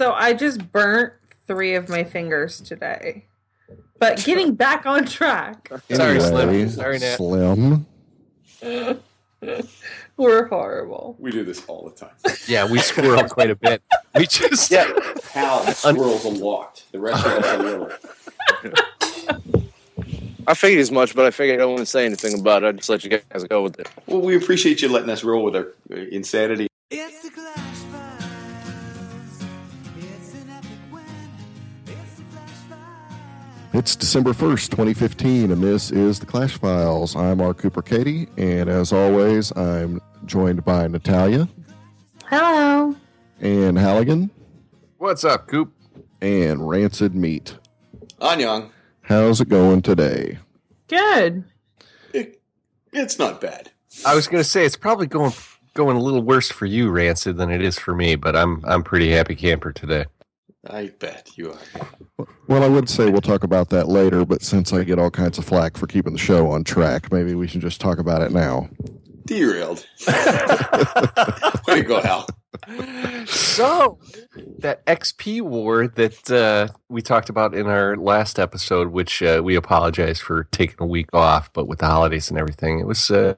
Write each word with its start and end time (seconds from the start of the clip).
So 0.00 0.12
I 0.14 0.32
just 0.32 0.72
burnt 0.72 1.12
three 1.46 1.74
of 1.74 1.90
my 1.90 2.04
fingers 2.04 2.58
today. 2.58 3.26
But 3.98 4.24
getting 4.24 4.54
back 4.54 4.86
on 4.86 5.04
track. 5.04 5.70
Sorry, 5.92 6.18
Slim. 6.18 6.70
Sorry, 6.70 6.98
Nat. 6.98 7.16
Slim. 7.16 7.84
We're 10.16 10.46
horrible. 10.46 11.16
We 11.18 11.30
do 11.30 11.44
this 11.44 11.62
all 11.66 11.86
the 11.86 11.94
time. 11.94 12.14
Yeah, 12.48 12.64
we 12.66 12.78
squirrel 12.78 13.24
quite 13.28 13.50
a 13.50 13.54
bit. 13.54 13.82
We 14.14 14.26
just 14.26 14.70
Yeah, 14.70 14.90
Hal 15.34 15.66
squirrels 15.66 16.24
a 16.24 16.30
lot. 16.30 16.82
The 16.92 16.98
rest 16.98 17.26
of 17.26 17.32
us 17.32 17.60
a 17.60 17.62
little. 17.62 17.90
I 20.46 20.54
figured 20.54 20.80
as 20.80 20.90
much, 20.90 21.14
but 21.14 21.26
I 21.26 21.30
figured 21.30 21.58
I 21.58 21.64
don't 21.64 21.72
want 21.72 21.80
to 21.80 21.84
say 21.86 22.06
anything 22.06 22.40
about 22.40 22.62
it. 22.62 22.68
I 22.68 22.72
just 22.72 22.88
let 22.88 23.04
you 23.04 23.10
guys 23.10 23.44
go 23.44 23.64
with 23.64 23.78
it. 23.78 23.90
Well, 24.06 24.22
we 24.22 24.34
appreciate 24.34 24.80
you 24.80 24.88
letting 24.88 25.10
us 25.10 25.22
roll 25.24 25.44
with 25.44 25.56
our 25.56 25.74
uh, 25.92 25.96
insanity. 26.10 26.68
It's 26.90 27.22
the 27.22 27.28
Clash 27.28 27.59
It's 33.80 33.96
December 33.96 34.34
1st, 34.34 34.68
2015, 34.68 35.50
and 35.50 35.62
this 35.64 35.90
is 35.90 36.20
the 36.20 36.26
Clash 36.26 36.58
Files. 36.58 37.16
I'm 37.16 37.38
Mark 37.38 37.56
Cooper 37.56 37.80
Katie, 37.80 38.28
and 38.36 38.68
as 38.68 38.92
always, 38.92 39.56
I'm 39.56 40.02
joined 40.26 40.66
by 40.66 40.86
Natalia 40.86 41.48
Hello. 42.26 42.94
and 43.40 43.78
Halligan 43.78 44.30
What's 44.98 45.24
up, 45.24 45.46
Coop? 45.48 45.72
and 46.20 46.68
Rancid 46.68 47.14
Meat. 47.14 47.56
Anyang, 48.20 48.68
How's 49.00 49.40
it 49.40 49.48
going 49.48 49.80
today? 49.80 50.36
Good. 50.86 51.44
it, 52.12 52.38
it's 52.92 53.18
not 53.18 53.40
bad. 53.40 53.70
I 54.04 54.14
was 54.14 54.28
going 54.28 54.42
to 54.42 54.48
say 54.48 54.66
it's 54.66 54.76
probably 54.76 55.06
going 55.06 55.32
going 55.72 55.96
a 55.96 56.00
little 56.00 56.22
worse 56.22 56.50
for 56.50 56.66
you, 56.66 56.90
Rancid, 56.90 57.38
than 57.38 57.50
it 57.50 57.62
is 57.62 57.78
for 57.78 57.94
me, 57.94 58.14
but 58.16 58.36
I'm 58.36 58.62
I'm 58.66 58.82
pretty 58.82 59.10
happy 59.10 59.34
camper 59.34 59.72
today. 59.72 60.04
I 60.68 60.88
bet 60.98 61.30
you 61.36 61.52
are. 61.52 62.26
Well, 62.46 62.62
I 62.62 62.68
would 62.68 62.88
say 62.88 63.10
we'll 63.10 63.22
talk 63.22 63.44
about 63.44 63.70
that 63.70 63.88
later, 63.88 64.24
but 64.26 64.42
since 64.42 64.72
I 64.72 64.84
get 64.84 64.98
all 64.98 65.10
kinds 65.10 65.38
of 65.38 65.44
flack 65.44 65.76
for 65.76 65.86
keeping 65.86 66.12
the 66.12 66.18
show 66.18 66.50
on 66.50 66.64
track, 66.64 67.10
maybe 67.10 67.34
we 67.34 67.46
should 67.46 67.62
just 67.62 67.80
talk 67.80 67.98
about 67.98 68.20
it 68.20 68.32
now. 68.32 68.68
Derailed. 69.26 69.86
Way 70.06 71.76
to 71.76 71.82
go, 71.86 72.00
Hal. 72.02 72.26
So 73.26 73.98
that 74.58 74.84
XP 74.86 75.40
war 75.42 75.88
that 75.88 76.30
uh, 76.30 76.72
we 76.88 77.00
talked 77.00 77.30
about 77.30 77.54
in 77.54 77.66
our 77.66 77.96
last 77.96 78.38
episode, 78.38 78.88
which 78.88 79.22
uh, 79.22 79.40
we 79.42 79.54
apologize 79.54 80.20
for 80.20 80.44
taking 80.44 80.76
a 80.80 80.86
week 80.86 81.08
off, 81.14 81.52
but 81.52 81.68
with 81.68 81.78
the 81.78 81.86
holidays 81.86 82.28
and 82.28 82.38
everything, 82.38 82.80
it 82.80 82.86
was 82.86 83.10
uh, 83.10 83.34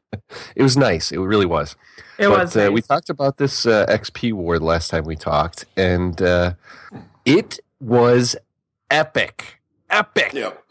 it 0.57 0.63
was 0.63 0.77
nice. 0.77 1.13
It 1.13 1.19
really 1.19 1.47
was. 1.47 1.77
It 2.19 2.29
but, 2.29 2.41
was. 2.41 2.57
Uh, 2.57 2.65
nice. 2.65 2.71
we 2.71 2.83
talked 2.83 3.11
about 3.11 3.37
this 3.37 3.67
uh, 3.67 3.87
XP 3.87 4.33
war 4.33 4.59
the 4.59 4.65
last 4.65 4.91
time 4.91 5.05
we 5.05 5.17
talked, 5.17 5.67
and 5.77 6.21
uh, 6.21 6.55
it 7.25 7.61
was 7.81 8.37
epic, 8.91 9.61
epic. 9.91 10.33
Yep. 10.33 10.65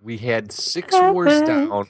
We 0.00 0.18
had 0.18 0.52
six 0.52 0.92
wars 0.92 1.40
down, 1.42 1.86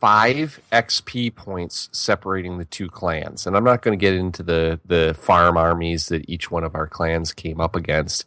five 0.00 0.60
XP 0.72 1.34
points 1.34 1.88
separating 1.92 2.58
the 2.58 2.64
two 2.64 2.88
clans, 2.88 3.46
and 3.46 3.56
I'm 3.56 3.64
not 3.64 3.82
going 3.82 3.98
to 3.98 4.00
get 4.00 4.14
into 4.14 4.42
the 4.42 4.80
the 4.84 5.14
farm 5.18 5.56
armies 5.56 6.08
that 6.08 6.28
each 6.28 6.50
one 6.50 6.64
of 6.64 6.74
our 6.74 6.86
clans 6.86 7.32
came 7.32 7.60
up 7.60 7.76
against, 7.76 8.26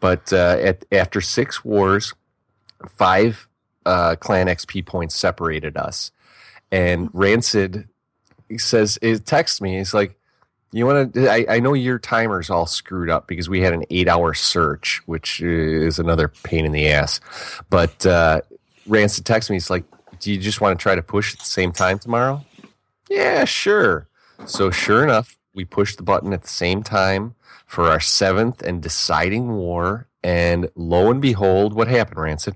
but 0.00 0.32
uh, 0.32 0.58
at 0.60 0.84
after 0.92 1.20
six 1.20 1.64
wars, 1.64 2.14
five 2.88 3.48
uh, 3.86 4.16
clan 4.16 4.48
XP 4.48 4.84
points 4.84 5.16
separated 5.16 5.76
us, 5.76 6.12
and 6.70 7.08
Rancid 7.12 7.88
he 8.48 8.58
says 8.58 8.98
it 9.02 9.26
texts 9.26 9.60
me. 9.60 9.78
He's 9.78 9.94
like, 9.94 10.17
"You 10.72 10.86
want 10.86 11.14
to? 11.14 11.30
I, 11.30 11.46
I 11.56 11.60
know 11.60 11.72
your 11.74 11.98
timer's 11.98 12.50
all 12.50 12.66
screwed 12.66 13.10
up 13.10 13.26
because 13.26 13.48
we 13.48 13.60
had 13.60 13.72
an 13.72 13.84
eight-hour 13.90 14.34
search, 14.34 15.00
which 15.06 15.40
is 15.40 15.98
another 15.98 16.28
pain 16.28 16.64
in 16.64 16.72
the 16.72 16.88
ass." 16.88 17.20
But 17.70 18.04
uh, 18.06 18.40
Rancid 18.86 19.24
texts 19.24 19.50
me. 19.50 19.56
He's 19.56 19.70
like, 19.70 19.84
"Do 20.20 20.30
you 20.32 20.38
just 20.38 20.60
want 20.60 20.78
to 20.78 20.82
try 20.82 20.94
to 20.94 21.02
push 21.02 21.32
at 21.34 21.40
the 21.40 21.46
same 21.46 21.72
time 21.72 21.98
tomorrow?" 21.98 22.44
Yeah, 23.08 23.44
sure. 23.44 24.08
So 24.46 24.70
sure 24.70 25.02
enough, 25.02 25.38
we 25.54 25.64
pushed 25.64 25.96
the 25.96 26.02
button 26.02 26.32
at 26.32 26.42
the 26.42 26.48
same 26.48 26.82
time 26.82 27.34
for 27.66 27.84
our 27.88 28.00
seventh 28.00 28.62
and 28.62 28.82
deciding 28.82 29.48
war. 29.52 30.06
And 30.22 30.68
lo 30.74 31.10
and 31.10 31.20
behold, 31.22 31.72
what 31.74 31.88
happened, 31.88 32.18
Rancid? 32.20 32.54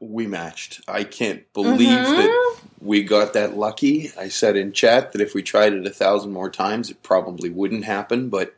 We 0.00 0.26
matched. 0.26 0.80
I 0.88 1.04
can't 1.04 1.42
believe 1.52 1.88
Mhm. 1.88 2.16
that 2.16 2.49
we 2.80 3.02
got 3.02 3.32
that 3.34 3.56
lucky. 3.56 4.10
I 4.18 4.28
said 4.28 4.56
in 4.56 4.72
chat 4.72 5.12
that 5.12 5.20
if 5.20 5.34
we 5.34 5.42
tried 5.42 5.72
it 5.72 5.86
a 5.86 5.90
thousand 5.90 6.32
more 6.32 6.50
times, 6.50 6.90
it 6.90 7.02
probably 7.02 7.50
wouldn't 7.50 7.84
happen. 7.84 8.28
But 8.28 8.54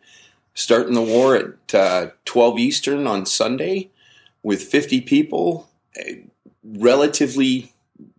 starting 0.55 0.95
the 0.95 1.03
war 1.03 1.37
at 1.37 1.75
uh, 1.75 2.11
12 2.25 2.59
Eastern 2.59 3.07
on 3.07 3.27
Sunday 3.27 3.91
with 4.43 4.63
50 4.63 5.01
people, 5.03 5.69
eh, 5.97 6.17
relatively 6.65 7.73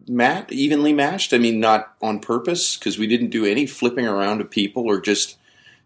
mat 0.08 0.52
evenly 0.52 0.94
matched. 0.94 1.34
I 1.34 1.38
mean, 1.38 1.60
not 1.60 1.94
on 2.02 2.20
purpose 2.20 2.78
because 2.78 2.98
we 2.98 3.08
didn't 3.08 3.30
do 3.30 3.46
any 3.46 3.66
flipping 3.66 4.08
around 4.08 4.42
of 4.42 4.50
people 4.50 4.84
or 4.86 5.00
just. 5.00 5.38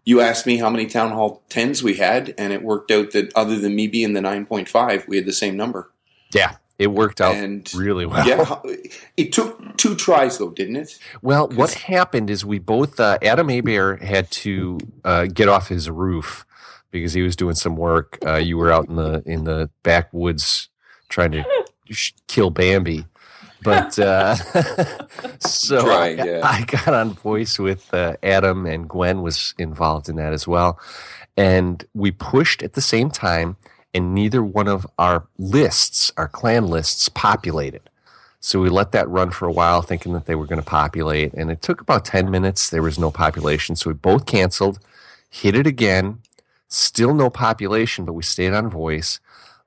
You 0.04 0.22
asked 0.22 0.46
me 0.46 0.56
how 0.56 0.70
many 0.70 0.86
town 0.86 1.10
hall 1.10 1.42
tens 1.50 1.82
we 1.82 1.96
had, 1.96 2.34
and 2.38 2.50
it 2.50 2.62
worked 2.62 2.90
out 2.90 3.10
that 3.10 3.30
other 3.36 3.58
than 3.58 3.76
me 3.76 3.86
being 3.88 4.14
the 4.14 4.20
9.5, 4.20 5.06
we 5.06 5.16
had 5.16 5.26
the 5.26 5.34
same 5.34 5.54
number. 5.54 5.90
Yeah, 6.32 6.56
it 6.78 6.88
worked 6.88 7.20
out 7.20 7.34
And 7.34 7.68
really 7.74 8.06
well. 8.06 8.26
yeah, 8.26 8.60
it 9.16 9.32
took 9.32 9.76
two 9.76 9.94
tries 9.96 10.38
though, 10.38 10.50
didn't 10.50 10.76
it? 10.76 10.98
Well, 11.22 11.48
what 11.48 11.72
happened 11.72 12.30
is 12.30 12.44
we 12.44 12.58
both 12.58 13.00
uh, 13.00 13.18
Adam 13.22 13.48
Abear 13.50 13.96
had 13.96 14.30
to 14.30 14.78
uh, 15.04 15.26
get 15.26 15.48
off 15.48 15.68
his 15.68 15.90
roof 15.90 16.44
because 16.90 17.12
he 17.12 17.22
was 17.22 17.36
doing 17.36 17.54
some 17.56 17.76
work. 17.76 18.18
Uh, 18.24 18.36
you 18.36 18.56
were 18.56 18.72
out 18.72 18.88
in 18.88 18.96
the 18.96 19.22
in 19.26 19.44
the 19.44 19.70
backwoods 19.82 20.68
trying 21.08 21.32
to 21.32 21.44
kill 22.28 22.50
Bambi, 22.50 23.06
but 23.62 23.98
uh, 23.98 24.34
so 25.40 25.80
Trying, 25.84 26.20
I, 26.20 26.24
yeah. 26.24 26.40
I 26.44 26.64
got 26.64 26.88
on 26.88 27.14
voice 27.14 27.58
with 27.58 27.92
uh, 27.92 28.16
Adam 28.22 28.66
and 28.66 28.88
Gwen 28.88 29.22
was 29.22 29.54
involved 29.58 30.08
in 30.08 30.16
that 30.16 30.32
as 30.32 30.46
well, 30.46 30.78
and 31.36 31.84
we 31.94 32.10
pushed 32.10 32.62
at 32.62 32.74
the 32.74 32.80
same 32.80 33.10
time, 33.10 33.56
and 33.94 34.14
neither 34.14 34.42
one 34.42 34.68
of 34.68 34.86
our 34.98 35.26
lists, 35.38 36.12
our 36.16 36.28
clan 36.28 36.66
lists, 36.68 37.08
populated. 37.08 37.88
So 38.40 38.60
we 38.60 38.68
let 38.68 38.92
that 38.92 39.08
run 39.08 39.30
for 39.30 39.48
a 39.48 39.52
while, 39.52 39.82
thinking 39.82 40.12
that 40.12 40.26
they 40.26 40.34
were 40.34 40.46
going 40.46 40.60
to 40.60 40.66
populate, 40.66 41.32
and 41.34 41.50
it 41.50 41.60
took 41.60 41.80
about 41.80 42.04
ten 42.04 42.30
minutes. 42.30 42.70
There 42.70 42.82
was 42.82 42.98
no 42.98 43.10
population, 43.10 43.74
so 43.74 43.90
we 43.90 43.94
both 43.94 44.26
canceled, 44.26 44.78
hit 45.28 45.56
it 45.56 45.66
again, 45.66 46.20
still 46.68 47.14
no 47.14 47.30
population, 47.30 48.04
but 48.04 48.12
we 48.12 48.22
stayed 48.22 48.52
on 48.52 48.70
voice. 48.70 49.18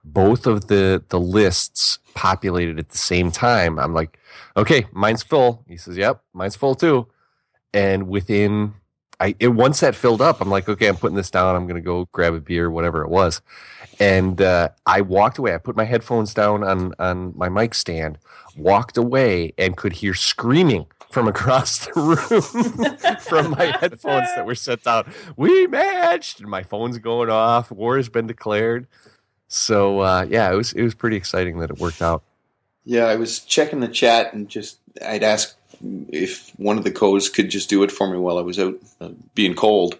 Both 0.04 0.48
of 0.48 0.68
the 0.68 1.04
the 1.10 1.20
lists 1.20 2.00
populated 2.14 2.80
at 2.80 2.90
the 2.90 2.98
same 2.98 3.30
time. 3.30 3.78
I'm 3.78 3.94
like, 3.94 4.18
okay, 4.56 4.88
mine's 4.92 5.22
full. 5.22 5.64
He 5.68 5.78
says, 5.78 5.98
yep, 5.98 6.22
mine's 6.34 6.56
full 6.56 6.76
too. 6.76 7.08
And 7.74 8.08
within, 8.08 8.74
I 9.20 9.36
it, 9.40 9.50
once 9.50 9.82
that 9.82 9.96
filled 9.96 10.22
up, 10.22 10.42
I'm 10.42 10.50
like, 10.50 10.68
okay, 10.68 10.88
I'm 10.88 10.96
putting 10.96 11.18
this 11.18 11.30
down. 11.30 11.56
I'm 11.56 11.68
going 11.68 11.76
to 11.76 11.86
go 11.86 12.08
grab 12.12 12.34
a 12.34 12.40
beer, 12.40 12.72
whatever 12.72 13.04
it 13.04 13.10
was. 13.10 13.42
And 14.02 14.42
uh, 14.42 14.70
I 14.88 15.02
walked 15.02 15.38
away. 15.38 15.54
I 15.54 15.60
put 15.60 15.76
my 15.76 15.84
headphones 15.86 16.34
down 16.34 16.64
on 16.64 16.94
on 16.98 17.34
my 17.38 17.50
mic 17.50 17.76
stand, 17.76 18.18
walked 18.58 18.98
away, 18.98 19.54
and 19.60 19.78
could 19.78 19.94
hear 19.94 20.16
screaming 20.16 20.88
from 21.12 21.28
across 21.28 21.86
the 21.86 21.94
room 21.94 23.18
from 23.20 23.52
my 23.52 23.66
headphones 23.80 24.28
that 24.36 24.46
were 24.46 24.56
set 24.56 24.84
down. 24.84 25.14
We 25.38 25.68
matched, 25.68 26.40
and 26.40 26.50
my 26.50 26.64
phone's 26.64 26.98
going 26.98 27.30
off. 27.30 27.70
War 27.70 27.98
has 27.98 28.10
been 28.10 28.26
declared. 28.26 28.88
So 29.48 30.00
uh, 30.00 30.26
yeah, 30.28 30.52
it 30.52 30.56
was 30.56 30.74
it 30.74 30.82
was 30.82 30.96
pretty 30.96 31.18
exciting 31.18 31.60
that 31.60 31.70
it 31.70 31.78
worked 31.78 32.02
out. 32.02 32.24
Yeah, 32.84 33.06
I 33.06 33.18
was 33.18 33.40
checking 33.40 33.82
the 33.82 33.88
chat 33.88 34.34
and 34.34 34.50
just 34.50 34.80
I'd 35.06 35.24
ask 35.24 35.56
if 36.10 36.50
one 36.58 36.78
of 36.78 36.84
the 36.84 36.92
codes 36.92 37.30
could 37.30 37.50
just 37.50 37.70
do 37.70 37.84
it 37.84 37.92
for 37.92 38.10
me 38.10 38.18
while 38.18 38.38
I 38.38 38.42
was 38.42 38.58
out 38.58 38.76
uh, 39.00 39.10
being 39.36 39.54
cold. 39.54 40.00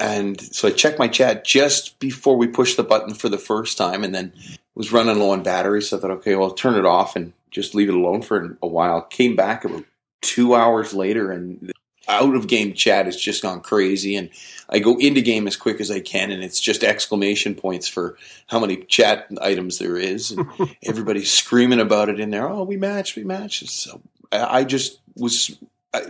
And 0.00 0.40
so 0.40 0.68
I 0.68 0.70
checked 0.70 0.98
my 0.98 1.08
chat 1.08 1.44
just 1.44 1.98
before 1.98 2.36
we 2.36 2.48
pushed 2.48 2.78
the 2.78 2.82
button 2.82 3.14
for 3.14 3.28
the 3.28 3.38
first 3.38 3.76
time, 3.76 4.02
and 4.02 4.14
then 4.14 4.32
was 4.74 4.92
running 4.92 5.18
low 5.18 5.30
on 5.30 5.42
battery. 5.42 5.82
So 5.82 5.98
I 5.98 6.00
thought, 6.00 6.10
okay, 6.12 6.34
well, 6.34 6.48
I'll 6.48 6.54
turn 6.54 6.76
it 6.76 6.86
off 6.86 7.16
and 7.16 7.34
just 7.50 7.74
leave 7.74 7.90
it 7.90 7.94
alone 7.94 8.22
for 8.22 8.56
a 8.62 8.66
while. 8.66 9.02
Came 9.02 9.36
back 9.36 9.64
about 9.64 9.84
two 10.22 10.54
hours 10.54 10.94
later, 10.94 11.30
and 11.30 11.70
out 12.08 12.34
of 12.34 12.48
game 12.48 12.72
chat 12.72 13.04
has 13.04 13.16
just 13.16 13.42
gone 13.42 13.60
crazy. 13.60 14.16
And 14.16 14.30
I 14.70 14.78
go 14.78 14.96
into 14.96 15.20
game 15.20 15.46
as 15.46 15.56
quick 15.56 15.80
as 15.80 15.90
I 15.90 16.00
can, 16.00 16.30
and 16.30 16.42
it's 16.42 16.60
just 16.60 16.82
exclamation 16.82 17.54
points 17.54 17.86
for 17.86 18.16
how 18.46 18.58
many 18.58 18.78
chat 18.84 19.28
items 19.40 19.78
there 19.78 19.98
is, 19.98 20.30
and 20.30 20.48
everybody's 20.82 21.30
screaming 21.30 21.80
about 21.80 22.08
it 22.08 22.20
in 22.20 22.30
there. 22.30 22.48
Oh, 22.48 22.64
we 22.64 22.78
matched, 22.78 23.16
we 23.16 23.24
matched. 23.24 23.68
So 23.68 24.00
I 24.32 24.64
just 24.64 24.98
was 25.14 25.58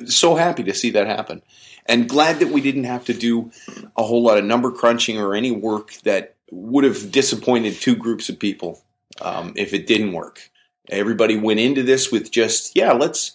so 0.06 0.34
happy 0.34 0.62
to 0.64 0.74
see 0.74 0.90
that 0.90 1.06
happen, 1.06 1.42
and 1.86 2.08
glad 2.08 2.40
that 2.40 2.48
we 2.48 2.60
didn't 2.60 2.84
have 2.84 3.04
to 3.06 3.14
do 3.14 3.50
a 3.96 4.02
whole 4.02 4.22
lot 4.22 4.38
of 4.38 4.44
number 4.44 4.70
crunching 4.70 5.18
or 5.18 5.34
any 5.34 5.50
work 5.50 5.92
that 6.04 6.36
would 6.50 6.84
have 6.84 7.10
disappointed 7.10 7.74
two 7.74 7.96
groups 7.96 8.28
of 8.28 8.38
people 8.38 8.82
um, 9.20 9.52
if 9.56 9.72
it 9.72 9.86
didn't 9.86 10.12
work. 10.12 10.50
Everybody 10.88 11.36
went 11.36 11.60
into 11.60 11.82
this 11.82 12.10
with 12.10 12.30
just 12.30 12.76
yeah, 12.76 12.92
let's 12.92 13.32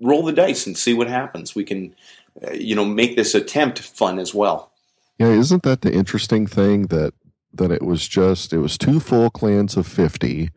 roll 0.00 0.24
the 0.24 0.32
dice 0.32 0.66
and 0.66 0.76
see 0.76 0.94
what 0.94 1.08
happens. 1.08 1.54
We 1.54 1.64
can, 1.64 1.94
uh, 2.46 2.52
you 2.52 2.74
know, 2.74 2.84
make 2.84 3.16
this 3.16 3.34
attempt 3.34 3.78
fun 3.80 4.18
as 4.18 4.34
well. 4.34 4.72
Yeah, 5.18 5.28
isn't 5.28 5.62
that 5.62 5.80
the 5.80 5.92
interesting 5.92 6.46
thing 6.46 6.88
that 6.88 7.14
that 7.52 7.70
it 7.70 7.82
was 7.82 8.06
just 8.06 8.52
it 8.52 8.58
was 8.58 8.76
two 8.76 9.00
full 9.00 9.30
clans 9.30 9.76
of 9.76 9.86
50 9.86 10.50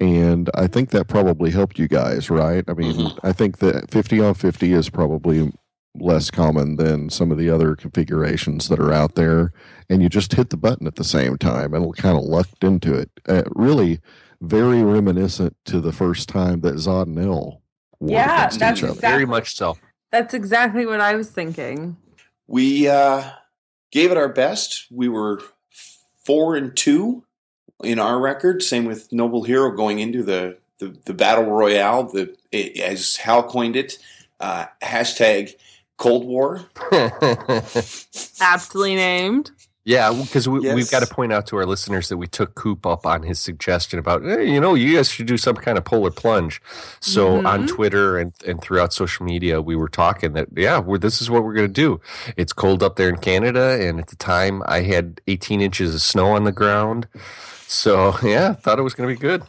and 0.00 0.50
I 0.54 0.66
think 0.66 0.90
that 0.90 1.08
probably 1.08 1.50
helped 1.50 1.78
you 1.78 1.88
guys, 1.88 2.30
right? 2.30 2.64
I 2.68 2.74
mean, 2.74 2.94
Mhm. 2.96 3.18
I 3.22 3.32
think 3.32 3.58
that 3.58 3.90
50 3.90 4.20
on 4.20 4.34
50 4.34 4.72
is 4.72 4.90
probably 4.90 5.52
less 5.96 6.30
common 6.30 6.76
than 6.76 7.08
some 7.08 7.30
of 7.30 7.38
the 7.38 7.48
other 7.48 7.76
configurations 7.76 8.68
that 8.68 8.80
are 8.80 8.92
out 8.92 9.14
there 9.14 9.52
and 9.88 10.02
you 10.02 10.08
just 10.08 10.32
hit 10.32 10.50
the 10.50 10.56
button 10.56 10.86
at 10.88 10.96
the 10.96 11.04
same 11.04 11.36
time 11.38 11.72
and 11.72 11.96
kind 11.96 12.18
of 12.18 12.24
lucked 12.24 12.64
into 12.64 12.92
it. 12.94 13.10
Uh, 13.28 13.42
really 13.54 14.00
very 14.40 14.82
reminiscent 14.82 15.56
to 15.64 15.80
the 15.80 15.92
first 15.92 16.28
time 16.28 16.60
that 16.62 16.74
Zod 16.74 17.04
and 17.04 17.18
Il 17.18 17.62
were 18.00 18.10
Yeah, 18.10 18.48
that's 18.48 18.56
each 18.56 18.62
other. 18.84 18.92
exact- 18.94 19.00
Very 19.00 19.24
much 19.26 19.54
so. 19.56 19.76
That's 20.10 20.34
exactly 20.34 20.84
what 20.84 21.00
I 21.00 21.14
was 21.14 21.28
thinking. 21.30 21.96
We 22.48 22.88
uh, 22.88 23.22
gave 23.92 24.10
it 24.10 24.16
our 24.16 24.28
best. 24.28 24.86
We 24.90 25.08
were 25.08 25.40
four 26.26 26.56
and 26.56 26.76
two 26.76 27.22
in 27.84 27.98
our 27.98 28.20
record. 28.20 28.62
Same 28.62 28.84
with 28.84 29.12
Noble 29.12 29.44
Hero 29.44 29.70
going 29.70 29.98
into 30.00 30.22
the 30.22 30.56
the, 30.78 30.96
the 31.04 31.14
battle 31.14 31.44
royale. 31.44 32.04
The 32.04 32.36
it, 32.52 32.78
as 32.80 33.16
Hal 33.16 33.42
coined 33.44 33.76
it, 33.76 33.98
uh, 34.40 34.66
hashtag 34.82 35.52
Cold 35.96 36.24
War. 36.26 36.66
Aptly 38.40 38.94
named. 38.94 39.50
Yeah, 39.86 40.12
because 40.18 40.48
we, 40.48 40.60
we've 40.60 40.78
Yes. 40.78 40.90
got 40.90 41.00
to 41.00 41.14
point 41.14 41.30
out 41.30 41.46
to 41.48 41.56
our 41.56 41.66
listeners 41.66 42.08
that 42.08 42.16
we 42.16 42.26
took 42.26 42.54
Coop 42.54 42.86
up 42.86 43.04
on 43.04 43.22
his 43.22 43.38
suggestion 43.38 43.98
about, 43.98 44.22
hey, 44.22 44.50
you 44.50 44.58
know, 44.58 44.74
you 44.74 44.96
guys 44.96 45.10
should 45.10 45.26
do 45.26 45.36
some 45.36 45.56
kind 45.56 45.76
of 45.76 45.84
polar 45.84 46.10
plunge. 46.10 46.62
So 47.00 47.46
on 47.46 47.64
Mhm. 47.64 47.68
Twitter 47.68 48.16
and, 48.18 48.32
and 48.46 48.62
throughout 48.62 48.94
social 48.94 49.26
media, 49.26 49.60
we 49.60 49.76
were 49.76 49.90
talking 49.90 50.32
that, 50.32 50.48
yeah, 50.56 50.78
we're, 50.78 50.96
this 50.96 51.20
is 51.20 51.28
what 51.28 51.44
we're 51.44 51.52
going 51.52 51.68
to 51.68 51.72
do. 51.72 52.00
It's 52.38 52.54
cold 52.54 52.82
up 52.82 52.96
there 52.96 53.10
in 53.10 53.18
Canada. 53.18 53.78
And 53.78 54.00
at 54.00 54.06
the 54.06 54.16
time, 54.16 54.62
I 54.64 54.80
had 54.80 55.20
18 55.26 55.60
inches 55.60 55.94
of 55.94 56.00
snow 56.00 56.28
on 56.30 56.44
the 56.44 56.52
ground. 56.52 57.06
So, 57.66 58.14
yeah, 58.22 58.52
thought 58.54 58.78
it 58.78 58.82
was 58.82 58.94
going 58.94 59.08
to 59.08 59.14
be 59.14 59.20
good. 59.20 59.42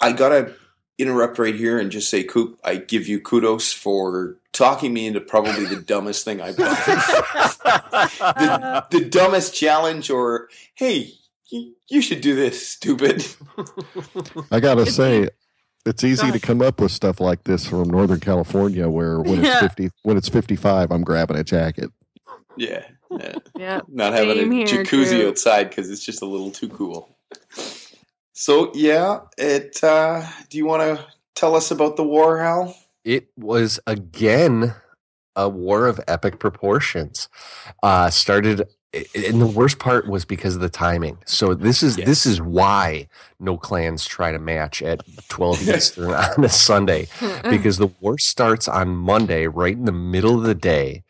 I 0.00 0.12
gotta 0.12 0.52
interrupt 0.98 1.38
right 1.38 1.54
here 1.54 1.78
and 1.78 1.90
just 1.90 2.08
say, 2.10 2.24
Coop, 2.24 2.58
I 2.64 2.76
give 2.76 3.06
you 3.06 3.20
kudos 3.20 3.72
for 3.72 4.36
talking 4.52 4.92
me 4.92 5.06
into 5.06 5.20
probably 5.20 5.64
the 5.66 5.76
dumbest 5.86 6.24
thing 6.24 6.40
I've 6.40 6.56
done. 6.56 6.74
the, 7.64 8.86
the 8.90 9.04
dumbest 9.04 9.54
challenge, 9.54 10.10
or 10.10 10.48
hey, 10.74 11.12
y- 11.52 11.70
you 11.88 12.00
should 12.00 12.20
do 12.20 12.34
this, 12.34 12.66
stupid. 12.68 13.24
I 14.50 14.60
gotta 14.60 14.86
say, 14.86 15.28
it's 15.84 16.02
easy 16.02 16.32
to 16.32 16.40
come 16.40 16.62
up 16.62 16.80
with 16.80 16.90
stuff 16.90 17.20
like 17.20 17.44
this 17.44 17.66
from 17.66 17.88
Northern 17.88 18.20
California, 18.20 18.88
where 18.88 19.20
when 19.20 19.44
Yeah. 19.44 19.52
it's 19.52 19.60
fifty, 19.60 19.90
when 20.02 20.16
it's 20.16 20.28
fifty-five, 20.28 20.90
I'm 20.90 21.02
grabbing 21.04 21.36
a 21.36 21.44
jacket. 21.44 21.90
Yeah, 22.56 22.84
yeah. 23.10 23.34
yeah. 23.56 23.80
not 23.88 24.14
having 24.14 24.36
Same 24.36 24.52
a 24.52 24.64
jacuzzi 24.64 25.10
Drew. 25.20 25.28
outside 25.28 25.68
because 25.68 25.90
it's 25.90 26.04
just 26.04 26.22
a 26.22 26.26
little 26.26 26.50
too 26.50 26.68
cool. 26.70 27.15
So 28.32 28.70
yeah, 28.74 29.20
it. 29.38 29.82
Uh, 29.82 30.24
do 30.50 30.58
you 30.58 30.66
want 30.66 30.82
to 30.82 31.04
tell 31.34 31.56
us 31.56 31.70
about 31.70 31.96
the 31.96 32.04
war, 32.04 32.38
Hal? 32.38 32.76
It 33.02 33.28
was 33.36 33.80
again 33.86 34.74
a 35.34 35.48
war 35.48 35.86
of 35.86 36.00
epic 36.06 36.38
proportions. 36.38 37.28
Uh, 37.82 38.10
started, 38.10 38.68
and 38.92 39.40
the 39.40 39.46
worst 39.46 39.78
part 39.78 40.06
was 40.06 40.26
because 40.26 40.54
of 40.54 40.60
the 40.60 40.68
timing. 40.68 41.16
So 41.24 41.54
this 41.54 41.82
is 41.82 41.96
this 41.96 42.26
is 42.26 42.42
why 42.42 43.08
no 43.40 43.56
clans 43.56 44.04
try 44.04 44.32
to 44.32 44.38
match 44.38 44.82
at 44.82 45.00
twelve 45.28 45.66
Eastern 45.66 46.10
on 46.14 46.44
a 46.44 46.48
Sunday 46.50 47.08
because 47.48 47.78
the 47.78 47.88
war 48.00 48.18
starts 48.18 48.68
on 48.68 48.96
Monday, 48.96 49.46
right 49.46 49.74
in 49.74 49.86
the 49.86 49.92
middle 49.92 50.36
of 50.36 50.44
the 50.44 50.54
day, 50.54 51.04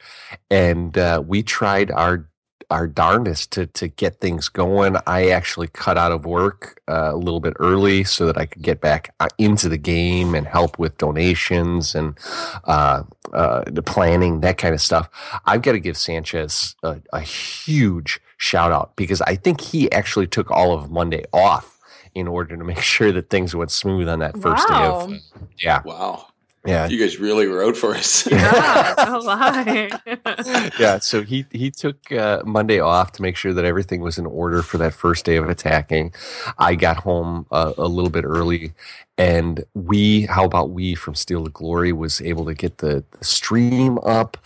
and 0.49 0.97
uh, 0.97 1.23
we 1.27 1.43
tried 1.43 1.91
our 1.91 2.29
our 2.71 2.87
darndest 2.87 3.53
to 3.53 3.67
to 3.69 3.89
get 3.89 4.21
things 4.21 4.49
going. 4.49 4.97
I 5.07 5.31
actually 5.31 5.69
cut 5.69 5.99
out 5.99 6.13
of 6.13 6.27
work 6.27 6.81
uh, 6.89 7.11
a 7.15 7.17
little 7.17 7.41
bit 7.41 7.55
early 7.61 8.05
so 8.05 8.27
that 8.27 8.39
I 8.39 8.47
could 8.47 8.63
get 8.63 8.81
back 8.81 9.15
uh, 9.21 9.29
into 9.39 9.69
the 9.69 9.79
game 9.79 10.35
and 10.35 10.47
help 10.47 10.79
with 10.79 10.99
donations 10.99 11.95
and 11.95 12.19
uh, 12.65 13.05
uh, 13.33 13.65
the 13.67 13.83
planning, 13.83 14.41
that 14.41 14.59
kind 14.59 14.75
of 14.75 14.81
stuff. 14.81 15.09
I've 15.47 15.63
got 15.63 15.73
to 15.73 15.81
give 15.81 15.97
Sanchez 15.97 16.77
a, 16.83 17.01
a 17.13 17.21
huge 17.21 18.21
shout 18.39 18.73
out 18.73 18.97
because 18.97 19.23
I 19.23 19.37
think 19.37 19.61
he 19.61 19.91
actually 19.93 20.27
took 20.29 20.51
all 20.51 20.73
of 20.73 20.91
Monday 20.91 21.25
off 21.33 21.79
in 22.15 22.29
order 22.29 22.57
to 22.57 22.65
make 22.65 22.81
sure 22.83 23.13
that 23.13 23.31
things 23.31 23.55
went 23.57 23.71
smooth 23.71 24.09
on 24.09 24.21
that 24.21 24.39
first 24.39 24.69
Wow. 24.69 24.69
day 24.69 24.85
of 24.85 25.23
yeah 25.61 25.83
Wow, 25.85 26.29
yeah 26.67 26.87
you 26.89 26.99
guys 26.99 27.19
really 27.19 27.47
were 27.49 27.65
out 27.65 27.77
for 27.77 27.95
us. 27.95 28.27
Yeah, 28.31 28.95
no 29.07 29.19
lie. 29.19 29.91
yeah, 30.79 30.99
so 30.99 31.23
he 31.23 31.47
he 31.51 31.71
took 31.71 32.11
uh, 32.13 32.43
Monday 32.45 32.81
off 32.81 33.13
to 33.13 33.23
make 33.23 33.37
sure 33.37 33.53
that 33.55 33.65
everything 33.65 34.01
was 34.01 34.19
in 34.19 34.27
order 34.27 34.63
for 34.63 34.79
that 34.79 34.93
first 34.95 35.25
day 35.25 35.37
of 35.37 35.49
attacking. 35.49 36.13
I 36.59 36.75
got 36.75 36.97
home 36.99 37.47
uh, 37.51 37.73
a 37.79 37.87
little 37.89 38.11
bit 38.11 38.25
early, 38.25 38.73
and 39.19 39.65
we, 39.75 40.23
how 40.27 40.45
about 40.45 40.71
we 40.71 40.95
from 40.95 41.15
Steel 41.15 41.45
to 41.45 41.51
Glory, 41.51 41.93
was 41.93 42.21
able 42.21 42.45
to 42.47 42.55
get 42.55 42.79
the, 42.79 43.05
the 43.19 43.25
stream 43.25 43.99
up, 44.01 44.37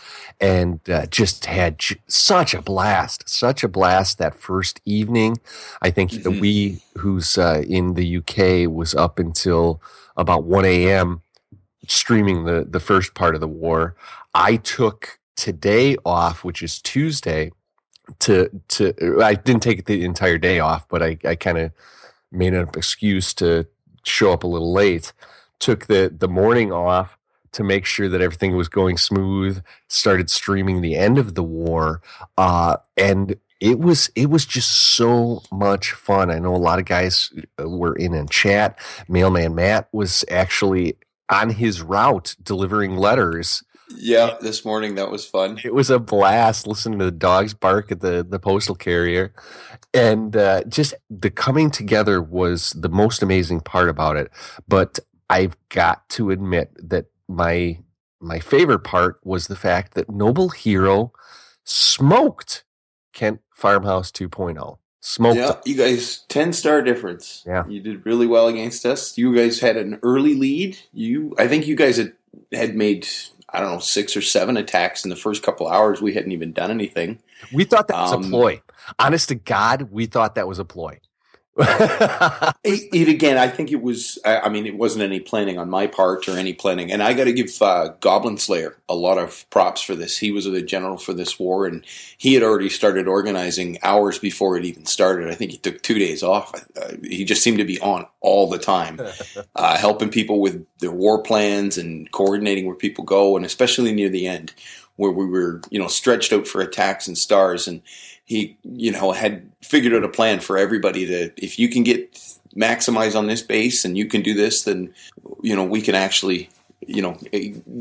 and 0.40 0.80
uh, 0.90 1.06
just 1.06 1.46
had 1.46 1.78
j- 1.78 1.96
such 2.06 2.54
a 2.54 2.62
blast, 2.62 3.28
such 3.28 3.64
a 3.64 3.68
blast 3.68 4.18
that 4.18 4.34
first 4.34 4.80
evening. 4.84 5.38
I 5.82 5.90
think 5.90 6.10
the 6.22 6.30
Mhm. 6.30 6.40
we 6.40 6.82
who's 6.98 7.36
uh, 7.38 7.62
in 7.68 7.94
the 7.94 8.16
UK 8.18 8.70
was 8.70 8.94
up 8.94 9.18
until 9.18 9.80
about 10.16 10.44
one 10.44 10.64
a.m. 10.64 11.22
streaming 11.90 12.44
the 12.44 12.66
the 12.68 12.80
first 12.80 13.14
part 13.14 13.34
of 13.34 13.40
the 13.40 13.48
war. 13.48 13.96
I 14.34 14.56
took 14.56 15.18
today 15.36 15.96
off, 16.04 16.44
which 16.44 16.62
is 16.62 16.80
Tuesday, 16.80 17.52
to 18.20 18.50
to 18.68 19.22
I 19.22 19.34
didn't 19.34 19.62
take 19.62 19.86
the 19.86 20.04
entire 20.04 20.38
day 20.38 20.60
off, 20.60 20.88
but 20.88 21.02
I, 21.02 21.18
I 21.24 21.34
kind 21.34 21.58
of 21.58 21.72
made 22.32 22.54
an 22.54 22.68
excuse 22.76 23.34
to 23.34 23.66
show 24.04 24.32
up 24.32 24.44
a 24.44 24.48
little 24.48 24.72
late. 24.72 25.12
Took 25.58 25.86
the 25.86 26.14
the 26.16 26.28
morning 26.28 26.72
off 26.72 27.18
to 27.52 27.64
make 27.64 27.84
sure 27.84 28.08
that 28.08 28.20
everything 28.20 28.56
was 28.56 28.68
going 28.68 28.96
smooth. 28.96 29.62
Started 29.88 30.30
streaming 30.30 30.80
the 30.80 30.96
end 30.96 31.18
of 31.18 31.34
the 31.34 31.42
war, 31.42 32.00
uh, 32.38 32.76
and 32.96 33.36
it 33.60 33.78
was 33.78 34.10
it 34.16 34.30
was 34.30 34.46
just 34.46 34.70
so 34.70 35.42
much 35.52 35.92
fun. 35.92 36.30
I 36.30 36.38
know 36.38 36.54
a 36.54 36.56
lot 36.56 36.78
of 36.78 36.86
guys 36.86 37.32
uh, 37.60 37.68
were 37.68 37.94
in 37.94 38.14
in 38.14 38.28
chat. 38.28 38.78
Mailman 39.08 39.54
Matt 39.54 39.88
was 39.92 40.24
actually 40.30 40.96
on 41.30 41.50
his 41.50 41.80
route 41.82 42.36
delivering 42.42 42.96
letters. 42.96 43.62
Yeah, 43.96 44.36
this 44.40 44.64
morning 44.64 44.94
that 44.96 45.10
was 45.10 45.26
fun. 45.26 45.58
it 45.64 45.74
was 45.74 45.90
a 45.90 45.98
blast 45.98 46.66
listening 46.66 46.98
to 47.00 47.06
the 47.06 47.10
dogs 47.10 47.54
bark 47.54 47.90
at 47.90 48.00
the 48.00 48.24
the 48.28 48.38
postal 48.38 48.74
carrier. 48.74 49.32
And 49.92 50.36
uh, 50.36 50.62
just 50.64 50.94
the 51.08 51.30
coming 51.30 51.70
together 51.70 52.22
was 52.22 52.70
the 52.70 52.88
most 52.88 53.22
amazing 53.22 53.60
part 53.60 53.88
about 53.88 54.16
it. 54.16 54.30
But 54.68 55.00
i've 55.30 55.56
got 55.68 56.06
to 56.10 56.30
admit 56.30 56.70
that 56.76 57.06
my 57.28 57.78
my 58.20 58.38
favorite 58.40 58.80
part 58.84 59.18
was 59.24 59.46
the 59.46 59.56
fact 59.56 59.94
that 59.94 60.10
noble 60.10 60.50
hero 60.50 61.12
smoked 61.64 62.64
kent 63.12 63.40
farmhouse 63.54 64.10
2.0 64.10 64.78
smoked 65.00 65.36
Yeah, 65.36 65.56
you 65.64 65.76
guys 65.76 66.18
ten 66.28 66.52
star 66.52 66.82
difference. 66.82 67.42
Yeah. 67.46 67.66
you 67.66 67.80
did 67.80 68.04
really 68.06 68.26
well 68.26 68.48
against 68.48 68.84
us. 68.86 69.16
You 69.18 69.34
guys 69.34 69.60
had 69.60 69.76
an 69.76 69.98
early 70.02 70.34
lead. 70.34 70.78
You, 70.92 71.34
I 71.38 71.48
think 71.48 71.66
you 71.66 71.74
guys 71.76 71.96
had 71.96 72.12
had 72.52 72.74
made 72.76 73.08
I 73.52 73.60
don't 73.60 73.72
know 73.72 73.78
six 73.80 74.16
or 74.16 74.22
seven 74.22 74.56
attacks 74.56 75.02
in 75.04 75.10
the 75.10 75.16
first 75.16 75.42
couple 75.42 75.66
hours. 75.68 76.00
We 76.00 76.14
hadn't 76.14 76.32
even 76.32 76.52
done 76.52 76.70
anything. 76.70 77.18
we 77.52 77.64
thought 77.64 77.88
that 77.88 77.96
was 78.00 78.12
Um, 78.12 78.24
a 78.24 78.28
ploy 78.28 78.62
honest 78.98 79.28
to 79.28 79.34
god 79.34 79.88
we 79.90 80.06
thought 80.06 80.34
that 80.34 80.46
was 80.48 80.58
a 80.58 80.64
ploy 80.64 80.98
It, 82.62 82.88
it 82.92 83.08
again, 83.08 83.38
I 83.38 83.48
think 83.48 83.72
it 83.72 83.80
was. 83.80 84.18
I, 84.22 84.40
I 84.40 84.48
mean, 84.50 84.66
it 84.66 84.76
wasn't 84.76 85.02
any 85.02 85.18
planning 85.18 85.58
on 85.58 85.70
my 85.70 85.86
part 85.86 86.28
or 86.28 86.36
any 86.36 86.52
planning. 86.52 86.92
And 86.92 87.02
I 87.02 87.14
got 87.14 87.24
to 87.24 87.32
give 87.32 87.50
uh, 87.62 87.94
Goblin 88.00 88.36
Slayer 88.36 88.76
a 88.86 88.94
lot 88.94 89.16
of 89.16 89.48
props 89.48 89.80
for 89.80 89.94
this. 89.94 90.18
He 90.18 90.30
was 90.30 90.44
the 90.44 90.60
general 90.60 90.98
for 90.98 91.14
this 91.14 91.38
war, 91.38 91.64
and 91.64 91.82
he 92.18 92.34
had 92.34 92.42
already 92.42 92.68
started 92.68 93.08
organizing 93.08 93.78
hours 93.82 94.18
before 94.18 94.58
it 94.58 94.66
even 94.66 94.84
started. 94.84 95.30
I 95.30 95.34
think 95.34 95.52
he 95.52 95.56
took 95.56 95.82
two 95.82 95.98
days 95.98 96.22
off. 96.22 96.52
Uh, 96.76 96.96
he 97.02 97.24
just 97.24 97.42
seemed 97.42 97.58
to 97.58 97.64
be 97.64 97.80
on 97.80 98.06
all 98.20 98.50
the 98.50 98.58
time, 98.58 99.00
uh, 99.56 99.78
helping 99.78 100.10
people 100.10 100.40
with 100.40 100.66
their 100.80 100.92
war 100.92 101.22
plans 101.22 101.78
and 101.78 102.12
coordinating 102.12 102.66
where 102.66 102.76
people 102.76 103.04
go, 103.04 103.36
and 103.36 103.46
especially 103.46 103.94
near 103.94 104.10
the 104.10 104.26
end 104.26 104.52
where 104.96 105.10
we 105.10 105.24
were, 105.24 105.62
you 105.70 105.78
know, 105.78 105.88
stretched 105.88 106.30
out 106.30 106.46
for 106.46 106.60
attacks 106.60 107.08
and 107.08 107.16
stars 107.16 107.66
and 107.66 107.80
he, 108.30 108.56
you 108.62 108.92
know, 108.92 109.10
had 109.10 109.50
figured 109.60 109.92
out 109.92 110.04
a 110.04 110.08
plan 110.08 110.38
for 110.38 110.56
everybody 110.56 111.04
to 111.04 111.32
if 111.36 111.58
you 111.58 111.68
can 111.68 111.82
get 111.82 112.14
maximize 112.56 113.16
on 113.16 113.26
this 113.26 113.42
base 113.42 113.84
and 113.84 113.98
you 113.98 114.06
can 114.06 114.22
do 114.22 114.34
this, 114.34 114.62
then 114.62 114.94
you 115.42 115.56
know 115.56 115.64
we 115.64 115.82
can 115.82 115.96
actually, 115.96 116.48
you 116.86 117.02
know, 117.02 117.18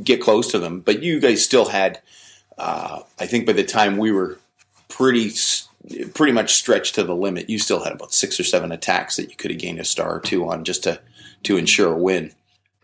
get 0.03 0.23
close 0.23 0.49
to 0.51 0.57
them. 0.57 0.79
But 0.79 1.03
you 1.03 1.19
guys 1.19 1.43
still 1.43 1.65
had, 1.65 2.01
uh, 2.57 3.01
I 3.19 3.27
think 3.27 3.45
by 3.45 3.53
the 3.53 3.63
time 3.63 3.97
we 3.97 4.11
were 4.11 4.39
pretty 4.87 5.31
pretty 6.15 6.33
much 6.33 6.55
stretched 6.55 6.95
to 6.95 7.03
the 7.03 7.15
limit, 7.15 7.47
you 7.47 7.59
still 7.59 7.83
had 7.83 7.93
about 7.93 8.11
six 8.11 8.39
or 8.39 8.43
seven 8.43 8.71
attacks 8.71 9.17
that 9.17 9.29
you 9.29 9.35
could 9.35 9.51
have 9.51 9.59
gained 9.59 9.79
a 9.79 9.85
star 9.85 10.15
or 10.15 10.19
two 10.19 10.49
on 10.49 10.63
just 10.63 10.81
to 10.85 10.99
to 11.43 11.57
ensure 11.57 11.93
a 11.93 11.95
win. 11.95 12.31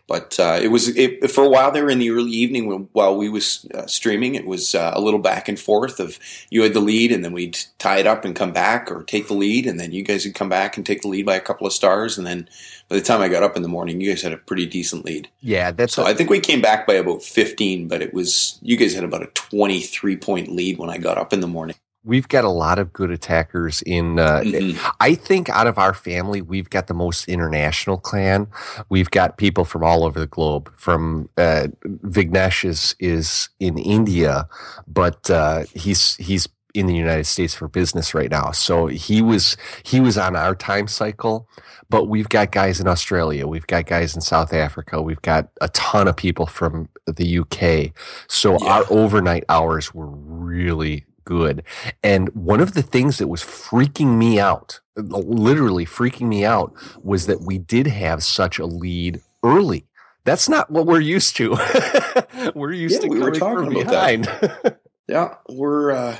But 0.08 0.38
uh, 0.38 0.60
it 0.62 0.68
was 0.68 0.96
it, 0.96 1.30
for 1.32 1.42
a 1.42 1.48
while 1.48 1.72
there 1.72 1.88
in 1.88 1.98
the 1.98 2.10
early 2.10 2.30
evening 2.30 2.68
when, 2.68 2.88
while 2.92 3.16
we 3.16 3.28
was 3.28 3.66
uh, 3.74 3.86
streaming. 3.86 4.36
It 4.36 4.46
was 4.46 4.74
uh, 4.74 4.92
a 4.94 5.00
little 5.00 5.18
back 5.18 5.48
and 5.48 5.58
forth 5.58 5.98
of 5.98 6.20
you 6.48 6.62
had 6.62 6.74
the 6.74 6.80
lead 6.80 7.10
and 7.10 7.24
then 7.24 7.32
we'd 7.32 7.58
tie 7.78 7.98
it 7.98 8.06
up 8.06 8.24
and 8.24 8.36
come 8.36 8.52
back, 8.52 8.90
or 8.90 9.02
take 9.02 9.26
the 9.26 9.34
lead 9.34 9.66
and 9.66 9.80
then 9.80 9.90
you 9.90 10.04
guys 10.04 10.24
would 10.24 10.34
come 10.34 10.48
back 10.48 10.76
and 10.76 10.86
take 10.86 11.02
the 11.02 11.08
lead 11.08 11.26
by 11.26 11.34
a 11.34 11.40
couple 11.40 11.66
of 11.66 11.72
stars, 11.72 12.18
and 12.18 12.26
then 12.26 12.48
by 12.88 12.94
the 12.94 13.02
time 13.02 13.20
I 13.20 13.28
got 13.28 13.42
up 13.42 13.56
in 13.56 13.62
the 13.62 13.68
morning, 13.68 14.00
you 14.00 14.10
guys 14.10 14.22
had 14.22 14.32
a 14.32 14.36
pretty 14.36 14.66
decent 14.66 15.04
lead. 15.04 15.28
Yeah, 15.40 15.72
that's 15.72 15.94
So 15.94 16.04
I 16.04 16.14
think 16.14 16.30
we 16.30 16.38
came 16.38 16.60
back 16.60 16.86
by 16.86 16.94
about 16.94 17.22
fifteen, 17.22 17.88
but 17.88 18.00
it 18.00 18.14
was 18.14 18.60
you 18.62 18.76
guys 18.76 18.94
had 18.94 19.02
about 19.02 19.22
a 19.22 19.30
twenty 19.34 19.80
three 19.80 20.16
point 20.16 20.48
lead 20.52 20.78
when 20.78 20.88
I 20.88 20.98
got 20.98 21.18
up 21.18 21.32
in 21.32 21.40
the 21.40 21.48
morning. 21.48 21.76
We've 22.06 22.28
got 22.28 22.44
a 22.44 22.48
lot 22.48 22.78
of 22.78 22.92
good 22.92 23.10
attackers 23.10 23.82
in. 23.82 24.18
Uh, 24.18 24.40
Mhm. 24.44 24.78
I 25.00 25.14
think 25.14 25.48
out 25.50 25.66
of 25.66 25.76
our 25.78 25.92
family, 25.92 26.40
we've 26.40 26.70
got 26.70 26.86
the 26.86 26.94
most 26.94 27.28
international 27.28 27.98
clan. 27.98 28.46
We've 28.88 29.10
got 29.10 29.36
people 29.36 29.64
from 29.64 29.82
all 29.84 30.04
over 30.04 30.18
the 30.20 30.26
globe. 30.26 30.70
From 30.76 31.28
uh, 31.36 31.66
Vignesh 32.04 32.64
is 32.64 32.94
is 33.00 33.48
in 33.60 33.76
India, 33.76 34.48
but 34.86 35.28
uh, 35.30 35.64
he's 35.74 36.16
he's 36.16 36.48
in 36.74 36.86
the 36.86 36.94
United 36.94 37.24
States 37.26 37.54
for 37.54 37.68
business 37.68 38.14
right 38.14 38.30
now. 38.30 38.50
So 38.52 38.86
he 38.86 39.20
was 39.22 39.56
he 39.82 39.98
was 40.00 40.16
on 40.16 40.36
our 40.36 40.54
time 40.54 40.86
cycle. 40.88 41.48
But 41.88 42.08
we've 42.08 42.28
got 42.28 42.50
guys 42.50 42.80
in 42.80 42.88
Australia. 42.88 43.46
We've 43.46 43.66
got 43.68 43.86
guys 43.86 44.14
in 44.16 44.20
South 44.20 44.52
Africa. 44.52 45.00
We've 45.00 45.22
got 45.22 45.48
a 45.60 45.68
ton 45.68 46.08
of 46.08 46.16
people 46.16 46.46
from 46.46 46.88
the 47.06 47.38
UK. 47.38 47.92
So 48.28 48.58
Yeah. 48.60 48.66
our 48.72 48.84
overnight 48.90 49.44
hours 49.48 49.94
were 49.94 50.08
really 50.08 51.04
good. 51.26 51.62
And 52.02 52.30
one 52.34 52.60
of 52.60 52.72
the 52.72 52.80
things 52.82 53.18
that 53.18 53.28
was 53.28 53.42
freaking 53.42 54.16
me 54.16 54.40
out, 54.40 54.80
literally 54.96 55.84
freaking 55.84 56.28
me 56.28 56.46
out, 56.46 56.72
was 57.04 57.26
that 57.26 57.42
we 57.42 57.58
did 57.58 57.86
have 57.86 58.22
such 58.22 58.58
a 58.58 58.64
lead 58.64 59.20
early. 59.42 59.84
That's 60.24 60.48
not 60.48 60.70
what 60.70 60.86
we're 60.86 61.00
used 61.00 61.36
to. 61.36 61.50
we're 62.54 62.72
used 62.72 62.94
Yeah, 62.94 63.00
to 63.02 63.08
we 63.08 63.20
were 63.20 63.32
talking 63.32 63.66
from 63.66 63.76
about 63.76 63.90
that. 63.90 64.22
behind. 64.22 64.76
Yeah, 65.08 65.34
we're 65.48 65.92
uh, 65.92 66.16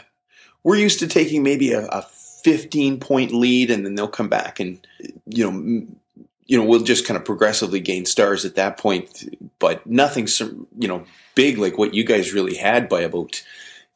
we're 0.63 0.77
used 0.77 1.01
to 1.01 1.09
taking 1.09 1.43
maybe 1.43 1.73
a, 1.73 1.87
a 1.87 2.03
15 2.03 3.01
point 3.01 3.33
lead, 3.33 3.69
and 3.73 3.85
then 3.85 3.97
they'll 3.97 4.07
come 4.07 4.29
back, 4.29 4.61
and 4.61 4.79
you 5.27 5.43
know, 5.43 5.51
m- 5.51 5.97
you 6.47 6.57
know, 6.57 6.65
we'll 6.65 6.85
just 6.85 7.05
kind 7.05 7.19
of 7.19 7.25
progressively 7.25 7.81
gain 7.81 8.05
stars 8.07 8.45
at 8.45 8.55
that 8.55 8.79
point, 8.79 9.25
but 9.59 9.85
nothing, 9.89 10.29
you 10.79 10.87
know, 10.87 11.05
big 11.35 11.59
like 11.59 11.77
what 11.79 11.95
you 11.95 12.05
guys 12.05 12.33
really 12.33 12.55
had 12.55 12.89
by 12.89 13.01
about 13.01 13.43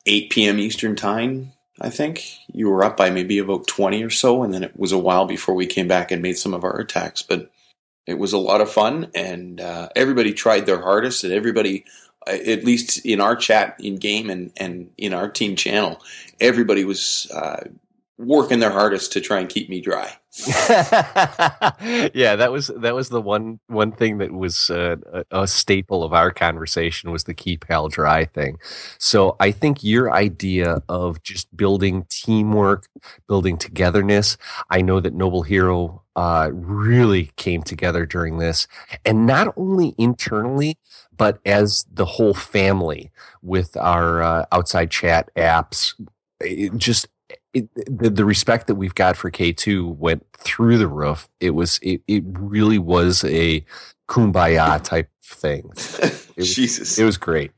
8 0.07 0.31
p.m. 0.31 0.59
Eastern 0.59 0.97
time. 0.97 1.53
I 1.81 1.91
think 1.91 2.37
you 2.53 2.69
were 2.69 2.85
up 2.85 2.97
by 2.97 3.11
maybe 3.11 3.39
about 3.39 3.67
20 3.67 4.03
or 4.03 4.11
so, 4.11 4.43
and 4.43 4.53
then 4.53 4.63
it 4.63 4.79
was 4.79 4.93
a 4.93 4.99
while 4.99 5.27
before 5.27 5.55
we 5.55 5.67
came 5.67 5.89
back 5.89 6.11
and 6.11 6.21
made 6.23 6.39
some 6.39 6.55
of 6.55 6.65
our 6.65 6.79
attacks, 6.79 7.23
but. 7.23 7.51
It 8.07 8.19
was 8.19 8.33
a 8.33 8.39
lot 8.39 8.61
of 8.61 8.73
fun, 8.73 9.09
and 9.15 9.61
uh, 9.61 9.91
everybody 9.95 10.33
tried 10.33 10.67
their 10.67 10.81
hardest, 10.81 11.23
and 11.23 11.33
everybody 11.33 11.85
uh, 12.27 12.33
at 12.33 12.65
least 12.65 13.05
in 13.07 13.21
our 13.21 13.35
chat 13.35 13.77
in 13.81 13.97
game 13.97 14.29
and, 14.29 14.53
and 14.59 14.91
in 14.99 15.15
our 15.15 15.29
team 15.29 15.57
channel, 15.57 16.03
everybody 16.39 16.85
was 16.85 17.31
uh, 17.33 17.65
working 18.21 18.59
their 18.61 18.71
hardest 18.71 19.13
to 19.13 19.21
try 19.21 19.41
and 19.41 19.49
keep 19.49 19.71
me 19.71 19.81
dry. 19.81 20.13
yeah, 22.13 22.37
that 22.37 22.51
was 22.53 22.71
that 22.77 22.95
was 22.95 23.09
the 23.09 23.21
one 23.21 23.59
one 23.67 23.91
thing 23.91 24.19
that 24.19 24.31
was 24.31 24.69
uh, 24.69 24.97
a, 25.13 25.25
a 25.43 25.49
staple 25.49 26.05
of 26.05 26.13
our 26.13 26.31
conversation 26.31 27.11
was 27.11 27.25
the 27.25 27.35
keep 27.35 27.65
Hal 27.67 27.89
dry 27.89 28.27
thing. 28.27 28.59
So 28.99 29.37
I 29.41 29.51
think 29.51 29.83
your 29.83 30.13
idea 30.13 30.83
of 30.89 31.23
just 31.23 31.55
building 31.57 32.07
teamwork, 32.11 32.87
building 33.27 33.57
togetherness. 33.57 34.37
I 34.69 34.83
know 34.83 35.01
that 35.01 35.15
Noble 35.15 35.43
Hero 35.43 36.03
uh, 36.15 36.51
really 36.53 37.31
came 37.37 37.63
together 37.63 38.05
during 38.05 38.39
this, 38.39 38.69
and 39.05 39.27
not 39.27 39.53
only 39.57 39.95
internally, 39.97 40.79
but 41.17 41.41
as 41.47 41.87
the 41.91 42.05
whole 42.05 42.35
family 42.35 43.11
with 43.43 43.77
our 43.79 44.23
uh, 44.23 44.45
outside 44.53 44.91
chat 44.91 45.31
apps. 45.37 45.95
It 46.43 46.75
just 46.79 47.07
it, 47.55 47.69
the, 47.75 48.11
the 48.11 48.25
respect 48.25 48.67
that 48.69 48.77
we've 48.77 48.95
got 48.95 49.17
for 49.17 49.31
K2 49.31 49.97
went 49.97 50.25
through 50.39 50.79
the 50.79 50.89
roof. 50.89 51.29
It 51.41 51.51
was 51.51 51.79
it, 51.83 52.03
it 52.07 52.23
really 52.27 52.79
was 52.79 53.25
a 53.25 53.65
kumbaya 54.09 54.83
type 54.83 55.09
thing. 55.25 55.69
was- 56.37 56.55
Jesus. 56.55 56.99
It 56.99 57.05
was 57.05 57.17
great. 57.17 57.53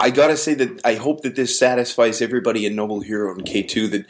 I 0.00 0.08
gotta 0.08 0.36
say 0.38 0.54
that 0.54 0.80
I 0.84 0.94
hope 0.94 1.22
that 1.22 1.36
this 1.36 1.58
satisfies 1.58 2.22
everybody 2.22 2.64
in 2.64 2.74
Noble 2.74 3.00
Hero 3.00 3.34
and 3.34 3.44
K2 3.44 3.90
that 3.90 4.06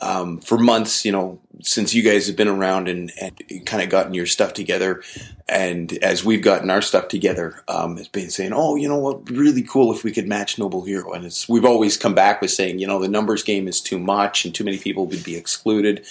um, 0.00 0.38
for 0.38 0.56
months, 0.56 1.04
you 1.04 1.12
know, 1.12 1.38
since 1.60 1.92
you 1.92 2.02
guys 2.02 2.26
have 2.26 2.36
been 2.36 2.48
around 2.48 2.88
and, 2.88 3.12
and 3.20 3.66
kind 3.66 3.82
of 3.82 3.90
gotten 3.90 4.14
your 4.14 4.24
stuff 4.24 4.54
together, 4.54 5.02
and 5.46 5.92
as 6.02 6.24
we've 6.24 6.40
gotten 6.40 6.70
our 6.70 6.80
stuff 6.80 7.08
together, 7.08 7.62
um, 7.68 7.98
it's 7.98 8.08
been 8.08 8.30
saying, 8.30 8.52
oh, 8.54 8.76
you 8.76 8.88
know 8.88 8.98
what, 8.98 9.28
really 9.28 9.62
cool 9.62 9.92
if 9.92 10.02
we 10.02 10.12
could 10.12 10.26
match 10.26 10.58
Noble 10.58 10.82
Hero. 10.82 11.12
And 11.12 11.26
it's 11.26 11.46
we've 11.46 11.66
always 11.66 11.98
come 11.98 12.14
back 12.14 12.40
with 12.40 12.50
saying, 12.50 12.78
you 12.78 12.86
know, 12.86 12.98
the 12.98 13.08
numbers 13.08 13.42
game 13.42 13.68
is 13.68 13.82
too 13.82 13.98
much 13.98 14.46
and 14.46 14.54
too 14.54 14.64
many 14.64 14.78
people 14.78 15.06
would 15.06 15.24
be 15.24 15.36
excluded. 15.36 16.06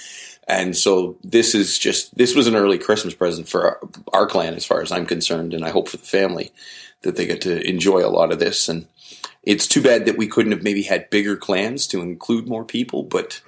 And 0.47 0.77
so 0.77 1.15
this 1.23 1.55
is 1.55 1.79
just 1.79 2.15
this 2.15 2.35
was 2.35 2.45
an 2.45 2.55
early 2.55 2.77
Christmas 2.77 3.15
present 3.15 3.49
for 3.49 3.65
our, 3.65 3.79
our 4.13 4.27
clan, 4.27 4.53
as 4.53 4.65
far 4.65 4.81
as 4.81 4.91
I'm 4.91 5.07
concerned, 5.07 5.55
and 5.55 5.65
I 5.65 5.71
hope 5.71 5.87
for 5.89 5.97
the 5.97 6.05
family 6.05 6.51
that 7.01 7.15
they 7.15 7.25
get 7.25 7.41
to 7.41 7.67
enjoy 7.67 8.05
a 8.05 8.09
lot 8.09 8.31
of 8.31 8.39
this. 8.39 8.69
And 8.69 8.87
it's 9.43 9.67
too 9.67 9.81
bad 9.81 10.05
that 10.05 10.17
we 10.17 10.27
couldn't 10.27 10.53
have 10.53 10.63
maybe 10.63 10.83
had 10.83 11.09
bigger 11.09 11.35
clans 11.35 11.87
to 11.87 12.01
include 12.01 12.47
more 12.47 12.63
people, 12.63 13.03
but 13.03 13.41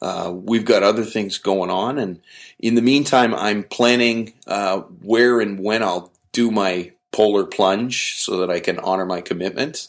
uh, 0.00 0.32
we've 0.34 0.64
got 0.64 0.82
other 0.82 1.04
things 1.04 1.38
going 1.38 1.70
on. 1.70 1.98
And 1.98 2.20
in 2.58 2.74
the 2.74 2.82
meantime, 2.82 3.34
I'm 3.34 3.64
planning 3.64 4.34
uh, 4.46 4.80
where 5.02 5.40
and 5.40 5.58
when 5.58 5.82
I'll 5.82 6.12
do 6.32 6.50
my 6.50 6.92
polar 7.12 7.44
plunge 7.44 8.16
so 8.18 8.38
that 8.38 8.50
I 8.50 8.60
can 8.60 8.78
honor 8.78 9.04
my 9.04 9.20
commitment. 9.20 9.88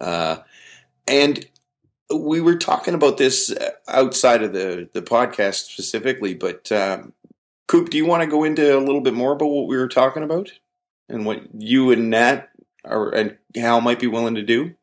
Uh, 0.00 0.38
and 1.06 1.44
we 2.14 2.40
were 2.40 2.56
talking 2.56 2.94
about 2.94 3.18
this 3.18 3.50
uh, 3.50 3.70
outside 3.88 4.42
of 4.42 4.52
the, 4.52 4.88
the 4.92 5.02
podcast 5.02 5.70
specifically, 5.70 6.34
but 6.34 6.70
um, 6.70 7.12
Coop, 7.66 7.90
do 7.90 7.96
you 7.96 8.06
want 8.06 8.22
to 8.22 8.28
go 8.28 8.44
into 8.44 8.76
a 8.76 8.80
little 8.80 9.00
bit 9.00 9.14
more 9.14 9.32
about 9.32 9.46
what 9.46 9.66
we 9.66 9.76
were 9.76 9.88
talking 9.88 10.22
about 10.22 10.52
and 11.08 11.26
what 11.26 11.42
you 11.58 11.90
and 11.90 12.10
Nat 12.10 12.48
are, 12.84 13.10
and 13.10 13.36
Hal 13.56 13.80
might 13.80 14.00
be 14.00 14.06
willing 14.06 14.36
to 14.36 14.42
do? 14.42 14.74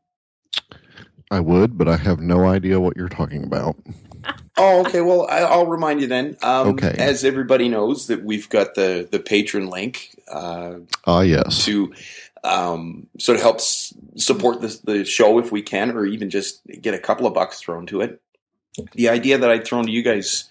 I 1.32 1.40
would, 1.40 1.78
but 1.78 1.88
I 1.88 1.98
have 1.98 2.20
no 2.20 2.46
idea 2.48 2.80
what 2.80 2.98
you're 2.98 3.10
talking 3.10 3.44
about. 3.44 3.76
Oh, 4.58 4.82
okay. 4.86 5.02
Well, 5.02 5.28
I, 5.30 5.40
I'll 5.40 5.68
remind 5.68 6.02
you 6.02 6.08
then. 6.08 6.38
Um, 6.42 6.70
Okay. 6.70 6.94
As 6.98 7.24
everybody 7.24 7.70
knows, 7.70 8.08
that 8.08 8.24
we've 8.24 8.50
got 8.50 8.76
the 8.76 9.08
the 9.10 9.20
Patreon 9.20 9.70
link 9.72 10.20
uh, 10.30 10.76
Ah, 11.06 11.22
yes. 11.22 11.66
to 11.66 11.94
um, 12.44 13.08
sort 13.20 13.38
of 13.38 13.42
help 13.44 13.62
support 13.62 14.62
the, 14.62 14.80
the 14.84 15.06
show 15.06 15.40
if 15.40 15.52
we 15.52 15.62
can, 15.62 15.92
or 15.92 16.06
even 16.06 16.30
just 16.30 16.62
get 16.82 16.94
a 16.94 17.00
couple 17.00 17.28
of 17.28 17.34
bucks 17.34 17.60
thrown 17.62 17.86
to 17.88 18.02
it. 18.02 18.22
The 18.94 19.10
idea 19.10 19.38
that 19.38 19.50
I'd 19.50 19.66
thrown 19.66 19.86
to 19.86 19.92
you 19.92 20.02
guys 20.04 20.50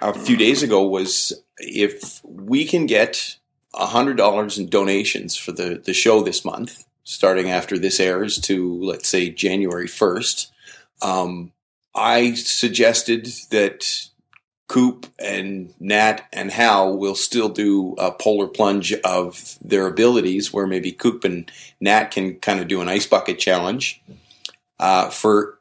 a 0.00 0.12
few 0.14 0.36
days 0.36 0.62
ago 0.62 0.86
was 0.88 1.32
if 1.58 2.20
we 2.24 2.64
can 2.64 2.86
get 2.86 3.36
hundred 3.74 4.16
dollars 4.16 4.58
in 4.58 4.68
donations 4.68 5.36
for 5.36 5.52
the 5.52 5.80
the 5.84 5.92
show 5.94 6.22
this 6.22 6.44
month, 6.44 6.84
starting 7.04 7.50
after 7.50 7.78
this 7.78 8.00
airs 8.00 8.38
to 8.40 8.82
let's 8.82 9.08
say 9.08 9.30
January 9.30 9.86
first. 9.86 10.50
Um, 11.02 11.52
I 11.94 12.34
suggested 12.34 13.26
that 13.50 14.08
Coop 14.66 15.06
and 15.18 15.72
Nat 15.78 16.26
and 16.32 16.50
Hal 16.50 16.96
will 16.96 17.14
still 17.14 17.48
do 17.48 17.94
a 17.98 18.10
polar 18.10 18.46
plunge 18.46 18.92
of 19.04 19.58
their 19.62 19.86
abilities, 19.86 20.52
where 20.52 20.66
maybe 20.66 20.90
Coop 20.90 21.24
and 21.24 21.50
Nat 21.80 22.06
can 22.06 22.36
kind 22.36 22.60
of 22.60 22.68
do 22.68 22.80
an 22.80 22.88
ice 22.88 23.06
bucket 23.06 23.38
challenge. 23.38 24.02
Uh, 24.78 25.10
for 25.10 25.58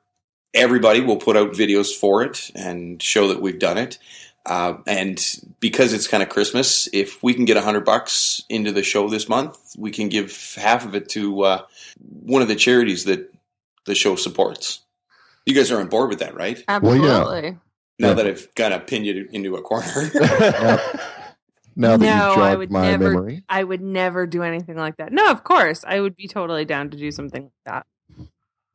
everybody, 0.53 1.01
we'll 1.01 1.17
put 1.17 1.37
out 1.37 1.51
videos 1.51 1.93
for 1.93 2.23
it 2.23 2.49
and 2.55 3.01
show 3.03 3.27
that 3.27 3.41
we've 3.41 3.59
done 3.59 3.77
it. 3.77 3.99
Uh, 4.45 4.75
and 4.87 5.19
because 5.61 5.93
it's 5.93 6.07
kind 6.07 6.21
of 6.21 6.27
Christmas, 6.29 6.89
if 6.91 7.23
we 7.23 7.33
can 7.33 7.45
get 7.45 7.55
a 7.57 7.61
hundred 7.61 7.85
bucks 7.85 8.43
into 8.49 8.71
the 8.73 8.83
show 8.83 9.07
this 9.09 9.29
month, 9.29 9.57
we 9.77 9.89
can 9.91 10.09
give 10.09 10.55
half 10.55 10.85
of 10.85 10.95
it 10.95 11.07
to 11.09 11.41
uh, 11.43 11.61
one 12.01 12.41
of 12.41 12.47
the 12.49 12.55
charities 12.55 13.05
that 13.05 13.33
the 13.85 13.95
show 13.95 14.15
supports. 14.17 14.81
You 15.45 15.53
guys 15.55 15.71
are 15.71 15.79
on 15.79 15.87
board 15.87 16.09
with 16.09 16.19
that, 16.19 16.35
right? 16.35 16.61
Well, 16.67 16.95
yeah. 16.97 17.19
Absolutely. 17.21 17.57
Now 17.99 18.07
Yeah. 18.09 18.13
that 18.15 18.27
I've 18.27 18.55
kind 18.55 18.73
of 18.73 18.85
pinned 18.87 19.05
you 19.05 19.29
into 19.31 19.55
a 19.55 19.61
corner. 19.61 19.87
Now 21.75 21.97
that 21.97 22.05
No, 22.05 22.29
you've 22.29 22.37
I 22.37 22.49
jogged 22.49 22.57
would 22.59 22.71
my 22.71 22.91
never- 22.91 23.13
memory. 23.13 23.43
I 23.49 23.63
would 23.63 23.81
never 23.81 24.27
do 24.27 24.43
anything 24.43 24.75
like 24.77 24.97
that. 24.97 25.11
No, 25.11 25.31
of 25.31 25.43
course. 25.43 25.83
I 25.87 25.99
would 25.99 26.15
be 26.15 26.27
totally 26.27 26.65
down 26.65 26.91
to 26.91 26.97
do 26.97 27.09
something 27.11 27.43
like 27.45 27.51
that. 27.65 27.85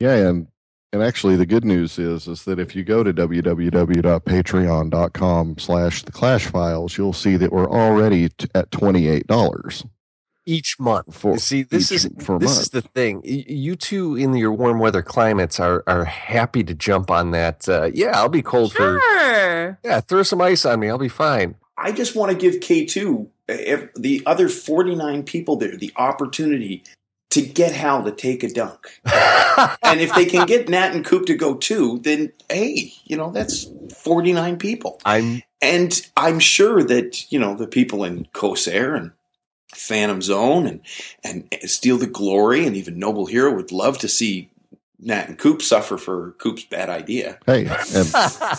Yeah, 0.00 0.14
and 0.28 0.48
and 0.92 1.02
actually 1.02 1.36
the 1.36 1.46
good 1.46 1.64
news 1.64 1.98
is 1.98 2.28
is 2.28 2.44
that 2.44 2.58
if 2.58 2.74
you 2.76 2.84
go 2.84 3.02
to 3.02 3.12
www.patreon.com 3.12 5.58
slash 5.58 6.02
the 6.02 6.12
clash 6.12 6.46
files, 6.46 6.96
you'll 6.98 7.12
see 7.12 7.36
that 7.36 7.52
we're 7.52 7.70
already 7.70 8.28
t- 8.30 8.48
at 8.54 8.70
twenty 8.70 9.06
eight 9.08 9.26
dollars. 9.26 9.84
Each 10.46 10.80
month. 10.80 11.14
For 11.14 11.36
See, 11.38 11.62
this 11.62 11.92
each- 11.92 12.06
is 12.06 12.10
for 12.24 12.36
a 12.36 12.38
this 12.38 12.48
month. 12.50 12.60
is 12.62 12.70
the 12.70 12.80
thing. 12.80 13.20
You 13.24 13.76
two 13.76 14.16
in 14.16 14.34
your 14.34 14.52
warm 14.52 14.78
weather 14.78 15.02
climates 15.02 15.60
are 15.60 15.84
are 15.86 16.04
happy 16.06 16.64
to 16.64 16.74
jump 16.74 17.10
on 17.10 17.32
that. 17.32 17.68
Uh, 17.68 17.90
yeah, 17.92 18.12
I'll 18.18 18.30
be 18.30 18.40
cold 18.42 18.72
for. 18.72 18.98
Yeah, 19.84 20.00
throw 20.00 20.22
some 20.22 20.40
ice 20.40 20.64
on 20.64 20.80
me. 20.80 20.88
I'll 20.88 20.96
be 20.98 21.08
fine. 21.08 21.56
I 21.76 21.92
just 21.92 22.16
want 22.16 22.32
to 22.32 22.38
give 22.38 22.60
K2 22.60 23.28
if 23.48 23.92
the 23.94 24.22
other 24.26 24.48
49 24.48 25.22
people 25.24 25.56
there 25.56 25.76
the 25.76 25.92
opportunity 25.96 26.82
to 27.30 27.42
get 27.42 27.72
Hal 27.72 28.04
to 28.04 28.12
take 28.12 28.42
a 28.42 28.48
dunk. 28.48 29.00
And 29.82 30.00
if 30.00 30.14
they 30.14 30.26
can 30.26 30.46
get 30.46 30.68
Nat 30.68 30.94
and 30.94 31.04
Coop 31.04 31.26
to 31.26 31.34
go 31.34 31.54
too, 31.56 31.98
then 31.98 32.32
hey, 32.48 32.92
you 33.04 33.16
know, 33.16 33.30
that's 33.32 33.66
49 33.96 34.56
people. 34.58 35.00
I'm 35.04 35.42
And 35.60 36.00
I'm 36.16 36.38
sure 36.38 36.84
that, 36.84 37.32
you 37.32 37.40
know, 37.40 37.56
the 37.56 37.66
people 37.66 38.04
in 38.04 38.28
Corsair 38.32 38.94
and 38.94 39.12
Phantom 39.74 40.22
Zone 40.22 40.66
and, 40.66 40.80
and 41.24 41.68
Steal 41.68 41.98
the 41.98 42.06
Glory 42.06 42.66
and 42.66 42.76
even 42.76 42.98
Noble 42.98 43.26
Hero 43.26 43.52
would 43.54 43.72
love 43.72 43.98
to 43.98 44.08
see 44.08 44.50
Nat 45.00 45.28
and 45.28 45.38
Coop 45.38 45.62
suffer 45.62 45.96
for 45.96 46.32
Coop's 46.40 46.64
bad 46.64 46.88
idea. 46.90 47.38
Hey, 47.46 47.68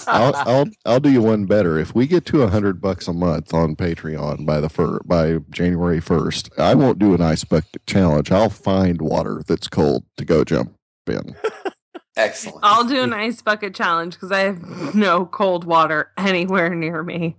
I'll, 0.07 0.33
I'll 0.35 0.65
I'll 0.85 0.99
do 1.01 1.11
you 1.11 1.21
one 1.21 1.45
better. 1.45 1.77
If 1.77 1.93
we 1.93 2.07
get 2.07 2.25
to 2.27 2.43
a 2.43 2.47
hundred 2.49 2.79
bucks 2.81 3.07
a 3.09 3.13
month 3.13 3.53
on 3.53 3.75
Patreon 3.75 4.45
by 4.45 4.61
the 4.61 4.69
fir- 4.69 5.01
by 5.05 5.39
January 5.49 5.99
first, 5.99 6.49
I 6.57 6.75
won't 6.75 6.97
do 6.99 7.13
an 7.13 7.21
ice 7.21 7.43
bucket 7.43 7.85
challenge. 7.87 8.31
I'll 8.31 8.49
find 8.49 9.01
water 9.01 9.41
that's 9.47 9.67
cold 9.67 10.05
to 10.17 10.23
go 10.25 10.43
jump 10.45 10.73
in. 11.07 11.35
Excellent. 12.15 12.59
I'll 12.63 12.85
do 12.85 13.01
an 13.03 13.13
ice 13.13 13.41
bucket 13.41 13.73
challenge 13.75 14.13
because 14.13 14.31
I 14.31 14.39
have 14.39 14.95
no 14.95 15.25
cold 15.25 15.63
water 15.65 16.11
anywhere 16.17 16.73
near 16.75 17.03
me. 17.03 17.35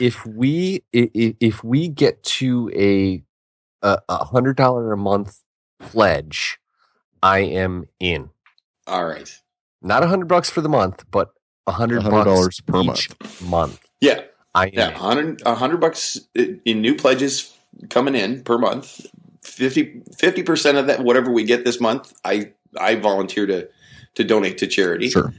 if 0.00 0.24
we 0.26 0.82
i- 0.94 1.10
i- 1.16 1.36
if 1.40 1.62
we 1.64 1.88
get 1.88 2.22
to 2.24 2.70
a 2.74 3.22
a 3.82 3.98
a 4.08 4.24
hundred 4.26 4.56
dollar 4.56 4.92
a 4.92 4.96
month 4.96 5.40
pledge, 5.80 6.58
I 7.22 7.40
am 7.40 7.86
in. 8.00 8.30
All 8.86 9.04
right. 9.04 9.40
Not 9.82 10.02
a 10.02 10.06
hundred 10.06 10.28
bucks 10.28 10.50
for 10.50 10.60
the 10.60 10.68
month, 10.68 11.04
but 11.10 11.30
a 11.66 11.72
hundred 11.72 12.02
$100 12.02 12.66
per 12.66 12.82
each 12.82 13.10
month. 13.42 13.80
Yeah. 14.00 14.22
I. 14.54 14.70
Yeah. 14.72 14.88
in. 14.88 14.94
100, 14.94 15.44
100 15.44 15.76
bucks 15.80 16.20
in 16.34 16.80
new 16.80 16.94
pledges 16.94 17.56
coming 17.90 18.14
in 18.14 18.42
per 18.42 18.58
month. 18.58 19.06
50 19.42 20.42
percent 20.42 20.78
of 20.78 20.86
that, 20.86 21.04
whatever 21.04 21.30
we 21.30 21.44
get 21.44 21.64
this 21.64 21.80
month, 21.80 22.14
I 22.24 22.52
I 22.80 22.94
volunteer 22.94 23.46
to 23.46 23.68
to 24.14 24.24
donate 24.24 24.58
to 24.58 24.66
charity. 24.66 25.10
Sure. 25.10 25.34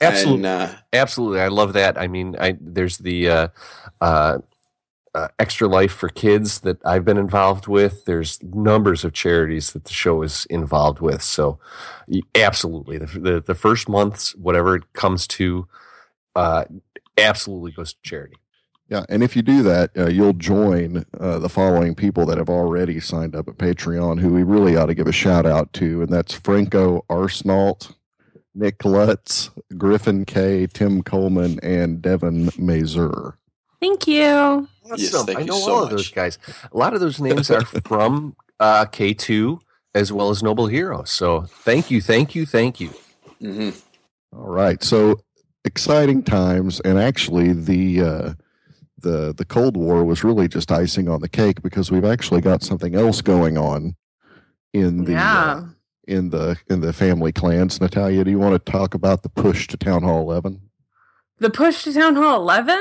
Absolutely. 0.00 0.46
And, 0.48 0.70
uh, 0.70 0.74
Absolutely, 0.92 1.40
I 1.40 1.48
love 1.48 1.74
that. 1.74 1.98
I 1.98 2.06
mean, 2.06 2.36
I 2.40 2.56
there's 2.60 2.98
the 2.98 3.28
uh, 3.28 3.48
uh, 4.00 4.38
uh, 5.14 5.28
extra 5.38 5.66
life 5.68 5.92
for 5.92 6.08
kids 6.08 6.60
that 6.60 6.78
I've 6.84 7.04
been 7.04 7.16
involved 7.16 7.66
with. 7.66 8.04
There's 8.04 8.42
numbers 8.42 9.04
of 9.04 9.12
charities 9.12 9.72
that 9.72 9.84
the 9.84 9.92
show 9.92 10.22
is 10.22 10.46
involved 10.50 11.00
with. 11.00 11.22
So, 11.22 11.58
absolutely, 12.34 12.98
the 12.98 13.06
the, 13.06 13.40
the 13.40 13.54
first 13.54 13.88
months, 13.88 14.34
whatever 14.36 14.76
it 14.76 14.92
comes 14.92 15.26
to, 15.28 15.66
uh, 16.36 16.64
absolutely 17.18 17.72
goes 17.72 17.94
to 17.94 17.98
charity. 18.02 18.36
Yeah, 18.88 19.04
and 19.08 19.22
if 19.22 19.36
you 19.36 19.42
do 19.42 19.62
that, 19.62 19.90
uh, 19.96 20.08
you'll 20.08 20.32
join 20.32 21.04
uh, 21.18 21.38
the 21.38 21.48
following 21.48 21.94
people 21.94 22.26
that 22.26 22.38
have 22.38 22.50
already 22.50 22.98
signed 22.98 23.36
up 23.36 23.46
at 23.46 23.56
Patreon, 23.56 24.18
who 24.18 24.30
we 24.32 24.42
really 24.42 24.76
ought 24.76 24.86
to 24.86 24.94
give 24.94 25.06
a 25.06 25.12
shout 25.12 25.46
out 25.46 25.72
to, 25.74 26.02
and 26.02 26.12
that's 26.12 26.34
Franco 26.34 27.04
Arsenault, 27.08 27.94
Nick 28.52 28.84
Lutz, 28.84 29.50
Griffin 29.78 30.24
K, 30.24 30.66
Tim 30.66 31.02
Coleman, 31.02 31.60
and 31.62 32.02
Devin 32.02 32.50
Mazur. 32.58 33.38
Thank 33.80 34.06
you. 34.06 34.68
Yes, 34.96 35.14
Awesome. 35.14 35.26
thank 35.26 35.38
I 35.38 35.40
you 35.42 35.46
know 35.48 35.58
so 35.58 35.74
all 35.74 35.84
of 35.84 35.90
those 35.90 36.10
guys. 36.10 36.38
A 36.72 36.76
lot 36.76 36.94
of 36.94 37.00
those 37.00 37.20
names 37.20 37.50
are 37.50 37.64
from 37.84 38.36
uh, 38.58 38.84
K2 38.86 39.60
as 39.94 40.12
well 40.12 40.30
as 40.30 40.42
Noble 40.42 40.66
Hero. 40.66 41.02
So, 41.04 41.42
thank 41.42 41.90
you, 41.90 42.00
thank 42.00 42.34
you, 42.34 42.46
thank 42.46 42.80
you. 42.80 42.90
mhm. 43.40 43.80
All 44.32 44.46
right, 44.48 44.82
so 44.82 45.20
exciting 45.64 46.22
times, 46.22 46.80
and 46.80 46.98
actually 46.98 47.52
the 47.52 48.00
uh, 48.00 48.32
the 48.98 49.34
the 49.36 49.44
Cold 49.44 49.76
War 49.76 50.04
was 50.04 50.22
really 50.22 50.46
just 50.46 50.70
icing 50.70 51.08
on 51.08 51.20
the 51.20 51.28
cake 51.28 51.62
because 51.62 51.90
we've 51.90 52.04
actually 52.04 52.40
got 52.40 52.62
something 52.62 52.94
else 52.94 53.22
going 53.22 53.58
on 53.58 53.96
in 54.72 55.04
the 55.04 55.16
uh, 55.16 55.62
in 56.06 56.30
the 56.30 56.56
in 56.68 56.80
the 56.80 56.92
family 56.92 57.32
clans. 57.32 57.80
Natalia, 57.80 58.22
do 58.22 58.30
you 58.30 58.38
want 58.38 58.64
to 58.64 58.70
talk 58.72 58.94
about 58.94 59.22
the 59.24 59.28
push 59.30 59.66
to 59.68 59.76
Town 59.76 60.02
Hall 60.04 60.20
Eleven? 60.20 60.60
The 61.38 61.50
push 61.50 61.82
to 61.84 61.92
Town 61.92 62.14
Hall 62.16 62.36
11. 62.42 62.76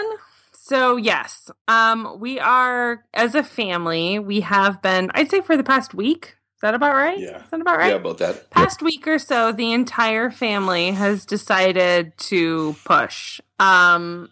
So, 0.69 0.97
yes, 0.97 1.49
um, 1.67 2.17
we 2.19 2.39
are, 2.39 3.03
as 3.11 3.33
a 3.33 3.43
family, 3.43 4.19
we 4.19 4.41
have 4.41 4.83
been, 4.83 5.09
I'd 5.15 5.31
say 5.31 5.41
for 5.41 5.57
the 5.57 5.63
past 5.63 5.95
week. 5.95 6.35
Is 6.55 6.61
that 6.61 6.75
about 6.75 6.93
right? 6.93 7.17
Yeah. 7.17 7.43
Is 7.43 7.49
that 7.49 7.61
about 7.61 7.79
right? 7.79 7.89
Yeah, 7.89 7.95
about 7.95 8.19
that. 8.19 8.51
past 8.51 8.81
week 8.83 9.07
or 9.07 9.17
so 9.17 9.51
the 9.51 9.71
entire 9.71 10.29
family 10.29 10.91
has 10.91 11.25
decided 11.25 12.17
to 12.17 12.75
push 12.83 13.39
um 13.59 14.29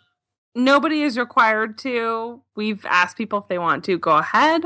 nobody 0.53 1.03
is 1.03 1.17
required 1.17 1.77
to 1.77 2.41
we've 2.55 2.85
asked 2.85 3.15
people 3.15 3.39
if 3.39 3.47
they 3.47 3.57
want 3.57 3.85
to 3.85 3.97
go 3.97 4.17
ahead 4.17 4.65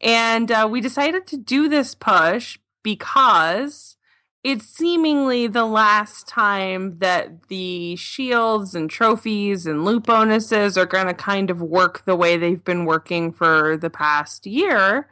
and 0.00 0.50
uh, 0.50 0.66
we 0.68 0.80
decided 0.80 1.26
to 1.28 1.36
do 1.36 1.68
this 1.68 1.94
push 1.94 2.58
because 2.82 3.96
it's 4.44 4.66
seemingly 4.66 5.46
the 5.46 5.64
last 5.64 6.28
time 6.28 6.98
that 7.00 7.48
the 7.48 7.96
shields 7.96 8.74
and 8.74 8.88
trophies 8.88 9.66
and 9.66 9.84
loot 9.84 10.04
bonuses 10.04 10.78
are 10.78 10.86
going 10.86 11.06
to 11.06 11.14
kind 11.14 11.50
of 11.50 11.60
work 11.60 12.04
the 12.04 12.16
way 12.16 12.36
they've 12.36 12.64
been 12.64 12.84
working 12.84 13.32
for 13.32 13.76
the 13.76 13.90
past 13.90 14.46
year 14.46 15.08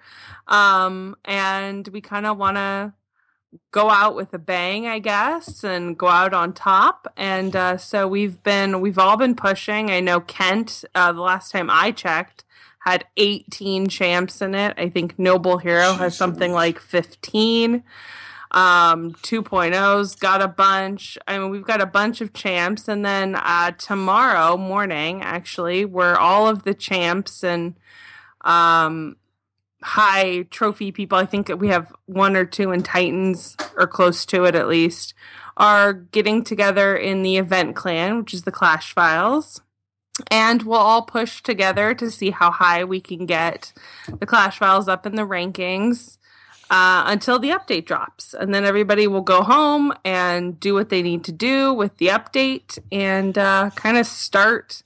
um 0.46 1.16
and 1.24 1.88
we 1.88 2.00
kind 2.00 2.24
of 2.24 2.38
want 2.38 2.56
to 2.56 2.92
go 3.70 3.90
out 3.90 4.14
with 4.14 4.32
a 4.34 4.38
bang, 4.38 4.86
I 4.86 4.98
guess, 4.98 5.64
and 5.64 5.96
go 5.96 6.08
out 6.08 6.34
on 6.34 6.52
top. 6.52 7.12
And 7.16 7.54
uh, 7.54 7.76
so 7.76 8.06
we've 8.08 8.42
been, 8.42 8.80
we've 8.80 8.98
all 8.98 9.16
been 9.16 9.34
pushing. 9.34 9.90
I 9.90 10.00
know 10.00 10.20
Kent, 10.20 10.84
uh, 10.94 11.12
the 11.12 11.20
last 11.20 11.52
time 11.52 11.70
I 11.70 11.92
checked, 11.92 12.44
had 12.80 13.04
18 13.16 13.88
champs 13.88 14.40
in 14.40 14.54
it. 14.54 14.74
I 14.78 14.88
think 14.88 15.18
Noble 15.18 15.58
Hero 15.58 15.92
has 15.94 16.16
something 16.16 16.52
like 16.52 16.78
15. 16.78 17.82
Um, 18.56 19.12
2.0's 19.12 20.14
got 20.14 20.40
a 20.40 20.48
bunch. 20.48 21.18
I 21.28 21.36
mean, 21.38 21.50
we've 21.50 21.62
got 21.62 21.82
a 21.82 21.86
bunch 21.86 22.22
of 22.22 22.32
champs. 22.32 22.88
And 22.88 23.04
then 23.04 23.34
uh, 23.36 23.72
tomorrow 23.72 24.56
morning, 24.56 25.20
actually, 25.20 25.84
where 25.84 26.18
all 26.18 26.48
of 26.48 26.62
the 26.62 26.72
champs 26.72 27.44
and 27.44 27.74
um, 28.40 29.16
high 29.82 30.46
trophy 30.50 30.90
people, 30.90 31.18
I 31.18 31.26
think 31.26 31.50
we 31.58 31.68
have 31.68 31.94
one 32.06 32.34
or 32.34 32.46
two 32.46 32.72
in 32.72 32.82
Titans 32.82 33.58
or 33.76 33.86
close 33.86 34.24
to 34.26 34.44
it 34.44 34.54
at 34.54 34.68
least, 34.68 35.12
are 35.58 35.92
getting 35.92 36.42
together 36.42 36.96
in 36.96 37.22
the 37.22 37.36
event 37.36 37.76
clan, 37.76 38.16
which 38.16 38.32
is 38.32 38.44
the 38.44 38.52
Clash 38.52 38.94
Files. 38.94 39.60
And 40.30 40.62
we'll 40.62 40.78
all 40.78 41.02
push 41.02 41.42
together 41.42 41.92
to 41.92 42.10
see 42.10 42.30
how 42.30 42.50
high 42.50 42.84
we 42.84 43.02
can 43.02 43.26
get 43.26 43.74
the 44.18 44.24
Clash 44.24 44.58
Files 44.58 44.88
up 44.88 45.04
in 45.04 45.14
the 45.14 45.26
rankings 45.26 46.16
uh, 46.70 47.04
until 47.06 47.38
the 47.38 47.50
update 47.50 47.84
drops. 47.84 48.34
And 48.34 48.54
then 48.54 48.64
everybody 48.64 49.06
will 49.06 49.22
go 49.22 49.42
home 49.42 49.92
and 50.04 50.58
do 50.58 50.74
what 50.74 50.88
they 50.88 51.02
need 51.02 51.24
to 51.24 51.32
do 51.32 51.72
with 51.72 51.96
the 51.98 52.08
update 52.08 52.78
and 52.90 53.36
uh, 53.38 53.70
kind 53.74 53.96
of 53.96 54.06
start 54.06 54.82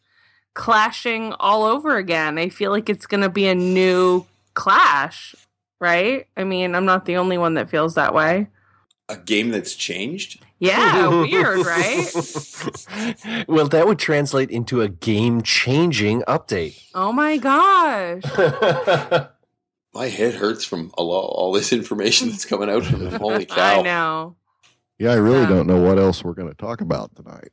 clashing 0.55 1.33
all 1.35 1.64
over 1.64 1.97
again. 1.97 2.38
I 2.38 2.49
feel 2.49 2.71
like 2.71 2.88
it's 2.88 3.07
going 3.07 3.23
to 3.23 3.29
be 3.29 3.47
a 3.47 3.55
new 3.55 4.27
clash, 4.55 5.35
right? 5.81 6.27
I 6.37 6.45
mean, 6.45 6.75
I'm 6.75 6.85
not 6.85 7.07
the 7.07 7.16
only 7.16 7.38
one 7.38 7.55
that 7.55 7.71
feels 7.71 7.95
that 7.95 8.14
way. 8.14 8.49
A 9.09 9.16
game 9.16 9.51
that's 9.51 9.75
changed. 9.75 10.43
Yeah, 10.61 11.09
weird, 11.09 11.66
right? 11.66 12.07
well, 13.49 13.66
that 13.69 13.87
would 13.87 13.99
translate 13.99 14.51
into 14.51 14.83
a 14.83 14.88
game 14.88 15.43
changing 15.43 16.21
update. 16.23 16.83
Oh 16.95 17.11
my 17.11 17.38
gosh. 17.38 18.23
My 19.94 20.07
head 20.07 20.35
hurts 20.35 20.64
from 20.64 20.90
all, 20.94 21.11
all 21.12 21.53
this 21.53 21.72
information 21.72 22.29
that's 22.31 22.44
coming 22.44 22.70
out 22.70 22.85
from 22.85 23.05
them. 23.05 23.20
Holy 23.20 23.44
cow! 23.46 23.81
I 23.81 23.83
know. 23.83 24.37
Yeah, 24.98 25.12
I 25.12 25.16
really 25.16 25.40
Yeah. 25.42 25.48
don't 25.48 25.66
know 25.66 25.81
what 25.81 25.98
else 25.98 26.22
we're 26.22 26.35
going 26.35 26.48
to 26.48 26.55
talk 26.55 26.81
about 26.81 27.14
tonight. 27.16 27.48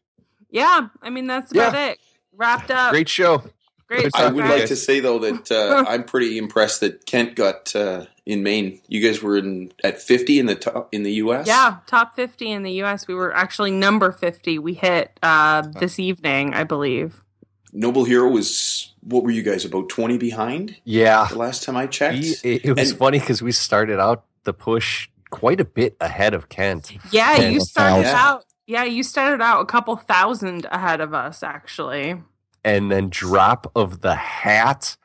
Yeah, 0.49 0.89
I 1.01 1.09
mean, 1.09 1.27
that's 1.27 1.51
about 1.51 1.75
it. 1.75 1.97
Wrapped 2.33 2.69
up. 2.71 2.91
Great 2.91 3.09
show. 3.09 3.43
Great 3.87 4.09
I 4.15 4.27
would 4.29 4.43
guys. 4.43 4.59
like 4.59 4.67
to 4.67 4.75
say 4.75 4.99
though 4.99 5.17
that 5.19 5.49
uh, 5.51 5.85
I'm 5.89 6.03
pretty 6.03 6.37
impressed 6.37 6.81
that 6.81 7.05
Kent 7.05 7.35
got 7.35 7.73
uh, 7.75 8.05
in 8.25 8.43
Maine. 8.43 8.81
You 8.89 9.01
guys 9.01 9.23
were 9.23 9.37
in 9.37 9.71
at 9.83 10.01
50 10.01 10.39
in 10.39 10.45
the 10.45 10.55
top 10.55 10.89
in 10.93 11.03
the 11.03 11.13
U.S. 11.13 11.47
Yeah, 11.47 11.77
top 11.87 12.13
50 12.15 12.51
in 12.51 12.63
the 12.63 12.83
US. 12.83 13.07
We 13.07 13.15
were 13.15 13.33
actually 13.33 13.71
number 13.71 14.11
50. 14.11 14.59
We 14.59 14.73
hit 14.73 15.17
uh, 15.23 15.61
this 15.79 15.99
evening, 15.99 16.53
I 16.53 16.65
believe. 16.65 17.23
Noble 17.71 18.03
Hero 18.03 18.29
was 18.29 18.93
what 19.09 19.23
were 19.23 19.31
you 19.31 19.43
guys 19.43 19.65
about 19.65 19.89
20 19.89 20.17
behind 20.17 20.75
Yeah. 20.83 21.27
the 21.29 21.37
last 21.37 21.63
time 21.63 21.75
I 21.77 21.87
checked? 21.87 22.19
We- 22.19 22.35
it, 22.55 22.65
it 22.65 22.73
was 22.77 22.89
And- 22.91 22.99
funny 22.99 23.19
because 23.19 23.41
we 23.41 23.51
started 23.51 23.99
out 23.99 24.25
the 24.43 24.53
push 24.53 25.07
quite 25.29 25.59
a 25.59 25.65
bit 25.65 25.95
ahead 25.99 26.33
of 26.33 26.49
Kent. 26.49 26.91
Yeah, 27.11 27.35
And 27.41 27.53
you 27.53 27.59
started 27.59 28.05
out. 28.07 28.45
Yeah, 28.65 28.83
you 28.83 29.03
started 29.03 29.41
out 29.41 29.61
a 29.61 29.65
couple 29.65 29.95
thousand 29.95 30.65
ahead 30.71 30.99
of 31.01 31.13
us, 31.13 31.41
actually. 31.43 32.21
And 32.65 32.91
then 32.91 33.09
drop 33.09 33.71
of 33.75 34.01
the 34.01 34.15
hat, 34.15 34.97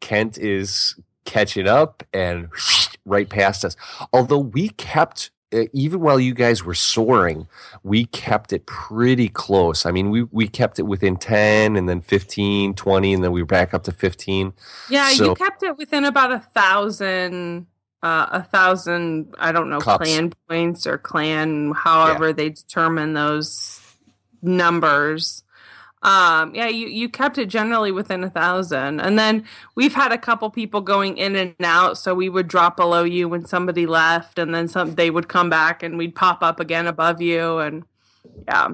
Kent 0.00 0.36
is 0.38 0.96
catching 1.24 1.66
up 1.68 2.02
and 2.12 2.48
right 3.04 3.28
past 3.28 3.64
us. 3.64 3.76
Although 4.12 4.38
we 4.40 4.68
kept 4.70 5.30
even 5.72 6.00
while 6.00 6.18
you 6.18 6.34
guys 6.34 6.64
were 6.64 6.74
soaring, 6.74 7.46
we 7.82 8.06
kept 8.06 8.52
it 8.52 8.66
pretty 8.66 9.28
close. 9.28 9.86
I 9.86 9.90
mean, 9.92 10.10
we, 10.10 10.22
we 10.24 10.48
kept 10.48 10.78
it 10.78 10.82
within 10.82 11.16
10 11.16 11.76
and 11.76 11.88
then 11.88 12.00
15, 12.00 12.74
20, 12.74 13.14
and 13.14 13.22
then 13.24 13.32
we 13.32 13.42
were 13.42 13.46
back 13.46 13.72
up 13.74 13.84
to 13.84 13.92
15. 13.92 14.52
Yeah, 14.90 15.08
So- 15.10 15.30
you 15.30 15.34
kept 15.34 15.62
it 15.62 15.76
within 15.78 16.04
about 16.04 16.32
a 16.32 16.40
thousand, 16.40 17.66
uh, 18.02 18.26
a 18.32 18.42
thousand. 18.42 19.34
I 19.38 19.52
don't 19.52 19.70
know 19.70 19.78
Cups. 19.78 20.04
clan 20.04 20.32
points 20.48 20.86
or 20.86 20.98
clan, 20.98 21.72
however 21.72 22.32
they 22.32 22.50
determine 22.50 23.14
those 23.14 23.80
numbers 24.42 25.43
um 26.04 26.54
yeah 26.54 26.68
you 26.68 26.86
you 26.86 27.08
kept 27.08 27.38
it 27.38 27.46
generally 27.46 27.90
within 27.90 28.22
a 28.22 28.30
thousand 28.30 29.00
and 29.00 29.18
then 29.18 29.44
we've 29.74 29.94
had 29.94 30.12
a 30.12 30.18
couple 30.18 30.48
people 30.50 30.80
going 30.80 31.16
in 31.16 31.34
and 31.34 31.54
out 31.60 31.96
so 31.98 32.14
we 32.14 32.28
would 32.28 32.46
drop 32.46 32.76
below 32.76 33.02
you 33.02 33.28
when 33.28 33.44
somebody 33.44 33.86
left 33.86 34.38
and 34.38 34.54
then 34.54 34.68
some 34.68 34.94
they 34.94 35.10
would 35.10 35.28
come 35.28 35.48
back 35.48 35.82
and 35.82 35.98
we'd 35.98 36.14
pop 36.14 36.42
up 36.42 36.60
again 36.60 36.86
above 36.86 37.20
you 37.20 37.58
and 37.58 37.84
yeah 38.46 38.68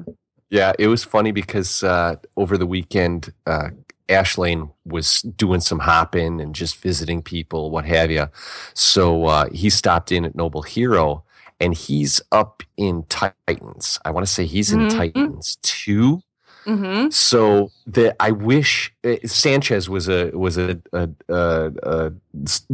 yeah 0.51 0.73
it 0.79 0.89
was 0.89 1.05
funny 1.05 1.31
because 1.31 1.83
uh 1.85 2.17
over 2.37 2.59
the 2.59 2.67
weekend 2.67 3.33
uh 3.47 3.71
Ashlane 4.09 4.73
was 4.85 5.23
doing 5.23 5.61
some 5.61 5.79
hopping 5.79 6.41
and 6.41 6.53
just 6.53 6.83
visiting 6.83 7.23
people, 7.23 7.71
what 7.71 7.85
have 7.85 8.11
you. 8.11 8.27
So 8.75 9.27
uh, 9.27 9.49
he 9.53 9.71
stopped 9.71 10.11
in 10.11 10.25
at 10.25 10.35
Noble 10.35 10.63
Hero, 10.63 11.23
and 11.61 11.75
he's 11.75 12.21
up 12.33 12.65
in 12.77 13.05
Titans. 13.05 14.01
I 14.05 14.11
want 14.11 14.27
to 14.27 14.33
say 14.33 14.47
he's 14.47 14.73
in 14.73 14.81
mm-hmm. 14.81 14.99
Titans 14.99 15.59
2 15.63 16.21
Mm-hmm. 16.67 17.11
So 17.11 17.71
that 17.87 18.17
I 18.21 18.31
wish 18.33 18.93
eh, 19.05 19.19
Sanchez 19.25 19.89
was 19.89 20.09
a 20.09 20.31
was 20.31 20.59
a, 20.59 20.81
a, 20.93 21.09
a, 21.29 21.73
a, 21.83 22.13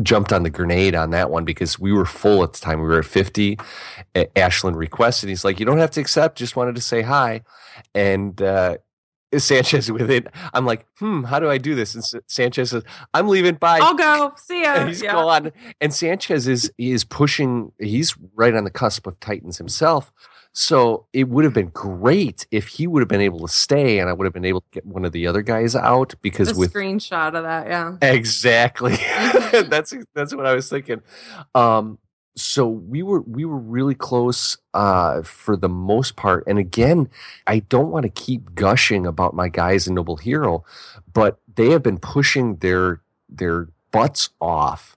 jumped 0.03 0.33
on 0.33 0.42
the 0.42 0.51
grenade 0.51 0.94
on 0.94 1.11
that 1.11 1.31
one 1.31 1.44
because 1.44 1.79
we 1.79 1.92
were 1.92 2.05
full 2.05 2.42
at 2.42 2.53
the 2.53 2.61
time. 2.61 2.81
We 2.81 2.88
were 2.88 2.99
at 2.99 3.05
fifty. 3.05 3.59
Ashland 4.35 4.77
requested. 4.77 5.29
He's 5.29 5.44
like, 5.44 5.61
you 5.61 5.66
don't 5.66 5.79
have 5.79 5.92
to 5.92 6.01
accept. 6.01 6.38
Just 6.38 6.57
wanted 6.57 6.75
to 6.75 6.81
say 6.81 7.03
hi, 7.03 7.42
and. 7.94 8.40
Uh, 8.40 8.79
Sanchez 9.37 9.90
with 9.92 10.11
it. 10.11 10.29
I'm 10.55 10.66
like, 10.66 10.87
hmm, 10.99 11.25
how 11.25 11.40
do 11.40 11.51
I 11.51 11.59
do 11.59 11.75
this? 11.75 11.94
And 11.94 12.22
Sanchez 12.27 12.70
says, 12.70 12.85
I'm 13.14 13.29
leaving. 13.29 13.55
Bye. 13.55 13.81
I'll 13.83 13.94
go. 13.94 14.33
See 14.37 14.62
ya. 14.62 14.75
And 14.75 14.88
he's 14.88 15.03
yeah. 15.03 15.12
gone. 15.12 15.53
And 15.81 15.92
Sanchez 15.92 16.49
is 16.49 16.70
is 16.79 17.05
pushing. 17.05 17.72
He's 17.79 18.16
right 18.35 18.55
on 18.55 18.64
the 18.64 18.70
cusp 18.70 19.07
of 19.07 19.18
Titans 19.20 19.59
himself. 19.59 20.12
So 20.59 21.05
it 21.12 21.29
would 21.29 21.45
have 21.45 21.53
been 21.53 21.69
great 21.69 22.47
if 22.51 22.66
he 22.66 22.87
would 22.87 23.03
have 23.03 23.09
been 23.11 23.21
able 23.21 23.40
to 23.40 23.49
stay, 23.53 23.99
and 23.99 24.09
I 24.09 24.14
would 24.14 24.25
have 24.25 24.33
been 24.33 24.47
able 24.47 24.62
to 24.62 24.66
get 24.73 24.87
one 24.87 25.05
of 25.05 25.12
the 25.12 25.27
other 25.27 25.42
guys 25.42 25.77
out 25.77 26.14
because 26.23 26.55
The 26.55 26.59
with 26.59 26.73
screenshot 26.73 27.35
of 27.37 27.42
that, 27.42 27.66
yeah. 27.66 27.97
exactly 28.01 28.92
Mhm. 28.95 29.69
that's 29.69 29.92
that's 30.14 30.35
what 30.35 30.47
I 30.47 30.55
was 30.55 30.71
thinking. 30.71 31.03
Um, 31.55 31.99
so 32.37 32.66
we 32.66 33.03
were 33.03 33.21
we 33.21 33.45
were 33.45 33.59
really 33.59 33.95
close 33.95 34.57
uh, 34.73 35.21
for 35.21 35.59
the 35.59 35.69
most 35.69 36.16
part. 36.16 36.42
And 36.47 36.59
again, 36.59 37.11
I 37.47 37.59
don't 37.59 37.90
want 37.90 38.05
to 38.05 38.09
keep 38.09 38.55
gushing 38.55 39.07
about 39.07 39.35
my 39.35 39.51
guys 39.51 39.87
in 39.87 39.95
Noble 39.95 40.16
Hero, 40.16 40.64
but 41.12 41.38
they 41.55 41.69
have 41.69 41.83
been 41.83 41.99
pushing 41.99 42.57
their 42.57 43.03
their 43.29 43.69
butts 43.92 44.31
off 44.40 44.97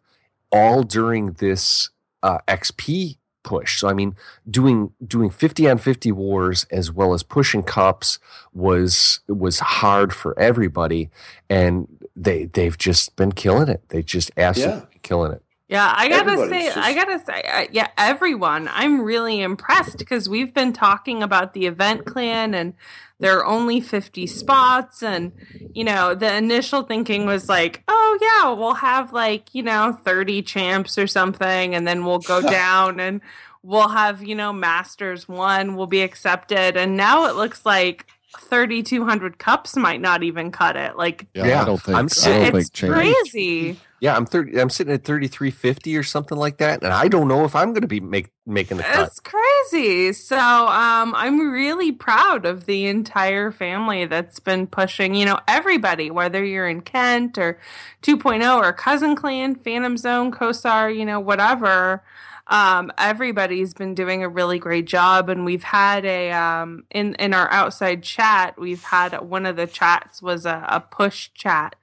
all 0.54 0.84
during 0.84 1.34
this 1.34 1.89
uh, 2.24 2.38
XP 2.48 3.17
push. 3.43 3.80
So 3.80 3.88
I 3.88 3.93
mean, 3.93 4.15
doing 4.49 4.91
doing 5.06 5.30
fifty 5.30 5.69
on 5.69 5.78
fifty 5.78 6.12
wars 6.12 6.65
as 6.71 6.91
well 6.91 7.13
as 7.13 7.23
pushing 7.23 7.63
cups 7.63 8.19
was 8.54 9.19
was 9.28 9.60
hard 9.60 10.13
for 10.13 10.38
everybody, 10.39 11.10
and 11.49 11.88
they 12.15 12.45
they've 12.45 12.78
just 12.78 13.15
been 13.15 13.32
killing 13.32 13.69
it. 13.69 13.82
They 13.89 14.04
just 14.04 14.32
absolutely 14.38 14.99
killing 15.02 15.34
it. 15.34 15.43
Yeah, 15.69 15.93
I 15.95 16.10
gotta 16.10 16.32
Everybody's 16.32 16.49
say, 16.49 16.65
just- 16.65 16.77
I 16.77 16.93
gotta 16.95 17.19
say, 17.23 17.41
uh, 17.43 17.67
yeah, 17.71 17.88
everyone. 17.95 18.67
I'm 18.73 19.01
really 19.01 19.39
impressed 19.41 19.99
because 19.99 20.27
we've 20.27 20.51
been 20.53 20.73
talking 20.73 21.21
about 21.21 21.53
the 21.53 21.67
event 21.67 22.05
clan 22.05 22.55
and 22.55 22.73
there 23.19 23.38
are 23.38 23.45
only 23.45 23.79
50 23.79 24.25
spots. 24.25 25.03
And, 25.03 25.32
you 25.75 25.84
know, 25.84 26.15
the 26.15 26.36
initial 26.36 26.82
thinking 26.84 27.27
was 27.27 27.47
like, 27.47 27.84
oh, 27.88 28.17
yeah, 28.19 28.49
we'll 28.53 28.73
have 28.75 29.13
like, 29.13 29.53
you 29.53 29.62
know, 29.62 29.93
30 30.03 30.41
champs 30.41 30.97
or 30.97 31.05
something. 31.05 31.75
And 31.75 31.88
then 31.88 32.03
we'll 32.03 32.17
go 32.19 32.41
down 32.49 32.99
and 32.99 33.21
we'll 33.62 33.89
have, 33.89 34.23
you 34.23 34.34
know, 34.36 34.51
Masters 34.51 35.27
one 35.29 35.75
will 35.75 35.86
be 35.88 36.01
accepted. 36.01 36.77
And 36.77 36.97
now 36.97 37.27
it 37.27 37.36
looks 37.36 37.63
like 37.63 38.08
3,200 38.39 39.38
cups 39.38 39.75
might 39.75 40.01
not 40.01 40.23
even 40.23 40.49
cut 40.51 40.75
it. 40.75 40.95
Like, 40.97 41.27
Yeah, 41.36 41.45
Yeah, 41.45 41.62
I 41.62 41.65
don't 41.65 41.82
think 41.82 41.97
I'm 41.97 42.05
I 42.05 42.08
saying- 42.08 42.51
don't 42.51 42.55
it's 42.60 42.69
think 42.69 42.73
change. 42.73 42.93
crazy. 42.93 43.79
Yeah, 44.01 44.15
I'm 44.15 44.25
thirty. 44.25 44.59
I'm 44.59 44.69
sitting 44.69 44.93
at 44.93 45.03
thirty 45.03 45.27
three 45.27 45.51
fifty 45.51 45.97
or 45.97 46.03
something 46.03 46.38
like 46.38 46.57
that, 46.57 46.83
and 46.83 46.93
I 46.93 47.07
don't 47.07 47.27
know 47.27 47.43
if 47.45 47.55
I'm 47.55 47.69
going 47.69 47.81
to 47.81 47.88
be 47.88 47.99
make, 47.99 48.29
making 48.45 48.77
the 48.77 48.83
cut. 48.83 49.07
It's 49.07 49.19
crazy. 49.19 50.13
So 50.13 50.38
um, 50.38 51.13
I'm 51.15 51.51
really 51.51 51.91
proud 51.91 52.45
of 52.45 52.65
the 52.65 52.88
entire 52.88 53.51
family 53.51 54.05
that's 54.05 54.39
been 54.39 54.67
pushing, 54.67 55.15
you 55.15 55.25
know, 55.25 55.39
everybody, 55.47 56.12
whether 56.12 56.43
you're 56.43 56.67
in 56.67 56.81
Kent 56.81 57.38
or 57.38 57.59
2.0 58.01 58.57
or 58.57 58.73
Cousin 58.73 59.15
Clan, 59.15 59.55
Phantom 59.55 59.97
Zone, 59.97 60.31
Corsair, 60.31 60.89
you 60.89 61.05
know, 61.05 61.19
whatever. 61.19 62.03
Um, 62.47 62.91
everybody's 62.97 63.75
been 63.75 63.93
doing 63.93 64.23
a 64.23 64.29
really 64.29 64.57
great 64.57 64.88
job. 64.88 65.29
And 65.29 65.45
we've 65.45 65.63
had 65.63 66.03
a, 66.05 66.31
um, 66.31 66.83
in, 66.89 67.13
in 67.15 67.33
our 67.33 67.49
outside 67.51 68.01
chat, 68.01 68.57
we've 68.57 68.83
had 68.83 69.19
one 69.21 69.45
of 69.45 69.55
the 69.55 69.67
chats 69.67 70.21
was 70.21 70.45
a, 70.47 70.65
a 70.67 70.79
push 70.79 71.29
chat. 71.35 71.75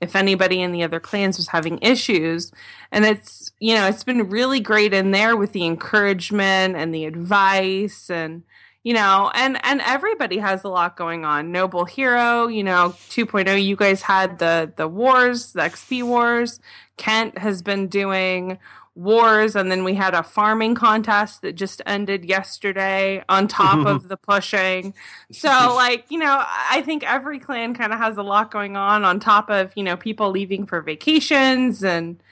If 0.00 0.16
anybody 0.16 0.60
in 0.60 0.72
the 0.72 0.82
other 0.82 1.00
clans 1.00 1.36
was 1.36 1.48
having 1.48 1.78
issues, 1.80 2.52
and 2.92 3.04
it's 3.04 3.52
you 3.58 3.74
know 3.74 3.86
it's 3.86 4.04
been 4.04 4.28
really 4.28 4.60
great 4.60 4.92
in 4.92 5.10
there 5.12 5.36
with 5.36 5.52
the 5.52 5.64
encouragement 5.64 6.76
and 6.76 6.94
the 6.94 7.04
advice 7.04 8.10
and 8.10 8.42
you 8.82 8.92
know 8.92 9.30
and 9.34 9.58
and 9.64 9.80
everybody 9.82 10.38
has 10.38 10.64
a 10.64 10.68
lot 10.68 10.96
going 10.96 11.24
on. 11.24 11.52
Noble 11.52 11.84
hero 11.84 12.48
you 12.48 12.64
know 12.64 12.94
2.0 13.08 13.62
you 13.62 13.76
guys 13.76 14.02
had 14.02 14.38
the 14.38 14.72
the 14.76 14.88
wars 14.88 15.52
the 15.52 15.62
xp 15.62 16.02
wars. 16.02 16.60
Kent 16.96 17.38
has 17.38 17.62
been 17.62 17.88
doing 17.88 18.58
wars 18.94 19.56
and 19.56 19.72
then 19.72 19.82
we 19.82 19.94
had 19.94 20.14
a 20.14 20.22
farming 20.22 20.74
contest 20.74 21.42
that 21.42 21.54
just 21.54 21.82
ended 21.84 22.24
yesterday 22.24 23.22
on 23.28 23.48
top 23.48 23.84
of 23.86 24.08
the 24.08 24.16
pushing 24.16 24.94
so 25.32 25.48
like 25.74 26.04
you 26.10 26.18
know 26.18 26.44
i 26.70 26.80
think 26.82 27.02
every 27.02 27.40
clan 27.40 27.74
kind 27.74 27.92
of 27.92 27.98
has 27.98 28.16
a 28.16 28.22
lot 28.22 28.52
going 28.52 28.76
on 28.76 29.04
on 29.04 29.18
top 29.18 29.50
of 29.50 29.72
you 29.74 29.82
know 29.82 29.96
people 29.96 30.30
leaving 30.30 30.64
for 30.64 30.80
vacations 30.80 31.82
and 31.82 32.22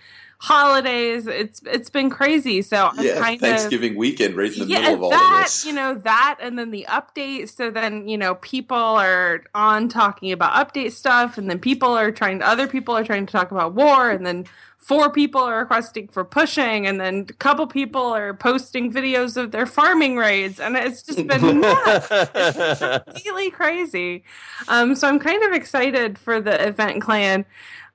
holidays 0.42 1.28
it's 1.28 1.62
it's 1.66 1.88
been 1.88 2.10
crazy 2.10 2.62
so 2.62 2.90
i'm 2.92 3.04
yeah, 3.04 3.20
kind 3.20 3.36
of 3.36 3.40
Thanksgiving 3.40 3.96
weekend, 3.96 4.36
right 4.36 4.52
in 4.52 4.60
the 4.60 4.66
yeah, 4.66 4.80
middle 4.80 4.94
of 4.94 5.02
all 5.04 5.10
that 5.10 5.34
of 5.38 5.44
this. 5.44 5.64
you 5.64 5.72
know 5.72 5.94
that, 5.94 6.38
and 6.40 6.58
then 6.58 6.70
the 6.70 6.86
update. 6.88 7.48
So 7.48 7.70
then 7.70 8.08
you 8.08 8.16
know 8.18 8.36
people 8.36 8.76
are 8.76 9.44
on 9.54 9.88
talking 9.88 10.32
about 10.32 10.52
update 10.52 10.92
stuff, 10.92 11.38
and 11.38 11.48
then 11.50 11.58
people 11.58 11.90
are 11.90 12.10
trying. 12.10 12.40
to 12.40 12.48
Other 12.48 12.66
people 12.66 12.96
are 12.96 13.04
trying 13.04 13.26
to 13.26 13.32
talk 13.32 13.50
about 13.50 13.74
war, 13.74 14.10
and 14.10 14.24
then 14.26 14.46
four 14.78 15.10
people 15.10 15.40
are 15.40 15.60
requesting 15.60 16.08
for 16.08 16.24
pushing, 16.24 16.86
and 16.86 17.00
then 17.00 17.26
a 17.28 17.32
couple 17.34 17.66
people 17.66 18.02
are 18.02 18.34
posting 18.34 18.92
videos 18.92 19.36
of 19.36 19.52
their 19.52 19.66
farming 19.66 20.16
raids, 20.16 20.58
and 20.60 20.76
it's 20.76 21.02
just 21.02 21.26
been 21.26 21.60
nuts. 21.60 22.08
It's 22.10 22.78
completely 22.78 23.50
crazy. 23.50 24.24
Um, 24.68 24.94
so 24.94 25.08
I'm 25.08 25.18
kind 25.18 25.42
of 25.44 25.52
excited 25.52 26.18
for 26.18 26.40
the 26.40 26.66
event 26.66 27.02
clan 27.02 27.44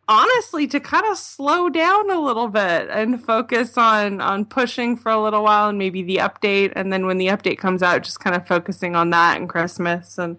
honestly 0.08 0.68
to 0.68 0.80
kind 0.80 1.06
of 1.12 1.18
slow 1.18 1.70
down 1.70 2.10
a 2.10 2.20
little 2.20 2.48
bit 2.48 2.90
and 2.90 3.24
focus 3.24 3.78
on 3.78 4.22
on 4.22 4.46
pushing 4.46 4.96
for 4.96 5.12
a 5.12 5.22
little 5.22 5.44
while 5.44 5.70
and 5.70 5.78
maybe 5.78 6.02
the 6.04 6.18
update 6.18 6.72
and 6.76 6.92
then 6.94 7.06
when 7.06 7.18
the 7.18 7.28
update 7.28 7.58
comes 7.58 7.84
out 7.84 8.04
just 8.04 8.20
kind 8.20 8.36
of 8.36 8.48
focusing 8.48 8.96
on 8.96 9.10
that 9.10 9.38
and 9.38 9.50
christmas 9.50 10.18
and 10.18 10.38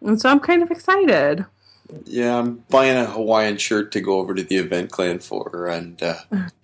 and 0.00 0.20
so 0.20 0.28
i'm 0.28 0.40
kind 0.40 0.62
of 0.62 0.70
excited 0.70 1.46
Yeah, 2.06 2.38
I'm 2.38 2.64
buying 2.70 2.96
a 2.96 3.04
Hawaiian 3.06 3.58
shirt 3.58 3.92
to 3.92 4.00
go 4.00 4.18
over 4.18 4.34
to 4.34 4.42
the 4.42 4.56
event 4.56 4.90
clan 4.90 5.18
for 5.20 5.66
and 5.68 6.02
uh, 6.02 6.14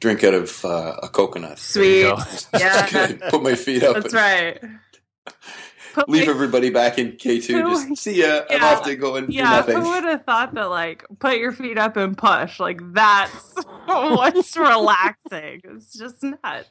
drink 0.01 0.25
out 0.25 0.35
of 0.35 0.65
uh, 0.65 0.97
a 1.03 1.09
coconut. 1.09 1.59
sweet 1.59 2.03
go. 2.03 2.19
yeah 2.59 3.13
Put 3.29 3.43
my 3.43 3.55
feet 3.55 3.83
up. 3.85 3.95
that's 3.95 4.13
and 4.13 4.15
right 4.15 4.61
Put 4.61 5.70
Leave 6.09 6.27
my- 6.27 6.33
everybody 6.33 6.71
back 6.71 6.99
in 6.99 7.13
K2. 7.13 7.49
Just 7.89 8.03
see 8.03 8.21
ya. 8.23 8.43
I'm 8.51 8.61
Yeah. 8.61 8.67
off 8.67 8.85
to 8.85 8.95
go 8.97 9.17
and 9.17 9.29
do 9.29 9.33
yeah, 9.35 9.63
who 9.63 9.81
would 9.91 10.05
have 10.05 10.25
thought 10.25 10.55
that? 10.55 10.71
Like, 10.71 11.05
put 11.19 11.39
your 11.39 11.53
feet 11.53 11.79
up 11.79 11.97
and 11.97 12.17
push. 12.17 12.61
Like, 12.61 12.81
that's 12.93 13.55
what's 13.87 14.57
relaxing. 14.57 15.61
It's 15.65 15.97
just 15.99 16.23
nuts. 16.23 16.69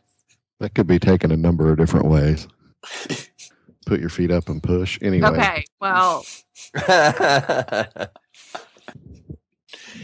That 0.59 0.73
could 0.75 0.87
be 0.87 0.99
taken 0.99 1.31
a 1.31 1.37
number 1.37 1.71
of 1.71 1.77
different 1.77 2.07
ways. 2.07 2.47
Put 3.85 3.99
your 4.01 4.09
feet 4.09 4.29
up 4.29 4.49
and 4.49 4.61
push. 4.61 4.99
Anyway, 5.01 5.27
Okay, 5.29 5.65
well, 5.81 6.23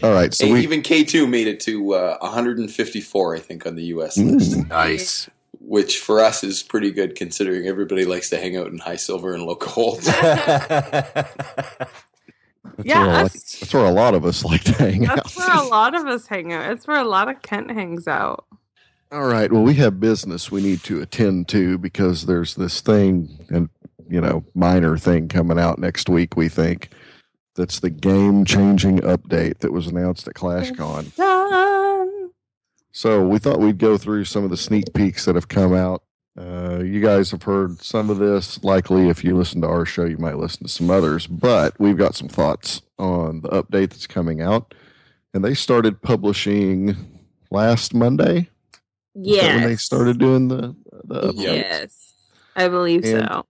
all 0.02 0.12
right. 0.12 0.34
So 0.34 0.46
Hey, 0.46 0.52
we 0.52 0.60
even 0.60 0.82
K2 0.82 1.28
made 1.28 1.46
it 1.46 1.60
to 1.60 1.92
uh, 1.94 2.18
154, 2.20 3.36
I 3.36 3.38
think, 3.38 3.66
on 3.66 3.76
the 3.76 3.84
US 3.84 4.16
list, 4.18 4.52
Mm. 4.58 4.68
nice. 4.68 5.28
Which 5.66 5.98
for 5.98 6.20
us 6.20 6.44
is 6.44 6.62
pretty 6.62 6.92
good 6.92 7.16
considering 7.16 7.66
everybody 7.66 8.04
likes 8.04 8.30
to 8.30 8.38
hang 8.38 8.56
out 8.56 8.68
in 8.68 8.78
high 8.78 8.96
silver 8.96 9.34
and 9.34 9.42
low 9.42 9.56
gold. 9.56 10.00
that's, 10.02 11.34
Yeah, 12.84 13.06
where 13.06 13.10
a 13.10 13.22
lot, 13.22 13.32
that's 13.32 13.74
where 13.74 13.84
a 13.84 13.90
lot 13.90 14.14
of 14.14 14.24
us 14.24 14.44
like 14.44 14.62
to 14.64 14.72
hang 14.72 15.06
out. 15.06 15.16
that's 15.16 15.36
where 15.36 15.56
a 15.56 15.64
lot 15.64 15.94
of 15.94 16.06
us 16.06 16.26
hang 16.26 16.52
out. 16.52 16.70
It's 16.70 16.86
where 16.86 17.00
a 17.00 17.04
lot 17.04 17.28
of 17.28 17.42
Kent 17.42 17.70
hangs 17.70 18.06
out. 18.06 18.44
All 19.10 19.26
right. 19.26 19.50
Well, 19.52 19.62
we 19.62 19.74
have 19.74 20.00
business 20.00 20.50
we 20.50 20.62
need 20.62 20.82
to 20.84 21.00
attend 21.00 21.48
to 21.48 21.78
because 21.78 22.26
there's 22.26 22.54
this 22.54 22.80
thing 22.80 23.46
and 23.50 23.68
you 24.08 24.20
know 24.20 24.44
minor 24.54 24.96
thing 24.98 25.28
coming 25.28 25.58
out 25.58 25.78
next 25.78 26.08
week. 26.08 26.36
We 26.36 26.48
think 26.48 26.90
that's 27.54 27.80
the 27.80 27.90
game 27.90 28.44
changing 28.44 28.98
update 28.98 29.58
that 29.58 29.72
was 29.72 29.86
announced 29.86 30.28
at 30.28 30.34
ClashCon. 30.34 31.12
So 32.96 33.28
we 33.28 33.38
thought 33.38 33.60
we'd 33.60 33.76
go 33.76 33.98
through 33.98 34.24
some 34.24 34.42
of 34.42 34.48
the 34.48 34.56
sneak 34.56 34.94
peeks 34.94 35.26
that 35.26 35.34
have 35.34 35.48
come 35.48 35.74
out. 35.74 36.02
Uh, 36.34 36.78
you 36.82 37.02
guys 37.02 37.30
have 37.30 37.42
heard 37.42 37.82
some 37.82 38.08
of 38.08 38.16
this. 38.16 38.64
Likely, 38.64 39.10
if 39.10 39.22
you 39.22 39.36
listen 39.36 39.60
to 39.60 39.66
our 39.66 39.84
show, 39.84 40.06
you 40.06 40.16
might 40.16 40.38
listen 40.38 40.62
to 40.62 40.72
some 40.72 40.90
others. 40.90 41.26
But 41.26 41.78
we've 41.78 41.98
got 41.98 42.14
some 42.14 42.28
thoughts 42.28 42.80
on 42.98 43.42
the 43.42 43.50
update 43.50 43.90
that's 43.90 44.06
coming 44.06 44.40
out, 44.40 44.74
and 45.34 45.44
they 45.44 45.52
started 45.52 46.00
publishing 46.00 46.96
last 47.50 47.92
Monday. 47.92 48.48
Yeah, 49.14 49.56
when 49.56 49.64
they 49.64 49.76
started 49.76 50.16
doing 50.18 50.48
the 50.48 50.74
the 51.04 51.20
updates? 51.20 51.34
Yes. 51.36 52.14
I 52.56 52.68
believe 52.68 53.04
And- 53.04 53.28
so. 53.28 53.46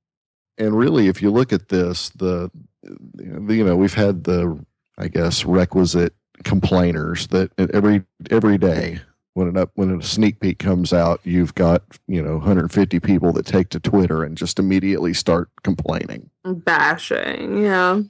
and 0.58 0.76
really 0.76 1.06
if 1.06 1.22
you 1.22 1.30
look 1.30 1.52
at 1.52 1.68
this 1.68 2.08
the, 2.10 2.50
the 2.82 3.54
you 3.54 3.62
know 3.64 3.76
we've 3.76 3.94
had 3.94 4.24
the 4.24 4.58
i 4.98 5.06
guess 5.06 5.44
requisite 5.44 6.14
complainers 6.42 7.28
that 7.28 7.52
every 7.72 8.02
every 8.32 8.58
day 8.58 9.00
when 9.36 9.48
an 9.48 9.56
up 9.58 9.70
when 9.74 9.90
a 9.90 10.02
sneak 10.02 10.40
peek 10.40 10.58
comes 10.58 10.92
out 10.94 11.20
you've 11.22 11.54
got 11.54 11.82
you 12.08 12.22
know 12.22 12.36
150 12.36 12.98
people 13.00 13.32
that 13.32 13.44
take 13.44 13.68
to 13.68 13.78
twitter 13.78 14.24
and 14.24 14.36
just 14.36 14.58
immediately 14.58 15.12
start 15.12 15.50
complaining 15.62 16.30
Bashing. 16.44 17.62
Yeah. 17.62 18.02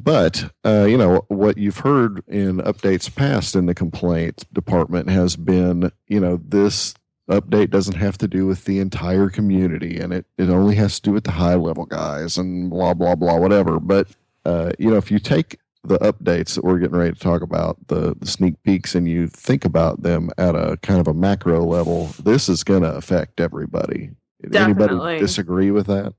but 0.00 0.50
uh, 0.64 0.86
you 0.88 0.96
know 0.96 1.24
what 1.28 1.58
you've 1.58 1.78
heard 1.78 2.22
in 2.28 2.58
updates 2.58 3.14
past 3.14 3.54
in 3.54 3.66
the 3.66 3.74
complaint 3.74 4.44
department 4.54 5.10
has 5.10 5.36
been 5.36 5.92
you 6.08 6.18
know 6.20 6.40
this 6.46 6.94
update 7.30 7.70
doesn't 7.70 7.96
have 7.96 8.16
to 8.18 8.28
do 8.28 8.46
with 8.46 8.64
the 8.64 8.78
entire 8.78 9.28
community 9.28 9.98
and 9.98 10.12
it, 10.12 10.26
it 10.38 10.48
only 10.48 10.74
has 10.76 11.00
to 11.00 11.10
do 11.10 11.12
with 11.12 11.24
the 11.24 11.30
high 11.30 11.54
level 11.54 11.84
guys 11.84 12.38
and 12.38 12.70
blah 12.70 12.94
blah 12.94 13.14
blah 13.14 13.36
whatever 13.36 13.78
but 13.80 14.08
uh, 14.46 14.70
you 14.78 14.90
know 14.90 14.96
if 14.96 15.10
you 15.10 15.18
take 15.18 15.58
the 15.84 15.98
updates 16.00 16.54
that 16.56 16.64
we're 16.64 16.78
getting 16.80 16.96
ready 16.96 17.12
to 17.14 17.20
talk 17.20 17.42
about 17.42 17.76
the, 17.88 18.14
the 18.20 18.26
sneak 18.26 18.62
peeks 18.64 18.94
and 18.94 19.08
you 19.08 19.28
think 19.28 19.64
about 19.64 20.02
them 20.02 20.30
at 20.38 20.54
a 20.56 20.78
kind 20.82 21.00
of 21.00 21.08
a 21.08 21.14
macro 21.14 21.64
level 21.64 22.06
this 22.24 22.48
is 22.48 22.64
going 22.64 22.82
to 22.82 22.94
affect 22.94 23.40
everybody 23.40 24.10
Definitely. 24.50 24.60
anybody 24.60 25.20
disagree 25.20 25.70
with 25.72 25.86
that 25.88 26.14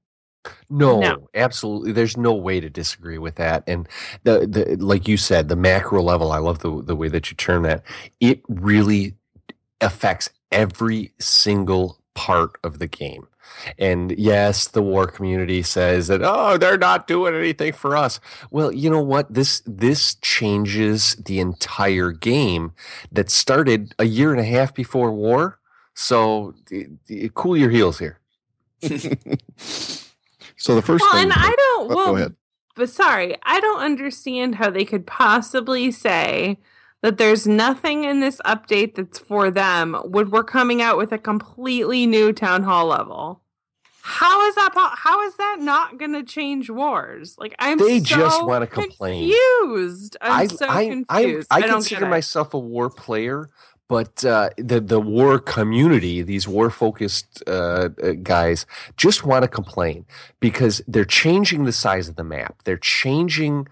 No, 0.69 0.99
No. 0.99 1.29
absolutely. 1.35 1.91
There's 1.93 2.17
no 2.17 2.33
way 2.33 2.59
to 2.59 2.69
disagree 2.69 3.19
with 3.19 3.35
that. 3.35 3.63
And 3.67 3.87
the, 4.23 4.47
the 4.47 4.77
like 4.85 5.07
you 5.07 5.17
said, 5.17 5.49
the 5.49 5.55
macro 5.55 6.01
level. 6.03 6.31
I 6.31 6.39
love 6.39 6.59
the 6.59 6.81
the 6.83 6.95
way 6.95 7.07
that 7.09 7.31
you 7.31 7.37
term 7.37 7.63
that. 7.63 7.83
It 8.19 8.41
really 8.49 9.15
affects 9.81 10.29
every 10.51 11.13
single 11.19 11.99
part 12.15 12.57
of 12.63 12.79
the 12.79 12.87
game. 12.87 13.27
And 13.77 14.11
yes, 14.17 14.67
the 14.67 14.81
war 14.81 15.07
community 15.07 15.63
says 15.63 16.07
that 16.07 16.21
oh, 16.23 16.57
they're 16.57 16.77
not 16.77 17.07
doing 17.07 17.35
anything 17.35 17.73
for 17.73 17.95
us. 17.97 18.19
Well, 18.51 18.71
you 18.71 18.89
know 18.89 19.01
what? 19.01 19.33
This 19.33 19.61
this 19.65 20.15
changes 20.15 21.15
the 21.15 21.39
entire 21.39 22.11
game 22.11 22.73
that 23.11 23.29
started 23.29 23.95
a 23.99 24.05
year 24.05 24.31
and 24.31 24.39
a 24.39 24.45
half 24.45 24.73
before 24.73 25.11
war. 25.11 25.59
So 25.93 26.53
d- 26.65 26.87
d- 27.07 27.31
cool 27.33 27.57
your 27.57 27.69
heels 27.69 27.99
here. 27.99 28.19
so 28.81 30.75
the 30.75 30.81
first 30.81 31.01
Well, 31.01 31.13
thing 31.13 31.23
and 31.23 31.33
I 31.33 31.49
don't. 31.49 31.91
Oh, 31.91 31.95
well, 31.95 32.05
go 32.11 32.15
ahead 32.17 32.35
but 32.75 32.89
sorry, 32.89 33.35
I 33.43 33.59
don't 33.61 33.79
understand 33.81 34.55
how 34.55 34.69
they 34.69 34.85
could 34.85 35.07
possibly 35.07 35.91
say 35.91 36.59
that 37.05 37.19
there's 37.19 37.45
nothing 37.45 38.03
in 38.03 38.19
this 38.19 38.41
update 38.45 38.95
that's 38.95 39.19
for 39.19 39.51
them 39.51 39.93
when 40.05 40.31
we're 40.31 40.43
coming 40.43 40.81
out 40.81 40.97
with 40.97 41.11
a 41.11 41.19
completely 41.19 42.07
new 42.07 42.33
town 42.33 42.63
hall 42.63 42.87
level. 42.87 43.43
How 44.01 44.47
is 44.47 44.55
that? 44.55 44.71
How 44.73 45.21
is 45.27 45.37
that 45.37 45.57
not 45.59 45.99
going 45.99 46.13
to 46.13 46.23
change 46.23 46.67
wars? 46.71 47.35
Like 47.37 47.53
I'm. 47.59 47.77
They 47.77 47.99
so 47.99 48.05
just 48.05 48.43
wanna 48.43 48.65
complain. 48.65 49.31
Confused. 49.31 50.17
I'm 50.19 50.31
I, 50.31 50.47
so 50.47 50.67
I, 50.67 50.87
confused. 50.87 51.47
I, 51.51 51.57
I, 51.57 51.61
don't 51.61 51.73
consider 51.73 52.07
myself 52.07 52.55
a 52.55 52.59
war 52.59 52.89
player, 52.89 53.51
but 53.87 54.25
uh, 54.25 54.49
the 54.57 54.79
the 54.79 54.99
war 54.99 55.37
community, 55.37 56.23
these 56.23 56.47
war 56.47 56.71
focused 56.71 57.43
uh, 57.45 57.89
uh, 58.01 58.13
guys, 58.23 58.65
just 58.97 59.23
want 59.23 59.43
to 59.43 59.47
complain 59.47 60.07
because 60.39 60.81
they're 60.87 61.05
changing 61.05 61.65
the 61.65 61.71
size 61.71 62.09
of 62.09 62.15
the 62.15 62.23
map. 62.23 62.63
They're 62.63 62.77
changing 62.77 63.67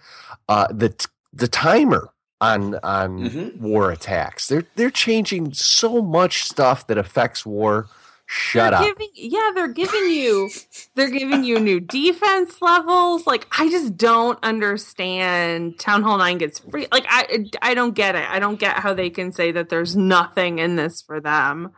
uh, 0.48 0.68
the 0.72 0.90
t- 0.90 1.08
the 1.34 1.48
timer 1.48 2.13
on 2.44 2.76
on 2.84 3.20
Mhm. 3.30 3.60
war 3.62 3.92
attacks. 3.92 4.48
They're 4.48 4.66
they're 4.76 4.90
changing 4.92 5.54
so 5.54 6.02
much 6.02 6.44
stuff 6.44 6.88
that 6.88 6.98
affects 6.98 7.46
war. 7.46 7.88
Shut 8.26 8.72
they're 8.72 8.80
up. 8.80 8.86
Giving, 8.98 9.10
yeah, 9.16 9.52
they're 9.54 9.68
giving 9.68 10.10
you 10.10 10.50
they're 10.96 11.10
giving 11.10 11.44
you 11.44 11.60
new 11.60 11.80
defense 11.80 12.62
levels. 12.62 13.28
Like 13.28 13.46
I 13.60 13.70
just 13.70 13.96
don't 13.98 14.40
understand. 14.44 15.78
Town 15.78 16.04
Hall 16.04 16.18
9 16.18 16.38
gets 16.38 16.60
free. 16.60 16.88
Like 16.92 17.06
I 17.10 17.46
I 17.62 17.74
don't 17.74 17.94
get 17.94 18.16
it. 18.16 18.28
I 18.30 18.40
don't 18.40 18.60
get 18.60 18.78
how 18.80 18.94
they 18.94 19.10
can 19.10 19.32
say 19.34 19.52
that 19.52 19.70
there's 19.70 19.96
nothing 19.96 20.60
in 20.60 20.76
this 20.78 21.02
for 21.02 21.20
them. 21.20 21.72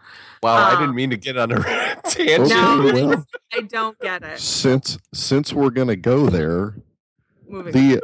wow, 0.44 0.54
I 0.56 0.74
uh, 0.76 0.80
didn't 0.80 0.96
mean 0.96 1.10
to 1.10 1.18
get 1.18 1.36
on 1.38 1.52
a 1.52 1.62
tangent. 2.08 2.50
No, 2.50 2.88
Okay, 2.88 3.02
I, 3.02 3.06
well. 3.06 3.26
I 3.54 3.62
don't 3.62 4.00
get 4.00 4.24
it. 4.24 4.40
since 4.40 4.98
since 5.14 5.52
we're 5.52 5.72
going 5.72 5.88
to 5.90 5.96
go 5.98 6.30
there 6.30 6.76
Moving 7.50 7.74
the 7.74 8.02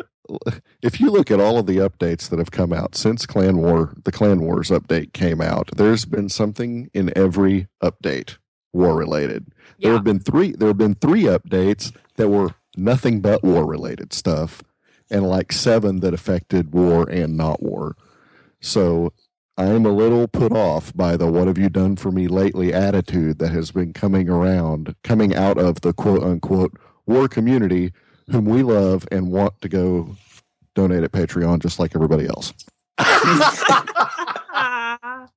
if 0.81 0.99
you 0.99 1.09
look 1.09 1.31
at 1.31 1.39
all 1.39 1.57
of 1.57 1.65
the 1.65 1.77
updates 1.77 2.29
that 2.29 2.39
have 2.39 2.51
come 2.51 2.73
out 2.73 2.95
since 2.95 3.25
clan 3.25 3.57
war 3.57 3.93
the 4.03 4.11
clan 4.11 4.41
wars 4.41 4.69
update 4.69 5.13
came 5.13 5.41
out 5.41 5.69
there's 5.75 6.05
been 6.05 6.29
something 6.29 6.89
in 6.93 7.15
every 7.17 7.67
update 7.83 8.37
war 8.73 8.95
related 8.95 9.51
there 9.79 9.93
have 9.93 10.03
been 10.03 10.19
three 10.19 10.51
there 10.53 10.69
have 10.69 10.77
been 10.77 10.95
three 10.95 11.23
updates 11.23 11.95
that 12.15 12.29
were 12.29 12.53
nothing 12.77 13.19
but 13.19 13.43
war 13.43 13.65
related 13.65 14.13
stuff 14.13 14.63
and 15.09 15.27
like 15.27 15.51
seven 15.51 15.99
that 15.99 16.13
affected 16.13 16.73
war 16.73 17.07
and 17.09 17.35
not 17.35 17.61
war. 17.61 17.95
So 18.61 19.13
i'm 19.57 19.85
a 19.85 19.91
little 19.91 20.29
put 20.29 20.53
off 20.53 20.95
by 20.95 21.17
the 21.17 21.27
what 21.27 21.45
have 21.45 21.57
you 21.57 21.67
done 21.67 21.97
for 21.97 22.09
me 22.09 22.27
lately 22.27 22.73
attitude 22.73 23.37
that 23.37 23.51
has 23.51 23.71
been 23.71 23.91
coming 23.91 24.29
around 24.29 24.95
coming 25.03 25.35
out 25.35 25.57
of 25.57 25.81
the 25.81 25.91
quote 25.91 26.23
unquote 26.23 26.71
war 27.05 27.27
community 27.27 27.91
whom 28.31 28.45
we 28.45 28.63
love 28.63 29.07
and 29.11 29.31
want 29.31 29.59
to 29.61 29.69
go 29.69 30.15
donate 30.75 31.03
at 31.03 31.11
patreon 31.11 31.59
just 31.61 31.79
like 31.79 31.95
everybody 31.95 32.27
else 32.27 32.53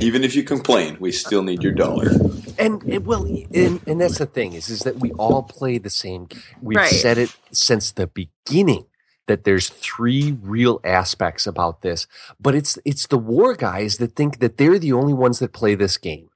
Even 0.00 0.24
if 0.24 0.36
you 0.36 0.44
complain, 0.44 0.96
we 1.00 1.12
still 1.12 1.42
need 1.42 1.64
your 1.64 1.72
dollar. 1.72 2.12
And, 2.58 2.82
and 2.90 3.06
well, 3.06 3.26
and, 3.54 3.80
and 3.86 4.00
that's 4.00 4.18
the 4.18 4.26
thing 4.26 4.54
is, 4.54 4.68
is 4.70 4.84
that 4.84 4.98
we 4.98 5.12
all 5.12 5.42
play 5.44 5.78
the 5.78 5.90
same. 5.90 6.28
g- 6.28 6.36
We've 6.62 6.76
Right. 6.76 6.86
said 6.86 7.18
it 7.18 7.34
since 7.52 7.92
the 7.92 8.06
beginning 8.08 8.86
that 9.26 9.44
there's 9.44 9.68
three 9.70 10.32
real 10.40 10.80
aspects 10.84 11.46
about 11.46 11.82
this, 11.82 12.06
but 12.40 12.54
it's 12.54 12.78
it's 12.84 13.06
the 13.08 13.18
war 13.18 13.54
guys 13.56 13.96
that 13.98 14.14
think 14.16 14.38
that 14.40 14.56
they're 14.58 14.78
the 14.78 14.92
only 14.92 15.14
ones 15.14 15.38
that 15.40 15.52
play 15.54 15.74
this 15.74 15.96
game, 15.98 16.28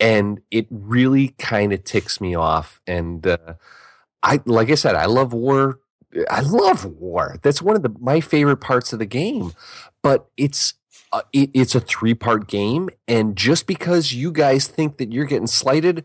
and 0.00 0.40
it 0.50 0.66
really 0.70 1.28
kind 1.38 1.72
of 1.72 1.82
ticks 1.84 2.20
me 2.20 2.34
off. 2.36 2.80
And 2.86 3.26
uh, 3.26 3.54
I, 4.22 4.40
like 4.46 4.70
I 4.70 4.74
said, 4.74 4.94
I 4.94 5.06
love 5.06 5.32
war. 5.32 5.78
I 6.30 6.40
love 6.40 6.84
war. 6.84 7.36
That's 7.42 7.60
one 7.62 7.76
of 7.76 7.82
the 7.82 7.94
my 8.00 8.20
favorite 8.20 8.58
parts 8.58 8.92
of 8.92 8.98
the 8.98 9.06
game, 9.06 9.52
but 10.02 10.28
it's 10.36 10.74
uh, 11.12 11.22
it, 11.32 11.50
it's 11.54 11.74
a 11.74 11.80
three 11.80 12.14
part 12.14 12.48
game, 12.48 12.88
and 13.06 13.36
just 13.36 13.66
because 13.66 14.12
you 14.12 14.32
guys 14.32 14.66
think 14.66 14.96
that 14.98 15.12
you're 15.12 15.26
getting 15.26 15.46
slighted, 15.46 16.04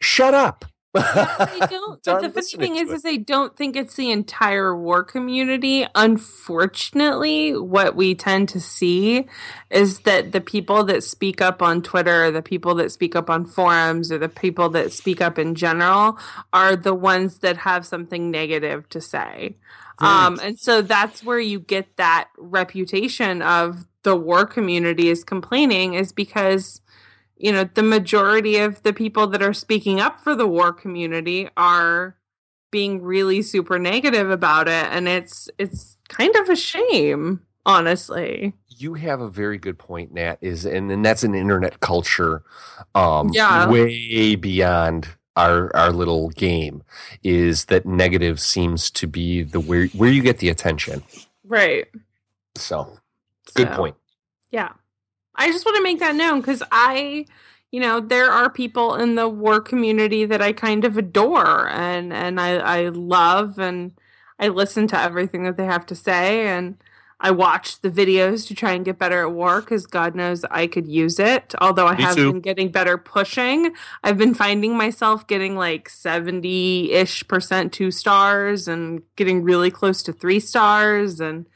shut 0.00 0.34
up. 0.34 0.64
Don't. 1.70 2.02
But 2.04 2.22
the 2.22 2.30
funny 2.30 2.66
thing 2.66 2.76
is, 2.76 2.90
it. 2.90 2.94
is 2.94 3.04
I 3.04 3.16
don't 3.16 3.56
think 3.56 3.76
it's 3.76 3.94
the 3.94 4.10
entire 4.10 4.76
war 4.76 5.04
community. 5.04 5.86
Unfortunately, 5.94 7.56
what 7.56 7.96
we 7.96 8.14
tend 8.14 8.48
to 8.50 8.60
see 8.60 9.26
is 9.70 10.00
that 10.00 10.32
the 10.32 10.40
people 10.40 10.84
that 10.84 11.04
speak 11.04 11.40
up 11.40 11.62
on 11.62 11.82
Twitter, 11.82 12.30
the 12.30 12.42
people 12.42 12.74
that 12.76 12.92
speak 12.92 13.16
up 13.16 13.30
on 13.30 13.44
forums, 13.44 14.10
or 14.10 14.18
the 14.18 14.28
people 14.28 14.68
that 14.70 14.92
speak 14.92 15.20
up 15.20 15.38
in 15.38 15.54
general 15.54 16.18
are 16.52 16.76
the 16.76 16.94
ones 16.94 17.38
that 17.38 17.56
have 17.58 17.86
something 17.86 18.30
negative 18.30 18.88
to 18.90 19.00
say. 19.00 19.56
Um, 19.98 20.38
and 20.42 20.58
so 20.58 20.82
that's 20.82 21.24
where 21.24 21.40
you 21.40 21.58
get 21.58 21.96
that 21.96 22.28
reputation 22.36 23.40
of 23.40 23.86
the 24.02 24.14
war 24.14 24.46
community 24.46 25.08
is 25.08 25.24
complaining 25.24 25.94
is 25.94 26.12
because 26.12 26.80
you 27.36 27.52
know 27.52 27.64
the 27.74 27.82
majority 27.82 28.56
of 28.58 28.82
the 28.82 28.92
people 28.92 29.26
that 29.28 29.42
are 29.42 29.52
speaking 29.54 30.00
up 30.00 30.18
for 30.22 30.34
the 30.34 30.46
war 30.46 30.72
community 30.72 31.48
are 31.56 32.16
being 32.70 33.02
really 33.02 33.42
super 33.42 33.78
negative 33.78 34.30
about 34.30 34.68
it 34.68 34.86
and 34.86 35.08
it's 35.08 35.48
it's 35.58 35.96
kind 36.08 36.34
of 36.36 36.48
a 36.48 36.56
shame 36.56 37.40
honestly 37.64 38.54
you 38.78 38.94
have 38.94 39.20
a 39.22 39.28
very 39.28 39.56
good 39.58 39.78
point, 39.78 40.12
Nat. 40.12 40.36
Is 40.42 40.66
and, 40.66 40.90
and 40.92 41.02
that's 41.04 41.24
an 41.24 41.34
internet 41.34 41.80
culture, 41.80 42.42
um, 42.94 43.30
Yeah. 43.32 43.70
way 43.70 44.34
beyond 44.36 45.08
our 45.34 45.74
our 45.74 45.90
little 45.92 46.28
game. 46.30 46.82
Is 47.22 47.66
that 47.66 47.86
negative 47.86 48.38
seems 48.38 48.90
to 48.90 49.06
be 49.06 49.42
the 49.42 49.60
where 49.60 49.86
where 49.94 50.10
you 50.10 50.22
get 50.22 50.38
the 50.38 50.50
attention. 50.50 51.02
right 51.44 51.86
So 52.56 52.98
good 53.54 53.68
So, 53.68 53.76
point. 53.76 53.96
yeah 54.50 54.72
I 55.36 55.50
just 55.52 55.64
want 55.64 55.76
to 55.76 55.82
make 55.82 56.00
that 56.00 56.14
known 56.16 56.40
because 56.40 56.62
I, 56.72 57.26
you 57.70 57.80
know, 57.80 58.00
there 58.00 58.30
are 58.30 58.50
people 58.50 58.94
in 58.96 59.14
the 59.14 59.28
war 59.28 59.60
community 59.60 60.24
that 60.24 60.42
I 60.42 60.52
kind 60.52 60.84
of 60.84 60.96
adore 60.96 61.68
and 61.68 62.12
and 62.12 62.40
I 62.40 62.56
I 62.56 62.88
love 62.88 63.58
and 63.58 63.92
I 64.38 64.48
listen 64.48 64.86
to 64.88 65.00
everything 65.00 65.44
that 65.44 65.56
they 65.56 65.64
have 65.66 65.86
to 65.86 65.94
say 65.94 66.48
and 66.48 66.76
I 67.20 67.30
watch 67.30 67.80
the 67.80 67.90
videos 67.90 68.46
to 68.48 68.54
try 68.54 68.72
and 68.72 68.84
get 68.84 68.98
better 68.98 69.22
at 69.22 69.32
war 69.32 69.62
because 69.62 69.86
God 69.86 70.14
knows 70.14 70.44
I 70.50 70.66
could 70.66 70.86
use 70.86 71.18
it. 71.18 71.54
Although 71.60 71.86
I 71.86 71.96
Me 71.96 72.02
have 72.02 72.14
too. 72.14 72.30
been 72.30 72.40
getting 72.40 72.70
better 72.70 72.98
pushing, 72.98 73.72
I've 74.04 74.18
been 74.18 74.34
finding 74.34 74.76
myself 74.76 75.26
getting 75.26 75.56
like 75.56 75.88
70 75.88 76.92
ish 76.92 77.26
percent 77.26 77.72
two 77.72 77.90
stars 77.90 78.68
and 78.68 79.02
getting 79.16 79.42
really 79.42 79.70
close 79.70 80.02
to 80.04 80.12
three 80.12 80.40
stars. 80.40 81.18
And 81.20 81.46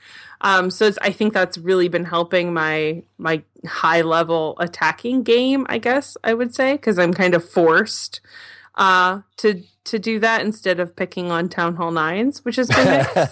um, 0.41 0.71
so 0.71 0.91
I 1.03 1.13
think 1.13 1.35
that's 1.35 1.59
really 1.59 1.89
been 1.89 2.05
helping 2.05 2.53
my 2.53 3.03
my 3.19 3.43
high 3.67 4.03
level 4.03 4.57
attacking 4.59 5.23
game, 5.23 5.67
I 5.69 5.79
guess 5.79 6.17
I 6.25 6.35
would 6.35 6.55
say, 6.55 6.73
because 6.73 6.99
I'm 6.99 7.13
kind 7.13 7.35
of 7.35 7.49
forced 7.49 8.21
uh, 8.77 9.21
to 9.39 9.63
to 9.85 9.99
do 9.99 10.19
that 10.21 10.43
instead 10.43 10.79
of 10.79 10.95
picking 10.95 11.31
on 11.31 11.49
Town 11.49 11.77
Hall 11.77 11.91
Nines, 11.91 12.45
which 12.45 12.57
has 12.57 12.69
been 12.69 12.85
nice. 12.87 13.15
Well, 13.15 13.27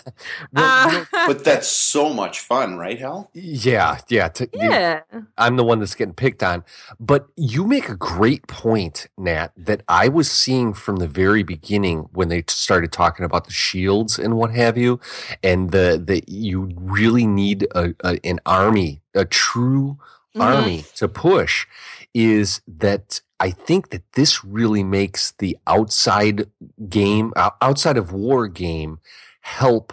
you 0.54 0.98
know, 0.98 1.04
Uh, 1.12 1.26
But 1.26 1.44
that's 1.44 1.68
so 1.68 2.12
much 2.12 2.40
fun, 2.40 2.76
right, 2.78 2.98
Hal? 2.98 3.30
yeah, 3.34 3.98
yeah. 4.08 4.28
To, 4.28 4.44
you- 4.52 4.70
yeah. 4.70 5.00
I'm 5.36 5.56
the 5.56 5.64
one 5.64 5.78
that's 5.80 5.94
getting 5.94 6.14
picked 6.14 6.42
on. 6.42 6.64
But 6.98 7.28
you 7.36 7.66
make 7.66 7.88
a 7.88 7.96
great 7.96 8.46
point, 8.46 9.08
Nat, 9.18 9.48
that 9.56 9.82
I 9.88 10.08
was 10.08 10.30
seeing 10.30 10.72
from 10.74 10.96
the 10.96 11.08
very 11.08 11.42
beginning 11.42 12.08
when 12.12 12.28
they 12.28 12.44
started 12.48 12.92
talking 12.92 13.24
about 13.24 13.44
the 13.44 13.52
shields 13.52 14.18
and 14.18 14.36
what 14.36 14.50
have 14.52 14.78
you, 14.78 15.00
and 15.42 15.70
the 15.70 16.02
the 16.04 16.22
you 16.26 16.70
really 16.76 17.26
need 17.26 17.66
a, 17.74 17.94
a 18.02 18.18
an 18.24 18.40
army, 18.46 19.02
a 19.14 19.24
true 19.24 19.98
Mhm. 20.36 20.42
army 20.44 20.84
to 20.96 21.08
push. 21.08 21.66
Is 22.14 22.60
that 22.66 23.20
I 23.40 23.50
think 23.50 23.90
that 23.90 24.02
this 24.14 24.44
really 24.44 24.82
makes 24.82 25.32
the 25.38 25.56
outside 25.66 26.46
game, 26.88 27.32
outside 27.62 27.96
of 27.96 28.12
war 28.12 28.48
game, 28.48 28.98
help 29.42 29.92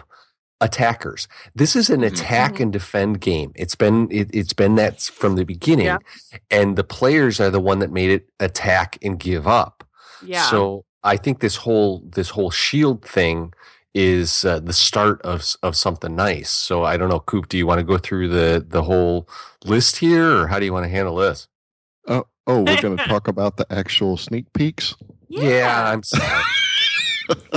attackers. 0.60 1.28
This 1.54 1.76
is 1.76 1.90
an 1.90 2.00
Mhm. 2.00 2.06
attack 2.06 2.54
Mhm. 2.54 2.60
and 2.60 2.72
defend 2.72 3.20
game. 3.20 3.52
It's 3.54 3.74
been 3.74 4.08
it, 4.10 4.30
it's 4.32 4.54
been 4.54 4.74
that 4.76 5.02
from 5.02 5.36
the 5.36 5.44
beginning, 5.44 5.86
Yeah. 5.86 5.98
and 6.50 6.76
the 6.76 6.84
players 6.84 7.38
are 7.40 7.50
the 7.50 7.60
one 7.60 7.78
that 7.80 7.92
made 7.92 8.10
it 8.10 8.28
attack 8.40 8.98
and 9.02 9.18
give 9.18 9.46
up. 9.46 9.84
Yeah. 10.22 10.48
So 10.50 10.84
I 11.04 11.16
think 11.18 11.40
this 11.40 11.56
whole 11.56 12.02
this 12.08 12.30
whole 12.30 12.50
shield 12.50 13.04
thing 13.04 13.52
is 13.94 14.44
uh, 14.44 14.60
the 14.60 14.72
start 14.72 15.20
of 15.22 15.44
of 15.62 15.76
something 15.76 16.16
nice. 16.16 16.50
So 16.50 16.84
I 16.84 16.96
don't 16.96 17.10
know, 17.10 17.20
Coop. 17.20 17.48
Do 17.48 17.58
you 17.58 17.66
want 17.66 17.78
to 17.80 17.84
go 17.84 17.98
through 17.98 18.28
the 18.28 18.64
the 18.66 18.82
whole 18.82 19.28
list 19.64 19.98
here, 19.98 20.40
or 20.42 20.46
how 20.48 20.58
do 20.58 20.64
you 20.64 20.72
want 20.72 20.84
to 20.84 20.90
handle 20.90 21.16
this? 21.16 21.48
Oh, 22.46 22.62
we're 22.62 22.80
going 22.82 22.96
to 22.96 23.04
talk 23.04 23.28
about 23.28 23.56
the 23.56 23.66
actual 23.70 24.16
sneak 24.16 24.52
peeks. 24.52 24.94
Yeah, 25.28 25.90
I'm 25.92 26.02
sorry. 26.04 26.42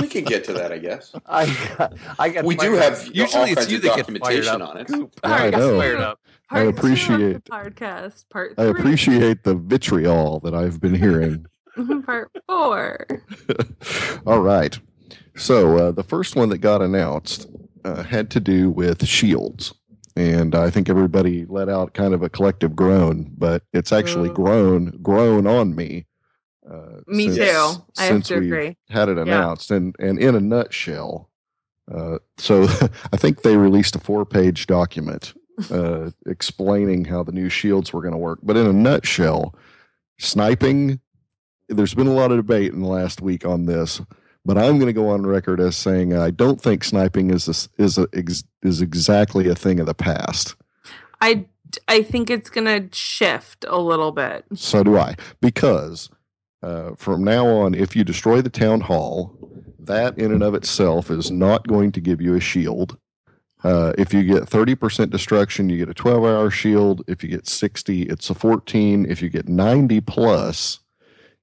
We 0.00 0.08
can 0.08 0.24
get 0.24 0.42
to 0.44 0.52
that, 0.54 0.72
I 0.72 0.78
guess. 0.78 1.12
I 1.26 1.46
got, 1.78 1.94
I 2.18 2.28
got. 2.30 2.44
We 2.44 2.56
do 2.56 2.76
fired 2.76 2.82
have 2.82 3.06
up. 3.08 3.14
usually 3.14 3.50
it's 3.52 3.70
you 3.70 3.78
that 3.78 3.96
get 3.96 4.06
fired 4.20 4.44
documentation 4.44 4.62
up. 4.62 4.68
on 4.70 4.76
it. 4.78 4.86
Yeah, 4.90 5.04
I 5.22 5.46
I 5.46 5.50
know. 5.50 5.78
fired 5.78 6.00
up. 6.00 6.20
Part 6.48 6.60
I 6.60 6.64
two 6.64 6.72
the 6.72 6.78
appreciate- 6.78 7.44
podcast. 7.44 8.24
Part 8.30 8.54
I 8.58 8.64
appreciate 8.64 9.44
the 9.44 9.54
vitriol 9.54 10.40
that 10.40 10.54
I've 10.54 10.80
been 10.80 10.94
hearing. 10.96 11.46
part 12.04 12.32
four. 12.48 13.06
All 14.26 14.40
right. 14.40 14.76
So 15.36 15.78
uh, 15.78 15.90
the 15.92 16.02
first 16.02 16.34
one 16.34 16.48
that 16.48 16.58
got 16.58 16.82
announced 16.82 17.46
uh, 17.84 18.02
had 18.02 18.28
to 18.32 18.40
do 18.40 18.68
with 18.70 19.06
shields. 19.06 19.72
And 20.20 20.54
I 20.54 20.68
think 20.68 20.90
everybody 20.90 21.46
let 21.46 21.70
out 21.70 21.94
kind 21.94 22.12
of 22.12 22.22
a 22.22 22.28
collective 22.28 22.76
groan, 22.76 23.32
but 23.38 23.62
it's 23.72 23.90
actually 23.90 24.28
grown 24.28 24.98
grown 25.02 25.46
on 25.46 25.74
me. 25.74 26.04
Uh, 26.70 27.00
Me 27.06 27.30
since- 27.30 27.36
too. 27.36 27.82
I 27.96 28.04
have 28.04 28.22
to 28.24 28.34
agree. 28.36 28.76
Had 28.90 29.08
it 29.08 29.16
announced, 29.16 29.70
and 29.70 29.96
and 29.98 30.18
in 30.18 30.34
a 30.34 30.40
nutshell, 30.40 31.30
uh, 31.90 32.18
so 32.36 32.64
I 33.12 33.16
think 33.16 33.40
they 33.40 33.56
released 33.56 33.96
a 33.96 33.98
four 33.98 34.26
page 34.26 34.66
document 34.66 35.32
uh, 35.70 36.10
explaining 36.26 37.06
how 37.06 37.22
the 37.22 37.32
new 37.32 37.48
shields 37.48 37.94
were 37.94 38.02
going 38.02 38.12
to 38.12 38.18
work. 38.18 38.40
But 38.42 38.58
in 38.58 38.66
a 38.66 38.74
nutshell, 38.74 39.54
sniping. 40.18 41.00
There's 41.70 41.94
been 41.94 42.08
a 42.08 42.12
lot 42.12 42.30
of 42.30 42.36
debate 42.36 42.74
in 42.74 42.82
the 42.82 42.88
last 42.88 43.22
week 43.22 43.46
on 43.46 43.64
this, 43.64 44.02
but 44.44 44.58
I'm 44.58 44.78
going 44.78 44.86
to 44.86 44.92
go 44.92 45.08
on 45.10 45.26
record 45.26 45.60
as 45.60 45.76
saying 45.76 46.16
I 46.16 46.30
don't 46.30 46.60
think 46.60 46.84
sniping 46.84 47.30
is 47.30 47.48
a, 47.48 47.82
is 47.82 47.98
a, 47.98 48.06
is 48.62 48.80
exactly 48.80 49.48
a 49.48 49.54
thing 49.54 49.80
of 49.80 49.86
the 49.86 49.94
past. 49.94 50.54
I 51.20 51.46
I 51.86 52.02
think 52.02 52.30
it's 52.30 52.50
gonna 52.50 52.88
shift 52.92 53.64
a 53.68 53.78
little 53.78 54.12
bit. 54.12 54.44
So 54.54 54.82
do 54.82 54.96
I, 54.96 55.14
because 55.40 56.10
uh, 56.62 56.92
from 56.96 57.24
now 57.24 57.46
on, 57.46 57.74
if 57.74 57.94
you 57.94 58.04
destroy 58.04 58.42
the 58.42 58.50
town 58.50 58.80
hall, 58.80 59.36
that 59.78 60.18
in 60.18 60.32
and 60.32 60.42
of 60.42 60.54
itself 60.54 61.10
is 61.10 61.30
not 61.30 61.66
going 61.66 61.92
to 61.92 62.00
give 62.00 62.20
you 62.20 62.34
a 62.34 62.40
shield. 62.40 62.98
Uh, 63.62 63.92
if 63.98 64.14
you 64.14 64.22
get 64.22 64.44
30% 64.44 65.10
destruction, 65.10 65.68
you 65.68 65.76
get 65.76 65.88
a 65.88 65.94
12 65.94 66.24
hour 66.24 66.50
shield. 66.50 67.02
If 67.06 67.22
you 67.22 67.28
get 67.28 67.46
60, 67.46 68.02
it's 68.02 68.30
a 68.30 68.34
14. 68.34 69.06
If 69.06 69.20
you 69.20 69.28
get 69.28 69.48
90 69.48 70.00
plus, 70.02 70.80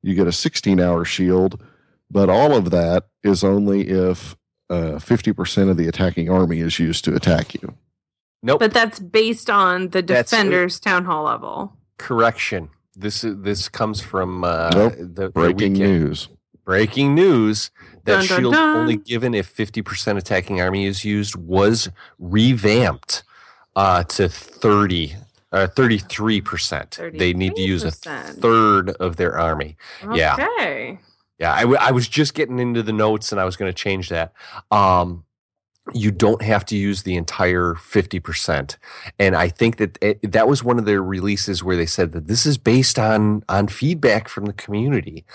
you 0.01 0.15
get 0.15 0.27
a 0.27 0.31
16 0.31 0.79
hour 0.79 1.05
shield. 1.05 1.61
But 2.09 2.29
all 2.29 2.55
of 2.55 2.71
that 2.71 3.05
is 3.23 3.43
only 3.43 3.87
if 3.89 4.35
uh, 4.69 4.93
50% 4.99 5.69
of 5.69 5.77
the 5.77 5.87
attacking 5.87 6.29
army 6.29 6.59
is 6.59 6.79
used 6.79 7.03
to 7.05 7.15
attack 7.15 7.53
you. 7.53 7.73
Nope. 8.43 8.59
But 8.59 8.73
that's 8.73 8.99
based 8.99 9.49
on 9.49 9.89
the 9.89 10.01
That's- 10.01 10.29
defender's 10.29 10.79
town 10.79 11.05
hall 11.05 11.23
level. 11.23 11.73
Correction. 11.97 12.69
This 12.95 13.23
is 13.23 13.35
this 13.41 13.69
comes 13.69 14.01
from 14.01 14.43
uh, 14.43 14.69
Nope. 14.73 14.93
the, 14.97 15.05
the 15.05 15.29
Breaking 15.29 15.73
weekend. 15.73 15.77
news. 15.79 16.29
Breaking 16.65 17.15
news 17.15 17.71
that 18.05 18.19
Dun, 18.19 18.25
dun, 18.27 18.39
shield 18.39 18.53
dun. 18.53 18.77
only 18.77 18.97
given 18.97 19.33
if 19.33 19.55
50% 19.55 20.17
attacking 20.17 20.61
army 20.61 20.85
is 20.85 21.03
used 21.05 21.35
was 21.35 21.89
revamped 22.19 23.23
uh, 23.75 24.03
to 24.03 24.27
30 24.29 25.15
uh, 25.51 25.67
33%. 25.75 27.17
They 27.17 27.33
need 27.33 27.55
to 27.55 27.61
use 27.61 27.83
a 27.83 27.87
33%. 27.91 28.41
third 28.41 28.89
of 28.91 29.15
their 29.15 29.37
army. 29.37 29.77
Yeah. 30.13 30.33
Okay. 30.35 30.99
Yeah, 31.39 31.53
I, 31.53 31.61
w- 31.61 31.79
I 31.79 31.91
was 31.91 32.07
just 32.07 32.33
getting 32.33 32.59
into 32.59 32.83
the 32.83 32.93
notes 32.93 33.31
and 33.31 33.39
I 33.39 33.45
was 33.45 33.55
going 33.55 33.69
to 33.69 33.75
change 33.77 34.09
that. 34.09 34.33
Um, 34.71 35.23
you 35.93 36.11
don't 36.11 36.41
have 36.41 36.65
to 36.65 36.75
use 36.75 37.03
the 37.03 37.15
entire 37.15 37.73
50%. 37.75 38.77
And 39.19 39.35
I 39.35 39.49
think 39.49 39.77
that 39.77 39.97
it, 40.01 40.31
that 40.31 40.47
was 40.47 40.63
one 40.63 40.79
of 40.79 40.85
their 40.85 41.01
releases 41.01 41.63
where 41.63 41.77
they 41.77 41.85
said 41.85 42.11
that 42.11 42.27
this 42.27 42.45
is 42.45 42.57
based 42.57 42.99
on 42.99 43.43
on 43.49 43.67
feedback 43.67 44.27
from 44.27 44.45
the 44.45 44.53
community. 44.53 45.25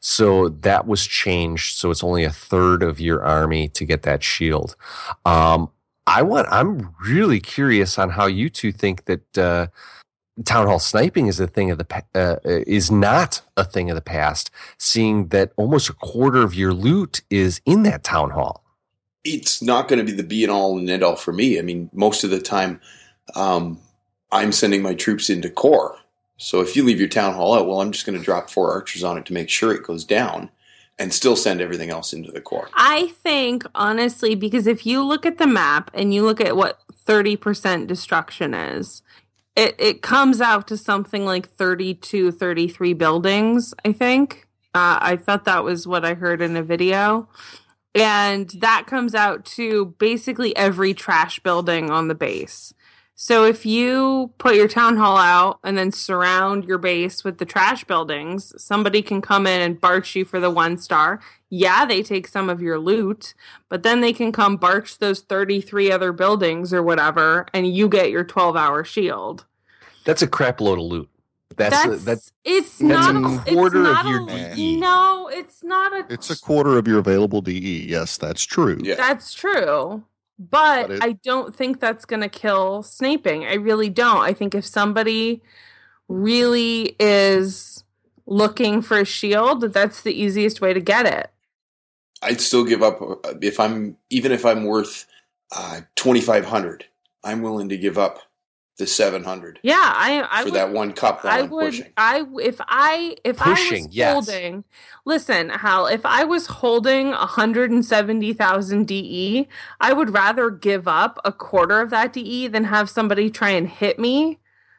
So 0.00 0.48
that 0.50 0.86
was 0.86 1.06
changed. 1.06 1.78
So 1.78 1.90
it's 1.90 2.04
only 2.04 2.24
a 2.24 2.30
third 2.30 2.82
of 2.82 3.00
your 3.00 3.24
army 3.24 3.68
to 3.70 3.84
get 3.84 4.02
that 4.02 4.22
shield. 4.22 4.76
Um, 5.24 5.70
I 6.06 6.22
want. 6.22 6.48
I'm 6.50 6.94
really 7.00 7.40
curious 7.40 7.98
on 7.98 8.10
how 8.10 8.26
you 8.26 8.50
two 8.50 8.72
think 8.72 9.04
that 9.04 9.38
uh, 9.38 9.68
town 10.42 10.66
hall 10.66 10.78
sniping 10.78 11.26
is 11.26 11.40
a 11.40 11.46
thing 11.46 11.70
of 11.70 11.78
the 11.78 12.04
uh, 12.14 12.36
is 12.44 12.90
not 12.90 13.40
a 13.56 13.64
thing 13.64 13.90
of 13.90 13.96
the 13.96 14.02
past. 14.02 14.50
Seeing 14.78 15.28
that 15.28 15.52
almost 15.56 15.88
a 15.88 15.94
quarter 15.94 16.42
of 16.42 16.54
your 16.54 16.72
loot 16.72 17.22
is 17.30 17.60
in 17.64 17.82
that 17.84 18.04
town 18.04 18.30
hall. 18.30 18.62
it's 19.24 19.62
not 19.62 19.88
going 19.88 19.98
to 19.98 20.04
be 20.04 20.16
the 20.16 20.22
be 20.22 20.42
and 20.42 20.52
all 20.52 20.78
and 20.78 20.88
end 20.90 21.02
all 21.02 21.16
for 21.16 21.32
me. 21.32 21.58
I 21.58 21.62
mean, 21.62 21.88
most 21.92 22.24
of 22.24 22.30
the 22.30 22.40
time, 22.40 22.80
um, 23.34 23.78
I'm 24.32 24.52
sending 24.52 24.82
my 24.82 24.94
troops 24.94 25.30
into 25.30 25.48
core. 25.50 25.96
So 26.38 26.60
if 26.60 26.74
you 26.74 26.82
leave 26.82 26.98
your 26.98 27.08
town 27.08 27.34
hall 27.34 27.54
out, 27.54 27.68
well, 27.68 27.80
I'm 27.80 27.92
just 27.92 28.04
going 28.04 28.18
to 28.18 28.24
drop 28.24 28.50
four 28.50 28.72
archers 28.72 29.04
on 29.04 29.16
it 29.16 29.26
to 29.26 29.32
make 29.32 29.48
sure 29.48 29.72
it 29.72 29.84
goes 29.84 30.04
down, 30.04 30.50
and 30.98 31.12
still 31.12 31.36
send 31.36 31.60
everything 31.60 31.90
else 31.90 32.12
into 32.12 32.32
the 32.32 32.40
core. 32.40 32.68
I 32.74 33.08
think 33.22 33.64
honestly, 33.74 34.34
because 34.34 34.66
if 34.66 34.84
you 34.84 35.04
look 35.04 35.24
at 35.24 35.38
the 35.38 35.46
map 35.46 35.90
and 35.94 36.12
you 36.12 36.24
look 36.24 36.40
at 36.40 36.56
what 36.56 36.80
30% 37.06 37.86
destruction 37.86 38.54
is, 38.54 39.02
it, 39.56 39.74
it 39.78 40.02
comes 40.02 40.40
out 40.40 40.68
to 40.68 40.76
something 40.76 41.24
like 41.24 41.48
32, 41.48 42.32
33 42.32 42.94
buildings, 42.94 43.74
I 43.84 43.92
think. 43.92 44.46
Uh, 44.74 44.98
I 45.00 45.16
thought 45.16 45.44
that 45.44 45.64
was 45.64 45.86
what 45.86 46.04
I 46.04 46.14
heard 46.14 46.40
in 46.40 46.56
a 46.56 46.62
video. 46.62 47.28
And 47.94 48.48
that 48.60 48.86
comes 48.86 49.14
out 49.14 49.44
to 49.56 49.94
basically 49.98 50.56
every 50.56 50.94
trash 50.94 51.40
building 51.40 51.90
on 51.90 52.08
the 52.08 52.14
base. 52.14 52.72
So 53.24 53.44
if 53.44 53.64
you 53.64 54.32
put 54.38 54.56
your 54.56 54.66
town 54.66 54.96
hall 54.96 55.16
out 55.16 55.60
and 55.62 55.78
then 55.78 55.92
surround 55.92 56.64
your 56.64 56.78
base 56.78 57.22
with 57.22 57.38
the 57.38 57.44
trash 57.44 57.84
buildings, 57.84 58.52
somebody 58.60 59.00
can 59.00 59.22
come 59.22 59.46
in 59.46 59.60
and 59.60 59.80
barch 59.80 60.16
you 60.16 60.24
for 60.24 60.40
the 60.40 60.50
one 60.50 60.76
star. 60.76 61.20
Yeah, 61.48 61.84
they 61.84 62.02
take 62.02 62.26
some 62.26 62.50
of 62.50 62.60
your 62.60 62.80
loot, 62.80 63.34
but 63.68 63.84
then 63.84 64.00
they 64.00 64.12
can 64.12 64.32
come 64.32 64.56
barch 64.56 64.98
those 64.98 65.20
33 65.20 65.92
other 65.92 66.10
buildings 66.10 66.74
or 66.74 66.82
whatever, 66.82 67.46
and 67.54 67.72
you 67.72 67.88
get 67.88 68.10
your 68.10 68.24
12 68.24 68.56
hour 68.56 68.82
shield. 68.82 69.46
That's 70.04 70.22
a 70.22 70.26
crap 70.26 70.60
load 70.60 70.80
of 70.80 70.86
loot. 70.86 71.08
That's 71.56 71.86
That's, 71.86 72.04
that's 72.04 72.32
it's 72.42 72.78
that's 72.78 73.12
not 73.12 73.14
a 73.14 73.42
it's 73.46 73.54
quarter 73.54 73.86
of 73.86 74.04
your 74.04 74.28
a- 74.30 74.56
DE. 74.56 74.80
No, 74.80 75.30
it's 75.32 75.62
not 75.62 75.92
a. 75.92 76.12
It's 76.12 76.30
a 76.30 76.40
quarter 76.40 76.76
of 76.76 76.88
your 76.88 76.98
available 76.98 77.40
DE. 77.40 77.86
Yes, 77.88 78.16
that's 78.16 78.42
true. 78.42 78.80
Yeah. 78.82 78.96
That's 78.96 79.32
true. 79.32 80.02
But 80.38 80.88
But 80.88 80.90
it- 80.96 81.02
I 81.02 81.12
don't 81.24 81.54
think 81.54 81.80
that's 81.80 82.04
going 82.04 82.22
to 82.22 82.28
kill 82.28 82.82
sniping. 82.82 83.44
I 83.44 83.54
really 83.54 83.88
don't. 83.88 84.22
I 84.22 84.32
think 84.32 84.54
if 84.54 84.64
somebody 84.66 85.42
really 86.08 86.96
is 86.98 87.84
looking 88.26 88.82
for 88.82 88.98
a 88.98 89.04
shield, 89.04 89.72
that's 89.72 90.02
the 90.02 90.12
easiest 90.12 90.60
way 90.60 90.72
to 90.72 90.80
get 90.80 91.06
it. 91.06 91.30
I'd 92.22 92.40
still 92.40 92.64
give 92.64 92.82
up 92.82 93.00
if 93.42 93.58
I'm 93.58 93.96
even 94.10 94.30
if 94.30 94.46
I'm 94.46 94.64
worth 94.64 95.06
uh, 95.54 95.80
twenty 95.96 96.20
five 96.20 96.44
hundred. 96.46 96.84
I'm 97.24 97.42
willing 97.42 97.68
to 97.68 97.76
give 97.76 97.98
up 97.98 98.20
the 98.78 98.86
seven 98.86 99.24
hundred 99.24 99.58
Yeah, 99.62 99.76
I 99.78 100.26
I 100.30 100.38
for 100.40 100.44
would, 100.46 100.54
that 100.54 100.72
one 100.72 100.92
cup 100.92 101.24
while 101.24 101.34
I 101.34 101.40
I'm 101.40 101.50
would 101.50 101.64
pushing. 101.66 101.92
I 101.96 102.24
if 102.42 102.60
I 102.68 103.16
if 103.24 103.36
Pushing, 103.38 103.84
I 103.84 103.86
was 103.86 103.96
yes. 103.96 104.12
holding 104.14 104.64
listen, 105.04 105.50
Hal, 105.50 105.86
if 105.86 106.04
I 106.06 106.24
was 106.24 106.46
holding 106.46 107.10
170,000 107.10 108.86
DE, 108.86 109.48
I 109.80 109.92
would 109.92 110.10
rather 110.14 110.50
give 110.50 110.88
up 110.88 111.18
a 111.24 111.32
quarter 111.32 111.80
of 111.80 111.90
that 111.90 112.12
DE 112.12 112.48
than 112.48 112.64
have 112.64 112.88
somebody 112.90 113.30
try 113.30 113.50
and 113.50 113.68
hit 113.68 113.98
me 113.98 114.38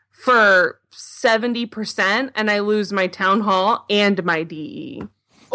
for 0.09 0.79
70% 0.91 2.31
and 2.35 2.51
I 2.51 2.59
lose 2.59 2.93
my 2.93 3.07
town 3.07 3.41
hall 3.41 3.85
and 3.89 4.23
my. 4.23 4.43
DE. 4.43 5.03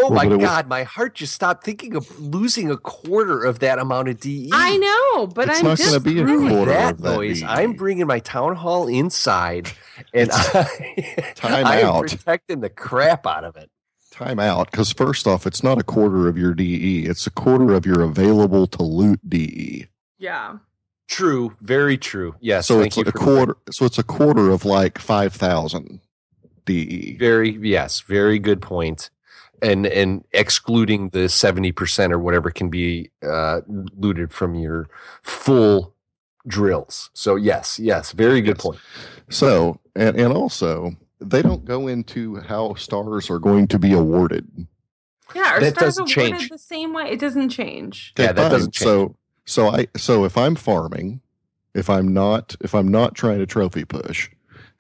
Oh 0.00 0.10
my 0.10 0.26
but 0.28 0.34
it 0.34 0.40
God, 0.40 0.68
my 0.68 0.84
heart 0.84 1.14
just 1.16 1.34
stopped 1.34 1.64
thinking 1.64 1.96
of 1.96 2.18
losing 2.20 2.70
a 2.70 2.76
quarter 2.76 3.42
of 3.44 3.58
that 3.58 3.78
amount 3.78 4.08
of 4.08 4.20
DE. 4.20 4.50
I 4.52 4.76
know, 4.76 5.26
but 5.26 5.48
It's 5.48 5.58
I'm 5.58 5.64
not 5.66 5.76
just 5.78 5.90
gonna 5.90 6.00
be 6.00 6.20
a 6.20 6.24
really- 6.24 6.48
quarter 6.48 6.70
that 6.72 6.94
of 6.94 7.02
that 7.02 7.14
noise. 7.16 7.40
DE. 7.40 7.46
I'm 7.46 7.72
bringing 7.72 8.06
my 8.06 8.20
town 8.20 8.54
hall 8.56 8.86
inside, 8.86 9.70
and 10.14 10.30
I, 10.32 11.32
Time 11.34 11.66
I 11.66 11.80
am 11.80 11.86
out. 11.86 12.08
protecting 12.08 12.60
the 12.60 12.70
crap 12.70 13.26
out 13.26 13.44
of 13.44 13.56
it. 13.56 13.70
Time 14.12 14.38
out, 14.40 14.70
because 14.70 14.92
first 14.92 15.26
off, 15.26 15.46
it's 15.46 15.62
not 15.62 15.78
a 15.78 15.82
quarter 15.84 16.28
of 16.28 16.38
your 16.38 16.54
DE; 16.54 17.04
it's 17.06 17.26
a 17.26 17.30
quarter 17.30 17.74
of 17.74 17.84
your 17.84 18.00
available 18.02 18.66
to 18.68 18.82
loot 18.82 19.20
DE. 19.28 19.86
Yeah. 20.18 20.58
True, 21.08 21.56
very 21.62 21.96
true. 21.96 22.34
Yes, 22.40 22.66
so 22.66 22.74
thank 22.80 22.88
it's 22.88 22.96
you 22.98 23.02
a 23.02 23.06
for 23.06 23.12
quarter. 23.18 23.56
So 23.70 23.86
it's 23.86 23.98
a 23.98 24.02
quarter 24.02 24.50
of 24.50 24.64
like 24.64 24.98
five 24.98 25.32
thousand. 25.32 26.00
DE. 26.66 27.16
Very 27.18 27.50
yes, 27.50 28.00
very 28.02 28.38
good 28.38 28.60
point. 28.60 29.08
And 29.62 29.86
and 29.86 30.24
excluding 30.32 31.10
the 31.10 31.28
seventy 31.28 31.72
percent 31.72 32.12
or 32.12 32.18
whatever 32.18 32.50
can 32.50 32.70
be 32.70 33.10
uh, 33.22 33.62
looted 33.68 34.32
from 34.32 34.54
your 34.54 34.88
full 35.22 35.94
drills. 36.46 37.10
So 37.14 37.36
yes, 37.36 37.78
yes, 37.78 38.12
very 38.12 38.40
good 38.42 38.58
Yes. 38.58 38.62
point. 38.62 38.82
So 39.30 39.80
and 39.96 40.16
and 40.18 40.32
also 40.32 40.92
they 41.20 41.42
don't 41.42 41.64
go 41.64 41.88
into 41.88 42.36
how 42.36 42.74
stars 42.74 43.30
are 43.30 43.40
going 43.40 43.68
to 43.68 43.78
be 43.78 43.92
awarded. 43.92 44.48
Yeah, 45.34 45.48
our 45.52 45.60
That 45.60 45.64
stars 45.64 45.98
doesn't 45.98 46.08
awarded 46.16 46.16
change. 46.32 46.50
the 46.50 46.58
same 46.58 46.92
way. 46.94 47.10
It 47.10 47.20
doesn't 47.20 47.50
change. 47.50 48.14
Yeah, 48.18 48.32
Okay, 48.32 48.34
that 48.34 48.48
fine. 48.50 48.50
doesn't 48.50 48.74
change. 48.74 48.88
So 48.88 49.16
so 49.46 49.68
I 49.68 49.88
so 49.96 50.24
if 50.24 50.36
I'm 50.38 50.56
farming, 50.56 51.20
if 51.74 51.90
I'm 51.90 52.12
not 52.14 52.56
if 52.62 52.74
I'm 52.74 52.88
not 52.88 53.14
trying 53.14 53.38
to 53.40 53.46
trophy 53.46 53.84
push, 53.84 54.30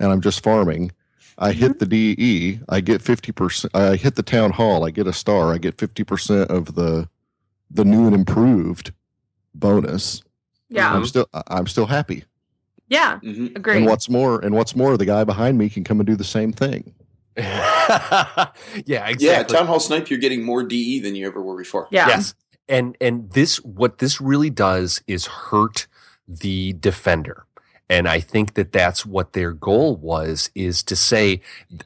and 0.00 0.12
I'm 0.12 0.20
just 0.22 0.42
farming, 0.44 0.92
I 1.40 1.52
Mm-hmm. 1.52 1.60
hit 1.60 1.78
the 1.78 1.86
DE, 1.86 2.60
I 2.68 2.80
get 2.80 3.00
fifty 3.00 3.30
percent. 3.32 3.74
I 3.74 3.94
hit 3.96 4.16
the 4.16 4.22
town 4.22 4.50
hall, 4.50 4.84
I 4.84 4.90
get 4.90 5.06
a 5.06 5.12
star, 5.12 5.52
I 5.52 5.58
get 5.58 5.78
fifty 5.78 6.02
percent 6.04 6.50
of 6.50 6.74
the 6.74 7.08
the 7.70 7.84
new 7.84 8.06
and 8.06 8.14
improved 8.14 8.92
bonus. 9.54 10.22
Yeah. 10.68 10.92
I'm 10.94 11.04
still 11.06 11.28
I- 11.32 11.42
I'm 11.48 11.66
still 11.66 11.86
happy. 11.86 12.24
Yeah. 12.88 13.18
Mhm. 13.22 13.54
Agreed. 13.56 13.76
And 13.78 13.86
what's 13.86 14.08
more, 14.08 14.40
and 14.44 14.54
what's 14.54 14.74
more, 14.74 14.96
the 14.96 15.04
guy 15.04 15.22
behind 15.24 15.58
me 15.58 15.68
can 15.68 15.84
come 15.84 16.00
and 16.00 16.06
do 16.06 16.16
the 16.16 16.24
same 16.24 16.52
thing. 16.52 16.94
yeah, 17.36 18.48
exactly. 18.86 19.26
Yeah, 19.26 19.42
town 19.44 19.66
hall 19.66 19.80
snipe. 19.80 20.10
You're 20.10 20.18
getting 20.18 20.42
more 20.44 20.62
DE 20.62 21.00
than 21.00 21.14
you 21.14 21.26
ever 21.26 21.40
were 21.42 21.56
before. 21.56 21.88
yeah. 21.90 22.08
Yes. 22.08 22.34
And 22.68 22.96
and 23.00 23.30
this 23.32 23.56
what 23.64 23.98
this 23.98 24.20
really 24.20 24.50
does 24.50 25.00
is 25.06 25.26
hurt 25.26 25.86
the 26.26 26.74
defender. 26.74 27.46
And 27.90 28.06
I 28.06 28.20
think 28.20 28.54
that 28.54 28.72
that's 28.72 29.06
what 29.06 29.32
their 29.32 29.52
goal 29.52 29.96
was 29.96 30.50
is 30.54 30.82
to 30.84 30.96
say 30.96 31.40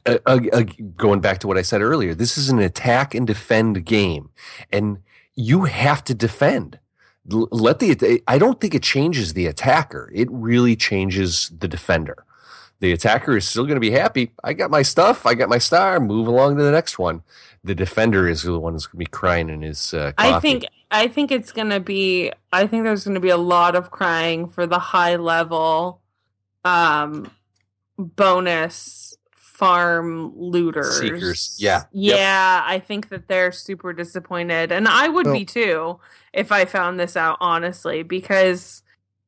uh, 0.05 0.17
uh, 0.25 0.39
uh, 0.51 0.63
going 0.97 1.21
back 1.21 1.39
to 1.39 1.47
what 1.47 1.57
I 1.57 1.61
said 1.61 1.81
earlier, 1.81 2.13
this 2.13 2.37
is 2.37 2.49
an 2.49 2.59
attack 2.59 3.15
and 3.15 3.25
defend 3.25 3.85
game 3.85 4.29
and 4.71 4.99
you 5.35 5.63
have 5.63 6.03
to 6.05 6.13
defend. 6.13 6.79
Let 7.25 7.79
the 7.79 8.21
I 8.27 8.37
don't 8.37 8.59
think 8.59 8.75
it 8.75 8.83
changes 8.83 9.33
the 9.33 9.47
attacker. 9.47 10.11
It 10.13 10.27
really 10.29 10.75
changes 10.75 11.49
the 11.57 11.69
defender. 11.69 12.25
The 12.83 12.91
attacker 12.91 13.37
is 13.37 13.47
still 13.47 13.63
going 13.63 13.77
to 13.77 13.79
be 13.79 13.91
happy. 13.91 14.33
I 14.43 14.51
got 14.51 14.69
my 14.69 14.81
stuff. 14.81 15.25
I 15.25 15.35
got 15.35 15.47
my 15.47 15.57
star. 15.57 16.01
Move 16.01 16.27
along 16.27 16.57
to 16.57 16.63
the 16.63 16.71
next 16.71 16.99
one. 16.99 17.23
The 17.63 17.73
defender 17.73 18.27
is 18.27 18.43
the 18.43 18.59
one 18.59 18.73
who's 18.73 18.87
going 18.87 18.99
to 18.99 19.09
be 19.09 19.09
crying 19.09 19.47
in 19.47 19.61
his 19.61 19.93
uh. 19.93 20.11
I 20.17 20.41
think 20.41 20.65
I 20.91 21.07
think 21.07 21.31
it's 21.31 21.53
gonna 21.53 21.79
be 21.79 22.33
I 22.51 22.67
think 22.67 22.83
there's 22.83 23.05
gonna 23.05 23.21
be 23.21 23.29
a 23.29 23.37
lot 23.37 23.77
of 23.77 23.89
crying 23.89 24.49
for 24.49 24.67
the 24.67 24.79
high 24.79 25.15
level 25.15 26.01
um 26.65 27.31
bonus 27.97 29.15
farm 29.37 30.33
looters. 30.35 30.99
Seekers, 30.99 31.55
yeah. 31.57 31.83
Yeah, 31.93 32.63
I 32.65 32.79
think 32.79 33.07
that 33.11 33.29
they're 33.29 33.53
super 33.53 33.93
disappointed. 33.93 34.73
And 34.73 34.89
I 34.89 35.07
would 35.07 35.31
be 35.31 35.45
too 35.45 36.01
if 36.33 36.51
I 36.51 36.65
found 36.65 36.99
this 36.99 37.15
out 37.15 37.37
honestly, 37.39 38.03
because 38.03 38.82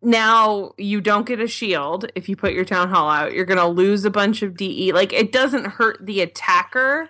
now 0.06 0.74
you 0.78 1.02
don't 1.02 1.26
get 1.26 1.40
a 1.40 1.48
shield 1.48 2.10
if 2.16 2.30
you 2.30 2.36
put 2.36 2.54
your 2.54 2.66
town 2.66 2.90
hall 2.90 3.10
out. 3.10 3.34
You're 3.34 3.46
gonna 3.46 3.68
lose 3.68 4.06
a 4.06 4.12
bunch 4.12 4.42
of 4.42 4.56
DE. 4.56 4.92
Like 4.94 5.12
it 5.12 5.32
doesn't 5.32 5.66
hurt 5.66 6.06
the 6.06 6.22
attacker 6.22 7.10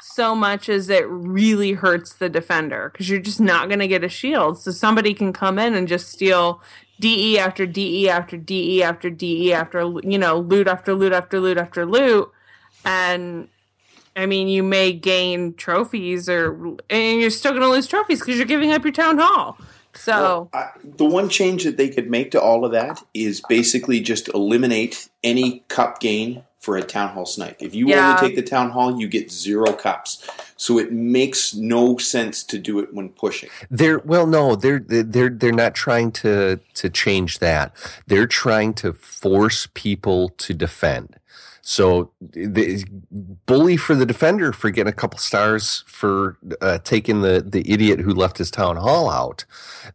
so 0.00 0.34
much 0.34 0.68
as 0.68 0.88
it 0.88 1.06
really 1.08 1.72
hurts 1.72 2.14
the 2.14 2.28
defender 2.28 2.90
because 2.92 3.08
you're 3.08 3.18
just 3.18 3.40
not 3.40 3.68
going 3.68 3.80
to 3.80 3.88
get 3.88 4.04
a 4.04 4.08
shield. 4.08 4.58
So 4.58 4.70
somebody 4.70 5.14
can 5.14 5.32
come 5.32 5.58
in 5.58 5.74
and 5.74 5.88
just 5.88 6.08
steal 6.08 6.62
DE 7.00 7.38
after 7.38 7.66
DE 7.66 8.08
after 8.08 8.36
DE 8.36 8.82
after 8.82 9.10
DE 9.10 9.52
after 9.52 9.80
you 10.02 10.18
know 10.18 10.38
loot 10.38 10.68
after 10.68 10.94
loot 10.94 11.12
after 11.12 11.40
loot 11.40 11.58
after 11.58 11.84
loot, 11.84 12.30
and 12.84 13.48
I 14.14 14.26
mean 14.26 14.48
you 14.48 14.62
may 14.62 14.92
gain 14.92 15.54
trophies 15.54 16.28
or 16.28 16.54
and 16.88 17.20
you're 17.20 17.30
still 17.30 17.52
going 17.52 17.62
to 17.62 17.68
lose 17.68 17.86
trophies 17.86 18.20
because 18.20 18.36
you're 18.36 18.46
giving 18.46 18.72
up 18.72 18.84
your 18.84 18.92
town 18.92 19.18
hall. 19.18 19.58
So 19.96 20.12
Well, 20.12 20.48
I, 20.52 20.70
the 20.84 21.04
one 21.04 21.28
change 21.28 21.64
that 21.64 21.76
they 21.76 21.88
could 21.88 22.10
make 22.10 22.30
to 22.32 22.40
all 22.40 22.64
of 22.64 22.72
that 22.72 23.02
is 23.14 23.40
basically 23.48 24.00
just 24.00 24.28
eliminate 24.28 25.08
any 25.24 25.64
cup 25.68 26.00
gain 26.00 26.44
for 26.58 26.76
a 26.76 26.82
town 26.82 27.10
hall 27.14 27.26
snipe. 27.26 27.56
If 27.60 27.74
you 27.74 27.88
Yeah. 27.88 28.10
only 28.10 28.28
take 28.28 28.36
the 28.36 28.42
town 28.42 28.70
hall, 28.70 29.00
you 29.00 29.06
get 29.08 29.30
zero 29.30 29.72
cups. 29.72 30.26
So 30.56 30.78
it 30.78 30.90
makes 30.90 31.54
no 31.54 31.96
sense 31.98 32.42
to 32.44 32.58
do 32.58 32.80
it 32.80 32.92
when 32.92 33.10
pushing. 33.10 33.50
They're 33.70 33.98
well, 34.00 34.26
no, 34.26 34.56
they're 34.56 34.80
they're 34.80 35.28
they're 35.28 35.52
not 35.52 35.74
trying 35.74 36.10
to 36.12 36.58
to 36.74 36.90
change 36.90 37.38
that. 37.40 37.72
They're 38.06 38.26
trying 38.26 38.74
to 38.74 38.92
force 38.94 39.68
people 39.74 40.30
to 40.38 40.54
defend. 40.54 41.16
So 41.68 42.12
the 42.20 42.84
bully 43.44 43.76
for 43.76 43.96
the 43.96 44.06
defender 44.06 44.52
for 44.52 44.70
getting 44.70 44.88
a 44.88 44.94
couple 44.94 45.18
stars 45.18 45.82
for 45.88 46.38
uh, 46.60 46.78
taking 46.84 47.22
the 47.22 47.44
the 47.44 47.68
idiot 47.68 47.98
who 47.98 48.14
left 48.14 48.38
his 48.38 48.52
town 48.52 48.76
hall 48.76 49.10
out. 49.10 49.44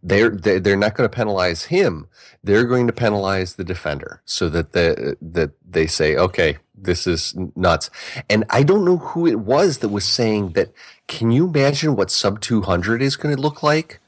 They're 0.04 0.32
they're, 0.32 0.60
they're 0.60 0.76
not 0.76 0.96
going 0.96 1.10
to 1.10 1.16
penalize 1.16 1.64
him. 1.64 2.08
They're 2.44 2.66
going 2.66 2.88
to 2.88 2.94
penalize 2.94 3.56
the 3.56 3.64
defender 3.64 4.22
so 4.26 4.50
that 4.50 4.74
the 4.74 5.16
that 5.22 5.52
they 5.66 5.88
say, 5.88 6.18
okay, 6.18 6.58
this 6.76 7.08
is 7.08 7.34
nuts. 7.56 7.90
And 8.30 8.44
I 8.50 8.64
don't 8.64 8.84
know 8.84 8.98
who 8.98 9.26
it 9.26 9.40
was 9.40 9.78
that 9.78 9.90
was 9.90 10.04
saying 10.04 10.50
that. 10.50 10.74
Can 11.08 11.32
you 11.32 11.48
imagine 11.48 11.96
what 11.96 12.12
sub 12.12 12.42
two 12.42 12.64
hundred 12.64 13.02
is 13.02 13.16
going 13.16 13.34
to 13.34 13.42
look 13.42 13.64
like 13.64 14.02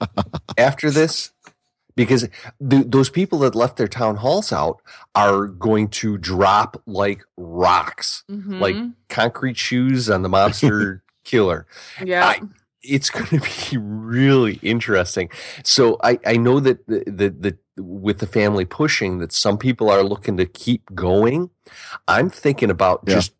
after 0.56 0.88
this? 0.88 1.32
Because 1.94 2.28
th- 2.70 2.86
those 2.88 3.10
people 3.10 3.38
that 3.40 3.54
left 3.54 3.76
their 3.76 3.88
town 3.88 4.16
halls 4.16 4.52
out 4.52 4.80
are 5.14 5.46
going 5.46 5.88
to 5.88 6.16
drop 6.18 6.80
like 6.86 7.22
rocks, 7.36 8.24
mhm. 8.30 8.60
like 8.60 8.76
concrete 9.08 9.56
shoes 9.56 10.08
on 10.10 10.22
the 10.22 10.28
mobster 10.28 11.00
killer 11.24 11.66
yeah, 12.04 12.26
I- 12.26 12.40
it's 12.82 13.10
going 13.10 13.26
to 13.40 13.70
be 13.70 13.76
really 13.78 14.58
interesting. 14.62 15.30
So 15.64 15.98
I, 16.02 16.18
I 16.26 16.36
know 16.36 16.58
that 16.60 16.84
the, 16.88 17.04
the, 17.06 17.30
the 17.76 17.82
with 17.82 18.18
the 18.18 18.26
family 18.26 18.64
pushing 18.64 19.18
that 19.18 19.32
some 19.32 19.56
people 19.56 19.88
are 19.88 20.02
looking 20.02 20.36
to 20.38 20.46
keep 20.46 20.92
going. 20.94 21.50
I'm 22.08 22.28
thinking 22.28 22.70
about 22.70 23.04
Yeah. 23.06 23.14
just 23.14 23.32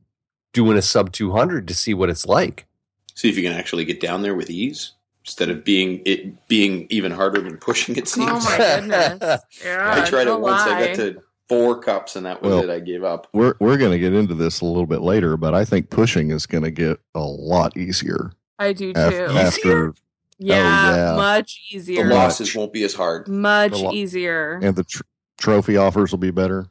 doing 0.52 0.78
a 0.78 0.82
sub 0.82 1.10
200 1.12 1.66
to 1.68 1.74
see 1.74 1.92
what 1.92 2.08
it's 2.08 2.24
like. 2.26 2.66
See 3.14 3.28
if 3.28 3.36
you 3.36 3.42
can 3.42 3.52
actually 3.52 3.84
get 3.84 4.00
down 4.00 4.22
there 4.22 4.34
with 4.34 4.48
ease 4.48 4.92
instead 5.24 5.48
of 5.50 5.64
being 5.64 6.02
it 6.04 6.46
being 6.48 6.86
even 6.90 7.12
harder 7.12 7.40
than 7.40 7.56
pushing. 7.58 7.96
It 7.96 8.08
seems. 8.08 8.30
oh 8.30 8.38
seems. 8.38 8.58
my 8.58 8.58
goodness, 8.80 9.40
yeah, 9.64 10.02
I 10.04 10.08
tried 10.08 10.22
it 10.22 10.24
don't 10.26 10.40
once. 10.42 10.62
I 10.62 10.86
got 10.88 10.96
to 10.96 11.22
four 11.48 11.80
cups, 11.80 12.16
and 12.16 12.26
that 12.26 12.42
was 12.42 12.50
Well, 12.50 12.64
it. 12.64 12.70
I 12.70 12.80
gave 12.80 13.04
up. 13.04 13.28
We're 13.32 13.54
we're 13.60 13.76
going 13.76 13.92
to 13.92 13.98
get 13.98 14.12
into 14.14 14.34
this 14.34 14.60
a 14.60 14.64
little 14.64 14.86
bit 14.86 15.00
later, 15.02 15.36
but 15.36 15.54
I 15.54 15.64
think 15.64 15.90
pushing 15.90 16.30
is 16.30 16.46
going 16.46 16.64
to 16.64 16.70
get 16.70 16.98
a 17.14 17.20
lot 17.20 17.76
easier 17.76 18.32
I 18.58 18.72
do 18.72 18.92
too. 18.92 19.00
af- 19.00 19.12
Easier? 19.12 19.38
after 19.38 19.94
yeah, 20.38 20.90
oh, 20.92 20.96
yeah. 20.96 21.16
much 21.16 21.60
The 21.70 21.76
easier. 21.76 22.06
lot. 22.06 22.14
losses 22.16 22.54
won't 22.54 22.72
be 22.72 22.82
as 22.84 22.94
hard. 22.94 23.28
much 23.28 23.72
lo- 23.72 23.92
easier. 23.92 24.58
and 24.62 24.74
the 24.74 24.84
tr- 24.84 25.02
trophy 25.38 25.76
offers 25.76 26.10
will 26.10 26.18
be 26.18 26.30
better. 26.32 26.66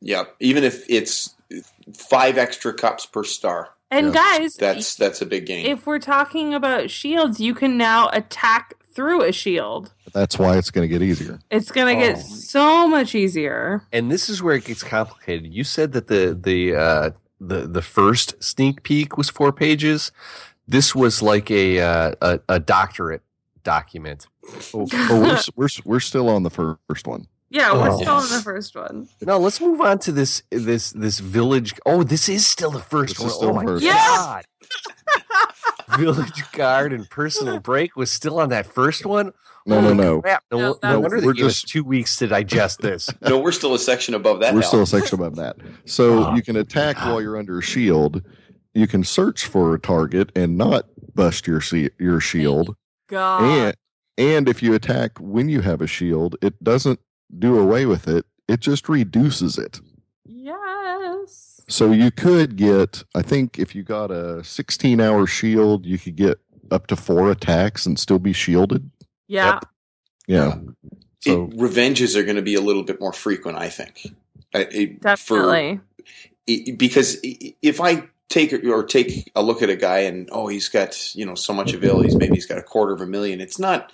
Yeah, 0.00 0.24
even 0.40 0.64
if 0.64 0.84
it's 0.90 1.34
five 1.94 2.38
extra 2.38 2.74
cups 2.74 3.06
per 3.06 3.24
star, 3.24 3.70
And 3.90 4.06
Yeah. 4.08 4.38
guys, 4.38 4.54
that's 4.56 4.94
that's 4.96 5.22
a 5.22 5.26
big 5.26 5.46
game. 5.46 5.66
if 5.66 5.86
we're 5.86 5.98
talking 5.98 6.54
about 6.54 6.90
shields, 6.90 7.38
you 7.40 7.54
can 7.54 7.76
now 7.76 8.08
attack 8.12 8.74
through 8.94 9.22
a 9.22 9.32
shield. 9.32 9.92
That's 10.12 10.38
why 10.38 10.56
it's 10.56 10.70
going 10.70 10.88
to 10.88 10.92
get 10.92 11.02
easier. 11.02 11.40
It's 11.50 11.70
gonna 11.72 11.96
get 11.96 12.16
Oh. 12.16 12.20
so 12.20 12.86
much 12.88 13.14
easier. 13.14 13.82
And 13.92 14.10
this 14.10 14.28
is 14.28 14.42
where 14.42 14.54
it 14.54 14.64
gets 14.64 14.82
complicated. 14.84 15.52
You 15.52 15.64
said 15.64 15.92
that 15.92 16.06
the 16.08 16.38
the 16.40 16.74
uh, 16.76 17.10
the 17.40 17.66
the 17.66 17.82
first 17.82 18.42
sneak 18.42 18.82
peek 18.84 19.16
was 19.16 19.30
four 19.30 19.52
pages. 19.52 20.12
This 20.66 20.94
was 20.94 21.22
like 21.22 21.50
a 21.50 21.80
uh, 21.80 22.12
a, 22.20 22.40
a 22.48 22.60
doctorate 22.60 23.22
document. 23.64 24.26
Oh, 24.72 24.86
oh, 24.92 25.20
we're, 25.20 25.40
we're 25.64 25.68
we're 25.84 26.00
still 26.00 26.28
on 26.30 26.42
the 26.42 26.50
first 26.50 27.06
one. 27.06 27.26
Yeah, 27.54 27.72
we're 27.72 27.90
Oh. 27.90 27.96
still 28.00 28.14
on 28.14 28.28
the 28.30 28.42
first 28.42 28.74
one. 28.74 29.06
No, 29.22 29.38
let's 29.38 29.60
move 29.60 29.80
on 29.80 30.00
to 30.00 30.10
this 30.12 30.42
this 30.50 30.90
this 30.90 31.20
village. 31.20 31.72
Oh, 31.86 32.02
this 32.02 32.28
is 32.28 32.44
still 32.44 32.72
the 32.72 32.80
first 32.80 33.14
This 33.14 33.20
one. 33.20 33.30
still 33.30 33.48
oh 33.50 33.52
the 33.52 33.54
my 33.54 33.64
first 33.64 33.84
one. 33.84 33.94
god! 33.94 34.44
village 35.98 36.50
guard 36.52 36.92
and 36.92 37.08
personal 37.10 37.60
break 37.60 37.94
was 37.96 38.10
still 38.10 38.40
on 38.40 38.48
that 38.48 38.66
first 38.66 39.06
one. 39.06 39.32
No, 39.66 39.80
no, 39.80 39.94
no. 39.94 40.20
Crap. 40.20 40.42
No, 40.50 40.58
No, 40.58 40.78
no 40.82 41.00
wonder 41.00 41.20
we're 41.24 41.32
just- 41.32 41.68
two 41.68 41.84
weeks 41.84 42.16
to 42.16 42.26
digest 42.26 42.80
this. 42.80 43.08
No, 43.22 43.38
we're 43.38 43.52
still 43.52 43.72
a 43.74 43.78
section 43.78 44.14
above 44.14 44.40
that. 44.40 44.52
We're 44.54 44.60
Hal. 44.60 44.68
still 44.68 44.82
a 44.82 44.86
section 44.86 45.14
above 45.20 45.36
that. 45.36 45.56
So 45.86 46.24
Ah. 46.24 46.34
you 46.34 46.42
can 46.42 46.56
attack 46.56 46.96
while 46.98 47.22
you're 47.22 47.38
under 47.38 47.58
a 47.58 47.62
shield. 47.62 48.22
You 48.74 48.86
can 48.86 49.04
search 49.04 49.46
for 49.46 49.74
a 49.74 49.78
target 49.78 50.30
and 50.34 50.58
not 50.58 50.86
bust 51.14 51.46
your 51.46 51.62
your 51.98 52.20
shield. 52.20 52.74
God. 53.08 53.42
And 53.42 53.76
and 54.18 54.48
if 54.48 54.62
you 54.62 54.74
attack 54.74 55.12
when 55.20 55.48
you 55.48 55.60
have 55.60 55.80
a 55.80 55.86
shield, 55.86 56.36
it 56.42 56.62
doesn't 56.62 56.98
do 57.36 57.58
away 57.58 57.86
with 57.86 58.06
it. 58.08 58.24
It 58.48 58.60
just 58.60 58.88
reduces 58.88 59.58
it. 59.58 59.80
yes. 60.26 61.60
So 61.68 61.92
you 61.92 62.10
could 62.10 62.56
get, 62.56 63.02
I 63.14 63.22
think, 63.22 63.58
if 63.58 63.74
you 63.74 63.82
got 63.82 64.10
a 64.10 64.44
16 64.44 65.00
hour 65.00 65.26
shield, 65.26 65.86
you 65.86 65.98
could 65.98 66.16
get 66.16 66.38
up 66.70 66.86
to 66.88 66.96
four 66.96 67.30
attacks 67.30 67.86
and 67.86 67.98
still 67.98 68.18
be 68.18 68.32
shielded. 68.34 68.90
Yeah. 69.28 69.60
Yeah. 70.26 70.56
So 71.20 71.44
It- 71.46 71.56
revenges 71.58 72.16
are 72.16 72.22
going 72.22 72.36
to 72.36 72.42
be 72.42 72.54
a 72.54 72.60
little 72.60 72.82
bit 72.82 73.00
more 73.00 73.12
frequent, 73.14 73.56
I 73.58 73.70
think. 73.70 74.06
I- 74.54 74.68
it- 74.70 74.92
for- 74.96 75.00
Definitely. 75.00 75.80
because 76.76 77.16
if 77.22 77.80
I 77.80 78.04
take 78.28 78.52
or 78.52 78.84
take 78.84 79.30
a 79.34 79.42
look 79.42 79.62
at 79.62 79.70
a 79.70 79.76
guy 79.76 80.00
and 80.00 80.28
oh 80.32 80.48
he's 80.48 80.68
got 80.68 81.14
you 81.14 81.24
know 81.24 81.34
so 81.34 81.52
much 81.54 81.72
abilities 81.72 82.16
maybe 82.16 82.34
he's 82.34 82.46
got 82.46 82.58
a 82.58 82.62
quarter 82.62 82.92
of 82.92 83.00
a 83.00 83.06
million 83.06 83.40
it's 83.40 83.58
not 83.58 83.92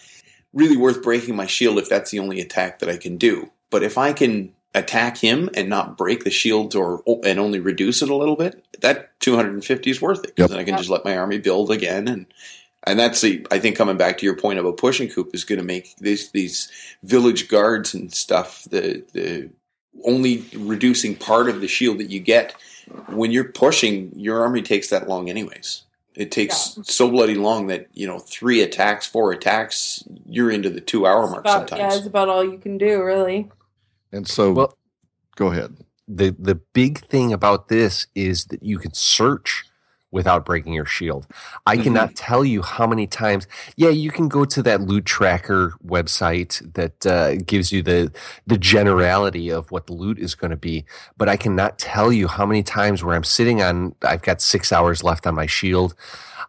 really 0.53 0.77
worth 0.77 1.03
breaking 1.03 1.37
my 1.37 1.47
shield 1.47 1.79
if 1.79 1.89
that's 1.89 2.11
the 2.11 2.19
only 2.19 2.41
attack 2.41 2.79
that 2.81 2.89
I 2.89 2.97
can 2.97 3.17
do 3.17 3.51
but 3.71 3.83
if 3.83 3.97
I 3.99 4.13
can 4.13 4.53
attack 4.75 5.17
him 5.19 5.51
and 5.55 5.69
not 5.69 5.99
break 5.99 6.25
the 6.25 6.31
shield 6.31 6.75
or 6.77 7.03
and 7.25 7.39
only 7.41 7.59
reduce 7.61 8.03
it 8.03 8.11
a 8.11 8.17
little 8.17 8.37
bit 8.37 8.65
that 8.81 9.19
250 9.21 9.91
is 9.91 10.01
worth 10.01 10.25
it 10.25 10.33
Yep. 10.37 10.49
then 10.51 10.59
I 10.59 10.65
can 10.65 10.73
Yep. 10.75 10.79
just 10.79 10.91
let 10.91 11.05
my 11.05 11.17
army 11.17 11.39
build 11.39 11.71
again 11.71 12.07
and 12.09 12.27
and 12.85 12.99
that's 12.99 13.21
the 13.21 13.47
I 13.51 13.59
think 13.59 13.77
coming 13.77 13.97
back 13.97 14.19
to 14.19 14.27
your 14.27 14.37
point 14.37 14.59
about 14.59 14.77
pushing 14.79 15.09
coop 15.09 15.31
is 15.35 15.45
going 15.45 15.59
to 15.59 15.65
make 15.65 15.97
these 15.97 16.31
these 16.31 16.71
village 17.03 17.49
guards 17.49 17.95
and 17.95 18.13
stuff 18.13 18.65
the 18.71 19.05
the 19.13 19.51
only 20.05 20.45
reducing 20.55 21.17
part 21.17 21.49
of 21.49 21.61
the 21.61 21.69
shield 21.69 21.99
that 21.99 22.11
you 22.11 22.21
get 22.21 22.55
when 23.09 23.31
you're 23.33 23.45
pushing 23.53 24.13
your 24.17 24.41
army 24.41 24.63
takes 24.63 24.89
that 24.89 25.09
long 25.09 25.29
anyways 25.29 25.83
it 26.15 26.31
takes 26.33 26.79
so 26.83 27.09
bloody 27.11 27.35
long 27.37 27.69
that 27.69 27.87
you 27.93 28.07
know 28.07 28.19
three 28.19 28.63
attacks 28.63 29.07
four 29.07 29.33
attacks 29.33 30.03
you're 30.27 30.51
into 30.51 30.69
the 30.71 30.81
two 30.81 31.07
hour 31.07 31.29
mark 31.29 31.41
About- 31.45 31.69
sometimes 31.69 31.93
yeah, 31.95 31.99
it's 31.99 32.07
about 32.07 32.29
all 32.29 32.45
you 32.45 32.59
can 32.59 32.79
do, 32.79 33.03
really. 33.03 33.51
and 34.13 34.27
so 34.27 34.53
Well- 34.53 34.77
go 35.37 35.49
ahead. 35.49 35.77
the 36.09 36.35
the 36.39 36.57
big 36.73 37.07
thing 37.07 37.33
about 37.33 37.69
this 37.69 38.07
is 38.15 38.47
that 38.47 38.63
you 38.63 38.79
can 38.79 38.93
search 38.95 39.65
without 40.13 40.45
breaking 40.45 40.73
your 40.73 40.85
shield. 40.85 41.27
I 41.67 41.77
Mhm. 41.77 41.83
cannot 41.85 42.15
tell 42.17 42.45
you 42.45 42.63
how 42.63 42.87
many 42.87 43.07
times. 43.07 43.47
Yeah, 43.77 43.91
you 43.91 44.11
can 44.11 44.29
go 44.29 44.45
to 44.45 44.63
that 44.63 44.81
loot 44.81 45.05
tracker 45.07 45.75
website 45.87 46.75
that 46.75 47.07
uh, 47.07 47.37
gives 47.37 47.73
you 47.73 47.83
the 47.83 48.11
the 48.47 48.59
generality 48.59 49.51
of 49.51 49.71
what 49.71 49.87
the 49.87 49.93
loot 49.93 50.19
is 50.19 50.35
going 50.35 50.51
to 50.51 50.57
be, 50.57 50.85
but 51.17 51.29
I 51.29 51.37
cannot 51.37 51.79
tell 51.79 52.13
you 52.13 52.27
how 52.29 52.45
many 52.47 52.63
times 52.63 53.05
where 53.05 53.15
I'm 53.15 53.25
sitting 53.25 53.63
on. 53.63 53.95
I've 54.03 54.23
got 54.23 54.41
six 54.41 54.73
hours 54.73 55.03
left 55.05 55.27
on 55.27 55.35
my 55.35 55.47
shield. 55.47 55.95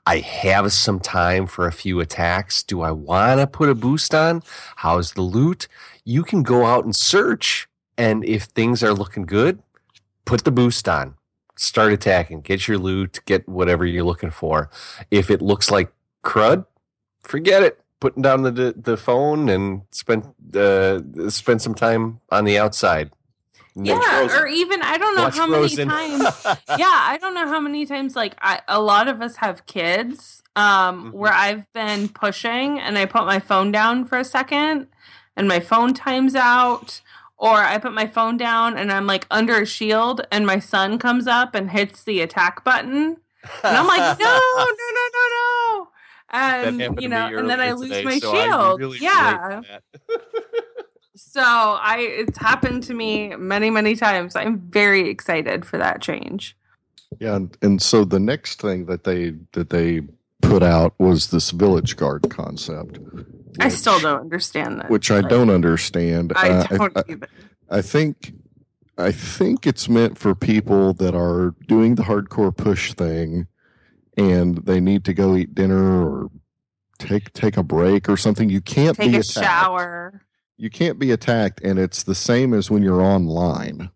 I 0.07 0.17
have 0.19 0.73
some 0.73 0.99
time 0.99 1.45
for 1.45 1.67
a 1.67 1.71
few 1.71 1.99
attacks. 1.99 2.63
Do 2.63 2.81
I 2.81 2.89
want 2.91 3.39
to 3.39 3.45
put 3.45 3.69
a 3.69 3.75
boost 3.75 4.15
on? 4.15 4.41
How's 4.77 5.13
the 5.13 5.21
loot? 5.21 5.67
You 6.03 6.23
can 6.23 6.41
go 6.41 6.65
out 6.65 6.83
and 6.85 6.95
search, 6.95 7.67
and 7.97 8.25
if 8.25 8.45
things 8.45 8.81
are 8.83 8.93
looking 8.93 9.27
good, 9.27 9.61
put 10.25 10.43
the 10.43 10.51
boost 10.51 10.89
on. 10.89 11.13
Start 11.61 11.93
attacking. 11.93 12.41
Get 12.41 12.67
your 12.67 12.79
loot. 12.79 13.19
Get 13.25 13.47
whatever 13.47 13.85
you're 13.85 14.03
looking 14.03 14.31
for. 14.31 14.71
If 15.11 15.29
it 15.29 15.43
looks 15.43 15.69
like 15.69 15.91
crud, 16.23 16.65
forget 17.21 17.61
it. 17.61 17.79
Putting 17.99 18.23
down 18.23 18.41
the 18.41 18.49
the, 18.51 18.73
the 18.75 18.97
phone 18.97 19.47
and 19.47 19.83
spend 19.91 20.23
uh, 20.55 21.01
spend 21.29 21.61
some 21.61 21.75
time 21.75 22.19
on 22.31 22.45
the 22.45 22.57
outside. 22.57 23.11
Yeah, 23.75 23.99
Frozen. 24.01 24.39
or 24.39 24.47
even 24.47 24.81
I 24.81 24.97
don't 24.97 25.15
know 25.15 25.23
Watch 25.25 25.37
how 25.37 25.47
Frozen. 25.47 25.87
many 25.87 26.17
times. 26.23 26.45
yeah, 26.79 26.87
I 27.13 27.19
don't 27.21 27.35
know 27.35 27.47
how 27.47 27.59
many 27.59 27.85
times. 27.85 28.15
Like 28.15 28.35
I, 28.41 28.61
a 28.67 28.81
lot 28.81 29.07
of 29.07 29.21
us 29.21 29.35
have 29.35 29.67
kids, 29.67 30.41
um, 30.55 30.63
Mhm. 30.65 31.13
where 31.13 31.31
I've 31.31 31.71
been 31.73 32.09
pushing 32.09 32.79
and 32.79 32.97
I 32.97 33.05
put 33.05 33.25
my 33.27 33.37
phone 33.39 33.71
down 33.71 34.05
for 34.05 34.17
a 34.17 34.23
second, 34.25 34.87
and 35.37 35.47
my 35.47 35.59
phone 35.59 35.93
times 35.93 36.33
out, 36.35 37.01
or 37.41 37.55
I 37.55 37.79
put 37.79 37.91
my 37.91 38.05
phone 38.05 38.37
down 38.37 38.77
and 38.77 38.91
I'm 38.91 39.07
like 39.07 39.25
under 39.31 39.59
a 39.59 39.65
shield, 39.65 40.21
and 40.31 40.45
my 40.45 40.59
son 40.59 40.99
comes 40.99 41.25
up 41.25 41.55
and 41.55 41.71
hits 41.71 42.03
the 42.03 42.21
attack 42.21 42.63
button, 42.63 43.17
and 43.63 43.77
I'm 43.77 43.87
like, 43.87 44.19
no, 44.19 44.25
no, 44.55 44.65
no, 44.65 45.09
no, 45.13 45.27
no. 45.31 45.87
And 46.33 47.01
you 47.01 47.09
know, 47.09 47.25
and 47.35 47.49
then 47.49 47.59
I 47.59 47.73
lose 47.73 47.89
today, 47.89 48.03
my 48.03 48.19
so 48.19 48.33
shield. 48.33 48.79
really 48.79 48.99
yeah. 48.99 49.47
relate 49.47 49.65
to 49.65 49.81
that. 50.07 50.23
So 51.13 51.41
I 51.41 51.99
it's 51.99 52.37
happened 52.37 52.83
to 52.83 52.93
me 52.93 53.35
many, 53.35 53.69
many 53.69 53.95
times. 53.95 54.35
I'm 54.35 54.59
very 54.69 55.07
excited 55.07 55.65
for 55.65 55.77
that 55.77 56.01
change. 56.01 56.57
Yeah, 57.19 57.35
and, 57.35 57.57
and 57.61 57.81
so 57.81 58.05
the 58.05 58.19
next 58.19 58.59
thing 58.59 58.85
that 58.87 59.03
they 59.03 59.35
that 59.51 59.69
they 59.69 60.01
put 60.41 60.63
out 60.63 60.93
was 60.99 61.27
this 61.27 61.51
village 61.51 61.95
guard 61.95 62.29
concept. 62.29 62.97
I 63.59 63.69
still 63.69 63.99
don't 63.99 64.21
understand 64.21 64.79
that. 64.79 64.89
which 64.89 65.11
I 65.11 65.21
don't 65.21 65.49
understand. 65.49 66.33
I 66.35 66.49
Uh, 66.49 66.63
don't 66.67 66.97
I, 66.97 67.03
either. 67.09 67.27
I 67.69 67.81
think 67.81 68.33
I 68.97 69.11
think 69.11 69.65
it's 69.65 69.89
meant 69.89 70.17
for 70.17 70.35
people 70.35 70.93
that 70.93 71.15
are 71.15 71.55
doing 71.67 71.95
the 71.95 72.03
hardcore 72.03 72.55
push 72.55 72.93
thing 72.93 73.47
and 74.17 74.57
they 74.65 74.79
need 74.79 75.03
to 75.05 75.13
go 75.13 75.35
eat 75.35 75.55
dinner 75.55 76.05
or 76.07 76.29
take 76.99 77.33
take 77.33 77.57
a 77.57 77.63
break 77.63 78.07
or 78.09 78.17
something. 78.17 78.49
You 78.49 78.61
can't 78.61 78.95
Take 78.97 79.11
be 79.11 79.17
a 79.17 79.21
attacked. 79.21 79.45
shower. 79.45 80.21
You 80.57 80.69
can't 80.69 80.99
be 80.99 81.11
attacked 81.11 81.61
and 81.63 81.79
it's 81.79 82.03
the 82.03 82.13
same 82.15 82.53
as 82.53 82.69
when 82.69 82.83
you're 82.83 83.01
online. 83.01 83.89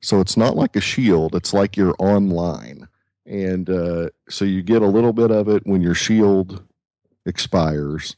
So 0.00 0.20
it's 0.20 0.36
not 0.36 0.56
like 0.56 0.74
a 0.76 0.80
shield, 0.80 1.34
it's 1.34 1.52
like 1.52 1.76
you're 1.76 1.94
online. 1.98 2.88
And 3.26 3.68
uh, 3.68 4.08
so 4.28 4.44
you 4.44 4.62
get 4.62 4.80
a 4.82 4.86
little 4.86 5.12
bit 5.12 5.30
of 5.30 5.48
it 5.48 5.62
when 5.66 5.82
your 5.82 5.94
shield 5.94 6.62
expires. 7.26 8.16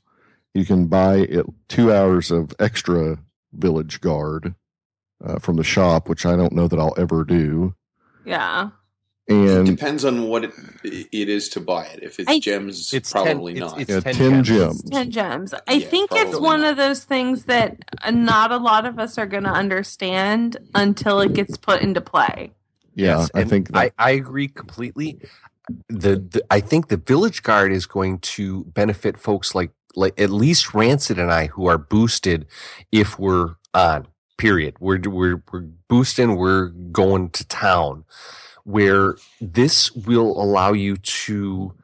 You 0.55 0.65
can 0.65 0.87
buy 0.87 1.17
it 1.19 1.47
two 1.69 1.93
hours 1.93 2.31
of 2.31 2.53
extra 2.59 3.19
village 3.53 4.01
guard 4.01 4.55
uh, 5.25 5.39
from 5.39 5.57
the 5.57 5.65
shop, 5.65 6.09
which 6.09 6.27
I 6.27 6.37
don't 6.37 6.53
know 6.53 6.67
that 6.69 6.79
I'll 6.79 6.95
ever 6.99 7.25
do. 7.25 7.75
Yeah. 8.25 8.71
it 9.29 9.35
And 9.35 9.67
depends 9.67 10.05
on 10.05 10.29
what 10.29 10.45
it, 10.45 10.53
it 10.83 11.29
is 11.29 11.49
to 11.51 11.61
buy 11.61 11.85
it 11.87 12.03
if 12.03 12.19
it's 12.19 12.29
I- 12.29 12.41
gems 12.41 12.93
It's 12.93 13.13
probably 13.13 13.55
10, 13.55 13.61
not 13.61 13.81
It's, 13.81 13.91
Yeah, 13.91 14.01
10, 14.01 14.15
10 14.15 14.45
gems. 14.45 14.49
gems. 14.83 14.91
10 14.91 15.11
gems. 15.11 15.55
I 15.69 15.73
Yeah, 15.75 15.87
think 15.87 16.11
it's 16.13 16.39
one 16.39 16.63
not. 16.63 16.71
of 16.73 16.77
those 16.77 17.05
things 17.05 17.45
that 17.45 17.77
uh, 18.03 18.11
not 18.11 18.51
a 18.51 18.57
lot 18.57 18.87
of 18.87 18.99
us 18.99 19.19
are 19.19 19.27
going 19.27 19.45
to 19.45 19.51
understand 19.53 20.57
until 20.75 21.21
it 21.21 21.33
gets 21.33 21.57
put 21.57 21.81
into 21.83 22.01
play. 22.01 22.53
yeah, 22.95 23.19
Yes, 23.21 23.31
I 23.35 23.45
think 23.45 23.69
that, 23.69 23.93
I, 23.99 24.09
I 24.09 24.11
agree 24.13 24.49
completely. 24.49 25.21
The, 25.89 26.17
the 26.17 26.43
I 26.51 26.59
think 26.59 26.89
the 26.89 26.97
village 26.97 27.45
guard 27.45 27.71
is 27.73 27.87
going 27.87 28.19
to 28.21 28.65
benefit 28.65 29.17
folks 29.17 29.55
like 29.55 29.71
like 29.97 30.19
at 30.21 30.31
least 30.31 30.75
Rancid 30.75 31.19
and 31.19 31.33
I 31.33 31.47
who 31.47 31.67
are 31.67 31.79
boosted 31.79 32.47
if 32.93 33.19
we're 33.19 33.55
on. 33.75 34.07
Period. 34.39 34.75
We're 34.81 35.01
we're 35.01 35.43
we're 35.53 35.67
boosting. 35.89 36.37
We're 36.37 36.69
going 36.93 37.29
to 37.31 37.47
town, 37.47 38.05
where 38.65 39.17
this 39.41 39.93
will 39.93 40.41
allow 40.43 40.73
you 40.73 40.97
to. 40.97 41.75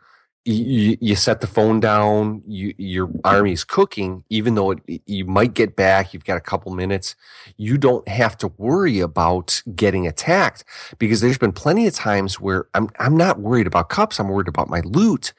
You, 0.49 0.97
you 1.01 1.17
set 1.17 1.41
the 1.41 1.49
phone 1.49 1.81
down. 1.81 2.41
You, 2.47 2.73
your 2.79 3.11
army's 3.25 3.65
cooking, 3.65 4.25
even 4.31 4.55
though 4.55 4.71
it, 4.71 5.03
you 5.05 5.25
might 5.27 5.55
get 5.55 5.75
back. 5.75 6.15
You've 6.15 6.25
got 6.25 6.37
a 6.37 6.41
couple 6.41 6.73
minutes. 6.73 7.17
You 7.57 7.77
don't 7.77 8.07
have 8.09 8.39
to 8.39 8.49
worry 8.57 9.01
about 9.01 9.61
getting 9.75 10.07
attacked 10.07 10.65
because 10.99 11.21
there's 11.21 11.37
been 11.37 11.53
plenty 11.53 11.87
of 11.87 11.95
times 11.95 12.41
where 12.41 12.69
I'm 12.75 12.89
I'm 13.01 13.17
not 13.17 13.41
worried 13.41 13.67
about 13.67 13.89
cups. 13.89 14.19
I'm 14.19 14.29
worried 14.29 14.49
about 14.49 14.71
my 14.71 14.81
loot. 14.81 15.35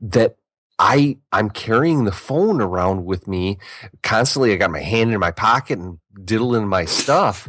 That 0.00 0.36
I 0.78 1.18
I'm 1.32 1.50
carrying 1.50 2.04
the 2.04 2.12
phone 2.12 2.60
around 2.60 3.04
with 3.04 3.26
me 3.26 3.58
constantly. 4.02 4.52
I 4.52 4.56
got 4.56 4.70
my 4.70 4.80
hand 4.80 5.12
in 5.12 5.20
my 5.20 5.30
pocket 5.30 5.78
and 5.78 5.98
diddling 6.24 6.68
my 6.68 6.84
stuff 6.84 7.48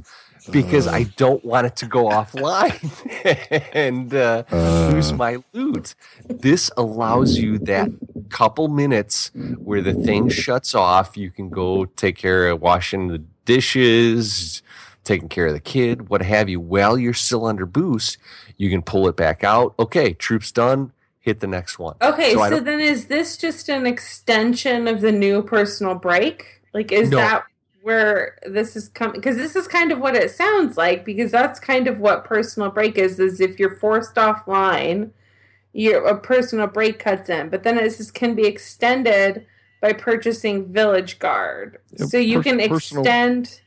because 0.51 0.87
Uh. 0.87 0.91
I 0.91 1.03
don't 1.17 1.43
want 1.43 1.67
it 1.67 1.75
to 1.77 1.87
go 1.87 2.05
offline 2.05 2.79
and 3.73 4.13
uh, 4.13 4.43
uh, 4.51 4.89
lose 4.93 5.11
my 5.11 5.37
loot. 5.53 5.93
This 6.27 6.71
allows 6.77 7.37
you 7.37 7.57
that 7.59 7.89
couple 8.29 8.67
minutes 8.67 9.31
where 9.57 9.81
the 9.81 9.93
thing 9.93 10.29
shuts 10.29 10.73
off. 10.75 11.17
You 11.17 11.31
can 11.31 11.49
go 11.49 11.85
take 11.85 12.17
care 12.17 12.49
of 12.49 12.61
washing 12.61 13.07
the 13.07 13.19
dishes, 13.45 14.61
taking 15.03 15.29
care 15.29 15.47
of 15.47 15.53
the 15.53 15.59
kid, 15.59 16.09
what 16.09 16.21
have 16.21 16.49
you. 16.49 16.59
While 16.59 16.97
you're 16.97 17.13
still 17.13 17.45
under 17.45 17.65
boost, 17.65 18.17
you 18.57 18.69
can 18.69 18.81
pull 18.81 19.07
it 19.07 19.15
back 19.15 19.43
out. 19.43 19.73
Okay, 19.79 20.13
troops 20.13 20.51
done. 20.51 20.91
Hit 21.27 21.41
the 21.41 21.47
next 21.47 21.77
one. 21.77 21.97
Okay, 22.01 22.31
So 22.35 22.49
so, 22.49 22.59
then 22.61 22.79
is 22.79 23.07
this 23.07 23.35
just 23.35 23.67
an 23.67 23.85
extension 23.85 24.87
of 24.87 25.01
the 25.01 25.11
new 25.11 25.43
personal 25.43 25.93
break? 25.93 26.61
Like, 26.73 26.93
is 26.93 27.09
No. 27.09 27.17
that 27.17 27.43
where 27.81 28.37
this 28.47 28.77
is 28.77 28.87
coming? 28.87 29.15
Because 29.19 29.35
this 29.35 29.53
is 29.57 29.67
kind 29.67 29.91
of 29.91 29.99
what 29.99 30.15
it 30.15 30.31
sounds 30.31 30.77
like. 30.77 31.03
Because 31.03 31.29
that's 31.29 31.59
kind 31.59 31.89
of 31.89 31.99
what 31.99 32.23
personal 32.23 32.69
break 32.71 32.97
is. 32.97 33.19
Is 33.19 33.41
if 33.41 33.59
you're 33.59 33.75
forced 33.75 34.15
offline, 34.15 35.09
your 35.73 36.05
a 36.07 36.17
personal 36.17 36.67
break 36.67 36.97
cuts 36.99 37.29
in. 37.29 37.49
But 37.49 37.63
then 37.63 37.75
this 37.75 38.09
can 38.09 38.33
be 38.33 38.45
extended 38.47 39.45
by 39.81 39.91
purchasing 39.91 40.71
Village 40.71 41.19
Guard. 41.19 41.79
Yeah, 41.91 42.05
so 42.05 42.17
you 42.17 42.37
pers- 42.37 42.43
can 42.45 42.69
personal- 42.69 43.03
extend. 43.03 43.59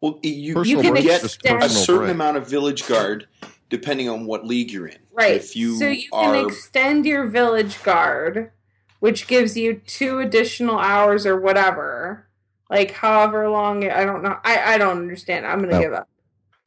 Well, 0.00 0.18
you, 0.22 0.62
You 0.64 0.80
can 0.80 0.94
get 0.94 1.22
a 1.22 1.28
certain 1.28 1.98
break. 1.98 2.10
amount 2.12 2.38
of 2.38 2.48
village 2.48 2.88
guard 2.88 3.28
depending 3.72 4.06
on 4.08 4.26
what 4.26 4.46
league 4.46 4.70
you're 4.70 4.86
in. 4.86 4.98
Right. 5.12 5.32
If 5.34 5.56
you, 5.56 5.76
so 5.78 5.88
you 5.88 6.08
are 6.12 6.34
can 6.34 6.46
extend 6.46 7.06
your 7.06 7.26
village 7.26 7.82
guard, 7.82 8.52
which 9.00 9.26
gives 9.26 9.56
you 9.56 9.80
two 9.86 10.18
additional 10.20 10.78
hours 10.78 11.24
or 11.26 11.40
whatever. 11.40 12.28
Like 12.70 12.90
however 12.92 13.48
long 13.48 13.88
I 13.90 14.04
don't 14.04 14.22
know. 14.22 14.36
I, 14.44 14.74
I 14.74 14.78
don't 14.78 14.98
understand. 14.98 15.46
I'm 15.46 15.60
gonna 15.60 15.72
No. 15.72 15.80
give 15.80 15.92
up. 15.94 16.08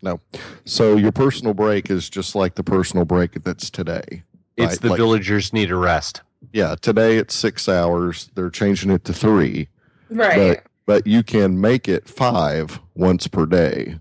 No. 0.02 0.20
So 0.66 0.98
your 0.98 1.12
personal 1.12 1.54
break 1.54 1.90
is 1.92 2.10
just 2.10 2.34
like 2.36 2.56
the 2.56 2.64
personal 2.64 3.06
break 3.06 3.42
that's 3.44 3.70
today. 3.70 4.24
It's 4.58 4.72
Right, 4.74 4.82
the 4.82 4.90
like- 4.90 4.98
villagers 4.98 5.54
need 5.54 5.70
a 5.72 5.76
rest. 5.76 6.22
Yeah, 6.54 6.76
today 6.82 7.18
it's 7.18 7.34
six 7.36 7.70
hours. 7.70 8.30
They're 8.36 8.50
changing 8.52 8.92
it 8.92 9.04
to 9.06 9.14
three, 9.14 9.68
Right. 10.10 10.62
but 10.86 11.06
you 11.08 11.24
can 11.24 11.60
make 11.62 11.88
it 11.88 12.08
five 12.08 12.80
once 12.96 13.28
per 13.28 13.46
day 13.48 14.00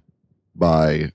by 0.55 1.13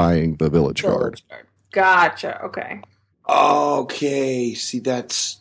buying 0.00 0.36
the 0.36 0.48
village 0.50 0.82
guard. 0.82 0.94
Village 1.00 1.24
guard. 1.28 1.46
Gotcha. 1.72 2.42
Okay. 2.44 2.80
Okay, 3.28 4.54
see 4.54 4.78
that's. 4.78 5.40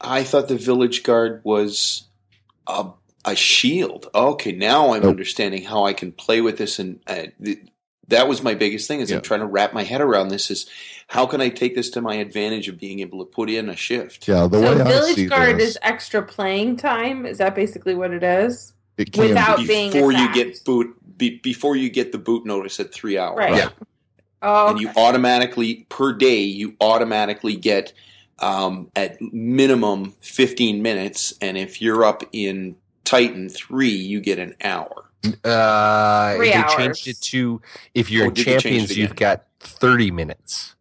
I 0.00 0.24
thought 0.24 0.48
the 0.48 0.56
village 0.56 1.02
guard 1.02 1.40
was 1.44 2.04
a 2.66 2.88
a 3.24 3.36
shield. 3.36 4.08
Okay, 4.14 4.52
now 4.52 4.94
I'm 4.94 5.02
Nope. 5.02 5.10
understanding 5.10 5.62
how 5.64 5.84
I 5.84 5.92
can 5.92 6.10
play 6.12 6.40
with 6.40 6.58
this, 6.58 6.78
and 6.78 7.00
uh, 7.06 7.26
th- 7.44 7.58
that 8.08 8.26
was 8.26 8.42
my 8.42 8.54
biggest 8.54 8.88
thing. 8.88 9.00
Is 9.00 9.10
Yeah. 9.10 9.16
I'm 9.16 9.22
trying 9.22 9.40
to 9.40 9.46
wrap 9.46 9.72
my 9.74 9.84
head 9.84 10.00
around 10.00 10.28
this. 10.28 10.50
Is 10.50 10.66
how 11.08 11.26
can 11.26 11.40
I 11.40 11.50
take 11.50 11.74
this 11.74 11.90
to 11.90 12.00
my 12.00 12.14
advantage 12.14 12.66
of 12.68 12.78
being 12.78 13.00
able 13.00 13.18
to 13.24 13.30
put 13.30 13.50
in 13.50 13.68
a 13.68 13.76
shift? 13.76 14.26
Yeah, 14.26 14.46
the 14.48 14.60
so 14.60 14.74
way 14.74 14.80
I 14.80 14.84
village 14.84 15.14
see 15.16 15.26
guard 15.26 15.58
this, 15.58 15.70
is 15.70 15.78
extra 15.82 16.22
playing 16.22 16.78
time. 16.78 17.26
Is 17.26 17.38
that 17.38 17.54
basically 17.54 17.94
what 17.94 18.10
it 18.12 18.22
is? 18.22 18.72
it 18.96 19.12
can 19.12 19.28
without- 19.28 19.58
be, 19.58 19.66
being 19.66 19.92
before 19.92 20.12
you 20.12 20.32
get 20.34 20.64
boot 20.64 20.96
be, 21.16 21.38
before 21.38 21.76
you 21.76 21.90
get 21.90 22.12
the 22.12 22.18
boot 22.18 22.44
notice 22.46 22.80
at 22.80 22.92
three 22.92 23.16
hours. 23.18 23.36
Right. 23.38 23.54
Yeah. 23.54 23.68
Oh, 24.42 24.70
and 24.70 24.80
you 24.80 24.90
automatically 24.96 25.86
per 25.90 26.12
day 26.12 26.40
you 26.40 26.74
automatically 26.80 27.56
get 27.56 27.92
um, 28.38 28.90
at 28.96 29.20
minimum 29.20 30.14
15 30.20 30.80
minutes 30.82 31.34
and 31.42 31.58
if 31.58 31.82
you're 31.82 32.04
up 32.04 32.22
in 32.32 32.76
titan 33.04 33.48
3 33.50 33.88
you 33.88 34.20
get 34.20 34.38
an 34.38 34.54
hour 34.62 35.10
Uh, 35.44 36.36
Three 36.36 36.48
they 36.48 36.54
hours. 36.54 36.74
changed 36.74 37.08
it 37.08 37.20
to 37.22 37.60
if 37.94 38.10
you're 38.10 38.24
Oh, 38.24 38.28
in 38.28 38.34
did 38.34 38.46
they 38.46 38.50
change 38.52 38.64
it 38.64 38.68
champions, 38.68 38.96
you've 38.96 39.16
got 39.16 39.44
30 39.60 40.10
minutes. 40.10 40.74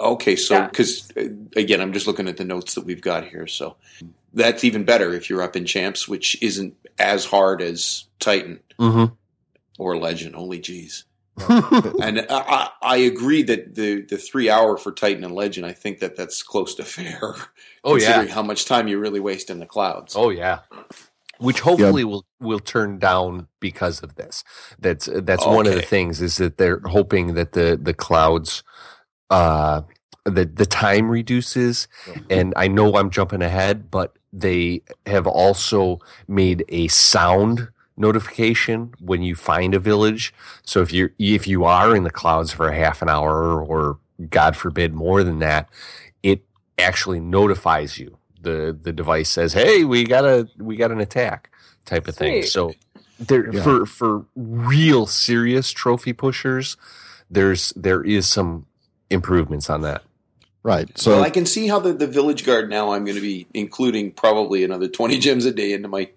okay 0.00 0.34
so 0.34 0.54
Yeah. 0.54 0.66
because 0.66 1.08
again 1.54 1.80
i'm 1.80 1.92
just 1.92 2.08
looking 2.08 2.26
at 2.26 2.36
the 2.36 2.44
notes 2.44 2.74
that 2.74 2.84
we've 2.84 3.00
got 3.02 3.24
here 3.28 3.46
so 3.46 3.76
that's 4.32 4.64
even 4.64 4.82
better 4.84 5.14
if 5.14 5.30
you're 5.30 5.42
up 5.42 5.54
in 5.54 5.64
champs 5.66 6.08
which 6.08 6.36
isn't 6.42 6.74
as 6.98 7.24
hard 7.24 7.62
as 7.62 8.06
titan 8.18 8.58
Mm-hmm. 8.80 9.14
or 9.78 9.96
legend 9.96 10.34
holy 10.34 10.58
jeez 10.60 11.04
and 11.38 12.20
I, 12.20 12.26
I, 12.30 12.70
I 12.82 12.96
agree 12.96 13.42
that 13.42 13.74
the, 13.74 14.02
the 14.02 14.16
three 14.16 14.48
hour 14.48 14.76
for 14.76 14.92
titan 14.92 15.24
and 15.24 15.34
legend 15.34 15.66
i 15.66 15.72
think 15.72 15.98
that 15.98 16.16
that's 16.16 16.42
close 16.42 16.74
to 16.76 16.84
fair 16.84 17.34
oh 17.84 17.96
yeah. 17.96 18.06
considering 18.06 18.28
how 18.28 18.42
much 18.42 18.64
time 18.64 18.88
you 18.88 18.98
really 18.98 19.20
waste 19.20 19.50
in 19.50 19.58
the 19.58 19.66
clouds 19.66 20.14
Oh 20.16 20.30
yeah. 20.30 20.60
Which 21.38 21.60
hopefully 21.60 22.04
will 22.04 22.24
will 22.40 22.60
turn 22.60 22.98
down 22.98 23.48
because 23.60 24.00
of 24.00 24.14
this. 24.14 24.44
That's 24.78 25.08
that's 25.12 25.44
one 25.44 25.66
of 25.66 25.74
the 25.74 25.82
things 25.82 26.22
is 26.22 26.36
that 26.36 26.56
they're 26.56 26.80
hoping 26.84 27.34
that 27.34 27.52
the 27.52 27.78
the 27.80 27.92
clouds 27.92 28.62
uh 29.30 29.82
the 30.24 30.44
the 30.44 30.64
time 30.64 31.10
reduces 31.10 31.88
and 32.30 32.54
I 32.56 32.68
know 32.68 32.96
I'm 32.96 33.10
jumping 33.10 33.42
ahead 33.42 33.90
but 33.90 34.16
they 34.32 34.82
have 35.06 35.26
also 35.26 35.98
made 36.28 36.64
a 36.68 36.88
sound 36.88 37.68
notification 37.96 38.92
when 39.00 39.22
you 39.22 39.34
find 39.34 39.74
a 39.74 39.78
village. 39.78 40.34
So 40.64 40.80
if 40.82 40.92
you 40.92 41.10
if 41.18 41.46
you 41.46 41.64
are 41.64 41.94
in 41.94 42.02
the 42.04 42.10
clouds 42.10 42.52
for 42.52 42.68
a 42.68 42.76
half 42.76 43.02
an 43.02 43.08
hour 43.08 43.62
or 43.62 43.98
god 44.30 44.56
forbid 44.56 44.94
more 44.94 45.22
than 45.24 45.38
that, 45.40 45.68
it 46.22 46.42
actually 46.78 47.20
notifies 47.20 47.98
you. 47.98 48.18
The 48.40 48.76
the 48.80 48.92
device 48.92 49.30
says, 49.30 49.52
"Hey, 49.54 49.84
we 49.84 50.04
got 50.04 50.24
a 50.24 50.48
we 50.58 50.76
got 50.76 50.90
an 50.90 51.00
attack." 51.00 51.50
type 51.84 52.08
of 52.08 52.16
thing. 52.16 52.42
So 52.44 52.72
there 53.18 53.52
Yeah. 53.52 53.62
for 53.62 53.86
for 53.86 54.24
real 54.34 55.06
serious 55.06 55.70
trophy 55.70 56.12
pushers, 56.14 56.76
there's 57.30 57.72
there 57.76 58.02
is 58.02 58.26
some 58.26 58.66
improvements 59.10 59.68
on 59.70 59.82
that. 59.82 60.02
right. 60.62 60.88
So 60.98 61.12
well, 61.12 61.22
I 61.22 61.28
can 61.30 61.44
see 61.44 61.68
how 61.68 61.78
the, 61.78 61.92
the 61.92 62.06
village 62.06 62.44
guard 62.46 62.70
now 62.70 62.92
I'm 62.92 63.04
going 63.04 63.16
to 63.16 63.20
be 63.20 63.46
including 63.52 64.12
probably 64.12 64.64
another 64.64 64.88
20 64.88 65.18
gems 65.26 65.44
a 65.44 65.52
day 65.52 65.72
into 65.74 65.88
my 65.88 66.08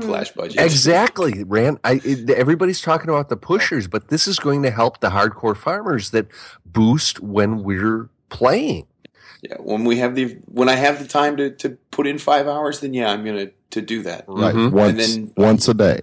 clash 0.00 0.30
budget. 0.32 0.60
Exactly, 0.60 1.42
Rand. 1.44 1.78
I 1.84 2.00
it, 2.04 2.30
everybody's 2.30 2.80
talking 2.80 3.08
about 3.10 3.28
the 3.28 3.36
pushers, 3.36 3.88
but 3.88 4.08
this 4.08 4.26
is 4.28 4.38
going 4.38 4.62
to 4.62 4.70
help 4.70 5.00
the 5.00 5.10
hardcore 5.10 5.56
farmers 5.56 6.10
that 6.10 6.26
boost 6.64 7.20
when 7.20 7.62
we're 7.62 8.08
playing. 8.28 8.86
Yeah, 9.42 9.56
when 9.58 9.84
we 9.84 9.98
have 9.98 10.14
the 10.14 10.38
when 10.46 10.68
I 10.68 10.74
have 10.76 10.98
the 11.00 11.08
time 11.08 11.36
to, 11.38 11.50
to 11.56 11.70
put 11.90 12.06
in 12.06 12.18
five 12.18 12.46
hours, 12.46 12.80
then 12.80 12.94
yeah, 12.94 13.10
I'm 13.10 13.24
going 13.24 13.46
to 13.48 13.52
to 13.70 13.80
do 13.82 14.02
that. 14.02 14.24
right 14.28 14.54
Mhm. 14.54 14.70
once 14.72 14.90
And 15.16 15.26
then- 15.28 15.32
once 15.36 15.66
a 15.68 15.74
day. 15.74 16.00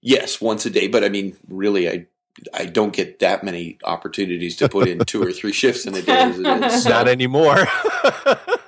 Yes, 0.00 0.40
once 0.40 0.66
a 0.66 0.70
day, 0.70 0.88
but 0.88 1.04
I 1.04 1.08
mean, 1.08 1.36
really, 1.48 1.88
I 1.88 2.06
I 2.54 2.64
don't 2.64 2.92
get 2.92 3.18
that 3.20 3.44
many 3.44 3.78
opportunities 3.84 4.56
to 4.56 4.68
put 4.68 4.88
in 4.88 4.98
two 5.00 5.22
or 5.22 5.30
three 5.30 5.52
shifts 5.52 5.86
in 5.86 5.94
a 5.94 6.02
day 6.02 6.12
as 6.12 6.38
it 6.40 6.46
is. 6.64 6.82
So, 6.84 6.90
Not 6.90 7.06
anymore. 7.06 7.66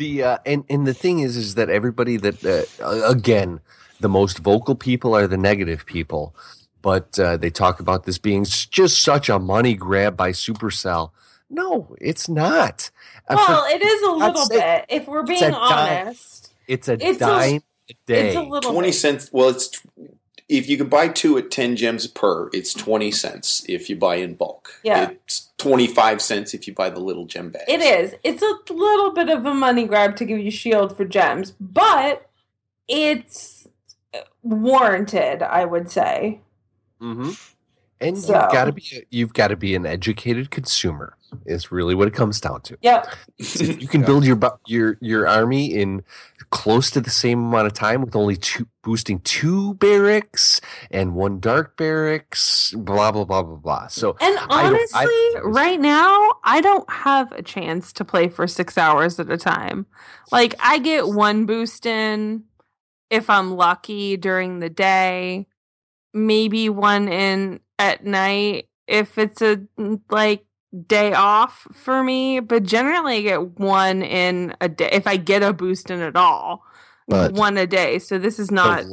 the 0.00 0.24
uh, 0.24 0.38
and 0.46 0.64
and 0.68 0.86
the 0.86 0.94
thing 0.94 1.20
is, 1.20 1.36
is 1.36 1.54
that 1.54 1.68
everybody 1.68 2.16
that 2.16 2.44
uh, 2.82 2.90
again, 3.08 3.60
the 4.00 4.08
most 4.08 4.38
vocal 4.38 4.74
people 4.74 5.14
are 5.14 5.26
the 5.28 5.36
negative 5.36 5.84
people, 5.86 6.34
but 6.82 7.18
uh, 7.20 7.36
they 7.36 7.50
talk 7.50 7.78
about 7.78 8.04
this 8.04 8.18
being 8.18 8.44
just 8.44 9.02
such 9.02 9.28
a 9.28 9.38
money 9.38 9.74
grab 9.74 10.16
by 10.16 10.30
Supercell. 10.30 11.10
No, 11.50 11.94
it's 12.00 12.28
not. 12.28 12.90
Uh, 13.28 13.36
for- 13.36 13.52
well, 13.52 13.64
it 13.66 13.82
is 13.82 14.02
a 14.02 14.10
little 14.10 14.32
God's 14.34 14.48
bit. 14.48 14.86
If 14.88 15.06
we're 15.06 15.20
it's 15.20 15.28
being 15.28 15.44
a 15.44 15.50
dime. 15.52 16.06
honest, 16.06 16.54
it's 16.66 16.88
a 16.88 16.94
it's 16.94 17.16
a- 17.16 17.18
dime 17.20 17.62
a, 17.90 17.94
day. 18.06 18.28
it's 18.28 18.36
a 18.36 18.42
little 18.42 18.72
twenty 18.72 18.88
bit. 18.88 18.94
cents. 18.94 19.30
Well, 19.32 19.50
it's 19.50 19.82
if 20.50 20.68
you 20.68 20.76
can 20.76 20.88
buy 20.88 21.08
two 21.08 21.38
at 21.38 21.50
ten 21.50 21.76
gems 21.76 22.06
per, 22.06 22.50
it's 22.52 22.74
twenty 22.74 23.10
cents 23.10 23.64
if 23.68 23.88
you 23.88 23.96
buy 23.96 24.16
in 24.16 24.34
bulk. 24.34 24.80
Yeah. 24.82 25.10
it's 25.10 25.50
twenty 25.56 25.86
five 25.86 26.20
cents 26.20 26.52
if 26.52 26.66
you 26.66 26.74
buy 26.74 26.90
the 26.90 26.98
little 27.00 27.24
gem 27.24 27.50
bags. 27.50 27.64
It 27.68 27.80
is. 27.80 28.14
It's 28.24 28.42
a 28.42 28.72
little 28.72 29.12
bit 29.12 29.28
of 29.28 29.46
a 29.46 29.54
money 29.54 29.86
grab 29.86 30.16
to 30.16 30.24
give 30.24 30.40
you 30.40 30.50
shield 30.50 30.96
for 30.96 31.04
gems, 31.04 31.52
but 31.60 32.28
it's 32.88 33.68
warranted, 34.42 35.42
I 35.42 35.64
would 35.64 35.90
say. 35.90 36.40
hmm 37.00 37.30
And 38.00 38.16
So- 38.18 38.32
you've 38.34 38.52
got 38.52 38.64
to 38.64 38.72
be 38.72 39.06
you've 39.10 39.32
got 39.34 39.48
to 39.48 39.56
be 39.56 39.74
an 39.74 39.86
educated 39.86 40.50
consumer. 40.50 41.16
Is 41.46 41.70
really 41.70 41.94
what 41.94 42.08
it 42.08 42.14
comes 42.14 42.40
down 42.40 42.60
to. 42.62 42.76
Yep. 42.82 43.06
If 43.38 43.80
you 43.80 43.86
can 43.86 44.02
build 44.06 44.24
your 44.24 44.36
your 44.66 44.96
your 45.00 45.28
army 45.28 45.66
in 45.66 46.02
close 46.50 46.90
to 46.90 47.00
the 47.00 47.10
same 47.10 47.38
amount 47.44 47.68
of 47.68 47.72
time 47.72 48.00
with 48.02 48.16
only 48.16 48.34
two 48.34 48.66
boosting 48.82 49.20
two 49.20 49.74
barracks 49.74 50.60
and 50.90 51.14
one 51.14 51.38
dark 51.38 51.76
barracks, 51.76 52.72
blah 52.76 53.12
blah 53.12 53.24
blah 53.24 53.44
blah 53.44 53.56
blah. 53.56 53.86
So 53.86 54.16
And 54.20 54.36
I 54.38 54.46
I- 54.50 54.66
honestly, 54.66 55.40
right 55.44 55.78
now, 55.80 56.30
I 56.42 56.60
don't 56.60 56.90
have 56.90 57.30
a 57.30 57.42
chance 57.42 57.92
to 57.92 58.04
play 58.04 58.28
for 58.28 58.48
six 58.48 58.76
hours 58.76 59.20
at 59.20 59.30
a 59.30 59.36
time. 59.36 59.86
Like, 60.32 60.56
I 60.58 60.80
get 60.80 61.06
one 61.06 61.46
boost 61.46 61.86
in 61.86 62.42
if 63.08 63.30
I'm 63.30 63.52
lucky 63.52 64.16
during 64.16 64.58
the 64.58 64.68
day, 64.70 65.46
maybe 66.12 66.68
one 66.68 67.08
in 67.08 67.60
at 67.78 68.04
night 68.04 68.68
if 68.86 69.18
it's 69.18 69.42
a 69.42 69.60
like 70.10 70.44
day 70.86 71.12
off 71.12 71.66
for 71.72 72.02
me. 72.02 72.40
But 72.40 72.64
generally, 72.64 73.18
I 73.18 73.22
get 73.22 73.58
one 73.58 74.02
in 74.02 74.54
a 74.60 74.68
day 74.68 74.90
if 74.92 75.06
I 75.06 75.16
get 75.16 75.42
a 75.42 75.52
boost 75.52 75.90
in 75.90 76.00
at 76.00 76.16
all. 76.16 76.64
But- 77.08 77.32
one 77.32 77.56
a 77.58 77.66
day. 77.66 77.98
So 77.98 78.18
this 78.18 78.38
is 78.38 78.50
not. 78.50 78.84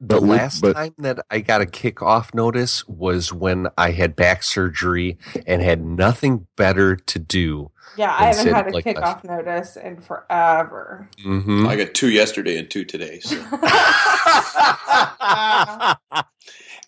But 0.00 0.22
we- 0.22 0.28
last 0.28 0.60
but- 0.60 0.74
time 0.74 0.94
that 0.98 1.18
I 1.28 1.40
got 1.40 1.60
a 1.60 1.66
kickoff 1.66 2.32
notice 2.32 2.86
was 2.86 3.32
when 3.32 3.66
I 3.76 3.90
had 3.90 4.14
back 4.14 4.44
surgery 4.44 5.18
and 5.46 5.60
had 5.60 5.84
nothing 5.84 6.46
better 6.56 6.94
to 6.94 7.18
do. 7.18 7.72
Yeah, 7.96 8.14
I 8.16 8.26
haven't 8.26 8.54
had 8.54 8.68
a 8.68 8.70
like, 8.70 8.84
kickoff 8.84 9.24
notice 9.24 9.76
in 9.76 10.00
forever. 10.00 11.08
Mm-hmm. 11.24 11.66
I 11.66 11.74
got 11.74 11.94
two 11.94 12.10
yesterday 12.10 12.58
and 12.58 12.70
two 12.70 12.84
today. 12.84 13.18
So. 13.20 13.36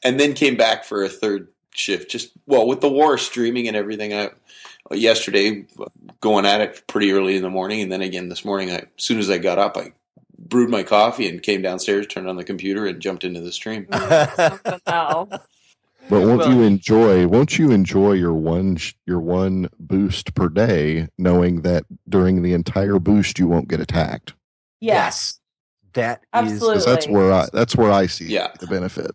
and 0.03 0.19
then 0.21 0.35
came 0.35 0.57
back 0.57 0.85
for 0.85 1.03
a 1.03 1.09
third 1.09 1.49
shift. 1.75 2.11
Just 2.11 2.33
well, 2.47 2.67
with 2.67 2.81
the 2.81 2.89
war 2.91 3.19
streaming 3.19 3.69
and 3.69 3.77
everything, 3.77 4.13
I 4.15 4.31
yesterday 4.93 5.65
going 6.21 6.47
at 6.47 6.61
it 6.61 6.83
pretty 6.87 7.13
early 7.13 7.37
in 7.37 7.43
the 7.43 7.51
morning, 7.51 7.81
and 7.81 7.91
then 7.93 8.03
again 8.03 8.29
this 8.29 8.45
morning. 8.45 8.71
I, 8.71 8.77
as 8.79 8.87
soon 8.97 9.19
as 9.19 9.31
I 9.31 9.39
got 9.39 9.59
up, 9.59 9.77
I 9.77 9.93
brewed 10.39 10.71
my 10.71 10.83
coffee 10.83 11.29
and 11.29 11.43
came 11.43 11.63
downstairs, 11.63 12.07
turned 12.07 12.29
on 12.29 12.37
the 12.37 12.45
computer, 12.45 12.87
and 12.87 13.01
jumped 13.01 13.25
into 13.25 13.41
the 13.41 13.53
stream. 13.53 13.87
Oh, 14.87 15.29
but 16.09 16.27
won't 16.27 16.49
you 16.49 16.63
enjoy? 16.63 17.29
Won't 17.29 17.57
you 17.59 17.71
enjoy 17.71 18.13
your 18.15 18.33
one 18.35 18.79
your 19.07 19.21
one 19.21 19.69
boost 19.79 20.35
per 20.35 20.49
day, 20.49 21.07
knowing 21.19 21.61
that 21.63 21.85
during 22.09 22.43
the 22.43 22.53
entire 22.53 22.99
boost 22.99 23.39
you 23.39 23.47
won't 23.47 23.69
get 23.69 23.79
attacked? 23.81 24.35
Yes. 24.81 25.39
That 25.93 26.21
is 26.21 26.27
Absolutely. 26.33 26.75
'Cause 26.77 26.85
that's 26.87 27.07
where 27.09 27.33
I 27.33 27.49
that's 27.53 27.77
where 27.77 27.93
I 27.93 28.07
see 28.07 28.27
Yeah. 28.27 28.49
the 28.59 28.67
benefit. 28.67 29.13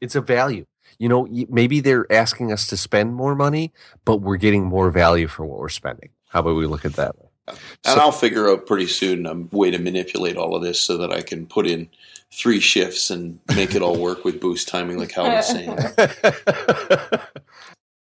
It's 0.00 0.14
a 0.14 0.20
value. 0.20 0.66
You 0.98 1.08
know, 1.08 1.28
maybe 1.48 1.80
they're 1.80 2.10
asking 2.12 2.50
us 2.52 2.66
to 2.68 2.76
spend 2.76 3.14
more 3.14 3.34
money, 3.34 3.72
but 4.04 4.16
we're 4.16 4.36
getting 4.36 4.64
more 4.64 4.90
value 4.90 5.28
for 5.28 5.44
what 5.44 5.58
we're 5.58 5.68
spending. 5.68 6.10
How 6.28 6.40
about 6.40 6.56
we 6.56 6.66
look 6.66 6.84
at 6.84 6.94
that? 6.94 7.14
And 7.46 7.56
So- 7.84 8.00
I'll 8.00 8.12
figure 8.12 8.50
out 8.50 8.66
pretty 8.66 8.86
soon 8.88 9.26
a 9.26 9.34
way 9.56 9.70
to 9.70 9.78
manipulate 9.78 10.36
all 10.36 10.56
of 10.56 10.62
this 10.62 10.80
so 10.80 10.96
that 10.98 11.12
I 11.12 11.20
can 11.22 11.46
put 11.46 11.66
in 11.66 11.88
three 12.32 12.60
shifts 12.60 13.10
and 13.10 13.38
make 13.54 13.74
it 13.74 13.82
all 13.82 13.96
work 14.00 14.24
with 14.24 14.40
boost 14.40 14.68
timing, 14.68 14.98
like 14.98 15.12
Hal 15.12 15.26
was 15.30 15.46
saying. 15.46 15.78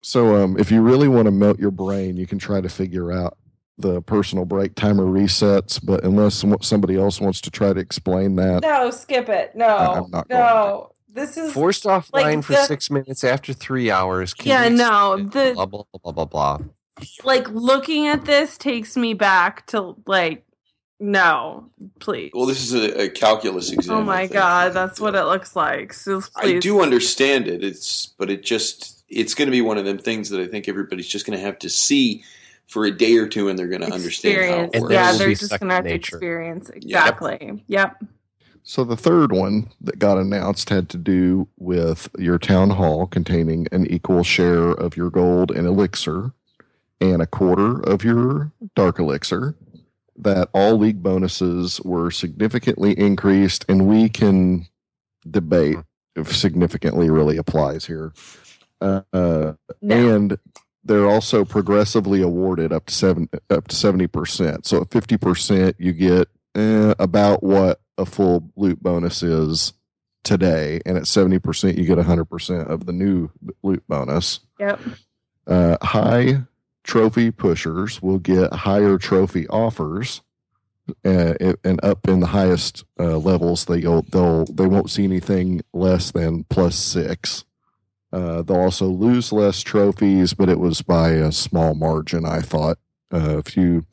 So, 0.05 0.35
um, 0.35 0.59
if 0.59 0.69
you 0.69 0.81
really 0.81 1.07
want 1.07 1.27
to 1.27 1.31
melt 1.31 1.59
your 1.59 1.71
brain, 1.71 2.17
you 2.17 2.27
can 2.27 2.37
try 2.37 2.59
to 2.59 2.67
figure 2.67 3.13
out 3.13 3.37
the 3.77 4.01
personal 4.01 4.43
break 4.43 4.75
timer 4.75 5.05
resets. 5.05 5.79
But 5.83 6.03
unless 6.03 6.43
somebody 6.61 6.97
else 6.97 7.21
wants 7.21 7.39
to 7.41 7.49
try 7.49 7.71
to 7.71 7.79
explain 7.79 8.35
that, 8.35 8.63
No, 8.63 8.91
skip 8.91 9.29
it. 9.29 9.55
No, 9.55 9.65
I'm 9.65 10.11
not 10.11 10.27
going 10.27 10.41
no. 10.41 10.91
This 11.13 11.37
is 11.37 11.53
Forced 11.53 11.83
offline 11.83 12.11
Like 12.37 12.43
for 12.43 12.53
the- 12.53 12.65
six 12.65 12.89
minutes 12.89 13.23
after 13.23 13.53
three 13.53 13.91
hours. 13.91 14.33
Can 14.33 14.49
Yeah, 14.49 14.69
no, 14.69 15.17
the- 15.17 15.53
blah 15.53 15.65
blah 15.67 15.83
blah 16.03 16.11
blah 16.11 16.25
blah. 16.25 16.59
like 17.23 17.47
looking 17.49 18.07
at 18.07 18.25
this 18.25 18.57
takes 18.57 18.97
me 18.97 19.13
back 19.13 19.67
to 19.67 19.95
like 20.07 20.43
no, 20.99 21.69
please. 21.99 22.31
Well, 22.33 22.45
this 22.45 22.63
is 22.63 22.73
a, 22.73 23.03
a 23.03 23.09
calculus 23.09 23.69
oh 23.71 23.73
exam. 23.73 23.95
oh 23.97 24.01
my 24.03 24.25
god, 24.25 24.73
that's 24.73 24.99
what 25.01 25.15
it 25.15 25.23
looks 25.23 25.55
like. 25.55 25.93
So 25.93 26.21
I 26.35 26.59
do 26.59 26.81
understand 26.81 27.47
it. 27.47 27.63
It's 27.63 28.07
but 28.17 28.29
it 28.29 28.43
just 28.43 29.03
it's 29.09 29.35
going 29.35 29.47
to 29.47 29.51
be 29.51 29.61
one 29.61 29.77
of 29.77 29.85
them 29.85 29.97
things 29.99 30.29
that 30.29 30.39
I 30.39 30.47
think 30.47 30.67
everybody's 30.67 31.07
just 31.07 31.25
going 31.25 31.37
to 31.37 31.43
have 31.45 31.59
to 31.59 31.69
see 31.69 32.23
for 32.67 32.85
a 32.85 32.91
day 32.91 33.17
or 33.17 33.27
two, 33.27 33.49
and 33.49 33.59
they're 33.59 33.67
going 33.67 33.81
to 33.81 33.91
understand 33.91 34.37
how 34.49 34.69
it 34.73 34.81
works. 34.81 34.93
Yeah, 34.93 35.11
they're 35.13 35.33
just 35.33 35.59
gonna 35.59 35.73
have 35.75 35.83
to 35.83 35.89
nature. 35.89 36.15
experience 36.15 36.71
Yep. 36.73 36.77
exactly. 36.83 37.63
Yep. 37.67 38.03
So 38.63 38.83
the 38.85 38.95
third 38.97 39.31
one 39.33 39.69
that 39.81 39.99
got 39.99 40.17
announced 40.17 40.69
had 40.69 40.87
to 40.89 40.97
do 40.97 41.47
with 41.57 42.09
your 42.17 42.39
town 42.39 42.71
hall 42.71 43.07
containing 43.07 43.67
an 43.71 43.85
equal 43.87 44.23
share 44.23 44.69
of 44.71 44.95
your 44.95 45.09
gold 45.09 45.51
and 45.51 45.67
elixir 45.67 46.31
and 47.01 47.21
a 47.21 47.27
quarter 47.27 47.81
of 47.81 48.03
your 48.03 48.51
dark 48.75 48.99
elixir. 48.99 49.55
That 50.15 50.49
all 50.53 50.77
league 50.77 51.03
bonuses 51.03 51.81
were 51.81 52.11
significantly 52.11 52.97
increased, 52.97 53.65
and 53.67 53.87
we 53.87 54.07
can 54.09 54.67
debate 55.29 55.77
if 56.15 56.33
significantly 56.35 57.09
really 57.09 57.35
applies 57.37 57.85
here. 57.85 58.13
Uh, 58.79 59.01
uh, 59.11 59.53
No. 59.81 60.15
and 60.15 60.37
they're 60.83 61.09
also 61.09 61.43
progressively 61.43 62.21
awarded 62.21 62.71
up 62.71 62.85
to 62.85 62.93
seven 62.93 63.27
up 63.49 63.67
to 63.69 63.75
seventy 63.75 64.07
percent. 64.07 64.65
So 64.67 64.81
at 64.81 64.91
fifty 64.91 65.17
percent, 65.17 65.75
you 65.79 65.93
get 65.93 66.27
eh, 66.55 66.93
about 66.99 67.41
what 67.41 67.81
a 67.97 68.05
full 68.05 68.51
loot 68.55 68.81
bonus 68.81 69.23
is 69.23 69.73
today, 70.23 70.81
and 70.85 70.97
at 70.97 71.07
seventy 71.07 71.39
percent, 71.39 71.77
you 71.77 71.85
get 71.85 71.97
hundred 71.97 72.25
percent 72.25 72.69
of 72.69 72.85
the 72.85 72.93
new 72.93 73.29
loot 73.61 73.83
bonus. 73.87 74.39
Yep. 74.59 74.79
Uh, 75.45 75.77
high 75.81 76.43
trophy 76.83 77.31
pushers 77.31 78.01
will 78.01 78.19
get 78.19 78.53
higher 78.53 78.97
trophy 78.97 79.47
offers. 79.47 80.21
Uh, 81.05 81.33
and 81.63 81.79
up 81.81 82.09
in 82.09 82.19
the 82.19 82.27
highest 82.27 82.83
uh, 82.99 83.17
levels, 83.17 83.65
they 83.65 83.79
go, 83.79 84.01
they'll 84.11 84.43
they 84.45 84.67
won't 84.67 84.89
see 84.89 85.05
anything 85.05 85.61
less 85.73 86.11
than 86.11 86.43
plus 86.45 86.75
six. 86.75 87.45
Uh, 88.11 88.41
they'll 88.41 88.57
also 88.57 88.87
lose 88.87 89.31
less 89.31 89.61
trophies, 89.61 90.33
but 90.33 90.49
it 90.49 90.59
was 90.59 90.81
by 90.81 91.11
a 91.11 91.31
small 91.31 91.73
margin. 91.73 92.25
I 92.25 92.41
thought 92.41 92.77
uh, 93.13 93.37
if 93.37 93.55
you 93.55 93.85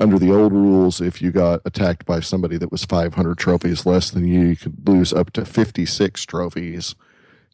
under 0.00 0.18
the 0.18 0.32
old 0.32 0.52
rules, 0.52 1.00
if 1.00 1.20
you 1.20 1.30
got 1.30 1.60
attacked 1.66 2.06
by 2.06 2.20
somebody 2.20 2.56
that 2.56 2.72
was 2.72 2.84
500 2.84 3.36
trophies 3.36 3.84
less 3.84 4.10
than 4.10 4.26
you, 4.26 4.40
you 4.40 4.56
could 4.56 4.88
lose 4.88 5.12
up 5.12 5.32
to 5.32 5.44
56 5.44 6.24
trophies, 6.24 6.94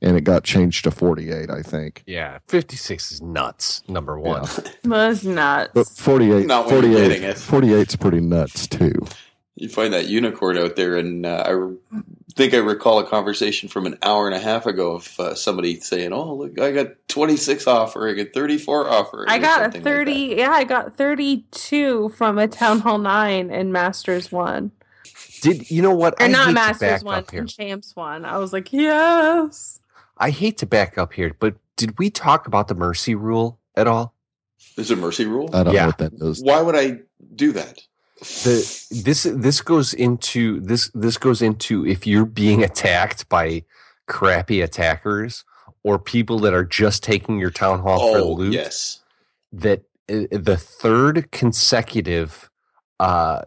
and 0.01 0.16
it 0.16 0.21
got 0.23 0.45
changed 0.45 0.85
to 0.85 0.91
48. 0.93 1.51
I 1.51 1.62
think. 1.62 2.05
Yeah, 2.07 2.39
fifty 2.47 2.77
six 2.77 3.11
is 3.11 3.21
nuts. 3.21 3.83
Number 3.89 4.19
one. 4.19 4.43
Was 4.85 5.25
nuts. 5.25 5.73
But 5.75 5.89
48, 5.89 6.47
Not 6.47 6.66
when 6.66 6.75
you're 6.85 6.93
48, 7.01 7.09
getting 7.09 7.23
it. 7.25 7.37
48's 7.37 7.97
pretty 7.97 8.21
nuts 8.21 8.66
too. 8.69 8.93
You 9.61 9.69
find 9.69 9.93
that 9.93 10.07
unicorn 10.07 10.57
out 10.57 10.77
there, 10.77 10.97
and 10.97 11.27
uh, 11.27 11.43
I 11.45 11.51
re- 11.51 11.77
think 12.37 12.55
I 12.55 12.59
recall 12.59 13.01
a 13.01 13.05
conversation 13.07 13.69
from 13.69 13.87
an 13.87 13.99
hour 14.03 14.27
and 14.29 14.35
a 14.37 14.39
half 14.39 14.67
ago 14.67 14.93
of 14.93 15.19
uh, 15.19 15.35
somebody 15.35 15.81
saying, 15.81 16.13
"Oh, 16.13 16.35
look, 16.35 16.61
I 16.61 16.71
got 16.71 16.89
26 17.09 17.67
offering 17.67 18.21
and 18.21 18.33
34 18.33 18.89
offering." 18.89 19.29
I 19.29 19.39
got 19.39 19.61
a 19.61 19.65
something 19.65 19.83
like 19.83 19.93
30, 19.93 20.13
yeah, 20.37 20.51
I 20.53 20.63
got 20.63 20.95
32 20.97 22.11
from 22.11 22.39
a 22.39 22.47
Town 22.47 22.79
Hall 22.79 22.99
9 22.99 23.51
and 23.51 23.73
Masters 23.73 24.31
1. 24.31 24.71
Did 25.41 25.71
you 25.71 25.83
know 25.83 25.95
what? 25.95 26.15
Or 26.15 26.23
I 26.23 26.29
not 26.29 26.53
Masters 26.53 26.79
back 26.81 27.05
1, 27.05 27.15
up 27.19 27.31
here. 27.31 27.41
and 27.41 27.49
Champs 27.51 27.97
1. 27.97 28.25
I 28.25 28.39
was 28.39 28.53
like, 28.53 28.73
yes. 28.73 29.81
I 30.19 30.31
hate 30.31 30.59
to 30.59 30.67
back 30.67 30.99
up 30.99 31.13
here, 31.13 31.35
but 31.39 31.57
did 31.77 31.99
we 31.99 32.11
talk 32.11 32.47
about 32.47 32.69
the 32.69 32.75
mercy 32.77 33.15
rule 33.17 33.59
at 33.75 33.87
all? 33.89 34.15
that. 34.59 34.77
There's 34.77 34.91
a 34.93 34.97
mercy 34.97 35.27
rule. 35.27 35.51
I 35.53 35.65
don't 35.65 35.75
Yeah. 35.75 35.83
know 35.83 35.87
what 35.89 35.99
that 35.99 36.13
is. 36.15 36.43
Why 36.43 36.61
would 36.63 36.77
I 36.77 37.01
do 37.35 37.51
that? 37.53 37.81
The 38.21 38.85
this 39.05 39.23
this 39.23 39.61
goes 39.61 39.95
into 39.95 40.61
this 40.61 40.91
this 40.95 41.16
goes 41.19 41.41
into 41.41 41.87
if 41.87 42.07
you're 42.07 42.25
being 42.25 42.64
attacked 42.64 43.29
by 43.29 43.62
crappy 44.07 44.61
attackers 44.61 45.45
or 45.85 45.99
people 45.99 46.41
that 46.41 46.53
are 46.53 46.64
just 46.64 47.03
taking 47.03 47.39
your 47.39 47.51
town 47.51 47.79
hall 47.81 48.12
for 48.12 48.19
oh, 48.19 48.33
loot 48.33 48.53
yes. 48.53 49.03
that 49.53 49.83
uh, 50.09 50.25
the 50.33 50.57
third 50.57 51.31
consecutive 51.31 52.51
uh 52.99 53.43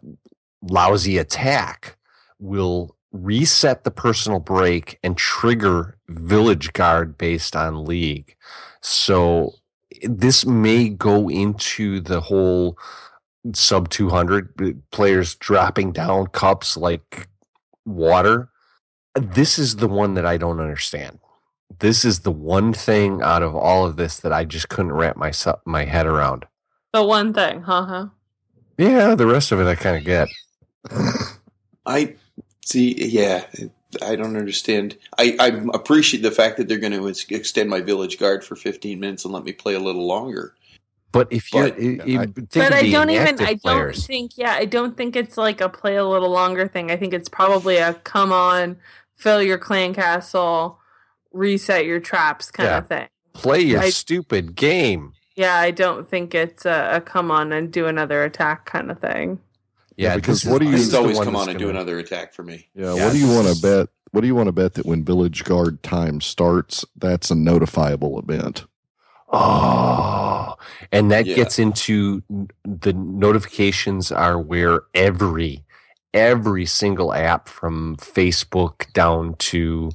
lousy 0.61 1.17
attack 1.17 1.97
will 2.39 2.95
reset 3.11 3.83
the 3.83 3.91
personal 3.91 4.39
break 4.39 4.97
and 5.03 5.17
trigger 5.17 5.97
village 6.07 6.71
guard 6.71 7.17
based 7.17 7.57
on 7.57 7.83
league 7.83 8.35
so 8.79 9.53
this 10.03 10.45
may 10.45 10.87
go 10.87 11.29
into 11.29 11.99
the 11.99 12.21
whole 12.21 12.77
sub 13.53 13.89
200 13.89 14.61
uh, 14.61 14.71
players 14.91 15.35
dropping 15.35 15.91
down 15.91 16.27
cups 16.27 16.77
like 16.77 17.27
water 17.85 18.49
this 19.15 19.57
is 19.57 19.77
the 19.77 19.87
one 19.87 20.13
that 20.13 20.25
i 20.25 20.37
don't 20.37 20.59
understand 20.59 21.19
this 21.79 22.05
is 22.05 22.19
the 22.19 22.31
one 22.31 22.73
thing 22.73 23.21
out 23.21 23.41
of 23.41 23.55
all 23.55 23.85
of 23.85 23.95
this 23.95 24.19
that 24.19 24.31
i 24.31 24.43
just 24.43 24.69
couldn't 24.69 24.91
wrap 24.91 25.17
my 25.17 25.31
my 25.65 25.85
head 25.85 26.05
around 26.05 26.45
The 26.93 27.03
one 27.03 27.33
thing, 27.33 27.61
huh? 27.63 27.85
huh? 27.85 28.05
yeah 28.77 29.15
the 29.15 29.27
rest 29.27 29.51
of 29.51 29.59
it 29.59 29.67
i 29.67 29.75
kind 29.75 29.97
of 29.97 30.03
get 30.03 30.27
I 31.85 32.15
see. 32.65 32.93
Yeah, 33.05 33.45
I 34.01 34.15
don't 34.15 34.37
understand. 34.37 34.97
I, 35.17 35.35
I 35.39 35.47
appreciate 35.73 36.23
the 36.23 36.31
fact 36.31 36.57
that 36.57 36.67
they're 36.67 36.77
going 36.79 36.93
to 36.93 37.07
extend 37.35 37.69
my 37.69 37.81
village 37.81 38.17
guard 38.17 38.43
for 38.43 38.55
15 38.55 38.99
minutes 38.99 39.25
and 39.25 39.33
let 39.33 39.43
me 39.43 39.51
play 39.51 39.73
a 39.73 39.79
little 39.79 40.05
longer. 40.07 40.55
But 41.11 41.27
if 41.31 41.53
you're 41.53 41.69
But, 41.69 41.79
you- 41.81 42.19
I- 42.19 42.25
but 42.25 42.73
I 42.73 42.89
don't 42.89 43.09
even, 43.09 43.39
I 43.41 43.53
don't 43.55 43.59
players. 43.61 44.05
think, 44.05 44.31
yeah, 44.37 44.53
I 44.53 44.65
don't 44.65 44.95
think 44.97 45.15
it's 45.15 45.37
like 45.37 45.61
a 45.61 45.69
play 45.69 45.95
a 45.95 46.05
little 46.05 46.29
longer 46.29 46.67
thing. 46.67 46.89
I 46.91 46.97
think 46.97 47.13
it's 47.13 47.29
probably 47.29 47.77
a 47.77 47.93
come 47.95 48.31
on, 48.31 48.77
fill 49.17 49.41
your 49.41 49.57
clan 49.57 49.93
castle, 49.93 50.79
reset 51.33 51.85
your 51.85 51.99
traps 51.99 52.51
kind 52.51 52.67
Yeah. 52.69 52.77
of 52.79 52.87
thing. 52.87 53.07
play 53.33 53.61
your 53.61 53.79
I- 53.79 53.89
stupid 53.91 54.55
game 54.55 55.13
Yeah, 55.37 55.55
I 55.55 55.71
don't 55.71 56.09
think 56.09 56.35
it's 56.35 56.65
a, 56.65 56.95
a 56.97 57.01
come 57.01 57.31
on 57.31 57.53
and 57.53 57.71
do 57.71 57.87
another 57.87 58.23
attack 58.25 58.65
kind 58.65 58.91
of 58.91 58.99
thing. 58.99 59.39
yeah, 59.95 60.09
Yeah, 60.09 60.15
because 60.17 60.43
what 60.45 60.59
do 60.61 60.67
you- 60.67 60.75
It's 60.75 60.93
always 60.93 61.15
one 61.17 61.25
come 61.25 61.33
that's 61.35 61.43
on 61.43 61.49
and 61.51 61.57
do 61.59 61.65
gonna- 61.67 61.77
another 61.79 61.97
attack 61.99 62.33
for 62.33 62.43
me. 62.43 62.67
Yeah, 62.75 62.93
Yeah, 62.95 63.05
what 63.05 63.13
do 63.13 63.19
you 63.19 63.27
want 63.33 63.47
to 63.47 63.61
bet? 63.61 63.87
What 64.11 64.21
do 64.21 64.27
you 64.27 64.35
want 64.35 64.47
to 64.47 64.51
bet 64.51 64.73
that 64.73 64.85
when 64.85 65.05
Village 65.05 65.45
Guard 65.45 65.81
time 65.83 66.19
starts, 66.19 66.83
that's 66.97 67.31
a 67.31 67.33
notifiable 67.33 68.21
event? 68.21 68.65
Oh, 69.31 70.55
and 70.91 71.09
that 71.11 71.25
Yeah. 71.25 71.35
gets 71.35 71.57
into 71.59 72.21
the 72.65 72.93
notifications 72.93 74.11
are 74.11 74.39
where 74.39 74.81
every 74.93 75.63
every 76.13 76.65
single 76.65 77.13
app 77.13 77.47
from 77.47 77.95
Facebook 77.95 78.91
down 78.91 79.33
to 79.35 79.91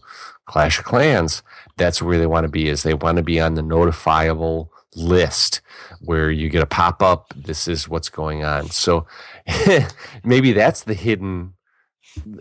Clash 0.47 0.79
of 0.79 0.87
Clans. 0.87 1.43
That's 1.77 2.01
where 2.01 2.17
they 2.19 2.27
want 2.27 2.45
to 2.45 2.49
be. 2.49 2.69
Is 2.69 2.83
they 2.83 2.95
want 2.95 3.17
to 3.19 3.23
be 3.23 3.39
on 3.41 3.55
the 3.55 3.63
notifiable 3.63 4.69
list 4.95 5.61
where 6.01 6.31
you 6.31 6.49
get 6.49 6.63
a 6.63 6.67
pop 6.67 7.03
up. 7.03 7.35
This 7.37 7.69
is 7.69 7.87
what's 7.87 8.09
going 8.09 8.45
on. 8.45 8.71
So 8.71 9.07
maybe 10.25 10.53
that's 10.53 10.85
the 10.85 10.95
hidden 10.95 11.53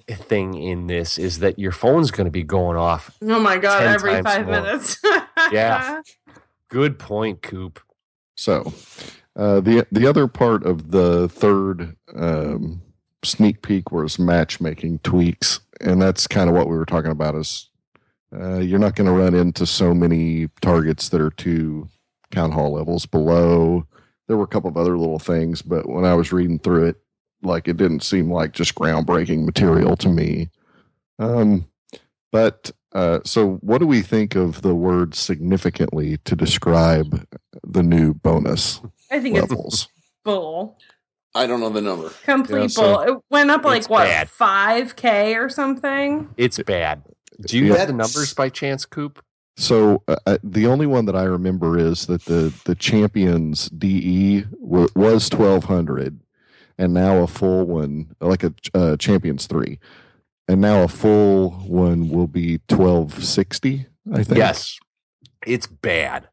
thing 0.10 0.54
in 0.54 0.88
this 0.88 1.18
is 1.18 1.40
that 1.40 1.60
your 1.60 1.74
phone's 1.74 2.12
going 2.12 2.26
to 2.26 2.32
be 2.32 2.44
going 2.44 2.78
off. 2.78 3.12
Oh 3.24 3.40
my 3.42 3.58
god! 3.58 3.84
Every 3.84 4.22
five 4.24 4.46
more. 4.46 4.62
minutes. 4.62 4.98
Yeah. 5.52 6.02
Good 6.70 7.00
point, 7.00 7.42
Coop. 7.42 7.80
So, 8.36 8.74
uh, 9.36 9.62
the 9.62 9.86
the 9.92 10.08
other 10.08 10.28
part 10.28 10.66
of 10.66 10.92
the 10.92 11.30
third 11.30 11.96
um, 12.16 12.82
sneak 13.24 13.62
peek 13.62 13.92
was 13.92 14.20
matchmaking 14.20 15.00
tweaks, 15.00 15.60
and 15.82 16.02
that's 16.02 16.28
kind 16.28 16.50
of 16.50 16.56
what 16.56 16.68
we 16.68 16.76
were 16.76 16.86
talking 16.86 17.12
about. 17.12 17.36
Is 17.36 17.70
uh, 18.34 18.60
you're 18.60 18.80
not 18.80 18.96
going 18.96 19.08
to 19.08 19.14
run 19.14 19.34
into 19.34 19.66
so 19.66 19.94
many 19.94 20.50
targets 20.62 21.10
that 21.10 21.22
are 21.22 21.32
two 21.32 21.88
town 22.32 22.52
hall 22.52 22.74
levels 22.74 23.06
below. 23.06 23.86
There 24.28 24.38
were 24.38 24.44
a 24.44 24.48
couple 24.48 24.70
of 24.70 24.78
other 24.78 24.98
little 24.98 25.20
things, 25.20 25.62
but 25.62 25.88
when 25.88 26.04
I 26.04 26.16
was 26.16 26.34
reading 26.34 26.60
through 26.60 26.88
it, 26.88 26.98
like 27.44 27.68
it 27.68 27.78
didn't 27.78 28.02
seem 28.04 28.32
like 28.32 28.54
just 28.54 28.76
groundbreaking 28.76 29.46
material 29.46 29.96
to 29.98 30.10
me. 30.10 30.50
Um, 31.20 31.68
but 32.32 32.72
uh, 32.96 33.20
so, 33.24 33.56
what 33.62 33.78
do 33.80 33.86
we 33.88 34.02
think 34.02 34.36
of 34.36 34.62
the 34.64 34.74
word 34.74 35.14
significantly 35.14 36.18
to 36.26 36.36
describe 36.36 37.28
the 37.64 37.84
new 37.84 38.14
bonus 38.16 38.82
I 39.12 39.20
think 39.20 39.38
it's 39.38 39.50
levels? 39.52 39.88
bull. 40.24 40.78
I 41.36 41.46
don't 41.48 41.60
know 41.60 41.70
the 41.70 41.82
number. 41.82 42.10
Complete 42.24 42.62
Yeah, 42.62 42.68
so- 42.68 42.82
bull. 42.82 43.02
It 43.18 43.22
went 43.30 43.52
up 43.52 43.64
like 43.66 43.90
what 43.90 44.06
bad. 44.06 44.30
five 44.30 44.96
k 44.96 45.36
or 45.36 45.50
something. 45.50 46.30
It's 46.38 46.58
bad. 46.64 47.04
Do 47.46 47.58
you 47.58 47.66
Yeah. 47.74 47.80
have 47.80 47.88
the 47.88 47.94
numbers 47.94 48.34
by 48.34 48.48
chance, 48.50 48.86
Coop? 48.86 49.22
So, 49.58 50.02
uh, 50.08 50.16
uh, 50.26 50.38
the 50.44 50.66
only 50.68 50.86
one 50.86 51.06
that 51.06 51.16
I 51.16 51.24
remember 51.24 51.78
is 51.78 52.06
that 52.08 52.26
the 52.26 52.54
the 52.66 52.76
champions 52.76 53.70
DE 53.70 54.46
w- 54.62 54.88
was 54.96 55.30
twelve 55.30 55.66
hundred, 55.66 56.20
and 56.78 56.94
now 56.94 57.18
a 57.18 57.28
full 57.28 57.66
one, 57.66 58.16
like 58.22 58.44
a 58.44 58.54
uh, 58.74 58.96
champions 58.98 59.48
three, 59.48 59.80
and 60.48 60.62
now 60.62 60.84
a 60.84 60.88
full 60.88 61.52
one 61.52 62.10
will 62.10 62.28
be 62.28 62.60
twelve 62.68 63.24
sixty. 63.24 63.88
I 64.12 64.24
think. 64.24 64.38
Yes. 64.38 64.80
It's 65.46 65.68
bad. 65.68 66.28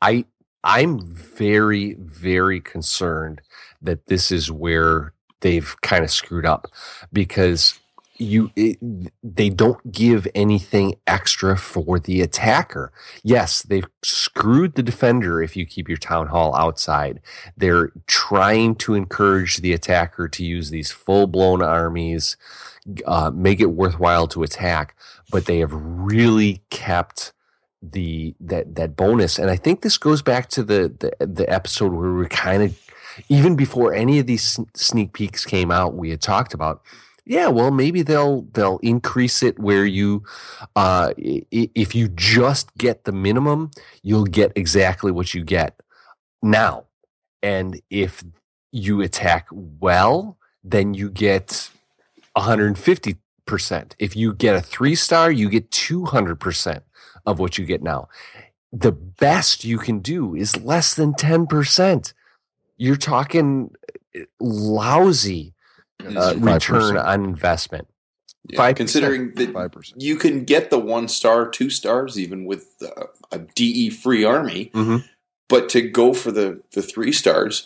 I 0.00 0.24
I'm 0.62 1.00
very 1.00 1.94
very 1.98 2.60
concerned 2.60 3.42
that 3.82 4.06
this 4.06 4.32
is 4.32 4.50
where 4.50 5.12
they've 5.40 5.74
kind 5.82 6.04
of 6.04 6.10
screwed 6.10 6.46
up 6.46 6.68
because 7.12 7.78
you 8.16 8.50
it, 8.54 8.78
they 9.22 9.50
don't 9.50 9.90
give 9.90 10.28
anything 10.34 10.94
extra 11.06 11.56
for 11.56 11.98
the 11.98 12.20
attacker. 12.20 12.92
Yes, 13.22 13.62
they've 13.62 13.86
screwed 14.02 14.76
the 14.76 14.82
defender 14.82 15.42
if 15.42 15.56
you 15.56 15.66
keep 15.66 15.88
your 15.88 15.98
town 15.98 16.28
hall 16.28 16.54
outside. 16.54 17.20
They're 17.56 17.90
trying 18.06 18.76
to 18.76 18.94
encourage 18.94 19.58
the 19.58 19.72
attacker 19.72 20.28
to 20.28 20.44
use 20.44 20.70
these 20.70 20.92
full-blown 20.92 21.60
armies 21.60 22.36
uh, 23.06 23.30
make 23.34 23.60
it 23.60 23.66
worthwhile 23.66 24.26
to 24.28 24.42
attack, 24.42 24.96
but 25.30 25.46
they 25.46 25.58
have 25.58 25.72
really 25.72 26.62
kept 26.70 27.32
the 27.82 28.34
that 28.40 28.74
that 28.74 28.96
bonus. 28.96 29.38
And 29.38 29.50
I 29.50 29.56
think 29.56 29.82
this 29.82 29.98
goes 29.98 30.22
back 30.22 30.48
to 30.50 30.62
the 30.62 31.12
the, 31.18 31.26
the 31.26 31.50
episode 31.50 31.92
where 31.92 32.12
we 32.12 32.26
kind 32.26 32.62
of 32.62 32.78
even 33.28 33.56
before 33.56 33.94
any 33.94 34.18
of 34.18 34.26
these 34.26 34.58
sneak 34.74 35.12
peeks 35.12 35.44
came 35.44 35.70
out, 35.70 35.94
we 35.94 36.10
had 36.10 36.20
talked 36.20 36.54
about. 36.54 36.82
Yeah, 37.26 37.48
well, 37.48 37.70
maybe 37.70 38.02
they'll 38.02 38.42
they'll 38.52 38.78
increase 38.82 39.42
it 39.42 39.58
where 39.58 39.86
you, 39.86 40.24
uh, 40.76 41.14
if 41.16 41.94
you 41.94 42.08
just 42.08 42.76
get 42.76 43.04
the 43.04 43.12
minimum, 43.12 43.70
you'll 44.02 44.26
get 44.26 44.52
exactly 44.56 45.10
what 45.10 45.32
you 45.32 45.42
get 45.42 45.80
now, 46.42 46.84
and 47.42 47.80
if 47.88 48.22
you 48.72 49.00
attack 49.00 49.48
well, 49.50 50.36
then 50.62 50.92
you 50.92 51.08
get 51.08 51.70
150 52.34 53.16
percent. 53.46 53.94
If 53.98 54.16
you 54.16 54.32
get 54.34 54.56
a 54.56 54.60
three 54.60 54.94
star, 54.94 55.30
you 55.30 55.48
get 55.48 55.70
200 55.70 56.40
percent 56.40 56.82
of 57.26 57.38
what 57.38 57.58
you 57.58 57.64
get 57.64 57.82
now. 57.82 58.08
The 58.72 58.92
best 58.92 59.64
you 59.64 59.78
can 59.78 60.00
do 60.00 60.34
is 60.34 60.56
less 60.62 60.94
than 60.94 61.14
10 61.14 61.46
percent. 61.46 62.12
You're 62.76 62.96
talking 62.96 63.70
uh, 64.16 64.20
lousy 64.40 65.54
uh, 66.04 66.34
return 66.38 66.96
on 66.96 67.24
investment. 67.24 67.86
Yeah, 68.50 68.58
5%. 68.72 68.76
considering 68.76 69.32
that 69.36 69.52
Five 69.54 69.72
percent. 69.72 70.02
you 70.02 70.16
can 70.16 70.44
get 70.44 70.68
the 70.70 70.78
one 70.78 71.08
star, 71.08 71.48
two 71.48 71.70
stars, 71.70 72.18
even 72.18 72.44
with 72.44 72.66
uh, 72.82 73.04
a 73.32 73.38
DE 73.38 73.88
free 73.90 74.22
army. 74.24 74.70
Mhm. 74.74 75.04
But 75.48 75.68
to 75.70 75.80
go 75.88 76.12
for 76.12 76.30
the 76.32 76.60
the 76.72 76.82
three 76.82 77.12
stars, 77.12 77.64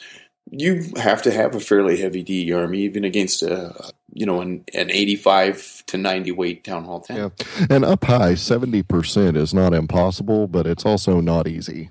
you 0.50 0.84
have 0.96 1.22
to 1.22 1.32
have 1.32 1.54
a 1.54 1.60
fairly 1.60 1.96
heavy 2.00 2.22
DE 2.22 2.52
army, 2.52 2.80
even 2.80 3.04
against 3.04 3.42
a 3.42 3.92
you 4.18 4.26
know 4.26 4.40
an, 4.40 4.64
an 4.74 4.90
eighty 4.90 5.14
five 5.14 5.84
to 5.86 5.96
ninety 5.96 6.32
weight 6.32 6.64
town 6.64 6.84
hall 6.84 7.00
ten. 7.00 7.16
Yeah. 7.16 7.66
And 7.70 7.84
up 7.84 8.04
high, 8.04 8.34
seventy 8.34 8.82
percent 8.82 9.36
is 9.36 9.54
not 9.54 9.72
impossible, 9.72 10.48
but 10.48 10.66
it's 10.66 10.84
also 10.84 11.20
not 11.20 11.46
easy. 11.46 11.90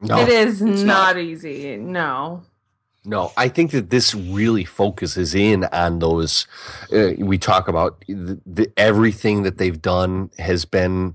No, 0.00 0.18
it 0.18 0.28
is 0.28 0.62
it's 0.62 0.82
not, 0.82 1.16
not. 1.16 1.18
easy. 1.18 1.76
No. 1.76 2.42
No, 3.06 3.32
I 3.36 3.48
think 3.48 3.72
that 3.72 3.90
this 3.90 4.14
really 4.14 4.64
focuses 4.64 5.34
in 5.34 5.64
on 5.64 5.98
those. 5.98 6.46
Uh, 6.90 7.10
we 7.18 7.36
talk 7.36 7.68
about 7.68 8.02
the, 8.08 8.40
the, 8.46 8.72
everything 8.78 9.42
that 9.42 9.58
they've 9.58 9.82
done 9.82 10.30
has 10.38 10.64
been 10.64 11.14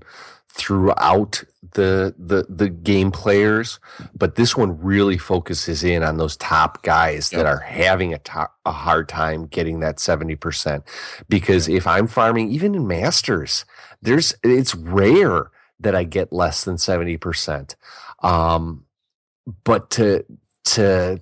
throughout 0.60 1.42
the 1.72 2.14
the 2.18 2.44
the 2.48 2.68
game 2.68 3.10
players, 3.10 3.80
but 4.14 4.34
this 4.34 4.56
one 4.56 4.78
really 4.80 5.16
focuses 5.16 5.82
in 5.82 6.02
on 6.02 6.18
those 6.18 6.36
top 6.36 6.82
guys 6.82 7.30
that 7.30 7.46
are 7.46 7.60
having 7.60 8.12
a 8.12 8.18
to- 8.18 8.50
a 8.66 8.72
hard 8.72 9.08
time 9.08 9.46
getting 9.46 9.80
that 9.80 9.98
seventy 10.00 10.36
percent. 10.36 10.84
Because 11.28 11.68
if 11.68 11.86
I'm 11.86 12.06
farming, 12.06 12.50
even 12.50 12.74
in 12.74 12.86
masters, 12.86 13.64
there's 14.02 14.34
it's 14.42 14.74
rare 14.74 15.50
that 15.80 15.94
I 15.94 16.04
get 16.04 16.32
less 16.32 16.64
than 16.64 16.76
seventy 16.76 17.16
percent. 17.16 17.76
Um, 18.22 18.84
but 19.64 19.90
to 19.92 20.24
to 20.66 21.20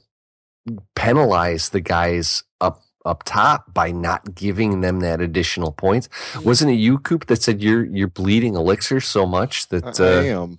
penalize 0.94 1.68
the 1.70 1.80
guys 1.80 2.42
up 3.08 3.18
up 3.18 3.24
top 3.24 3.72
by 3.74 3.90
not 3.90 4.34
giving 4.34 4.80
them 4.80 5.00
that 5.00 5.20
additional 5.20 5.72
points. 5.72 6.08
Wasn't 6.44 6.70
it 6.70 6.74
you, 6.74 6.98
Coop, 6.98 7.26
that 7.26 7.42
said 7.42 7.62
you're 7.62 7.84
you're 7.86 8.08
bleeding 8.08 8.54
elixir 8.54 9.00
so 9.00 9.26
much 9.26 9.68
that 9.68 9.98
I, 10.00 10.04
I 10.04 10.30
uh, 10.34 10.42
am. 10.42 10.58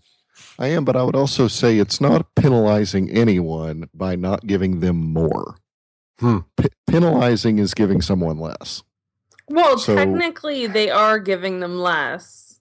I 0.57 0.67
am, 0.67 0.83
but 0.83 0.95
I 0.97 1.03
would 1.03 1.15
also 1.15 1.47
say 1.47 1.77
it's 1.77 2.01
not 2.01 2.35
penalizing 2.35 3.09
anyone 3.11 3.89
by 3.93 4.15
not 4.15 4.45
giving 4.45 4.81
them 4.81 4.97
more. 4.97 5.55
Hmm. 6.19 6.39
P- 6.57 6.67
penalizing 6.89 7.59
is 7.59 7.73
giving 7.73 8.01
someone 8.01 8.39
less. 8.39 8.83
Well, 9.47 9.77
So- 9.77 9.95
technically, 9.95 10.67
they 10.67 10.89
are 10.89 11.17
giving 11.17 11.61
them 11.61 11.79
less 11.79 12.59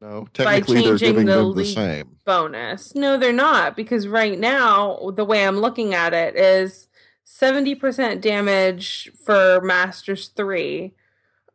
No, 0.00 0.28
technically 0.32 0.82
they're 0.82 0.98
changing 0.98 1.08
giving 1.08 1.26
the 1.26 1.36
them 1.36 1.56
the 1.56 1.64
same. 1.64 2.16
bonus. 2.24 2.94
No, 2.94 3.16
they're 3.16 3.32
not 3.32 3.74
because 3.76 4.06
right 4.06 4.38
now 4.38 5.10
the 5.16 5.24
way 5.24 5.44
I'm 5.44 5.58
looking 5.58 5.94
at 5.94 6.14
it 6.14 6.36
is 6.36 6.86
70% 7.26 8.20
damage 8.20 9.10
for 9.24 9.60
Masters 9.62 10.28
3. 10.28 10.92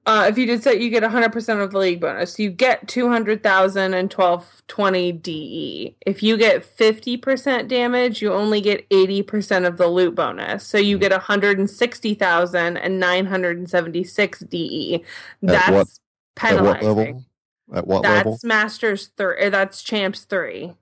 Uh, 0.05 0.26
if 0.30 0.38
you 0.38 0.45
did 0.45 0.63
set, 0.63 0.80
you 0.80 0.89
get 0.89 1.03
100% 1.03 1.61
of 1.61 1.72
the 1.72 1.78
league 1.78 1.99
bonus. 1.99 2.39
You 2.39 2.49
get 2.49 2.88
200,000 2.88 3.93
and 3.93 4.11
1220 4.11 5.11
DE. 5.11 5.95
If 6.05 6.24
you 6.24 6.38
get 6.38 6.63
50% 6.78 7.68
damage, 7.68 8.22
you 8.22 8.32
only 8.32 8.61
get 8.61 8.89
80% 8.89 9.68
of 9.68 9.76
the 9.76 9.88
loot 9.88 10.15
bonus. 10.15 10.65
So 10.65 10.78
you 10.78 10.97
get 10.97 11.11
160,000 11.11 12.78
and 12.78 12.99
976 13.01 14.39
DE. 14.39 15.03
That's 15.41 15.68
At 15.68 15.74
what- 15.74 15.88
At 15.88 15.95
penalizing. 16.36 16.88
what 16.88 16.97
level? 16.97 17.24
At 17.74 17.88
what 17.88 18.03
That's 18.03 18.15
level? 18.26 18.39
Masters 18.43 19.07
3. 19.18 19.49
That's 19.49 19.82
Champs 19.84 20.24
3. 20.24 20.74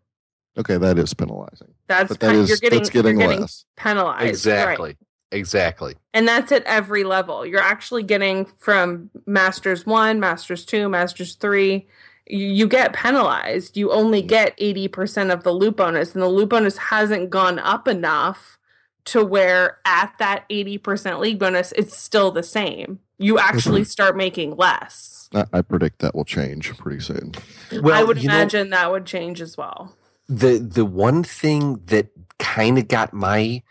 Okay, 0.58 0.78
that 0.78 0.98
is 1.00 1.14
penalizing. 1.16 1.74
That's 1.88 2.10
But 2.10 2.20
that 2.20 2.32
pen- 2.32 2.40
is 2.40 2.50
you're 2.50 2.58
getting 2.58 2.80
that's 2.80 2.90
getting 2.90 3.20
you're 3.20 3.28
getting 3.28 3.42
less. 3.42 3.66
penalized. 3.76 4.22
right. 4.22 4.30
exactly, 4.30 4.98
exactly. 5.32 5.96
And 6.14 6.28
that's 6.28 6.52
at 6.52 6.64
every 6.64 7.04
level. 7.04 7.46
You're 7.46 7.62
actually 7.62 8.04
getting 8.04 8.46
from 8.46 9.10
Masters 9.26 9.86
1, 9.86 10.20
Masters 10.20 10.66
2, 10.66 10.90
Masters 10.90 11.36
3. 11.36 11.88
You, 12.28 12.48
you 12.48 12.68
get 12.68 12.94
penalized. 12.94 13.78
You 13.78 13.92
only 13.92 14.24
mm. 14.24 14.28
get 14.28 14.58
80% 14.58 15.32
of 15.32 15.44
the 15.44 15.52
loot 15.52 15.78
bonus, 15.78 16.14
and 16.14 16.24
the 16.24 16.28
loot 16.28 16.50
bonus 16.50 16.78
hasn't 16.78 17.30
gone 17.30 17.60
up 17.60 17.88
enough 17.88 18.58
to 19.06 19.24
where 19.24 19.78
at 19.86 20.14
that 20.20 20.50
80% 20.50 21.20
league 21.20 21.40
bonus, 21.40 21.72
it's 21.74 21.98
still 21.98 22.32
the 22.32 22.44
same. 22.44 23.00
You 23.18 23.40
actually 23.40 23.82
mm-hmm. 23.82 23.90
start 23.90 24.18
making 24.18 24.56
less. 24.56 25.30
I, 25.34 25.46
I 25.54 25.62
predict 25.62 26.00
that 26.00 26.16
will 26.16 26.26
change 26.26 26.76
pretty 26.78 27.00
soon. 27.00 27.34
Well, 27.72 27.94
I 27.94 28.04
would 28.04 28.22
you 28.22 28.28
know, 28.28 28.36
imagine 28.36 28.72
that 28.72 28.92
would 28.92 29.06
change 29.06 29.42
as 29.42 29.58
well. 29.58 29.96
The 30.28 30.58
the 30.58 30.86
one 30.86 31.24
thing 31.24 31.82
that 31.88 32.08
kind 32.40 32.78
of 32.78 32.88
got 32.88 33.14
my 33.14 33.62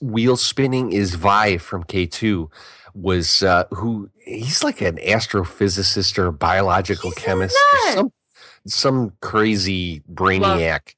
wheel 0.00 0.36
spinning 0.36 0.92
is 0.92 1.14
Vi 1.14 1.58
from 1.58 1.84
K2. 1.84 2.48
was 2.94 3.42
uh, 3.42 3.64
who 3.70 4.10
he's 4.24 4.62
like 4.64 4.80
an 4.80 4.96
astrophysicist 4.96 6.18
or 6.18 6.26
a 6.26 6.32
biological 6.32 7.10
He's 7.10 7.22
chemist, 7.24 7.56
or 7.86 7.92
some 7.92 8.12
some 8.66 9.12
crazy 9.20 10.02
brainiac. 10.12 10.94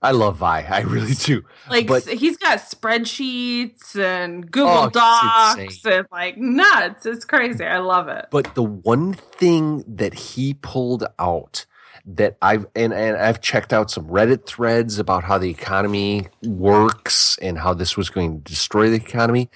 I 0.00 0.12
love 0.12 0.36
Vi, 0.36 0.60
I 0.68 0.80
really 0.82 1.14
do. 1.14 1.44
Like 1.68 1.88
But- 1.88 2.06
he's 2.06 2.36
got 2.36 2.58
spreadsheets 2.60 3.96
and 3.98 4.48
Google 4.50 4.68
Oh, 4.84 4.90
Docs 4.90 5.84
and 5.84 6.06
like 6.12 6.36
nuts. 6.36 7.04
It's 7.04 7.24
crazy. 7.24 7.64
I 7.64 7.78
love 7.78 8.06
it. 8.08 8.26
But 8.30 8.54
the 8.54 8.62
one 8.62 9.12
thing 9.14 9.82
that 9.88 10.14
he 10.14 10.54
pulled 10.54 11.04
out 11.18 11.66
that 12.08 12.38
I've 12.40 12.66
and, 12.74 12.92
and 12.92 13.16
I've 13.16 13.40
checked 13.40 13.72
out 13.72 13.90
some 13.90 14.06
Reddit 14.06 14.46
threads 14.46 14.98
about 14.98 15.24
how 15.24 15.38
the 15.38 15.50
economy 15.50 16.28
works 16.42 17.38
and 17.42 17.58
how 17.58 17.74
this 17.74 17.96
was 17.96 18.08
going 18.08 18.42
to 18.42 18.50
destroy 18.50 18.88
the 18.88 18.96
economy. 18.96 19.50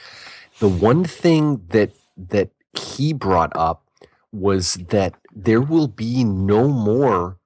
The 0.59 0.69
one 0.69 1.05
thing 1.05 1.63
that 1.71 1.93
that 2.17 2.51
he 2.79 3.13
brought 3.13 3.53
up 3.57 3.85
was 4.33 4.75
that 4.75 5.15
there 5.35 5.63
will 5.63 5.89
be 5.89 6.25
no 6.25 6.69
more 6.69 7.39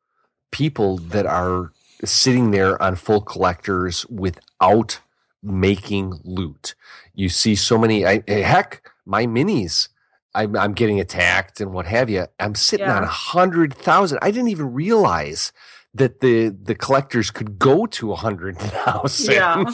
people 0.51 0.99
that 0.99 1.27
are 1.27 1.73
sitting 2.05 2.51
there 2.51 2.81
on 2.83 2.97
full 2.97 3.21
collectors 3.21 4.07
without 4.07 5.01
making 5.43 6.21
loot. 6.25 6.75
You 7.15 7.29
see 7.29 7.55
so 7.55 7.79
many 7.79 8.05
I, 8.05 8.23
heck, 8.27 8.89
my 9.05 9.27
minis 9.27 9.89
I'm, 10.37 10.55
I'm 10.57 10.73
getting 10.75 11.01
attacked 11.01 11.61
and 11.61 11.73
what 11.73 11.87
have 11.87 12.09
you. 12.11 12.27
I'm 12.39 12.55
sitting 12.55 12.87
Yeah. 12.87 12.99
on 12.99 13.03
a 13.03 13.07
hundred 13.09 13.75
thousand. 13.75 14.19
I 14.23 14.31
didn't 14.31 14.49
even 14.49 14.73
realize 14.73 15.53
that 15.95 16.21
the 16.21 16.49
the 16.51 16.75
collectors 16.75 17.31
could 17.31 17.59
go 17.59 17.87
to 17.87 18.13
a 18.13 18.17
hundred 18.17 18.59
thousand 18.59 19.35
Yeah. 19.35 19.65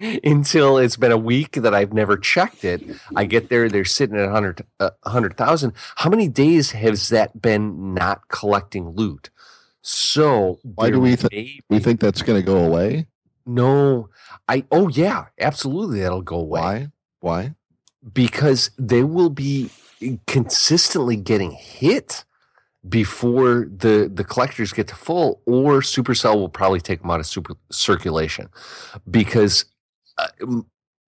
until 0.24 0.76
it's 0.78 0.96
been 0.98 1.12
a 1.12 1.16
week 1.16 1.52
that 1.52 1.74
I've 1.74 1.92
never 1.94 2.16
checked 2.18 2.62
it. 2.64 2.82
I 3.16 3.24
get 3.24 3.48
there, 3.48 3.68
they're 3.70 3.84
sitting 3.86 4.16
at 4.18 4.26
a 4.28 4.30
hundred 4.30 4.66
uh, 4.80 4.90
hundred 5.04 5.36
thousand. 5.38 5.72
How 5.96 6.10
many 6.10 6.28
days 6.28 6.72
has 6.72 7.08
that 7.08 7.40
been 7.40 7.94
not 7.94 8.28
collecting 8.28 8.90
loot? 8.90 9.30
So 9.80 10.58
Why 10.62 10.90
do 10.90 11.00
we 11.00 11.16
th- 11.16 11.62
We 11.70 11.78
think 11.80 12.00
that's 12.00 12.22
going 12.22 12.38
to 12.40 12.46
go 12.46 12.58
away. 12.64 13.06
no? 13.46 14.10
I 14.48 14.64
oh 14.70 14.88
yeah, 14.88 15.26
absolutely 15.40 16.00
that'll 16.00 16.22
go 16.22 16.36
away 16.36 16.60
Why? 16.60 16.88
Why? 17.20 17.54
because 18.12 18.70
they 18.78 19.04
will 19.04 19.30
be 19.30 19.70
consistently 20.26 21.16
getting 21.16 21.52
hit 21.52 22.24
before 22.88 23.68
the 23.76 24.10
the 24.12 24.24
collectors 24.24 24.72
get 24.72 24.88
to 24.88 24.94
full 24.94 25.40
or 25.46 25.80
supercell 25.80 26.34
will 26.34 26.48
probably 26.48 26.80
take 26.80 27.00
them 27.00 27.10
out 27.10 27.20
of 27.20 27.26
super 27.26 27.54
circulation. 27.70 28.48
Because 29.10 29.64
uh, 30.18 30.28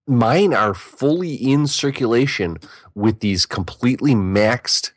mine 0.07 0.55
are 0.55 0.75
fully 0.75 1.35
in 1.35 1.67
circulation 1.67 2.59
with 2.95 3.21
these 3.21 3.47
completely 3.47 4.15
maxed 4.15 4.93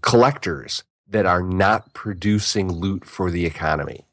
collectors 0.00 0.84
that 1.08 1.26
are 1.26 1.42
not 1.42 1.92
producing 1.92 2.72
loot 2.72 3.04
for 3.04 3.30
the 3.30 3.46
economy. 3.46 4.04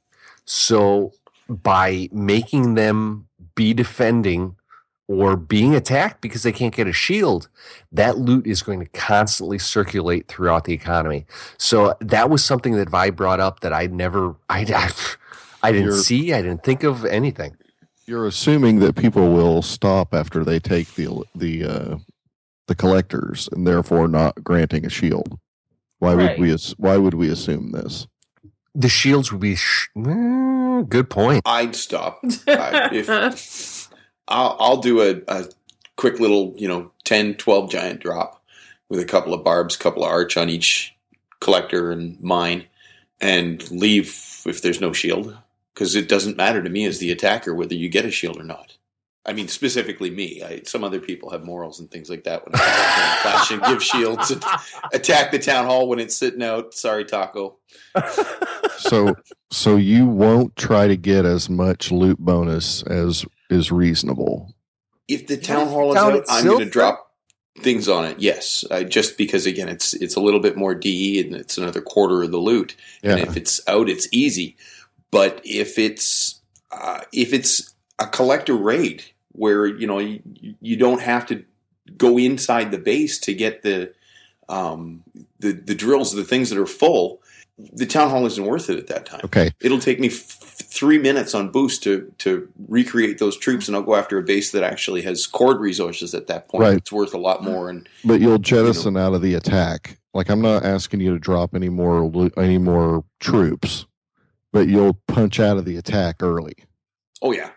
So 0.45 1.13
by 1.47 2.09
making 2.11 2.75
them 2.75 3.27
be 3.55 3.73
defending 3.73 4.55
or 5.07 5.35
being 5.35 5.75
attacked 5.75 6.21
because 6.21 6.43
they 6.43 6.51
can't 6.51 6.73
get 6.75 6.87
a 6.87 6.93
shield, 6.93 7.49
that 7.91 8.17
loot 8.17 8.47
is 8.47 8.61
going 8.61 8.79
to 8.79 8.85
constantly 8.91 9.59
circulate 9.59 10.27
throughout 10.27 10.63
the 10.63 10.73
economy. 10.73 11.25
So 11.57 11.95
that 11.99 12.29
was 12.29 12.43
something 12.43 12.73
that 12.75 12.89
Vi 12.89 13.09
brought 13.11 13.39
up 13.39 13.59
that 13.61 13.73
I 13.73 13.87
never, 13.87 14.35
I, 14.49 14.61
I, 14.73 14.91
I 15.63 15.71
didn't 15.71 15.87
You're- 15.89 15.99
see, 15.99 16.33
I 16.33 16.41
didn't 16.41 16.63
think 16.63 16.83
of 16.83 17.05
anything. 17.05 17.55
You're 18.05 18.27
assuming 18.27 18.79
that 18.79 18.97
people 18.97 19.31
will 19.31 19.61
stop 19.61 20.13
after 20.13 20.43
they 20.43 20.59
take 20.59 20.93
the 20.95 21.23
the 21.35 21.63
uh, 21.63 21.97
the 22.67 22.75
collectors 22.75 23.47
and 23.53 23.65
therefore 23.65 24.09
not 24.09 24.43
granting 24.43 24.85
a 24.85 24.89
shield. 24.89 25.39
Why 25.99 26.13
Right. 26.13 26.37
would 26.37 26.49
we? 26.49 26.57
Why 26.75 26.97
would 26.97 27.13
we 27.13 27.29
assume 27.29 27.71
this? 27.71 28.05
The 28.75 28.89
shields 28.89 29.31
would 29.31 29.39
be 29.39 29.55
sh- 29.55 29.87
mm, 29.95 30.89
good 30.89 31.09
point. 31.09 31.43
I'd 31.45 31.77
stop. 31.77 32.19
I- 32.45 32.89
if 32.91 33.07
I'll, 34.27 34.55
I'll 34.59 34.77
do 34.77 35.01
a, 35.01 35.21
a 35.27 35.45
quick 35.95 36.19
little, 36.19 36.53
you 36.57 36.67
know, 36.67 36.91
10, 37.03 37.35
12 37.35 37.69
giant 37.69 37.99
drop 37.99 38.43
with 38.89 38.99
a 38.99 39.05
couple 39.05 39.33
of 39.33 39.43
barbs, 39.43 39.77
couple 39.77 40.03
of 40.03 40.11
arch 40.11 40.37
on 40.37 40.49
each 40.49 40.95
collector 41.39 41.91
and 41.91 42.21
mine, 42.21 42.65
and 43.19 43.69
leave 43.71 44.41
if 44.45 44.61
there's 44.61 44.81
no 44.81 44.93
shield. 44.93 45.37
Because 45.73 45.95
it 45.95 46.07
doesn't 46.07 46.37
matter 46.37 46.61
to 46.61 46.69
me 46.69 46.85
as 46.85 46.99
the 46.99 47.11
attacker 47.11 47.55
whether 47.55 47.73
you 47.73 47.89
get 47.89 48.05
a 48.05 48.11
shield 48.11 48.39
or 48.39 48.43
not. 48.43 48.77
I 49.25 49.31
mean, 49.31 49.47
specifically 49.47 50.11
me. 50.11 50.43
I, 50.43 50.61
some 50.65 50.83
other 50.83 50.99
people 50.99 51.29
have 51.29 51.45
morals 51.45 51.79
and 51.79 51.89
things 51.89 52.09
like 52.09 52.25
that 52.25 52.45
when 52.45 52.53
I 52.55 53.19
flash 53.21 53.51
and 53.51 53.63
give 53.63 53.81
shields 53.81 54.31
and 54.31 54.43
attack 54.93 55.31
the 55.31 55.39
town 55.39 55.65
hall 55.65 55.87
when 55.87 55.99
it's 55.99 56.15
sitting 56.15 56.43
out. 56.43 56.73
Sorry, 56.73 57.05
Taco. 57.05 57.57
So 58.77 59.15
so 59.49 59.77
you 59.77 60.07
won't 60.07 60.55
try 60.57 60.87
to 60.87 60.97
get 60.97 61.25
as 61.25 61.49
much 61.49 61.91
loot 61.91 62.19
bonus 62.19 62.83
as 62.83 63.25
is 63.49 63.71
reasonable. 63.71 64.53
if 65.07 65.27
the 65.27 65.37
town 65.37 65.67
hall 65.67 65.91
is 65.91 65.97
out, 65.97 66.23
I'm 66.29 66.45
going 66.45 66.59
to 66.59 66.65
drop 66.65 67.11
things 67.59 67.87
on 67.87 68.05
it. 68.05 68.19
Yes, 68.19 68.65
uh, 68.71 68.83
just 68.83 69.17
because 69.17 69.45
again, 69.45 69.69
it's 69.69 69.93
it's 69.93 70.15
a 70.15 70.19
little 70.21 70.39
bit 70.39 70.57
more 70.57 70.73
DE 70.73 71.21
and 71.21 71.35
it's 71.35 71.57
another 71.57 71.81
quarter 71.81 72.23
of 72.23 72.31
the 72.31 72.37
loot. 72.37 72.75
Yeah. 73.03 73.17
And 73.17 73.21
if 73.21 73.37
it's 73.37 73.61
out, 73.67 73.89
it's 73.89 74.07
easy. 74.11 74.55
But 75.11 75.41
if 75.43 75.77
it's 75.77 76.41
uh, 76.71 77.01
if 77.11 77.33
it's 77.33 77.73
a 77.99 78.07
collector 78.07 78.55
raid 78.55 79.03
where 79.33 79.65
you 79.67 79.85
know 79.87 79.99
you, 79.99 80.21
you 80.61 80.77
don't 80.77 81.01
have 81.01 81.25
to 81.27 81.43
go 81.97 82.17
inside 82.17 82.71
the 82.71 82.79
base 82.79 83.19
to 83.19 83.33
get 83.33 83.61
the 83.61 83.93
um, 84.49 85.03
the 85.39 85.51
the 85.51 85.75
drills, 85.75 86.13
the 86.13 86.23
things 86.23 86.49
that 86.49 86.57
are 86.57 86.65
full, 86.65 87.21
the 87.57 87.85
town 87.85 88.09
hall 88.09 88.25
isn't 88.25 88.45
worth 88.45 88.69
it 88.69 88.79
at 88.79 88.87
that 88.87 89.05
time. 89.05 89.21
Okay. 89.25 89.51
It'll 89.61 89.79
take 89.79 89.99
me 89.99 90.07
f- 90.07 90.52
three 90.63 90.97
minutes 90.97 91.33
on 91.35 91.49
boost 91.49 91.83
to 91.83 92.11
to 92.19 92.47
recreate 92.67 93.17
those 93.19 93.37
troops, 93.37 93.67
and 93.67 93.75
I'll 93.75 93.83
go 93.83 93.95
after 93.95 94.17
a 94.17 94.23
base 94.23 94.51
that 94.51 94.63
actually 94.63 95.01
has 95.03 95.27
cord 95.27 95.59
resources 95.59 96.13
at 96.15 96.27
that 96.27 96.47
point. 96.47 96.61
Right. 96.61 96.77
It's 96.77 96.91
worth 96.91 97.13
a 97.13 97.17
lot 97.19 97.43
more. 97.43 97.69
And 97.69 97.87
But 98.03 98.21
you'll 98.21 98.39
jettison 98.39 98.97
out 98.97 99.13
of 99.13 99.21
the 99.21 99.33
attack. 99.35 99.97
Like 100.13 100.29
I'm 100.29 100.41
not 100.41 100.63
asking 100.63 101.01
you 101.01 101.13
to 101.13 101.19
drop 101.19 101.55
any 101.55 101.69
more 101.69 102.31
any 102.37 102.57
more 102.57 103.03
troops, 103.19 103.85
but 104.51 104.67
you'll 104.67 104.99
punch 105.07 105.39
out 105.39 105.57
of 105.57 105.65
the 105.65 105.77
attack 105.77 106.21
early. 106.21 106.53
oh 107.21 107.31
yeah, 107.31 107.51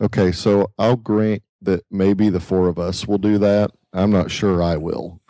Okay, 0.00 0.30
so 0.32 0.70
I'll 0.78 0.96
grant 0.96 1.42
that 1.62 1.84
maybe 1.90 2.28
the 2.28 2.40
four 2.40 2.68
of 2.68 2.78
us 2.78 3.06
will 3.08 3.16
do 3.18 3.38
that. 3.38 3.70
I'm 3.94 4.10
not 4.10 4.30
sure 4.30 4.62
I 4.62 4.76
will, 4.76 5.20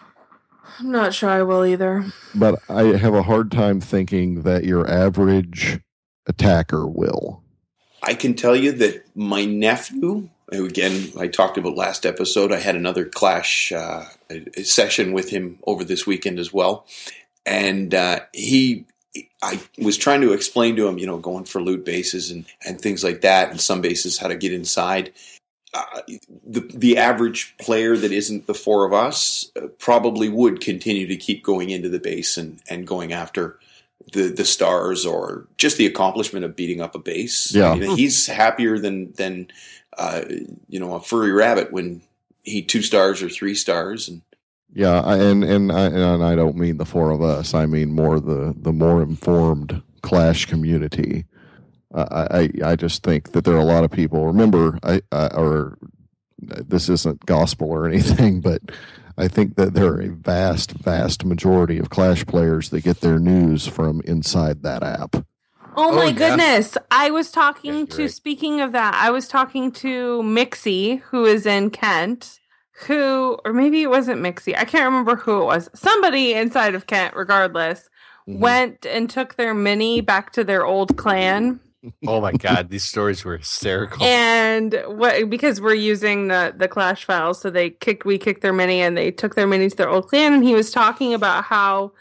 I'm 0.81 0.91
not 0.91 1.15
sure 1.15 1.31
I 1.31 1.43
will 1.45 1.65
either. 1.65 2.05
but 2.35 2.59
I 2.69 2.83
have 2.97 3.15
a 3.15 3.23
hard 3.23 3.53
time 3.53 3.81
thinking 3.81 4.43
that 4.43 4.65
your 4.65 4.91
average 4.91 5.79
attacker 6.27 6.87
will. 6.87 7.43
I 8.03 8.15
can 8.15 8.35
tell 8.35 8.55
you 8.55 8.73
that 8.73 9.05
my 9.17 9.45
nephew. 9.45 10.29
who, 10.51 10.67
Again, 10.67 11.13
I 11.19 11.27
talked 11.27 11.59
about 11.59 11.77
last 11.77 12.07
episode. 12.07 12.53
I 12.53 12.61
had 12.61 12.77
another 12.77 13.05
clash 13.05 13.73
uh, 13.73 14.05
session 14.63 15.13
with 15.13 15.31
him 15.31 15.59
over 15.67 15.83
this 15.83 16.07
weekend 16.07 16.39
as 16.39 16.53
well, 16.53 16.87
and 17.45 17.95
uh, 17.95 18.21
he. 18.33 18.87
I 19.43 19.59
was 19.79 19.97
trying 19.97 20.21
to 20.21 20.35
explain 20.35 20.77
to 20.77 20.87
him, 20.87 20.99
you 20.99 21.07
know, 21.07 21.17
going 21.17 21.45
for 21.45 21.63
loot 21.63 21.87
bases 21.87 22.31
and, 22.31 22.45
and 22.67 22.79
things 22.79 23.03
like 23.03 23.23
that, 23.23 23.51
and 23.51 23.59
some 23.59 23.81
bases 23.81 24.19
how 24.19 24.29
to 24.29 24.37
get 24.37 24.53
inside. 24.53 25.13
Uh, 25.73 26.03
the 26.45 26.61
the 26.61 26.99
average 26.99 27.57
player 27.59 27.97
that 27.97 28.13
isn't 28.13 28.47
the 28.47 28.55
four 28.55 28.87
of 28.87 28.93
us 28.93 29.51
uh, 29.57 29.67
probably 29.79 30.29
would 30.29 30.61
continue 30.61 31.07
to 31.07 31.17
keep 31.17 31.43
going 31.43 31.71
into 31.71 31.89
the 31.89 31.99
base 31.99 32.37
and, 32.37 32.61
and 32.69 32.87
going 32.87 33.13
after 33.13 33.59
the 34.13 34.29
the 34.29 34.45
stars 34.45 35.05
or 35.05 35.47
just 35.57 35.77
the 35.77 35.87
accomplishment 35.87 36.45
of 36.45 36.57
beating 36.57 36.81
up 36.81 36.95
a 36.95 36.99
base. 36.99 37.53
Yeah. 37.55 37.71
I 37.71 37.77
mean, 37.77 37.97
he's 37.97 38.27
happier 38.27 38.79
than 38.79 39.13
than 39.13 39.49
uh, 39.99 40.23
you 40.69 40.79
know 40.79 40.95
a 40.95 41.01
furry 41.01 41.33
rabbit 41.33 41.73
when 41.73 42.03
he 42.43 42.63
two 42.63 42.83
stars 42.83 43.23
or 43.23 43.29
three 43.29 43.55
stars 43.55 44.09
and 44.09 44.23
Yeah, 44.73 45.01
I, 45.01 45.17
and 45.17 45.43
and 45.43 45.73
I, 45.73 45.87
and 45.87 46.23
I 46.23 46.35
don't 46.37 46.57
mean 46.57 46.77
the 46.77 46.85
four 46.85 47.11
of 47.11 47.23
us. 47.23 47.55
I 47.55 47.67
mean 47.67 47.93
more 47.93 48.21
the 48.21 48.55
the 48.57 48.73
more 48.73 49.03
informed 49.03 49.83
Clash 50.03 50.47
community. 50.47 51.25
Uh, 51.95 52.27
I 52.31 52.39
I 52.39 52.73
I 52.73 52.77
just 52.77 53.03
think 53.03 53.33
that 53.33 53.45
there 53.45 53.55
are 53.55 53.61
a 53.61 53.65
lot 53.65 53.85
of 53.85 53.91
people. 53.91 54.27
Remember, 54.27 54.79
I, 54.83 55.03
I 55.11 55.29
or 55.29 55.79
this 56.39 56.89
isn't 56.89 57.27
gospel 57.27 57.71
or 57.71 57.89
anything, 57.89 58.41
but 58.49 58.63
I 59.19 59.29
think 59.29 59.57
that 59.57 59.75
there 59.75 59.87
are 59.95 60.01
a 60.01 60.09
vast, 60.09 60.73
vast 60.73 61.25
majority 61.25 61.79
of 61.79 61.91
Clash 61.91 62.27
players 62.27 62.71
that 62.71 62.83
get 62.83 63.01
their 63.01 63.19
news 63.19 63.67
from 63.67 64.01
inside 64.05 64.63
that 64.63 64.83
app. 64.83 65.17
Oh 65.77 65.93
my 65.93 66.07
yeah. 66.07 66.13
goodness. 66.13 66.77
I 66.91 67.11
was 67.11 67.31
talking 67.31 67.75
you're 67.79 67.87
to, 67.87 68.03
right. 68.03 68.11
speaking 68.11 68.61
of 68.61 68.73
that, 68.73 68.95
I 68.95 69.11
was 69.11 69.29
talking 69.29 69.73
to 69.73 70.23
Mixie, 70.23 71.01
who 71.01 71.25
is 71.25 71.47
in 71.47 71.71
Kent, 71.71 72.41
who, 72.87 73.39
or 73.45 73.53
maybe 73.53 73.83
it 73.83 73.91
wasn't 73.91 74.21
Mixie. 74.23 74.57
I 74.57 74.65
can't 74.65 74.85
remember 74.85 75.17
who 75.17 75.43
it 75.43 75.45
was. 75.45 75.71
Somebody 75.75 76.35
inside 76.35 76.75
of 76.75 76.87
Kent, 76.87 77.15
regardless, 77.17 77.89
Mm-hmm. 78.29 78.41
went 78.41 78.85
and 78.87 79.09
took 79.09 79.37
their 79.37 79.55
mini 79.55 80.01
back 80.01 80.33
to 80.33 80.43
their 80.43 80.67
old 80.67 80.97
clan 80.97 81.61
Oh 82.07 82.21
my 82.21 82.33
god, 82.47 82.71
these 82.71 82.85
stories 82.85 83.25
were 83.25 83.37
hysterical. 83.37 84.03
and 84.05 84.83
what 84.87 85.29
because 85.31 85.61
we're 85.61 85.75
using 85.75 86.29
the 86.29 86.55
the 86.57 86.69
clash 86.69 87.05
files 87.05 87.41
so 87.41 87.51
they 87.51 87.71
kicked 87.71 88.05
we 88.05 88.19
kicked 88.19 88.43
their 88.43 88.53
mini 88.53 88.81
and 88.81 88.97
they 88.97 89.11
took 89.11 89.35
their 89.35 89.47
mini 89.47 89.69
to 89.71 89.77
their 89.77 89.89
old 89.89 90.09
clan 90.09 90.33
and 90.33 90.45
he 90.45 90.55
was 90.55 90.71
talking 90.71 91.15
about 91.15 91.45
how 91.45 91.93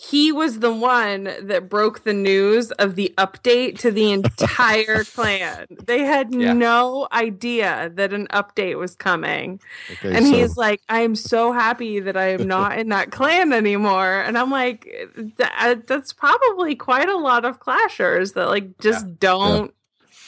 he 0.00 0.30
was 0.30 0.60
the 0.60 0.72
one 0.72 1.24
that 1.42 1.68
broke 1.68 2.04
the 2.04 2.12
news 2.12 2.70
of 2.72 2.94
the 2.94 3.12
update 3.18 3.80
to 3.80 3.90
the 3.90 4.12
entire 4.12 5.02
clan. 5.14 5.66
They 5.86 6.04
had 6.04 6.32
Yeah. 6.32 6.52
no 6.52 7.08
idea 7.10 7.90
that 7.94 8.12
an 8.12 8.28
update 8.28 8.78
was 8.78 8.94
coming. 8.94 9.60
Okay, 9.90 10.14
and 10.16 10.24
so- 10.24 10.32
he's 10.32 10.56
like 10.56 10.80
i 10.88 11.00
am 11.00 11.16
so 11.16 11.50
happy 11.52 11.98
that 11.98 12.16
i 12.16 12.28
am 12.28 12.46
not 12.46 12.78
in 12.78 12.90
that 12.90 13.10
clan 13.10 13.52
anymore. 13.52 14.20
And 14.20 14.38
i'm 14.38 14.52
like 14.52 14.86
that, 15.38 15.52
uh, 15.58 15.74
that's 15.84 16.12
probably 16.12 16.76
quite 16.76 17.08
a 17.08 17.16
lot 17.18 17.44
of 17.44 17.58
clashers 17.58 18.34
that 18.34 18.46
like 18.46 18.78
just 18.78 19.18
don't 19.18 19.74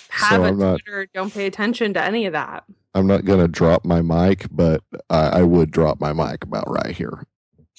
have 0.09 0.41
So 0.41 0.45
a 0.45 0.49
I'm 0.49 0.59
not- 0.59 0.81
twitter 0.81 1.07
don't 1.15 1.33
pay 1.33 1.47
attention 1.47 1.95
to 1.95 2.03
any 2.05 2.27
of 2.27 2.33
that. 2.33 2.65
I'm 2.93 3.07
not 3.07 3.25
going 3.25 3.39
to 3.39 3.47
drop 3.47 3.85
my 3.85 4.03
mic, 4.03 4.47
but 4.51 4.83
I, 5.09 5.29
I 5.39 5.43
would 5.43 5.71
drop 5.71 6.01
my 6.01 6.13
mic 6.13 6.43
about 6.43 6.69
right 6.69 6.91
here. 6.91 7.25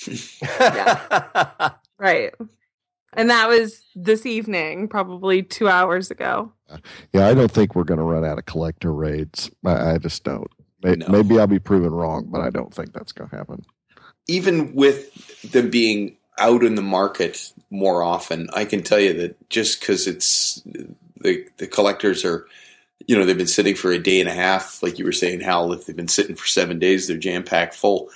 right 2.01 2.33
and 3.13 3.29
that 3.29 3.47
was 3.47 3.81
this 3.95 4.25
evening 4.25 4.87
probably 4.87 5.43
two 5.43 5.67
hours 5.69 6.11
ago 6.11 6.51
Yeah, 7.13 7.27
I 7.27 7.33
don't 7.33 7.51
think 7.51 7.75
we're 7.75 7.83
going 7.83 7.97
to 7.99 8.03
run 8.05 8.23
out 8.25 8.37
of 8.39 8.45
collector 8.45 8.93
raids. 8.93 9.51
I, 9.65 9.91
I 9.93 9.97
just 9.97 10.23
don't. 10.23 10.47
May- 10.81 10.95
No. 10.95 11.07
Maybe 11.09 11.37
I'll 11.37 11.45
be 11.47 11.59
proven 11.59 11.91
wrong, 11.91 12.27
but 12.31 12.39
I 12.39 12.49
don't 12.49 12.73
think 12.73 12.93
that's 12.93 13.11
going 13.11 13.29
to 13.29 13.35
happen. 13.35 13.65
even 14.27 14.73
with 14.73 15.51
them 15.51 15.69
being 15.69 16.15
out 16.39 16.63
in 16.63 16.75
the 16.75 16.81
market 16.81 17.51
more 17.69 18.01
often, 18.03 18.47
I 18.53 18.63
can 18.63 18.83
tell 18.83 19.01
you 19.01 19.11
that 19.15 19.49
just 19.49 19.81
because 19.81 20.07
it's 20.07 20.61
the 21.19 21.45
the 21.57 21.67
collectors 21.67 22.23
are, 22.23 22.47
you 23.05 23.17
know, 23.19 23.25
they've 23.25 23.37
been 23.37 23.47
sitting 23.47 23.75
for 23.75 23.91
a 23.91 23.99
day 23.99 24.21
and 24.21 24.29
a 24.29 24.33
half, 24.33 24.81
like 24.81 24.97
you 24.97 25.03
were 25.03 25.11
saying, 25.11 25.41
Hal. 25.41 25.73
If 25.73 25.85
they've 25.85 25.95
been 25.95 26.07
sitting 26.07 26.37
for 26.37 26.47
seven 26.47 26.79
days, 26.79 27.05
they're 27.07 27.17
jam 27.17 27.43
packed 27.43 27.75
full. 27.75 28.09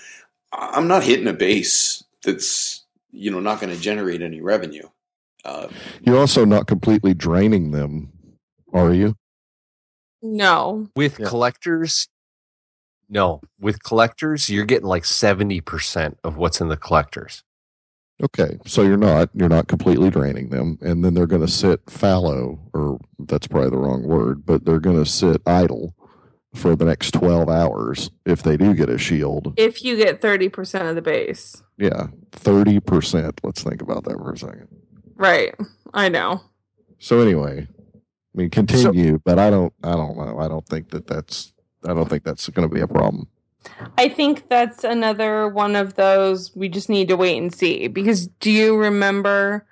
I'm 0.54 0.88
not 0.88 1.04
hitting 1.04 1.28
a 1.28 1.34
base 1.34 2.06
that's 2.24 2.85
you 3.16 3.32
know 3.32 3.40
not 3.40 3.60
going 3.60 3.74
to 3.74 3.80
generate 3.82 4.22
any 4.22 4.42
revenue. 4.42 4.88
Uh, 5.44 5.68
You're 6.02 6.18
also 6.18 6.44
not 6.46 6.68
completely 6.68 7.14
draining 7.14 7.72
them, 7.72 8.12
are 8.74 8.94
you? 8.94 9.16
no 10.22 10.88
with 10.96 11.20
Yeah. 11.20 11.28
collectors, 11.28 12.08
no. 13.10 13.42
With 13.60 13.84
collectors, 13.84 14.50
you're 14.50 14.66
getting 14.66 14.88
like 14.88 15.04
70% 15.04 16.16
of 16.24 16.38
what's 16.38 16.60
in 16.60 16.70
the 16.70 16.78
collectors. 16.78 17.44
Okay, 18.24 18.58
so 18.66 18.82
you're 18.82 18.98
not 18.98 19.30
you're 19.34 19.50
not 19.50 19.68
completely 19.68 20.10
draining 20.10 20.50
them, 20.50 20.80
and 20.82 21.04
then 21.04 21.14
they're 21.14 21.28
going 21.28 21.46
to 21.46 21.52
sit 21.52 21.82
fallow, 21.90 22.60
or 22.74 22.98
that's 23.20 23.46
probably 23.46 23.70
the 23.70 23.78
wrong 23.78 24.04
word, 24.04 24.46
but 24.46 24.64
they're 24.66 24.80
going 24.80 25.04
to 25.04 25.10
sit 25.10 25.42
idle 25.46 25.94
for 26.56 26.76
the 26.76 26.86
next 26.86 27.12
twelve 27.12 27.50
hours 27.50 28.10
if 28.26 28.44
they 28.44 28.58
do 28.58 28.74
get 28.74 28.90
a 28.90 28.98
shield. 28.98 29.54
if 29.58 29.84
you 29.84 29.96
get 29.98 30.22
30% 30.22 30.90
of 30.90 30.96
the 30.96 31.02
base 31.02 31.62
Yeah, 31.78 32.08
thirty 32.32 32.80
percent. 32.80 33.40
Let's 33.44 33.62
think 33.64 33.82
about 33.82 34.04
that 34.06 34.18
for 34.18 34.32
a 34.34 34.38
second. 34.38 34.68
right 35.16 35.54
i 35.94 36.10
know 36.10 36.42
So 37.00 37.20
anyway, 37.20 37.68
I 37.70 38.38
mean, 38.38 38.50
continue, 38.50 39.20
but 39.24 39.38
I 39.40 39.50
don't, 39.50 39.74
I 39.84 39.92
don't 39.92 40.18
know. 40.18 40.40
I 40.40 40.48
don't 40.48 40.66
think 40.68 40.90
that 40.90 41.08
that's, 41.08 41.54
I 41.88 41.94
don't 41.94 42.10
think 42.10 42.24
that's 42.24 42.50
going 42.50 42.68
to 42.68 42.74
be 42.74 42.82
a 42.82 42.88
problem. 42.88 43.28
I 43.98 44.10
think 44.10 44.48
that's 44.50 44.84
another 44.84 45.48
one 45.48 45.76
of 45.76 45.96
those 45.96 46.56
we 46.56 46.68
just 46.70 46.90
need 46.90 47.08
to 47.10 47.18
wait 47.18 47.38
and 47.38 47.54
see 47.54 47.88
because 47.88 48.28
do 48.28 48.52
you 48.52 48.78
remember 48.78 49.66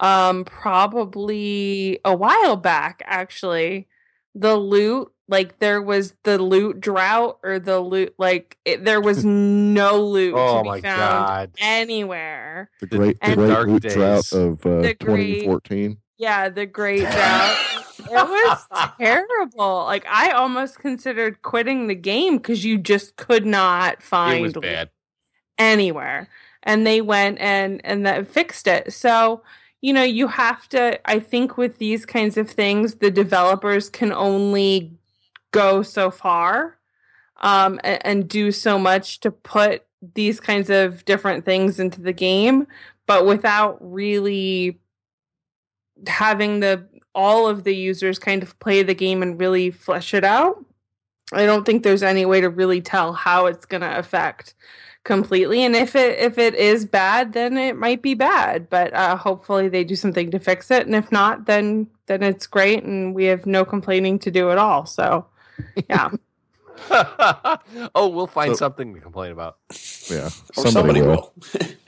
um 0.00 0.44
probably 0.44 1.98
a 2.04 2.14
while 2.14 2.56
back 2.56 3.02
actually 3.06 3.86
the 4.34 4.56
loot 4.56 5.10
like 5.32 5.58
there 5.58 5.82
was 5.82 6.14
the 6.22 6.38
loot 6.40 6.80
drought 6.80 7.38
or 7.42 7.58
the 7.58 7.80
loot 7.80 8.14
like 8.18 8.56
it, 8.64 8.84
there 8.84 9.00
was 9.00 9.24
no 9.24 10.00
loot 10.00 10.34
Oh 10.36 10.58
to 10.58 10.62
be 10.62 10.68
my 10.68 10.80
found 10.80 11.26
God. 11.26 11.50
anywhere 11.58 12.70
The 12.80 12.86
The- 12.86 12.96
great, 12.98 13.20
the 13.20 13.26
and- 13.26 13.34
great 13.36 13.48
Dark 13.48 13.66
loot 13.68 13.82
days. 13.82 13.94
drought 13.94 14.32
of 14.32 14.64
uh, 14.66 14.82
The 14.82 14.94
great- 14.94 15.40
2014. 15.42 15.96
yeah 16.18 16.48
the 16.48 16.66
great 16.66 17.00
drought 17.00 17.56
it 17.98 18.10
was 18.10 18.66
terrible 19.00 19.84
like 19.84 20.04
i 20.08 20.30
almost 20.30 20.78
considered 20.78 21.42
quitting 21.42 21.86
the 21.88 21.94
game 21.96 22.36
because 22.36 22.64
you 22.64 22.78
just 22.78 23.16
could 23.16 23.44
not 23.46 24.02
find 24.02 24.38
It 24.38 24.42
was 24.42 24.54
loot 24.56 24.62
bad. 24.62 24.90
anywhere 25.58 26.28
and 26.62 26.86
they 26.86 27.00
went 27.00 27.38
and 27.40 27.80
and 27.84 28.04
that 28.06 28.28
fixed 28.28 28.66
it 28.66 28.92
so 28.92 29.42
you 29.80 29.92
know 29.92 30.02
you 30.02 30.28
have 30.28 30.68
to 30.70 30.98
i 31.10 31.18
think 31.18 31.56
with 31.56 31.78
these 31.78 32.04
kinds 32.06 32.36
of 32.36 32.48
things 32.50 32.96
the 32.96 33.10
developers 33.10 33.88
can 33.90 34.12
only 34.12 34.92
go 35.52 35.82
so 35.82 36.10
far 36.10 36.78
um 37.40 37.80
and, 37.84 38.06
and 38.06 38.28
do 38.28 38.50
so 38.50 38.78
much 38.78 39.20
to 39.20 39.30
put 39.30 39.84
these 40.14 40.40
kinds 40.40 40.68
of 40.68 41.04
different 41.04 41.44
things 41.44 41.78
into 41.78 42.00
the 42.00 42.12
game 42.12 42.66
but 43.06 43.26
without 43.26 43.78
really 43.80 44.80
having 46.06 46.60
the 46.60 46.86
all 47.14 47.46
of 47.46 47.64
the 47.64 47.74
users 47.74 48.18
kind 48.18 48.42
of 48.42 48.58
play 48.58 48.82
the 48.82 48.94
game 48.94 49.22
and 49.22 49.40
really 49.40 49.70
flesh 49.70 50.14
it 50.14 50.24
out 50.24 50.64
i 51.32 51.46
don't 51.46 51.64
think 51.64 51.82
there's 51.82 52.02
any 52.02 52.26
way 52.26 52.40
to 52.40 52.48
really 52.48 52.80
tell 52.80 53.12
how 53.12 53.46
it's 53.46 53.66
going 53.66 53.82
to 53.82 53.98
affect 53.98 54.54
completely 55.04 55.64
and 55.64 55.74
if 55.74 55.96
it 55.96 56.18
if 56.20 56.38
it 56.38 56.54
is 56.54 56.84
bad 56.86 57.32
then 57.32 57.56
it 57.58 57.76
might 57.76 58.02
be 58.02 58.14
bad 58.14 58.70
but 58.70 58.92
uh 58.94 59.16
hopefully 59.16 59.68
they 59.68 59.82
do 59.82 59.96
something 59.96 60.30
to 60.30 60.38
fix 60.38 60.70
it 60.70 60.86
and 60.86 60.94
if 60.94 61.10
not 61.10 61.46
then 61.46 61.88
then 62.06 62.22
it's 62.22 62.46
great 62.46 62.84
and 62.84 63.12
we 63.12 63.24
have 63.24 63.44
no 63.44 63.64
complaining 63.64 64.16
to 64.16 64.30
do 64.30 64.50
at 64.50 64.58
all 64.58 64.86
so 64.86 65.26
yeah 65.88 66.10
oh, 67.94 68.08
we'll 68.08 68.26
find 68.26 68.52
So- 68.52 68.58
something 68.58 68.94
to 68.94 69.00
complain 69.00 69.32
about. 69.32 69.58
Yeah, 70.10 70.30
or 70.56 70.66
somebody, 70.70 71.00
will. 71.02 71.32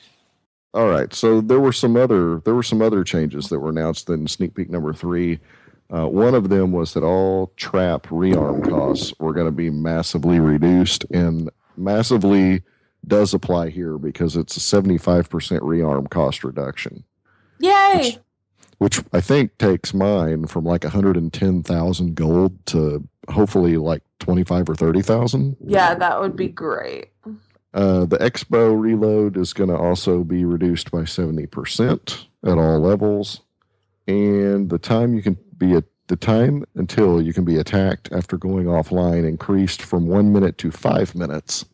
All 0.75 0.89
right. 0.89 1.13
So 1.13 1.41
there 1.41 1.61
were 1.61 1.73
some 1.73 1.97
other 1.97 2.41
there 2.45 2.55
were 2.55 2.63
some 2.63 2.83
other 2.83 3.05
changes 3.05 3.49
that 3.49 3.59
were 3.59 3.71
announced 3.71 4.09
in 4.11 4.27
sneak 4.29 4.55
peek 4.55 4.71
number 4.71 4.93
three. 4.93 5.39
Uh, 5.93 6.07
one 6.07 6.35
of 6.35 6.49
them 6.49 6.73
was 6.73 6.95
that 6.95 7.05
all 7.05 7.53
trap 7.57 8.05
rearm 8.05 8.69
costs 8.69 9.13
were 9.21 9.33
going 9.33 9.47
to 9.47 9.53
be 9.53 9.71
massively 9.71 10.41
reduced, 10.41 11.05
and 11.11 11.51
massively 11.77 12.63
does 13.07 13.35
apply 13.35 13.69
here 13.69 13.99
because 13.99 14.35
it's 14.37 14.57
a 14.57 14.61
seventy 14.61 14.99
five 14.99 15.29
percent 15.29 15.63
rearm 15.63 16.09
cost 16.11 16.43
reduction, 16.45 17.05
yay 17.61 17.97
Which- 17.97 18.19
which 18.79 19.03
I 19.13 19.21
think 19.21 19.57
takes 19.59 19.95
mine 19.95 20.47
from 20.47 20.65
like 20.65 20.85
one 20.85 20.93
hundred 20.93 21.17
and 21.17 21.33
ten 21.33 21.63
thousand 21.63 22.15
gold 22.15 22.65
to 22.67 23.07
hopefully 23.31 23.77
like 23.77 24.03
twenty 24.19 24.45
five 24.45 24.69
or 24.69 24.75
thirty 24.75 25.03
thousand. 25.03 25.57
yeah 25.65 25.95
that 25.95 26.21
would 26.21 26.37
be 26.37 26.49
great 26.49 27.11
Uh, 27.73 28.05
the 28.05 28.19
Expo 28.19 28.79
reload 28.81 29.37
is 29.37 29.53
going 29.53 29.69
to 29.71 29.77
also 29.77 30.23
be 30.23 30.45
reduced 30.45 30.93
by 30.93 31.01
70% 31.01 32.27
at 32.45 32.57
all 32.59 32.79
levels. 32.79 33.41
And 34.07 34.71
the 34.71 34.79
time 34.79 35.15
you 35.15 35.23
can 35.23 35.37
be 35.59 35.73
at 35.75 35.85
the 36.07 36.17
time 36.17 36.65
until 36.77 37.21
you 37.23 37.33
can 37.33 37.45
be 37.45 37.57
attacked 37.59 38.13
after 38.13 38.37
going 38.37 38.67
offline 38.67 39.27
increased 39.27 39.83
from 39.83 40.07
one 40.07 40.33
minute 40.33 40.59
to 40.59 40.71
five 40.71 41.15
minutes 41.15 41.65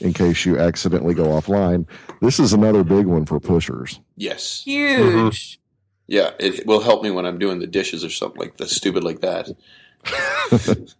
in 0.00 0.12
case 0.12 0.44
you 0.44 0.58
accidentally 0.58 1.14
go 1.14 1.26
offline. 1.28 1.86
This 2.20 2.40
is 2.40 2.52
another 2.52 2.82
big 2.84 3.06
one 3.06 3.24
for 3.26 3.38
pushers. 3.40 4.00
yes, 4.16 4.62
huge 4.64 5.59
yeah, 6.10 6.32
it 6.40 6.66
will 6.66 6.80
help 6.80 7.02
me 7.04 7.10
when 7.12 7.24
I'm 7.24 7.38
doing 7.38 7.60
the 7.60 7.66
dishes 7.68 8.04
or 8.04 8.10
something 8.10 8.40
like 8.40 8.56
that, 8.58 8.68
stupid 8.68 9.04
like 9.04 9.20
that. 9.20 9.48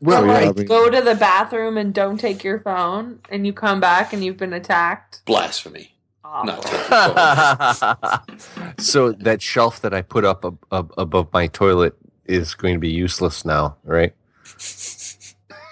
Well, 0.00 0.24
Or, 0.24 0.26
yeah, 0.26 0.50
I 0.50 0.52
mean- 0.52 0.66
go 0.66 0.90
to 0.90 1.00
the 1.00 1.14
bathroom 1.14 1.78
and 1.78 1.94
don't 1.94 2.18
take 2.18 2.44
your 2.44 2.58
phone 2.60 3.20
and 3.30 3.46
you 3.46 3.52
come 3.54 3.80
back 3.80 4.12
and 4.12 4.22
you've 4.24 4.36
been 4.36 4.52
attacked 4.52 5.22
Blasphemy. 5.24 5.94
Awful. 6.24 6.46
Not 6.46 6.62
take 6.62 6.90
your 6.90 8.44
phone. 8.58 8.74
so 8.78 9.12
that 9.12 9.40
shelf 9.40 9.80
that 9.82 9.94
I 9.94 10.02
put 10.02 10.24
up 10.26 10.44
ab- 10.44 10.58
ab- 10.72 10.92
above 10.98 11.32
my 11.32 11.46
toilet 11.46 11.94
is 12.26 12.54
going 12.54 12.74
to 12.74 12.80
be 12.80 12.90
useless 12.90 13.44
now, 13.46 13.76
right? 13.84 14.12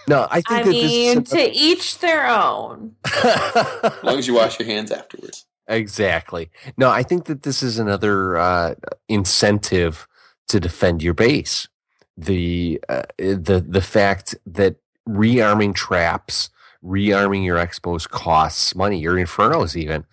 No, 0.08 0.26
I 0.30 0.36
think 0.40 0.50
I 0.50 0.62
that 0.62 0.70
mean, 0.70 1.18
this 1.24 1.30
to 1.30 1.50
each 1.52 1.98
their 1.98 2.26
own. 2.28 2.94
as 3.24 3.92
long 4.02 4.18
as 4.18 4.26
you 4.26 4.34
wash 4.34 4.58
your 4.58 4.66
hands 4.68 4.90
afterwards. 4.92 5.44
Exactly. 5.68 6.50
No, 6.76 6.90
I 6.90 7.02
think 7.02 7.26
that 7.26 7.42
this 7.42 7.62
is 7.62 7.78
another 7.78 8.36
uh, 8.36 8.74
incentive 9.08 10.06
to 10.48 10.60
defend 10.60 11.02
your 11.02 11.14
base. 11.14 11.68
The 12.16 12.80
uh, 12.88 13.02
the 13.18 13.64
the 13.66 13.80
fact 13.80 14.34
that 14.46 14.76
rearming 15.08 15.74
traps, 15.74 16.50
rearming 16.84 17.44
your 17.44 17.56
expos 17.58 18.08
costs 18.08 18.74
money. 18.74 18.98
Your 19.00 19.14
infernos 19.14 19.76
even. 19.76 20.04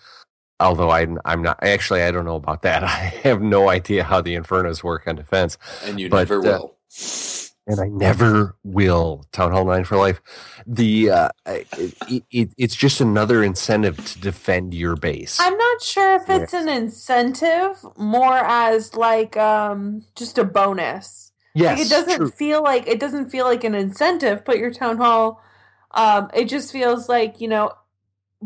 Although 0.61 0.91
I'm 0.91 1.19
I'm 1.25 1.41
not 1.41 1.59
actually 1.63 2.03
I 2.03 2.11
don't 2.11 2.25
know 2.25 2.35
about 2.35 2.61
that. 2.63 2.83
I 2.85 3.13
have 3.23 3.41
no 3.41 3.69
idea 3.69 4.03
how 4.03 4.21
the 4.21 4.35
infernos 4.35 4.83
work 4.83 5.07
on 5.07 5.15
defense. 5.17 5.57
And 5.83 5.99
you 5.99 6.09
But, 6.09 6.29
never 6.29 6.39
uh, 6.39 6.41
will. 6.43 6.75
and 7.67 7.79
I 7.81 7.87
never 7.87 8.55
will. 8.63 9.25
Town 9.31 9.51
Hall 9.51 9.65
Nine 9.65 9.83
for 9.85 9.97
life. 9.97 10.21
The 10.71 11.09
uh, 11.09 11.29
it, 11.47 12.23
it, 12.29 12.51
it's 12.55 12.75
just 12.75 13.01
another 13.01 13.43
incentive 13.43 13.97
to 14.05 14.19
defend 14.19 14.75
your 14.75 14.95
base. 14.95 15.39
I'm 15.41 15.57
not 15.57 15.81
sure 15.81 16.15
if 16.17 16.29
it's 16.29 16.53
an 16.53 16.69
incentive, 16.69 17.83
more 17.97 18.37
as 18.37 18.93
like 18.95 19.35
um 19.35 20.05
just 20.15 20.37
a 20.37 20.43
bonus. 20.43 21.31
yes, 21.55 21.79
like 21.79 21.87
it 21.87 21.89
doesn't 21.89 22.17
true. 22.17 22.29
feel 22.29 22.61
like 22.61 22.85
it 22.85 22.99
doesn't 22.99 23.31
feel 23.31 23.45
like 23.45 23.63
an 23.63 23.73
incentive. 23.73 24.45
Put 24.45 24.59
your 24.59 24.71
town 24.71 24.97
hall. 24.97 25.41
Um, 25.89 26.29
it 26.35 26.45
just 26.45 26.71
feels 26.71 27.09
like 27.09 27.41
you 27.41 27.47
know 27.47 27.71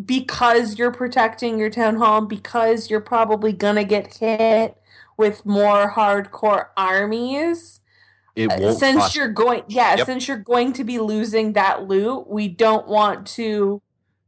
because 0.06 0.80
you're 0.80 0.94
protecting 0.94 1.60
your 1.60 1.70
town 1.70 1.98
hall, 1.98 2.22
because 2.22 2.90
you're 2.90 3.02
probably 3.02 3.52
gonna 3.52 3.84
get 3.84 4.16
hit 4.16 4.78
with 5.18 5.45
more 5.45 5.91
hardcore 5.91 6.68
armies. 6.78 7.82
It 8.35 8.51
Uh, 8.51 8.57
won't 8.60 8.80
since 8.80 8.97
cost- 8.97 9.15
you're 9.15 9.27
going 9.30 9.64
yeah 9.68 9.95
Yep. 9.95 10.05
since 10.07 10.27
you're 10.27 10.38
going 10.38 10.73
to 10.73 10.84
be 10.84 10.99
losing 10.99 11.53
that 11.53 11.88
loot 11.88 12.27
we 12.27 12.47
don't 12.47 12.88
want 12.88 13.27
to 13.27 13.81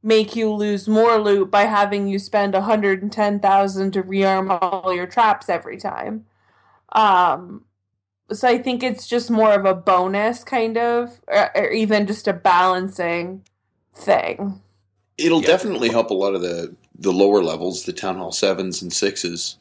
make 0.04 0.36
you 0.36 0.52
lose 0.52 0.88
more 0.88 1.18
loot 1.20 1.50
by 1.50 1.64
having 1.64 2.08
you 2.08 2.20
spend 2.20 2.54
110000 2.54 3.92
to 3.94 4.04
rearm 4.04 4.56
all 4.62 4.94
your 4.94 5.08
traps 5.08 5.50
every 5.50 5.78
time 5.78 6.26
um 6.94 7.64
so 8.32 8.48
i 8.48 8.58
think 8.60 8.84
it's 8.84 9.08
just 9.08 9.32
more 9.32 9.54
of 9.54 9.66
a 9.66 9.74
bonus 9.74 10.44
kind 10.44 10.78
of 10.78 11.20
or, 11.28 11.50
or 11.58 11.72
even 11.72 12.06
just 12.06 12.28
a 12.28 12.34
balancing 12.34 13.42
thing 13.96 14.62
It'll 15.18 15.40
Yeah. 15.42 15.48
definitely 15.48 15.90
help 15.90 16.10
a 16.10 16.14
lot 16.14 16.36
of 16.36 16.42
the 16.42 16.76
the 16.98 17.12
lower 17.14 17.42
levels, 17.44 17.84
the 17.84 17.94
town 17.94 18.18
hall 18.18 18.32
sevens 18.34 18.82
and 18.82 18.92
sixes, 18.92 19.58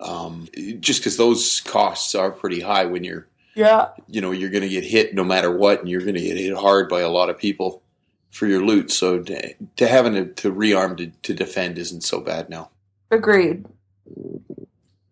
um, 0.00 0.48
just 0.80 1.00
because 1.00 1.16
those 1.18 1.60
costs 1.60 2.14
are 2.14 2.30
pretty 2.30 2.60
high 2.60 2.84
when 2.86 3.04
you're 3.04 3.26
yeah 3.54 3.88
you 4.08 4.20
know 4.20 4.30
you're 4.30 4.50
going 4.50 4.62
to 4.62 4.68
get 4.68 4.84
hit 4.84 5.14
no 5.14 5.24
matter 5.24 5.56
what, 5.56 5.80
and 5.80 5.88
you're 5.88 6.00
going 6.02 6.14
to 6.14 6.20
get 6.20 6.36
hit 6.36 6.56
hard 6.56 6.88
by 6.88 7.00
a 7.00 7.08
lot 7.08 7.30
of 7.30 7.38
people 7.38 7.82
for 8.30 8.46
your 8.46 8.64
loot. 8.64 8.90
So 8.90 9.22
to, 9.22 9.54
to 9.76 9.86
having 9.86 10.14
to, 10.14 10.26
to 10.26 10.52
rearm 10.52 10.96
to, 10.96 11.06
to 11.06 11.34
defend 11.34 11.78
isn't 11.78 12.02
so 12.02 12.20
bad 12.20 12.50
now. 12.50 12.70
agreed 13.10 13.64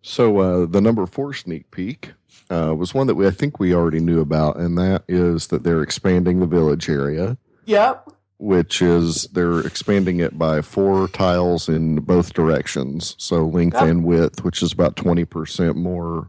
So 0.03 0.39
uh, 0.39 0.67
the 0.67 0.81
number 0.81 1.07
four 1.07 1.33
sneak 1.33 1.71
peek 1.71 2.13
uh, 2.51 2.75
was 2.77 2.93
one 2.93 3.07
that 3.07 3.15
we 3.15 3.27
I 3.27 3.31
think 3.31 3.61
we 3.61 3.75
already 3.75 4.01
knew 4.01 4.21
about, 4.21 4.57
and 4.57 4.77
that 4.79 5.05
is 5.09 5.47
that 5.49 5.63
they're 5.63 5.83
expanding 5.83 6.41
the 6.41 6.47
village 6.47 6.89
area, 6.89 7.37
yep 7.65 8.09
which 8.39 8.83
is 8.83 9.29
they're 9.29 9.61
expanding 9.61 10.19
it 10.19 10.37
by 10.37 10.61
four 10.61 11.07
tiles 11.07 11.69
in 11.69 12.01
both 12.01 12.33
directions, 12.35 13.15
so 13.17 13.47
length 13.47 13.75
Yep. 13.75 13.85
and 13.85 14.05
width, 14.05 14.43
which 14.45 14.65
is 14.65 14.73
about 14.73 14.97
twenty 14.97 15.25
percent 15.25 15.77
more 15.77 16.29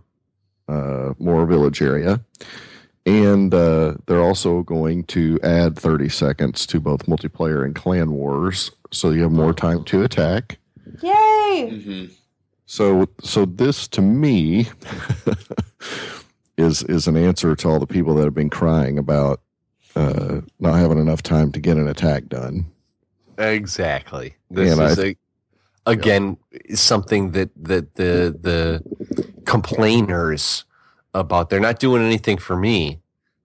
uh, 0.73 1.13
more 1.19 1.45
village 1.45 1.81
area. 1.81 2.19
And 3.05 3.53
uh, 3.53 3.95
they're 4.05 4.21
also 4.21 4.63
going 4.63 5.03
to 5.05 5.37
add 5.43 5.77
30 5.77 6.07
seconds 6.09 6.65
to 6.67 6.79
both 6.79 7.05
multiplayer 7.05 7.65
and 7.65 7.75
clan 7.75 8.11
wars, 8.13 8.71
so 8.91 9.09
you 9.11 9.21
have 9.23 9.31
more 9.31 9.53
time 9.53 9.83
to 9.85 10.03
attack. 10.03 10.57
yay 11.01 11.81
hmm 11.83 12.05
So, 12.65 13.07
so 13.21 13.45
this 13.45 13.87
to 13.89 14.01
me 14.01 14.67
is 16.57 16.83
is 16.83 17.07
an 17.07 17.17
answer 17.17 17.55
to 17.55 17.67
all 17.69 17.79
the 17.79 17.87
people 17.87 18.15
that 18.15 18.23
have 18.23 18.33
been 18.33 18.49
crying 18.49 18.97
about 18.97 19.41
uh, 19.95 20.41
not 20.59 20.75
having 20.79 20.97
enough 20.97 21.21
time 21.23 21.51
to 21.51 21.59
get 21.59 21.77
an 21.77 21.87
attack 21.87 22.27
done. 22.27 22.65
Exactly. 23.37 24.35
This 24.49 24.71
And 24.79 24.89
is 24.91 24.99
I- 24.99 25.03
a, 25.07 25.15
again 25.85 26.38
something 26.73 27.31
that 27.31 27.49
that 27.55 27.95
the 27.95 28.38
the 28.39 28.84
complainers 29.45 30.65
about 31.14 31.49
they're 31.49 31.60
not 31.60 31.80
doing 31.80 32.03
anything 32.03 32.38
for 32.38 32.55
me. 32.55 32.99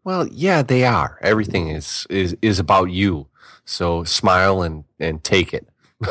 Well, 0.05 0.27
yeah, 0.29 0.63
they 0.63 0.85
are. 0.85 1.19
Everything 1.23 1.69
is 1.69 2.07
is 2.09 2.37
is 2.41 2.59
about 2.59 2.91
you. 2.91 3.27
So 3.65 4.05
smile 4.05 4.63
and 4.63 4.85
and 4.99 5.23
take 5.23 5.53
it. 5.53 5.69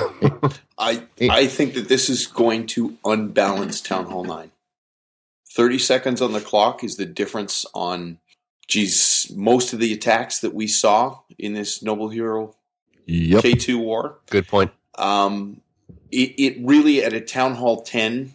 I 0.77 1.03
I 1.21 1.47
think 1.47 1.73
that 1.73 1.89
this 1.89 2.09
is 2.09 2.27
going 2.27 2.67
to 2.67 2.97
unbalance 3.05 3.81
Town 3.81 4.05
Hall 4.05 4.23
Nine. 4.23 4.51
Thirty 5.49 5.79
seconds 5.79 6.21
on 6.21 6.33
the 6.33 6.41
clock 6.41 6.83
is 6.83 6.97
the 6.97 7.05
difference 7.05 7.65
on, 7.73 8.19
geez, 8.67 9.31
most 9.35 9.73
of 9.73 9.79
the 9.79 9.91
attacks 9.91 10.39
that 10.39 10.53
we 10.53 10.67
saw 10.67 11.21
in 11.39 11.53
this 11.53 11.81
Noble 11.81 12.09
Hero 12.09 12.53
Yep. 13.07 13.41
K 13.41 13.53
two 13.53 13.79
war. 13.79 14.19
Good 14.29 14.47
point. 14.47 14.71
Um, 14.95 15.61
it, 16.11 16.33
it 16.37 16.57
really 16.61 17.03
at 17.03 17.13
a 17.13 17.21
Town 17.21 17.55
Hall 17.55 17.81
ten, 17.81 18.33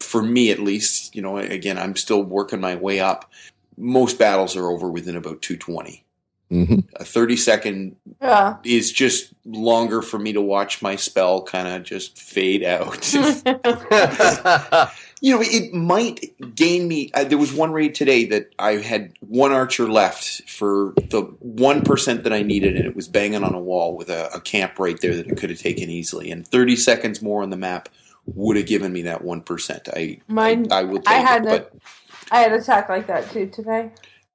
for 0.00 0.22
me 0.22 0.50
at 0.50 0.58
least. 0.58 1.14
You 1.14 1.22
know, 1.22 1.38
again, 1.38 1.78
I'm 1.78 1.96
still 1.96 2.22
working 2.22 2.60
my 2.60 2.76
way 2.76 3.00
up. 3.00 3.30
Most 3.76 4.18
battles 4.18 4.56
are 4.56 4.68
over 4.70 4.88
within 4.88 5.16
about 5.16 5.42
two 5.42 5.56
twenty. 5.56 6.04
hmm 6.50 6.80
A 6.96 7.04
thirty 7.04 7.36
second 7.36 7.96
yeah 8.20 8.56
is 8.64 8.92
just 8.92 9.32
longer 9.44 10.02
for 10.02 10.18
me 10.18 10.32
to 10.32 10.40
watch 10.40 10.82
my 10.82 10.96
spell 10.96 11.42
kind 11.42 11.68
of 11.68 11.82
just 11.82 12.18
fade 12.18 12.64
out. 12.64 13.14
you 15.20 15.34
know, 15.34 15.42
it 15.42 15.72
might 15.72 16.34
gain 16.54 16.86
me. 16.86 17.10
Uh, 17.14 17.24
there 17.24 17.38
was 17.38 17.52
one 17.52 17.72
raid 17.72 17.94
today 17.94 18.26
that 18.26 18.52
I 18.58 18.72
had 18.72 19.14
one 19.20 19.52
archer 19.52 19.88
left 19.88 20.48
for 20.48 20.92
the 20.96 21.22
one 21.40 21.82
percent 21.82 22.24
that 22.24 22.32
I 22.32 22.42
needed, 22.42 22.76
and 22.76 22.84
it 22.84 22.94
was 22.94 23.08
banging 23.08 23.42
on 23.42 23.54
a 23.54 23.60
wall 23.60 23.96
with 23.96 24.10
a, 24.10 24.30
a 24.34 24.40
camp 24.40 24.78
right 24.78 25.00
there 25.00 25.16
that 25.16 25.26
it 25.26 25.36
could 25.38 25.50
have 25.50 25.58
taken 25.58 25.88
easily. 25.88 26.30
And 26.30 26.46
thirty 26.46 26.76
seconds 26.76 27.22
more 27.22 27.42
on 27.42 27.50
the 27.50 27.56
map 27.56 27.88
would 28.26 28.56
have 28.56 28.66
given 28.66 28.92
me 28.92 29.02
that 29.02 29.22
one 29.22 29.40
percent. 29.40 29.88
I, 29.94 30.20
Mine- 30.28 30.70
I, 30.70 30.80
I 30.80 30.82
will 30.84 30.98
take 30.98 31.08
I 31.08 31.18
had 31.18 31.46
it, 31.46 31.48
a- 31.48 31.50
but 31.50 31.72
i 32.30 32.40
had 32.40 32.52
an 32.52 32.60
attack 32.60 32.88
like 32.88 33.06
that 33.06 33.30
too 33.30 33.46
today 33.46 33.88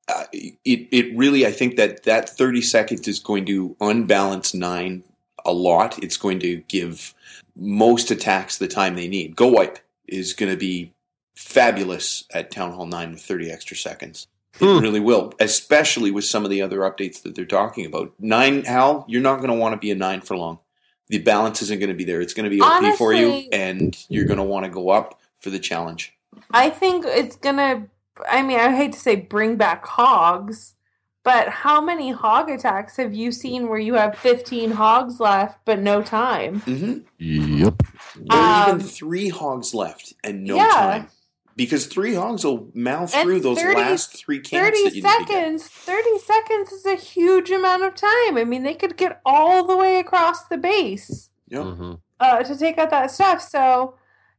uh, 0.08 0.24
it 0.34 0.88
it 0.92 1.18
really 1.18 1.46
I 1.46 1.52
think 1.52 1.76
that 1.76 2.04
that 2.04 2.30
30 2.30 2.62
seconds 2.62 3.08
is 3.08 3.20
going 3.20 3.46
to 3.46 3.76
unbalance 3.80 4.54
nine 4.54 5.04
a 5.46 5.52
lot. 5.52 6.02
It's 6.04 6.18
going 6.18 6.40
to 6.40 6.58
give 6.68 7.14
most 7.56 8.12
attacks 8.12 8.58
the 8.58 8.68
time 8.68 8.96
they 8.96 9.08
need. 9.08 9.36
Go 9.36 9.48
wipe 9.48 9.80
is 10.12 10.34
going 10.34 10.52
to 10.52 10.58
be 10.58 10.94
fabulous 11.36 12.26
at 12.34 12.52
Town 12.52 12.72
Hall 12.74 12.86
9 12.86 13.12
with 13.14 13.22
30 13.22 13.52
extra 13.52 13.76
seconds. 13.76 14.28
It 14.60 14.66
Hmm. 14.66 14.80
really 14.82 15.00
will, 15.00 15.34
especially 15.40 16.12
with 16.12 16.26
some 16.26 16.44
of 16.44 16.52
the 16.52 16.62
other 16.62 16.80
updates 16.80 17.22
that 17.24 17.36
they're 17.36 17.46
talking 17.46 17.86
about. 17.86 18.14
Nine, 18.20 18.64
Hal, 18.66 19.06
you're 19.08 19.22
not 19.22 19.38
going 19.38 19.50
to 19.50 19.56
want 19.56 19.74
to 19.74 19.78
be 19.78 19.92
a 19.92 19.96
nine 19.96 20.22
for 20.22 20.36
long. 20.38 20.60
The 21.08 21.20
balance 21.20 21.62
isn't 21.62 21.80
going 21.80 21.90
to 21.90 21.96
be 21.96 22.04
there. 22.04 22.22
It's 22.22 22.34
going 22.34 22.44
to 22.44 22.50
be 22.50 22.62
OP 22.62 22.96
for 22.98 23.14
you, 23.14 23.48
and 23.52 23.98
you're 24.10 24.26
going 24.26 24.38
to 24.38 24.44
want 24.44 24.66
to 24.66 24.70
go 24.72 24.90
up 24.90 25.20
for 25.40 25.50
the 25.50 25.60
challenge. 25.60 26.14
I 26.52 26.70
think 26.70 27.06
it's 27.08 27.36
gonna. 27.36 27.88
I 28.30 28.42
mean, 28.44 28.60
I 28.60 28.76
hate 28.76 28.94
to 28.94 29.00
say 29.00 29.16
bring 29.16 29.56
back 29.56 29.86
hogs, 29.86 30.76
but 31.24 31.50
how 31.50 31.80
many 31.82 32.12
hog 32.12 32.50
attacks 32.50 32.98
have 32.98 33.14
you 33.14 33.32
seen 33.32 33.68
where 33.70 33.80
you 33.80 33.94
have 33.96 34.18
15 34.18 34.72
hogs 34.72 35.20
left 35.20 35.60
but 35.66 35.80
no 35.80 36.02
time? 36.02 36.62
hmm 36.62 37.00
Yep. 37.20 37.84
There 38.16 38.40
are 38.40 38.70
Um, 38.70 38.78
even 38.78 38.88
three 38.88 39.30
hogs 39.30 39.74
left 39.74 40.14
and 40.24 40.44
no 40.44 40.58
yeah. 40.58 40.68
time. 40.70 41.08
Because 41.56 41.86
three 41.86 42.14
hogs 42.16 42.44
will 42.46 42.72
mow 42.74 43.02
And 43.02 43.10
through 43.10 43.42
those 43.42 43.62
30 43.62 43.76
last 43.76 44.18
three 44.18 44.40
camps 44.40 44.80
30 44.80 44.84
that 44.90 44.96
you 44.96 45.02
need 45.04 45.10
to 45.12 45.26
get. 45.26 45.28
seconds. 45.28 45.64
30 45.68 46.18
seconds 46.20 46.72
is 46.72 46.86
a 46.86 46.96
huge 46.96 47.52
amount 47.52 47.84
of 47.84 47.94
time. 47.94 48.38
I 48.38 48.46
mean, 48.46 48.64
they 48.64 48.74
could 48.74 48.98
get 48.98 49.22
all 49.26 49.66
the 49.66 49.78
way 49.78 50.00
across 50.00 50.46
the 50.46 50.58
base 50.58 51.30
Yep. 51.50 51.64
Mhm. 51.66 52.00
uh, 52.20 52.44
to 52.44 52.58
take 52.58 52.78
out 52.78 52.90
that 52.90 53.12
stuff. 53.12 53.42
So 53.42 53.96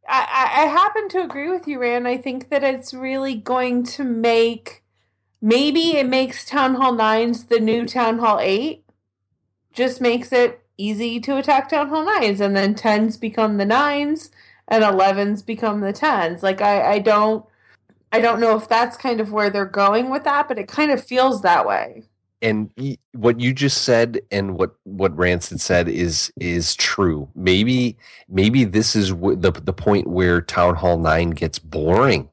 I, 0.09 0.27
I, 0.57 0.63
I 0.63 0.67
happen 0.67 1.09
to 1.11 1.23
agree 1.23 1.49
with 1.51 1.69
you, 1.69 1.79
Rand. 1.79 2.09
I 2.09 2.17
think 2.17 2.49
that 2.51 2.65
it's 2.65 2.93
really 2.95 3.35
going 3.37 3.85
to 3.85 4.05
make 4.05 4.82
maybe 5.43 5.97
it 5.99 6.09
makes 6.09 6.45
Town 6.47 6.77
Hall 6.77 6.95
9s 6.95 7.49
the 7.49 7.61
new 7.61 7.85
Town 7.87 8.19
Hall 8.21 8.39
8. 8.41 8.85
Just 9.75 10.01
makes 10.01 10.33
it 10.33 10.61
easy 10.79 11.21
to 11.21 11.37
attack 11.37 11.69
Town 11.69 11.89
Hall 11.89 12.07
9s, 12.07 12.41
and 12.41 12.57
then 12.57 12.75
10s 12.75 13.21
become 13.21 13.59
the 13.59 13.65
9s, 13.67 14.31
and 14.69 14.85
11s 14.85 15.45
become 15.45 15.81
the 15.81 15.93
10s. 15.93 16.43
Like 16.43 16.61
I, 16.63 16.95
I 16.95 16.99
don't 17.01 17.45
I 18.13 18.21
don't 18.21 18.41
know 18.41 18.57
if 18.57 18.69
that's 18.69 18.97
kind 18.97 19.21
of 19.21 19.33
where 19.33 19.51
they're 19.51 19.65
going 19.67 20.11
with 20.11 20.25
that, 20.25 20.49
but 20.49 20.59
it 20.59 20.69
kind 20.69 20.91
of 20.91 21.05
feels 21.05 21.43
that 21.43 21.67
way. 21.67 22.05
and 22.43 22.71
what 23.13 23.41
you 23.41 23.55
just 23.55 23.83
said 23.83 24.21
and 24.31 24.59
what 24.59 24.75
what 24.85 25.17
Rancid 25.17 25.61
said 25.61 25.89
is 25.89 26.33
is 26.41 26.75
true. 26.77 27.29
Maybe 27.35 27.97
maybe 28.29 28.65
this 28.65 28.97
is 28.97 29.11
the 29.11 29.53
the 29.65 29.73
point 29.73 30.09
where 30.09 30.43
Town 30.43 30.75
Hall 30.75 30.99
Nine 30.99 31.31
gets 31.31 31.59
boring 31.59 32.29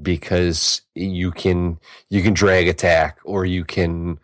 because 0.00 0.82
you 0.94 1.30
can 1.32 1.78
you 2.10 2.22
can 2.22 2.34
drag 2.34 2.68
attack 2.68 3.18
or 3.24 3.44
you 3.44 3.64
can 3.64 4.18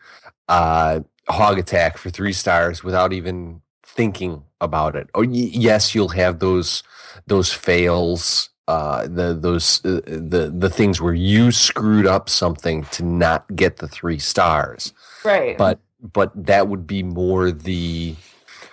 uh, 0.49 1.01
hog 1.29 1.59
attack 1.59 1.99
for 1.99 2.11
three 2.11 2.33
stars 2.33 2.85
without 2.85 3.13
even 3.13 3.63
thinking 3.85 4.45
about 4.61 4.97
it. 4.97 5.09
Or 5.15 5.23
y- 5.25 5.51
yes, 5.53 5.95
you'll 5.95 6.11
have 6.11 6.39
those 6.41 6.83
those 7.27 7.53
fails. 7.53 8.51
Uh, 8.69 9.05
the 9.09 9.35
those 9.35 9.85
uh, 9.85 10.01
the 10.07 10.53
the 10.57 10.71
things 10.71 11.01
where 11.01 11.15
you 11.15 11.53
screwed 11.53 12.07
up 12.07 12.29
something 12.29 12.85
to 12.87 13.05
not 13.05 13.45
get 13.57 13.79
the 13.79 13.89
three 13.89 14.19
stars 14.19 14.93
Right. 15.25 15.57
but 15.57 15.81
but 16.01 16.33
that 16.47 16.69
would 16.69 16.87
be 16.87 17.03
more 17.03 17.51
the 17.51 18.17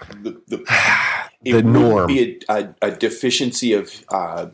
The, 0.10 0.42
the, 0.48 0.58
the 1.50 1.62
it 1.62 1.66
would 1.66 1.66
norm. 1.66 2.08
be 2.08 2.40
a, 2.50 2.54
a, 2.54 2.76
a 2.84 2.92
deficiency 2.92 3.74
of 3.74 3.92
uh, 4.10 4.48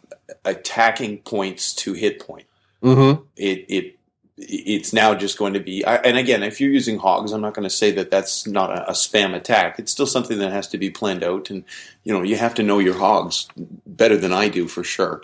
attacking 0.46 1.20
points 1.20 1.74
to 1.76 1.94
hit 1.94 2.20
point. 2.20 2.48
mm-hmm. 2.84 3.24
It 3.36 3.66
it 3.70 3.98
it's 4.38 4.92
now 4.92 5.14
just 5.14 5.38
going 5.38 5.54
to 5.54 5.60
be. 5.60 5.84
And 5.86 6.18
again, 6.18 6.42
if 6.42 6.60
you're 6.60 6.72
using 6.72 6.98
hogs, 6.98 7.32
I'm 7.32 7.42
not 7.42 7.54
going 7.54 7.68
to 7.70 7.76
say 7.76 7.92
that 7.92 8.10
that's 8.10 8.48
not 8.48 8.72
a, 8.72 8.90
a 8.90 8.94
spam 8.94 9.36
attack. 9.36 9.78
It's 9.78 9.92
still 9.92 10.08
something 10.08 10.40
that 10.40 10.52
has 10.52 10.68
to 10.70 10.80
be 10.80 10.90
planned 10.90 11.24
out, 11.24 11.50
and 11.52 11.64
you 12.04 12.14
know 12.14 12.24
you 12.24 12.38
have 12.38 12.56
to 12.56 12.64
know 12.64 12.80
your 12.80 12.98
hogs 12.98 13.48
better 13.86 14.18
than 14.18 14.34
I 14.34 14.48
do 14.50 14.68
for 14.68 14.84
sure. 14.84 15.22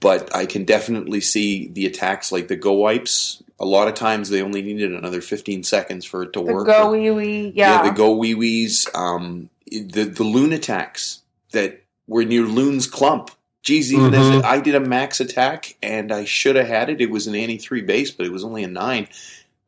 But 0.00 0.34
I 0.34 0.46
can 0.46 0.64
definitely 0.64 1.20
see 1.20 1.68
the 1.68 1.86
attacks 1.86 2.30
like 2.32 2.48
the 2.48 2.56
go 2.56 2.72
wipes. 2.72 3.42
A 3.60 3.64
lot 3.64 3.88
of 3.88 3.94
times 3.94 4.28
they 4.28 4.42
only 4.42 4.62
needed 4.62 4.92
another 4.92 5.20
15 5.20 5.64
seconds 5.64 6.04
for 6.04 6.22
it 6.22 6.32
to 6.34 6.40
The 6.40 6.52
work. 6.52 6.66
go 6.66 6.92
wee 6.92 7.10
wee, 7.10 7.52
yeah. 7.54 7.82
the 7.82 7.90
go 7.90 8.14
wee 8.16 8.34
wees, 8.34 8.86
um, 8.94 9.50
the 9.66 10.04
the 10.04 10.24
loon 10.24 10.52
attacks 10.52 11.22
that 11.52 11.82
were 12.06 12.24
near 12.24 12.42
loon's 12.42 12.86
clump. 12.86 13.30
Geez, 13.68 13.92
even 13.92 14.14
as 14.14 14.24
Mhm. 14.26 14.42
a, 14.42 14.46
I 14.46 14.60
did 14.60 14.74
a 14.74 14.80
max 14.80 15.20
attack 15.20 15.76
and 15.82 16.10
I 16.10 16.24
should 16.24 16.56
have 16.56 16.66
had 16.66 16.88
it. 16.88 17.02
It 17.02 17.10
was 17.10 17.26
an 17.26 17.34
anti 17.34 17.58
three 17.58 17.82
base, 17.82 18.10
but 18.10 18.24
it 18.24 18.32
was 18.32 18.42
only 18.42 18.64
a 18.64 18.66
nine. 18.68 19.08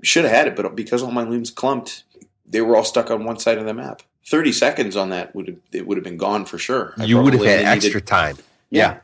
Should 0.02 0.24
have 0.24 0.32
had 0.32 0.46
it, 0.46 0.56
but 0.56 0.74
because 0.74 1.02
all 1.02 1.10
my 1.10 1.22
loons 1.22 1.50
clumped, 1.50 2.04
they 2.46 2.62
were 2.62 2.76
all 2.76 2.84
stuck 2.84 3.10
on 3.10 3.24
one 3.24 3.38
side 3.38 3.58
of 3.58 3.66
the 3.66 3.74
map. 3.74 4.00
Thirty 4.26 4.52
seconds 4.52 4.96
on 4.96 5.10
that 5.10 5.34
would 5.34 5.48
have 5.48 5.56
it 5.72 5.86
would 5.86 5.98
have 5.98 6.04
been 6.04 6.16
gone 6.16 6.46
for 6.46 6.56
sure. 6.56 6.94
I 6.96 7.04
you 7.04 7.20
would 7.20 7.34
have 7.34 7.44
had 7.44 7.58
needed- 7.66 7.84
extra 7.84 8.00
time. 8.00 8.38
Yeah. 8.70 9.00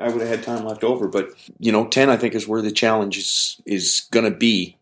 I 0.00 0.08
would 0.08 0.20
have 0.20 0.30
had 0.30 0.42
time 0.44 0.64
left 0.64 0.84
over, 0.84 1.08
but 1.08 1.30
you 1.58 1.72
know, 1.72 1.88
ten 1.88 2.08
I 2.08 2.16
think 2.16 2.36
is 2.36 2.46
where 2.46 2.62
the 2.62 2.70
challenge 2.70 3.18
is 3.18 3.60
is 3.66 4.02
going 4.12 4.24
to 4.24 4.30
be, 4.36 4.76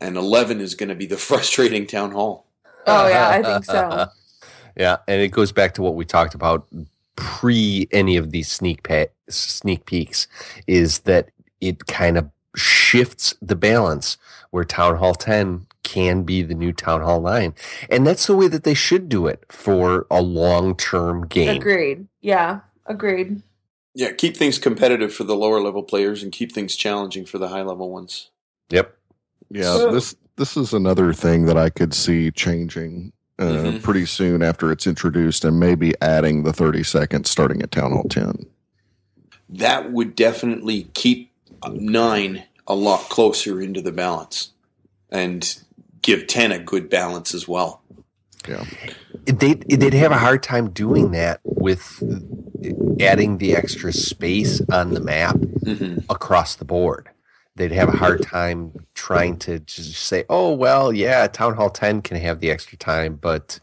and 0.00 0.16
eleven 0.16 0.60
is 0.60 0.76
going 0.76 0.90
to 0.90 0.94
be 0.94 1.06
the 1.06 1.16
frustrating 1.28 1.88
town 1.88 2.12
hall. 2.12 2.44
Oh, 2.86 3.08
yeah, 3.08 3.28
I 3.28 3.42
think 3.42 3.64
so. 3.64 4.06
yeah, 4.76 4.98
and 5.08 5.20
it 5.20 5.32
goes 5.32 5.50
back 5.50 5.74
to 5.74 5.82
what 5.82 5.96
we 5.96 6.04
talked 6.04 6.34
about 6.36 6.68
pre 7.16 7.88
any 7.90 8.16
of 8.16 8.30
these 8.30 8.50
sneak 8.50 8.82
pa- 8.82 9.06
sneak 9.28 9.86
peeks 9.86 10.26
is 10.66 11.00
that 11.00 11.28
it 11.60 11.86
kind 11.86 12.16
of 12.18 12.30
shifts 12.56 13.34
the 13.40 13.56
balance 13.56 14.18
where 14.50 14.64
Town 14.64 14.96
Hall 14.96 15.14
10 15.14 15.66
can 15.82 16.22
be 16.22 16.42
the 16.42 16.54
new 16.54 16.72
Town 16.72 17.00
Hall 17.00 17.20
9. 17.20 17.54
And 17.90 18.06
that's 18.06 18.26
the 18.26 18.36
way 18.36 18.48
that 18.48 18.64
they 18.64 18.74
should 18.74 19.08
do 19.08 19.26
it 19.26 19.44
for 19.48 20.06
a 20.10 20.20
long-term 20.20 21.26
game. 21.28 21.56
Agreed. 21.60 22.06
Yeah, 22.20 22.60
agreed. 22.86 23.42
Yeah, 23.94 24.12
keep 24.12 24.36
things 24.36 24.58
competitive 24.58 25.12
for 25.12 25.24
the 25.24 25.36
lower 25.36 25.60
level 25.60 25.82
players 25.82 26.22
and 26.22 26.32
keep 26.32 26.52
things 26.52 26.76
challenging 26.76 27.24
for 27.26 27.38
the 27.38 27.48
high 27.48 27.62
level 27.62 27.90
ones. 27.90 28.30
Yep. 28.70 28.96
Yeah, 29.50 29.74
So- 29.76 29.92
this 29.92 30.14
this 30.36 30.56
is 30.56 30.72
another 30.72 31.12
thing 31.12 31.44
that 31.44 31.58
I 31.58 31.68
could 31.68 31.92
see 31.92 32.30
changing 32.30 33.12
uh, 33.42 33.72
Mhm. 33.72 33.82
pretty 33.82 34.06
soon 34.06 34.42
after 34.42 34.70
it's 34.72 34.86
introduced, 34.86 35.44
and 35.44 35.58
maybe 35.60 35.94
adding 36.00 36.44
the 36.44 36.52
thirty 36.52 36.82
seconds 36.82 37.30
starting 37.30 37.62
at 37.62 37.70
Town 37.72 37.92
Hall 37.92 38.04
ten. 38.08 38.46
That 39.48 39.92
would 39.92 40.14
definitely 40.16 40.88
keep 40.94 41.30
nine 41.70 42.44
a 42.66 42.74
lot 42.74 43.00
closer 43.10 43.60
into 43.60 43.82
the 43.82 43.92
balance 43.92 44.50
and 45.10 45.58
give 46.00 46.26
10 46.26 46.52
a 46.52 46.58
good 46.58 46.88
balance 46.88 47.34
as 47.34 47.46
well. 47.46 47.82
Yeah, 48.48 48.64
They 49.26 49.54
they'd 49.54 49.94
have 49.94 50.10
a 50.12 50.18
hard 50.18 50.42
time 50.42 50.70
doing 50.70 51.12
that 51.12 51.40
with 51.44 52.02
adding 53.00 53.38
the 53.38 53.54
extra 53.54 53.92
space 53.92 54.60
on 54.72 54.94
the 54.94 55.00
map 55.00 55.36
hmm 55.36 55.98
across 56.08 56.56
the 56.56 56.64
board. 56.64 57.08
They'd 57.54 57.72
have 57.72 57.88
a 57.90 57.96
hard 57.96 58.22
time 58.22 58.72
trying 58.94 59.38
to 59.40 59.58
just 59.58 59.94
say, 59.94 60.24
"Oh, 60.30 60.52
well, 60.54 60.92
yeah, 60.92 61.26
Town 61.26 61.54
Hall 61.54 61.68
10 61.68 62.00
can 62.00 62.16
have 62.16 62.40
the 62.40 62.50
extra 62.50 62.78
time, 62.78 63.18
but 63.20 63.60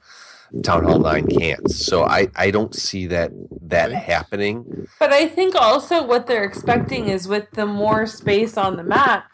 Town 0.63 0.83
Hall 0.83 0.99
9 0.99 1.25
can't." 1.27 1.69
So 1.71 2.03
I 2.03 2.27
I 2.35 2.51
don't 2.51 2.75
see 2.75 3.07
that 3.07 3.31
that 3.63 3.91
happening. 3.91 4.87
But 4.99 5.11
I 5.11 5.27
think 5.27 5.55
also 5.55 6.05
what 6.05 6.27
they're 6.27 6.43
expecting 6.43 7.07
is 7.07 7.27
with 7.27 7.49
the 7.53 7.65
more 7.65 8.05
space 8.05 8.57
on 8.57 8.77
the 8.77 8.83
map, 8.83 9.25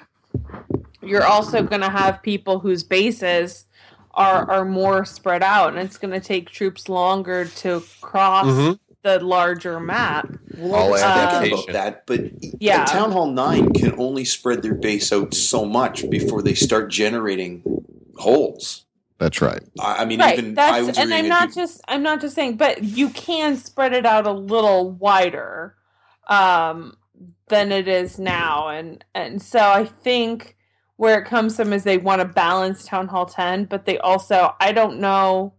you're 1.01 1.25
also 1.25 1.61
going 1.61 1.81
to 1.81 1.89
have 1.89 2.23
people 2.23 2.59
whose 2.59 2.83
bases 2.83 3.65
are 4.13 4.49
are 4.49 4.63
more 4.63 5.03
spread 5.03 5.43
out, 5.43 5.73
and 5.73 5.79
it's 5.79 5.97
going 5.97 6.13
to 6.13 6.25
take 6.25 6.49
troops 6.49 6.87
longer 6.87 7.43
to 7.43 7.83
cross 7.99 8.45
Mhm. 8.45 8.79
The 9.05 9.23
larger 9.23 9.79
map. 9.79 10.27
Well, 10.57 10.73
All 10.73 10.87
I 10.87 10.89
was 10.89 11.01
thinking 11.01 11.19
adaptation. 11.21 11.69
about 11.69 11.73
that, 11.73 12.05
but 12.07 12.21
Yeah. 12.41 12.79
yeah. 12.79 12.85
Town 12.85 13.11
Hall 13.11 13.27
9 13.31 13.71
can 13.73 13.93
only 13.99 14.25
spread 14.25 14.63
their 14.63 14.73
base 14.73 15.13
out 15.13 15.33
so 15.35 15.63
much 15.63 16.09
before 16.09 16.41
they 16.41 16.55
start 16.55 16.89
generating 16.89 17.61
holes. 18.17 18.85
that's 19.19 19.41
right. 19.41 19.61
I, 19.79 20.01
I 20.01 20.05
mean, 20.05 20.19
right 20.19 20.37
even 20.39 20.51
I 20.57 20.71
that's 20.71 20.87
was 20.87 20.97
and 20.97 21.13
i'm 21.13 21.27
not 21.29 21.49
it- 21.49 21.55
just 21.55 21.81
i'm 21.87 22.03
not 22.03 22.19
just 22.19 22.35
saying 22.35 22.57
but 22.57 22.83
you 22.83 23.09
can 23.09 23.55
spread 23.57 23.93
it 23.93 24.05
out 24.05 24.25
a 24.27 24.31
little 24.33 24.91
wider 24.91 25.75
um 26.27 26.97
than 27.47 27.71
it 27.71 27.87
is 27.87 28.19
now 28.19 28.67
and 28.69 29.03
and 29.13 29.41
so 29.41 29.59
i 29.59 29.85
think 29.85 30.57
where 30.97 31.17
it 31.21 31.25
comes 31.25 31.55
from 31.55 31.71
is 31.73 31.83
they 31.83 31.97
want 31.97 32.19
to 32.21 32.25
balance 32.27 32.85
town 32.85 33.07
hall 33.07 33.25
10 33.25 33.65
but 33.65 33.85
they 33.85 33.97
also 33.99 34.53
i 34.59 34.71
don't 34.73 34.99
know 34.99 35.53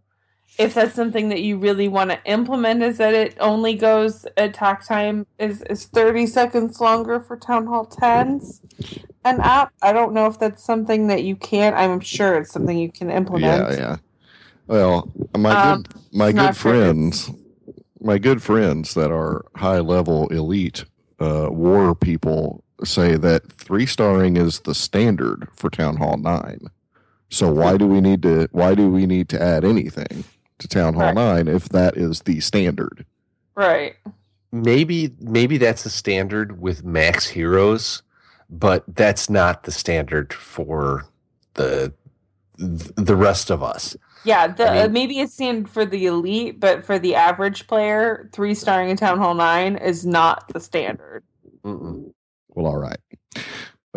if 0.57 0.73
that's 0.73 0.95
something 0.95 1.29
that 1.29 1.41
you 1.41 1.57
really 1.57 1.87
want 1.87 2.09
to 2.09 2.19
implement 2.25 2.81
is 2.81 2.97
that 2.97 3.13
it 3.13 3.35
only 3.39 3.75
goes 3.75 4.25
attack 4.37 4.85
time 4.85 5.25
is 5.39 5.61
is 5.63 5.85
30 5.85 6.25
seconds 6.25 6.79
longer 6.81 7.19
for 7.19 7.37
town 7.37 7.67
hall 7.67 7.85
10s 7.85 8.61
and 9.23 9.39
up 9.41 9.71
i 9.81 9.93
don't 9.93 10.13
know 10.13 10.25
if 10.25 10.39
that's 10.39 10.63
something 10.63 11.07
that 11.07 11.23
you 11.23 11.35
can 11.35 11.73
i'm 11.73 11.99
sure 11.99 12.37
it's 12.37 12.51
something 12.51 12.77
you 12.77 12.91
can 12.91 13.11
implement 13.11 13.69
Yeah, 13.71 13.77
yeah. 13.77 13.97
Well, 14.67 15.09
my 15.37 15.51
Um, 15.51 15.83
good 15.83 15.95
my 16.13 16.31
good 16.31 16.57
friends, 16.57 17.31
my 18.01 18.17
good 18.17 18.43
friends 18.43 18.93
that 18.95 19.11
are 19.11 19.45
high 19.55 19.79
level 19.79 20.27
elite 20.27 20.85
uh, 21.19 21.47
war 21.49 21.95
people 21.95 22.63
say 22.83 23.15
that 23.15 23.51
three 23.51 23.85
starring 23.85 24.37
is 24.37 24.59
the 24.61 24.75
standard 24.75 25.47
for 25.55 25.69
Town 25.69 25.97
Hall 25.97 26.17
nine. 26.17 26.67
So 27.29 27.51
why 27.51 27.77
do 27.77 27.87
we 27.87 28.01
need 28.01 28.21
to 28.23 28.49
why 28.51 28.75
do 28.75 28.89
we 28.89 29.05
need 29.05 29.29
to 29.29 29.41
add 29.41 29.63
anything 29.65 30.23
to 30.59 30.67
Town 30.67 30.93
Hall 30.93 31.03
Right. 31.13 31.15
nine 31.15 31.47
if 31.47 31.69
that 31.69 31.97
is 31.97 32.21
the 32.21 32.39
standard? 32.39 33.05
right 33.55 33.95
Maybe 34.51 35.13
maybe 35.19 35.57
that's 35.57 35.85
a 35.85 35.89
standard 35.89 36.61
with 36.61 36.83
max 36.85 37.27
heroes, 37.27 38.01
but 38.49 38.83
that's 38.95 39.29
not 39.29 39.63
the 39.63 39.71
standard 39.71 40.31
for 40.33 41.05
the 41.55 41.93
the 42.57 43.15
rest 43.15 43.49
of 43.51 43.61
us. 43.61 43.95
Yeah, 44.23 44.47
the 44.47 44.69
I 44.69 44.73
mean- 44.73 44.85
uh, 44.85 44.87
maybe 44.89 45.19
it's 45.19 45.33
standard 45.33 45.69
for 45.69 45.85
the 45.85 46.05
elite, 46.05 46.59
but 46.61 46.85
for 46.85 46.97
the 46.97 47.13
average 47.15 47.67
player, 47.67 48.29
three 48.31 48.53
starring 48.55 48.89
in 48.89 48.95
Town 48.97 49.17
Hall 49.17 49.33
Nine 49.35 49.75
is 49.75 50.05
not 50.05 50.47
the 50.53 50.59
standard. 50.61 51.23
Mm-mm. 51.65 52.13
Well, 52.49 52.67
all 52.67 52.77
right. 52.77 52.99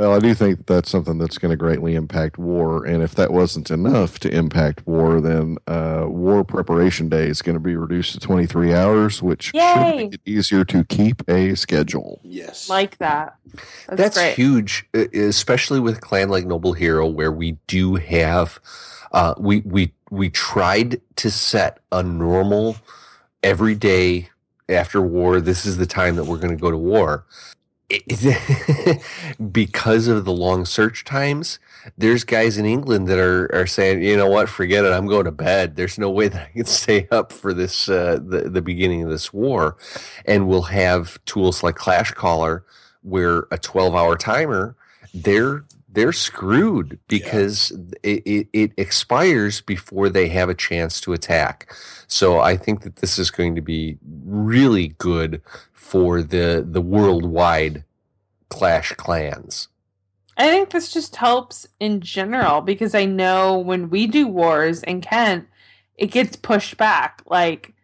Well, 0.00 0.14
I 0.14 0.18
do 0.18 0.32
think 0.32 0.64
that's 0.64 0.88
something 0.88 1.18
that's 1.18 1.36
going 1.36 1.50
to 1.50 1.58
greatly 1.58 1.94
impact 1.94 2.38
war, 2.38 2.86
and 2.86 3.02
if 3.02 3.16
that 3.16 3.34
wasn't 3.34 3.70
enough 3.70 4.18
to 4.20 4.34
impact 4.34 4.86
war, 4.86 5.20
then 5.20 5.58
uh, 5.66 6.06
war 6.08 6.42
preparation 6.42 7.10
day 7.10 7.26
is 7.26 7.42
going 7.42 7.52
to 7.52 7.60
be 7.60 7.76
reduced 7.76 8.14
to 8.14 8.18
23 8.18 8.72
hours, 8.72 9.22
which 9.22 9.42
should 9.42 9.56
Yay! 9.56 9.96
make 9.98 10.14
it 10.14 10.20
easier 10.24 10.64
to 10.64 10.84
keep 10.84 11.22
a 11.28 11.54
schedule. 11.54 12.18
yes. 12.24 12.70
Like 12.70 12.96
that. 12.96 13.36
That's, 13.88 14.00
That's 14.00 14.16
great. 14.16 14.36
huge, 14.36 14.88
especially 14.94 15.80
with 15.80 16.00
Clan 16.00 16.30
like 16.30 16.46
Noble 16.46 16.72
Hero, 16.72 17.06
where 17.06 17.30
we 17.30 17.58
do 17.66 17.96
have, 17.96 18.58
uh, 19.12 19.34
we 19.36 19.60
we 19.66 19.92
we 20.10 20.30
tried 20.30 21.02
to 21.16 21.30
set 21.30 21.78
a 21.92 22.02
normal 22.02 22.78
every 23.42 23.74
day 23.74 24.30
after 24.70 25.02
war. 25.02 25.42
This 25.42 25.66
is 25.66 25.76
the 25.76 25.84
time 25.84 26.16
that 26.16 26.24
we're 26.24 26.38
going 26.38 26.56
to 26.56 26.60
go 26.60 26.70
to 26.70 26.78
war. 26.78 27.26
Because 29.52 30.06
of 30.06 30.24
the 30.24 30.32
long 30.32 30.64
search 30.64 31.04
times, 31.04 31.58
there's 31.96 32.24
guys 32.24 32.58
in 32.58 32.66
England 32.66 33.08
that 33.08 33.18
are, 33.18 33.52
are 33.54 33.66
saying, 33.66 34.02
you 34.02 34.16
know 34.16 34.28
what, 34.28 34.48
forget 34.48 34.84
it. 34.84 34.92
I'm 34.92 35.06
going 35.06 35.24
to 35.24 35.32
bed. 35.32 35.76
There's 35.76 35.98
no 35.98 36.10
way 36.10 36.28
that 36.28 36.48
I 36.48 36.50
can 36.52 36.64
stay 36.66 37.08
up 37.10 37.32
for 37.32 37.52
this 37.54 37.88
uh, 37.88 38.18
the 38.24 38.48
the 38.50 38.62
beginning 38.62 39.02
of 39.02 39.10
this 39.10 39.32
war, 39.32 39.76
and 40.24 40.48
we'll 40.48 40.62
have 40.62 41.22
tools 41.24 41.62
like 41.62 41.76
Clash 41.76 42.12
Caller 42.12 42.64
where 43.02 43.46
a 43.50 43.58
12 43.58 43.94
hour 43.94 44.16
timer 44.16 44.76
they're 45.14 45.64
they're 45.92 46.12
screwed 46.12 46.98
because 47.08 47.72
it, 48.02 48.22
it, 48.24 48.48
it 48.52 48.72
expires 48.76 49.60
before 49.60 50.08
they 50.08 50.28
have 50.28 50.48
a 50.48 50.54
chance 50.54 51.00
to 51.00 51.12
attack 51.12 51.72
so 52.06 52.40
i 52.40 52.56
think 52.56 52.82
that 52.82 52.96
this 52.96 53.18
is 53.18 53.30
going 53.30 53.54
to 53.54 53.62
be 53.62 53.98
really 54.24 54.88
good 54.98 55.42
for 55.72 56.22
the 56.22 56.64
the 56.68 56.80
worldwide 56.80 57.84
clash 58.48 58.92
clans 58.92 59.68
I 60.40 60.46
think 60.46 60.70
this 60.70 60.90
just 60.90 61.16
helps 61.16 61.68
in 61.80 62.00
general 62.00 62.62
because 62.62 62.94
I 62.94 63.04
know 63.04 63.58
when 63.58 63.90
we 63.90 64.06
do 64.06 64.26
wars 64.26 64.82
in 64.82 65.02
Kent, 65.02 65.46
it 65.98 66.06
gets 66.06 66.34
pushed 66.34 66.78
back. 66.78 67.20
Like, 67.26 67.74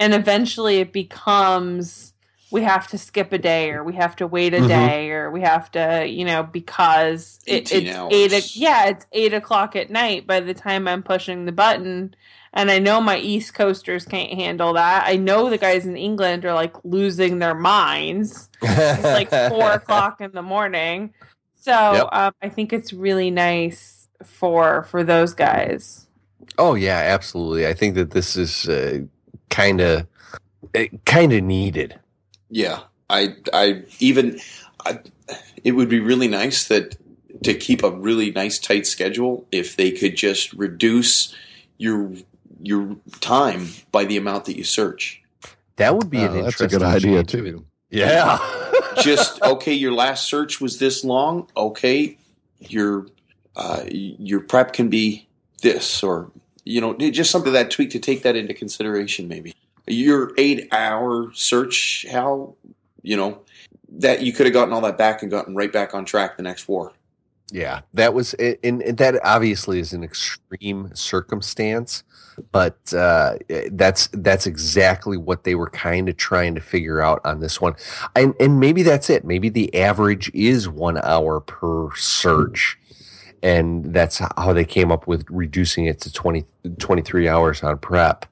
and 0.00 0.14
eventually 0.14 0.78
it 0.78 0.90
becomes 0.90 2.07
we 2.50 2.62
have 2.62 2.88
to 2.88 2.98
skip 2.98 3.32
a 3.32 3.38
day 3.38 3.70
or 3.70 3.84
we 3.84 3.94
have 3.94 4.16
to 4.16 4.26
wait 4.26 4.54
a 4.54 4.60
Mhm. 4.60 4.68
day 4.68 5.10
or 5.10 5.30
we 5.30 5.42
have 5.42 5.70
to, 5.72 6.06
you 6.06 6.24
know, 6.24 6.42
because 6.42 7.40
it, 7.46 7.70
it's 7.72 7.96
hours. 7.96 8.12
eight. 8.12 8.32
o- 8.32 8.46
Yeah, 8.54 8.86
it's 8.86 9.06
eight 9.12 9.34
o'clock 9.34 9.76
at 9.76 9.90
night 9.90 10.26
by 10.26 10.40
the 10.40 10.54
time 10.54 10.88
I'm 10.88 11.02
pushing 11.02 11.44
the 11.44 11.52
button. 11.52 12.14
And 12.54 12.70
I 12.70 12.78
know 12.78 13.00
my 13.00 13.18
East 13.18 13.52
Coasters 13.54 14.06
can't 14.06 14.32
handle 14.32 14.72
that. 14.72 15.04
I 15.06 15.16
know 15.16 15.50
the 15.50 15.58
guys 15.58 15.84
in 15.84 15.96
England 15.96 16.44
are 16.46 16.54
like 16.54 16.74
losing 16.84 17.38
their 17.38 17.54
minds 17.54 18.48
it's 18.62 19.02
like 19.04 19.28
four 19.50 19.70
o'clock 19.72 20.20
in 20.22 20.32
the 20.32 20.42
morning. 20.42 21.12
So 21.60 21.72
Yep. 21.72 22.08
um, 22.12 22.32
I 22.40 22.48
think 22.48 22.72
it's 22.72 22.92
really 22.94 23.30
nice 23.30 24.08
for 24.24 24.84
for 24.84 25.04
those 25.04 25.34
guys. 25.34 26.06
Oh 26.56 26.74
yeah, 26.74 26.96
absolutely. 26.98 27.66
I 27.66 27.74
think 27.74 27.94
that 27.96 28.10
this 28.12 28.36
is 28.36 28.66
uh, 28.68 29.00
kind 29.50 29.80
of 29.82 30.06
kind 31.04 31.32
of 31.34 31.42
needed. 31.44 31.98
Yeah, 32.50 32.80
I, 33.10 33.36
I 33.52 33.82
even, 34.00 34.40
I, 34.84 35.00
it 35.64 35.72
would 35.72 35.88
be 35.88 36.00
really 36.00 36.28
nice 36.28 36.66
that 36.68 36.96
to 37.42 37.54
keep 37.54 37.82
a 37.82 37.90
really 37.90 38.30
nice 38.30 38.58
tight 38.58 38.86
schedule 38.86 39.46
if 39.52 39.76
they 39.76 39.90
could 39.90 40.16
just 40.16 40.52
reduce 40.54 41.34
your 41.76 42.12
your 42.60 42.96
time 43.20 43.68
by 43.92 44.04
the 44.04 44.16
amount 44.16 44.46
that 44.46 44.56
you 44.56 44.64
search. 44.64 45.22
That 45.76 45.94
would 45.94 46.10
be 46.10 46.18
an 46.18 46.36
Uh, 46.38 46.42
that's 46.42 46.60
a 46.60 46.66
good 46.66 46.82
idea 46.82 47.22
change. 47.22 47.30
too. 47.30 47.64
Yeah. 47.90 48.38
Just 49.00 49.40
okay, 49.42 49.72
your 49.74 49.92
last 49.92 50.24
search 50.26 50.60
was 50.60 50.78
this 50.78 51.04
long. 51.04 51.48
Okay, 51.56 52.18
your 52.58 53.06
uh, 53.54 53.84
your 53.88 54.40
prep 54.40 54.72
can 54.72 54.88
be 54.88 55.28
this, 55.62 56.02
or 56.02 56.32
you 56.64 56.80
know, 56.80 56.94
just 56.94 57.30
something 57.30 57.52
that 57.52 57.70
tweak 57.70 57.90
to 57.90 58.00
take 58.00 58.24
that 58.24 58.34
into 58.34 58.54
consideration. 58.54 59.28
Maybe 59.28 59.54
your 59.88 60.32
eight 60.38 60.68
hour 60.72 61.30
search, 61.34 62.06
how 62.10 62.54
you 63.02 63.16
know 63.16 63.40
that 63.90 64.22
you 64.22 64.32
could 64.32 64.46
have 64.46 64.52
gotten 64.52 64.72
all 64.72 64.80
that 64.82 64.98
back 64.98 65.22
and 65.22 65.30
gotten 65.30 65.54
right 65.54 65.72
back 65.72 65.94
on 65.94 66.04
track 66.04 66.36
the 66.36 66.42
next 66.42 66.68
war. 66.68 66.92
Yeah, 67.50 67.80
that 67.94 68.12
was, 68.12 68.34
and, 68.34 68.82
and 68.82 68.98
that 68.98 69.18
obviously 69.24 69.80
is 69.80 69.94
an 69.94 70.04
extreme 70.04 70.90
circumstance, 70.94 72.04
but 72.52 72.92
uh, 72.92 73.36
that's 73.72 74.08
that's 74.08 74.46
exactly 74.46 75.16
what 75.16 75.44
they 75.44 75.54
were 75.54 75.70
kind 75.70 76.10
of 76.10 76.18
trying 76.18 76.54
to 76.56 76.60
figure 76.60 77.00
out 77.00 77.22
on 77.24 77.40
this 77.40 77.58
one, 77.58 77.74
and 78.14 78.34
and 78.38 78.60
maybe 78.60 78.82
that's 78.82 79.08
it. 79.08 79.24
Maybe 79.24 79.48
the 79.48 79.74
average 79.74 80.30
is 80.34 80.68
one 80.68 80.98
hour 80.98 81.40
per 81.40 81.94
search, 81.96 82.78
and 83.42 83.94
that's 83.94 84.18
how 84.18 84.52
they 84.52 84.66
came 84.66 84.92
up 84.92 85.06
with 85.06 85.24
reducing 85.30 85.86
it 85.86 86.00
to 86.02 86.12
20, 86.12 86.44
23 86.78 87.28
hours 87.28 87.62
on 87.62 87.78
prep. 87.78 88.26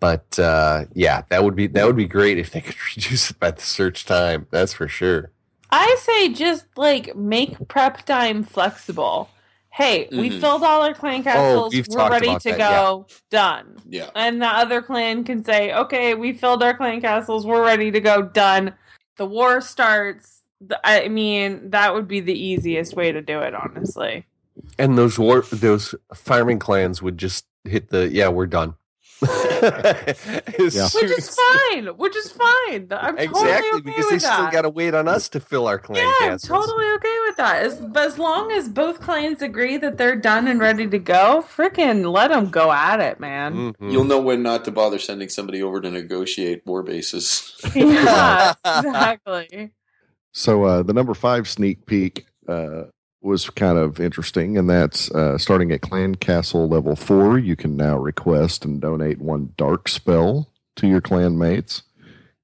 But 0.00 0.38
uh, 0.38 0.86
yeah, 0.94 1.22
that 1.28 1.44
would 1.44 1.54
be 1.54 1.66
that 1.68 1.86
would 1.86 1.96
be 1.96 2.06
great 2.06 2.38
if 2.38 2.50
they 2.50 2.60
could 2.62 2.76
reduce 2.96 3.30
it 3.30 3.38
by 3.38 3.50
the 3.52 3.60
search 3.62 4.06
time. 4.06 4.46
That's 4.50 4.72
for 4.72 4.88
sure. 4.88 5.30
I 5.70 5.96
say 6.00 6.32
just 6.32 6.66
like 6.76 7.14
make 7.14 7.68
prep 7.68 8.04
time 8.06 8.42
flexible. 8.42 9.28
Hey, 9.72 10.08
we 10.10 10.30
Mhm. 10.30 10.40
filled 10.40 10.62
all 10.64 10.82
our 10.82 10.94
clan 10.94 11.22
castles. 11.22 11.72
Mm-hmm. 11.72 11.92
Oh, 11.92 11.94
we've 11.94 12.10
We're 12.10 12.10
ready 12.10 12.36
to 12.38 12.48
that, 12.50 12.58
go. 12.58 13.06
Done. 13.30 13.76
Yeah, 13.88 14.10
And 14.16 14.42
the 14.42 14.48
other 14.48 14.82
clan 14.82 15.22
can 15.22 15.44
say, 15.44 15.72
okay, 15.72 16.14
we 16.14 16.32
filled 16.32 16.62
our 16.64 16.74
clan 16.76 17.00
castles. 17.00 17.46
We're 17.46 17.64
ready 17.64 17.92
to 17.92 18.00
go. 18.00 18.20
Done. 18.20 18.74
The 19.16 19.26
war 19.26 19.60
starts. 19.60 20.42
I 20.82 21.06
mean, 21.08 21.70
that 21.70 21.94
would 21.94 22.08
be 22.08 22.18
the 22.20 22.34
easiest 22.34 22.94
way 22.96 23.12
to 23.12 23.22
do 23.22 23.38
it, 23.40 23.54
honestly. 23.54 24.26
And 24.76 24.98
those 24.98 25.18
war 25.20 25.42
those 25.52 25.94
farming 26.14 26.58
clans 26.58 27.00
would 27.00 27.16
just 27.16 27.46
hit 27.64 27.90
the 27.90 28.08
yeah, 28.08 28.28
we're 28.28 28.46
done. 28.46 28.74
As 29.62 30.74
Yeah. 30.74 30.88
Which 30.94 31.10
is 31.18 31.38
fine. 31.70 31.86
Which 31.96 32.16
is 32.16 32.30
fine. 32.32 32.88
I'm 32.90 33.18
Exactly, 33.18 33.26
totally 33.26 33.68
okay 33.70 33.80
because 33.82 34.04
with 34.04 34.10
they 34.10 34.18
still 34.18 34.42
that. 34.44 34.52
got 34.52 34.62
to 34.62 34.70
wait 34.70 34.94
on 34.94 35.08
us 35.08 35.28
to 35.30 35.40
fill 35.40 35.66
our 35.66 35.78
clan 35.78 36.04
yeah, 36.20 36.32
I'm 36.32 36.38
totally 36.38 36.86
okay 36.96 37.18
with 37.26 37.36
that. 37.36 37.62
As, 37.62 37.76
but 37.76 38.04
as 38.06 38.18
long 38.18 38.50
as 38.52 38.68
both 38.68 39.00
clans 39.00 39.42
agree 39.42 39.76
that 39.78 39.98
they're 39.98 40.16
done 40.16 40.48
and 40.48 40.60
ready 40.60 40.86
to 40.88 40.98
go, 40.98 41.44
freaking 41.56 42.10
let 42.12 42.28
them 42.28 42.50
go 42.50 42.70
at 42.72 43.00
it, 43.00 43.20
man. 43.20 43.74
Mhm. 43.74 43.92
you'll 43.92 44.04
know 44.04 44.20
when 44.20 44.42
not 44.42 44.64
to 44.66 44.70
bother 44.70 44.98
sending 44.98 45.28
somebody 45.28 45.62
over 45.62 45.80
to 45.80 45.90
negotiate 45.90 46.62
war 46.66 46.82
bases. 46.82 47.54
yeah, 47.74 48.54
exactly. 48.64 49.70
So 50.32 50.64
uh, 50.64 50.82
the 50.82 50.92
number 50.92 51.14
five 51.14 51.48
sneak 51.48 51.86
peek 51.86 52.26
uh, 52.48 52.84
was 53.22 53.50
kind 53.50 53.78
of 53.78 54.00
interesting, 54.00 54.56
and 54.56 54.68
that's 54.68 55.10
uh, 55.10 55.36
starting 55.36 55.72
at 55.72 55.82
Clan 55.82 56.14
Castle 56.14 56.68
level 56.68 56.96
four. 56.96 57.38
You 57.38 57.56
can 57.56 57.76
now 57.76 57.98
request 57.98 58.64
and 58.64 58.80
donate 58.80 59.20
one 59.20 59.52
dark 59.56 59.88
spell 59.88 60.50
to 60.76 60.86
your 60.86 61.00
clan 61.00 61.38
mates, 61.38 61.82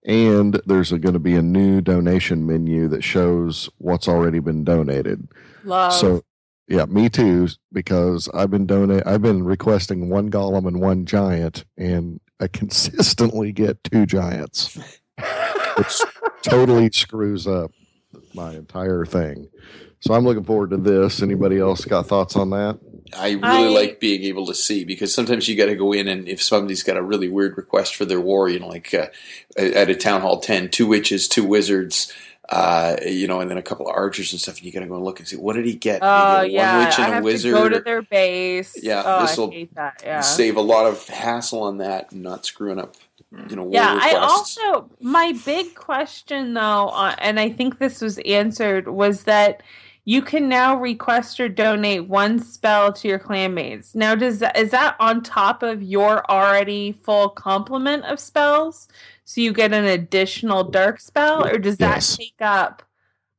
and 0.05 0.61
there's 0.66 0.90
going 0.90 1.15
to 1.15 1.19
be 1.19 1.35
a 1.35 1.43
new 1.43 1.81
donation 1.81 2.47
menu 2.47 2.89
that 2.89 3.03
shows 3.03 3.70
what's 3.78 4.09
already 4.09 4.39
been 4.39 4.65
donated. 4.65 5.28
Love. 5.65 5.93
So, 5.94 6.23
yeah, 6.69 6.85
me 6.85 7.09
too, 7.09 7.48
because 7.73 8.28
I've 8.35 8.51
been 8.51 8.66
donate, 8.66 9.07
I've 9.07 9.23
been 9.23 9.44
requesting 9.44 10.11
one 10.11 10.31
golem 10.31 10.66
and 10.66 10.81
one 10.81 11.07
giant, 11.07 11.65
and 11.77 12.20
I 12.39 12.48
consistently 12.53 13.53
get 13.53 13.82
two 13.82 14.05
giants, 14.05 14.77
which 15.77 16.01
totally 16.43 16.90
screws 16.93 17.47
up 17.47 17.70
my 18.35 18.53
entire 18.55 19.05
thing. 19.05 19.49
So 20.01 20.15
I'm 20.15 20.24
looking 20.24 20.45
forward 20.45 20.70
to 20.70 20.77
this. 20.77 21.23
Anybody 21.23 21.59
else 21.59 21.85
got 21.85 22.07
thoughts 22.07 22.37
on 22.37 22.51
that? 22.51 22.78
I 23.16 23.31
really 23.33 23.43
I- 23.45 23.69
like 23.69 24.01
being 24.01 24.23
able 24.24 24.47
to 24.47 24.55
see 24.55 24.85
because 24.85 25.15
sometimes 25.15 25.49
you 25.49 25.57
got 25.57 25.66
to 25.66 25.77
go 25.77 25.93
in 25.93 26.09
and 26.09 26.28
if 26.28 26.43
somebody's 26.43 26.83
got 26.83 26.97
a 26.97 27.03
really 27.03 27.28
weird 27.28 27.57
request 27.57 27.97
for 27.97 28.05
their 28.05 28.20
war, 28.20 28.49
you 28.49 28.59
know, 28.61 28.69
like 28.69 28.93
uh, 28.93 29.07
at 29.57 29.89
a 29.91 29.95
town 29.95 30.20
hall 30.20 30.41
10, 30.41 30.70
two 30.70 30.87
witches, 30.87 31.28
two 31.28 31.45
wizards, 31.45 32.12
uh, 32.51 32.97
you 33.05 33.27
know, 33.27 33.41
and 33.41 33.51
then 33.51 33.59
a 33.59 33.62
couple 33.62 33.89
of 33.89 33.95
archers 33.97 34.33
and 34.33 34.41
stuff, 34.41 34.57
and 34.59 34.66
you 34.66 34.73
got 34.73 34.81
to 34.81 34.87
go 34.87 34.95
and 34.97 35.05
look 35.05 35.19
and 35.19 35.27
see 35.27 35.37
what 35.37 35.57
did 35.57 35.65
he 35.66 35.74
get? 35.74 36.01
Did 36.01 36.07
Oh 36.09 36.43
he 36.43 36.51
get 36.51 36.55
yeah, 36.55 36.77
one 36.78 36.87
witch 36.87 36.99
I 36.99 37.07
and 37.09 37.15
a 37.19 37.23
wizard. 37.23 37.55
to 37.55 37.59
go 37.62 37.69
to 37.69 37.81
their 37.81 38.03
base. 38.03 38.77
Yeah, 38.81 39.03
oh, 39.05 39.23
this'll 39.27 39.51
I 39.51 39.55
hate 39.55 39.74
that. 39.74 40.03
Yeah, 40.05 40.20
Save 40.20 40.57
a 40.57 40.61
lot 40.61 40.87
of 40.87 41.07
hassle 41.09 41.62
on 41.62 41.78
that 41.78 42.12
and 42.12 42.23
not 42.23 42.45
screwing 42.47 42.78
up, 42.78 42.95
you 43.49 43.57
know, 43.57 43.69
yeah. 43.71 43.99
I 44.01 44.15
also 44.15 44.91
my 45.01 45.33
big 45.45 45.75
question 45.75 46.55
though, 46.55 46.89
uh, 46.89 47.15
and 47.19 47.39
I 47.41 47.49
think 47.51 47.79
this 47.79 48.01
was 48.01 48.19
answered, 48.19 48.89
was 48.89 49.25
that 49.25 49.63
you 50.05 50.23
can 50.23 50.49
now 50.49 50.77
request 50.77 51.41
or 51.41 51.49
donate 51.49 52.07
one 52.09 52.39
spell 52.39 52.93
to 52.93 53.09
your 53.09 53.19
clanmates. 53.19 53.95
Now, 53.95 54.15
does 54.15 54.39
that, 54.39 54.57
is 54.57 54.71
that 54.71 54.95
on 55.01 55.23
top 55.23 55.65
of 55.65 55.83
your 55.83 56.25
already 56.31 56.93
full 56.93 57.29
complement 57.31 58.05
of 58.05 58.21
spells? 58.21 58.87
So 59.25 59.41
you 59.41 59.53
get 59.53 59.73
an 59.73 59.85
additional 59.85 60.63
dark 60.63 61.01
spell, 61.01 61.45
or 61.45 61.59
does 61.59 61.79
that 61.79 61.97
Yes. 61.97 62.17
take 62.17 62.37
up 62.41 62.85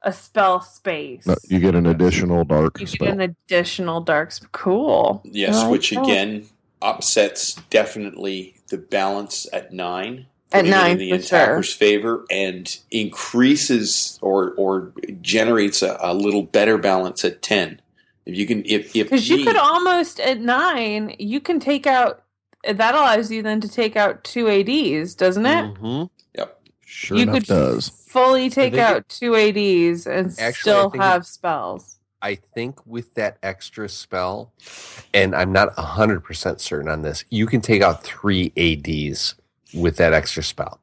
a 0.01 0.11
spell 0.11 0.59
space? 0.59 1.25
No, 1.25 1.35
you 1.47 1.59
get 1.59 1.73
an 1.73 1.85
additional 1.85 2.43
dark 2.43 2.81
You 2.81 2.85
get 2.85 2.95
spell. 2.95 3.07
an 3.13 3.21
additional 3.21 4.01
dark. 4.01 4.33
Sp- 4.35 4.51
cool. 4.51 5.21
Yes, 5.23 5.55
I 5.55 5.61
like 5.63 5.71
which 5.71 5.91
that. 5.91 6.03
again 6.03 6.47
upsets 6.81 7.55
definitely 7.69 8.55
the 8.69 8.77
balance 8.77 9.47
at 9.53 9.73
nine. 9.73 10.27
At 10.53 10.63
nine, 10.63 10.91
in 10.91 10.97
the 10.99 11.09
for 11.09 11.15
sure. 11.17 11.37
attacker's 11.39 11.73
favor 11.73 12.25
and 12.31 12.77
increases 12.89 14.17
or 14.21 14.51
or 14.55 14.93
generates 15.21 15.81
a, 15.81 15.97
a 15.99 16.13
little 16.13 16.43
better 16.43 16.77
balance 16.77 17.25
at 17.25 17.41
ten. 17.41 17.81
If 18.25 18.35
you 18.37 18.45
can, 18.47 18.63
if 18.65 18.95
if 18.95 19.09
Because 19.09 19.29
you 19.29 19.43
could 19.45 19.57
almost 19.57 20.19
at 20.21 20.39
nine, 20.39 21.15
you 21.19 21.41
can 21.41 21.59
take 21.59 21.85
out. 21.85 22.23
That 22.63 22.95
allows 22.95 23.29
you 23.31 23.43
then 23.43 23.59
to 23.61 23.67
take 23.69 23.95
out 23.95 24.23
two 24.23 24.49
ads, 24.49 25.15
doesn't 25.15 25.45
it? 25.45 25.73
Mhm. 25.75 26.09
Yep, 26.37 26.61
sure 26.85 27.17
you 27.17 27.23
enough, 27.23 27.35
could 27.35 27.45
does. 27.45 27.89
fully 27.89 28.49
take 28.49 28.73
think 28.73 28.81
out 28.83 29.07
two 29.09 29.35
ads 29.35 30.07
and 30.07 30.27
Actually, 30.39 30.53
still 30.53 30.89
think 30.89 31.03
have 31.03 31.25
spells. 31.27 31.96
I 32.27 32.35
think 32.35 32.85
with 32.85 33.13
that 33.13 33.37
extra 33.41 33.87
spell, 33.87 34.51
and 35.13 35.33
I'm 35.33 35.53
not 35.53 35.73
100% 35.77 36.59
certain 36.59 36.89
on 36.89 37.01
this, 37.01 37.23
you 37.29 37.45
can 37.45 37.61
take 37.61 37.81
out 37.81 38.03
three 38.03 38.51
ADs 38.57 39.35
with 39.73 39.95
that 39.95 40.11
extra 40.11 40.43
spell. 40.43 40.81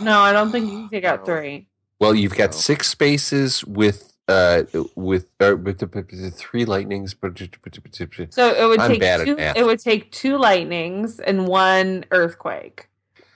No, 0.00 0.18
I 0.18 0.32
don't 0.32 0.50
think 0.50 0.64
you 0.66 0.78
can 0.80 0.88
take 0.90 1.04
out 1.04 1.24
three. 1.24 1.68
Well, 2.00 2.16
you've 2.16 2.34
got 2.34 2.50
No. 2.50 2.56
six 2.56 2.88
spaces 2.88 3.64
with 3.64 4.08
uh 4.28 4.62
with 4.96 5.26
uh, 5.40 5.56
with 5.56 5.78
the, 5.78 5.86
with 5.86 6.08
the 6.10 6.30
three 6.32 6.64
lightnings, 6.64 7.14
but 7.14 7.38
So 7.38 8.54
it 8.54 8.66
would 8.68 8.80
I'm 8.80 8.98
take 8.98 9.24
two. 9.24 9.36
It 9.38 9.64
would 9.64 9.78
take 9.78 10.10
two 10.10 10.36
lightnings 10.36 11.20
and 11.20 11.46
one 11.46 12.04
earthquake. 12.10 12.88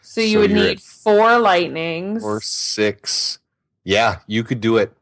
So 0.03 0.21
you 0.21 0.35
So 0.35 0.41
would 0.41 0.53
need 0.53 0.81
four 0.81 1.39
lightnings. 1.39 2.25
or 2.25 2.41
six. 2.41 3.39
Yeah, 3.85 4.19
you 4.27 4.43
could 4.43 4.61
do 4.61 4.79
it. 4.79 4.93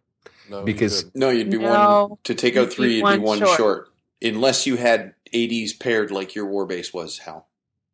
Because- 0.65 1.07
no, 1.15 1.31
you'd 1.31 1.51
be 1.51 1.59
No, 1.59 2.07
one 2.09 2.19
to 2.25 2.35
take 2.35 2.57
out 2.57 2.73
three. 2.73 2.89
be 2.89 2.95
You'd 2.97 3.12
be 3.12 3.19
one 3.19 3.39
short. 3.39 3.57
short. 3.57 3.89
unless 4.23 4.66
you 4.66 4.77
had 4.77 5.15
ads 5.35 5.73
paired 5.75 6.11
like 6.11 6.35
your 6.35 6.47
war 6.47 6.65
base 6.66 6.95
was. 6.95 7.19
Hal, 7.19 7.47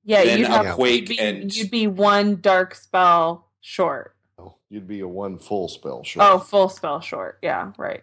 yeah, 0.04 0.24
then 0.24 0.38
you'd 0.40 0.48
a 0.48 0.50
have 0.64 0.74
quake 0.76 1.08
be, 1.08 1.18
and- 1.18 1.54
you'd 1.54 1.70
be 1.70 1.86
one 1.86 2.40
dark 2.40 2.74
spell 2.74 3.46
short. 3.60 4.14
Oh, 4.38 4.54
You'd 4.68 4.86
be 4.86 5.00
a 5.00 5.08
one 5.08 5.38
full 5.38 5.68
spell 5.68 6.04
short. 6.04 6.26
Oh, 6.28 6.38
full 6.38 6.68
spell 6.68 7.00
short. 7.00 7.38
Yeah, 7.42 7.72
right. 7.78 8.02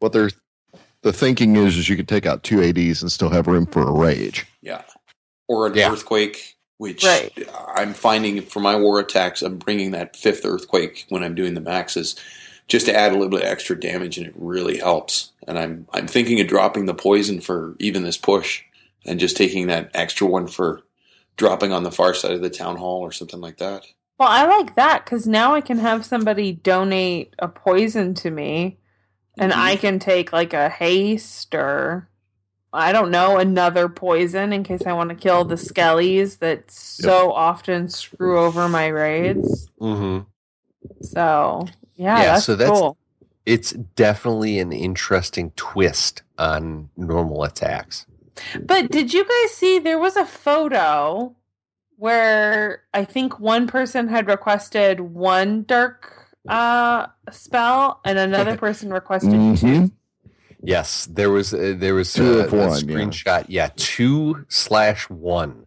what 0.00 0.12
they're 0.12 0.30
the 1.02 1.12
thinking 1.12 1.56
is 1.56 1.76
is 1.78 1.88
you 1.88 1.96
could 1.96 2.08
take 2.08 2.26
out 2.26 2.42
two 2.42 2.62
ads 2.62 3.00
and 3.02 3.10
still 3.10 3.30
have 3.30 3.46
room 3.46 3.64
for 3.66 3.82
a 3.82 3.90
rage. 3.92 4.46
yeah, 4.62 4.82
or 5.48 5.66
an 5.66 5.74
Yeah. 5.74 5.90
earthquake. 5.92 6.56
Which 6.78 7.04
Right. 7.04 7.30
I'm 7.76 7.92
finding 7.92 8.40
for 8.40 8.60
my 8.60 8.74
war 8.74 9.00
attacks, 9.00 9.42
I'm 9.42 9.58
bringing 9.58 9.90
that 9.90 10.16
fifth 10.16 10.46
earthquake 10.46 11.04
when 11.10 11.22
I'm 11.22 11.34
doing 11.34 11.52
the 11.52 11.60
maxes, 11.60 12.16
just 12.70 12.86
to 12.86 12.96
add 12.96 13.10
a 13.10 13.14
little 13.14 13.28
bit 13.28 13.42
of 13.42 13.48
extra 13.48 13.78
damage, 13.78 14.16
and 14.16 14.26
it 14.26 14.32
really 14.36 14.78
helps. 14.78 15.32
And 15.46 15.58
I'm 15.58 15.86
I'm 15.92 16.06
thinking 16.06 16.40
of 16.40 16.46
dropping 16.46 16.86
the 16.86 16.94
poison 16.94 17.40
for 17.40 17.74
even 17.78 18.04
this 18.04 18.16
push, 18.16 18.62
and 19.04 19.20
just 19.20 19.36
taking 19.36 19.66
that 19.66 19.90
extra 19.92 20.26
one 20.26 20.46
for 20.46 20.82
dropping 21.36 21.72
on 21.72 21.82
the 21.82 21.90
far 21.90 22.14
side 22.14 22.32
of 22.32 22.42
the 22.42 22.50
town 22.50 22.76
hall 22.76 23.00
or 23.00 23.12
something 23.12 23.40
like 23.40 23.58
that. 23.58 23.84
Well, 24.18 24.28
I 24.28 24.44
like 24.46 24.74
that 24.76 25.04
because 25.04 25.26
now 25.26 25.54
I 25.54 25.60
can 25.62 25.78
have 25.78 26.04
somebody 26.04 26.52
donate 26.52 27.34
a 27.38 27.48
poison 27.48 28.14
to 28.16 28.30
me 28.30 28.76
and 29.38 29.50
Mhm. 29.50 29.56
I 29.56 29.76
can 29.76 29.98
take 29.98 30.32
like 30.32 30.52
a 30.52 30.68
haste 30.68 31.54
or 31.54 32.08
I 32.72 32.92
don't 32.92 33.10
know 33.10 33.38
another 33.38 33.88
poison 33.88 34.52
in 34.52 34.62
case 34.62 34.82
I 34.86 34.92
want 34.92 35.08
to 35.08 35.16
kill 35.16 35.44
the 35.44 35.54
skellies 35.56 36.38
that 36.38 36.70
so 36.70 37.32
often 37.32 37.88
screw 37.88 38.38
over 38.38 38.68
my 38.68 38.86
raids. 38.88 39.68
Mm-hmm. 39.80 40.28
So 41.02 41.66
yeah, 41.96 42.18
Yeah, 42.18 42.24
that's, 42.34 42.44
so 42.44 42.56
that's- 42.56 42.78
cool. 42.78 42.96
It's 43.46 43.72
definitely 43.72 44.58
an 44.58 44.70
interesting 44.72 45.50
twist 45.56 46.22
on 46.38 46.88
normal 46.96 47.42
attacks. 47.42 48.06
But 48.64 48.90
did 48.90 49.12
you 49.12 49.24
guys 49.24 49.50
see 49.54 49.78
there 49.78 49.98
was 49.98 50.14
a 50.16 50.26
photo 50.26 51.34
where 51.96 52.82
I 52.94 53.04
think 53.04 53.40
one 53.40 53.66
person 53.66 54.08
had 54.08 54.26
requested 54.28 55.00
one 55.00 55.64
dark 55.64 56.28
uh 56.48 57.06
spell 57.30 58.00
and 58.04 58.18
another 58.18 58.56
person 58.66 58.92
requested 58.92 59.32
two. 59.32 59.36
Mhm. 59.66 59.92
Yes, 60.62 61.06
there 61.10 61.30
was 61.30 61.52
uh, 61.54 61.74
there 61.76 61.94
was 61.94 62.12
Two 62.12 62.40
a, 62.40 62.44
of 62.44 62.52
a 62.52 62.56
one, 62.56 62.68
yeah. 62.68 62.74
screenshot. 62.76 63.44
Yeah, 63.48 63.70
two 63.76 64.44
slash 64.48 65.08
one. 65.10 65.66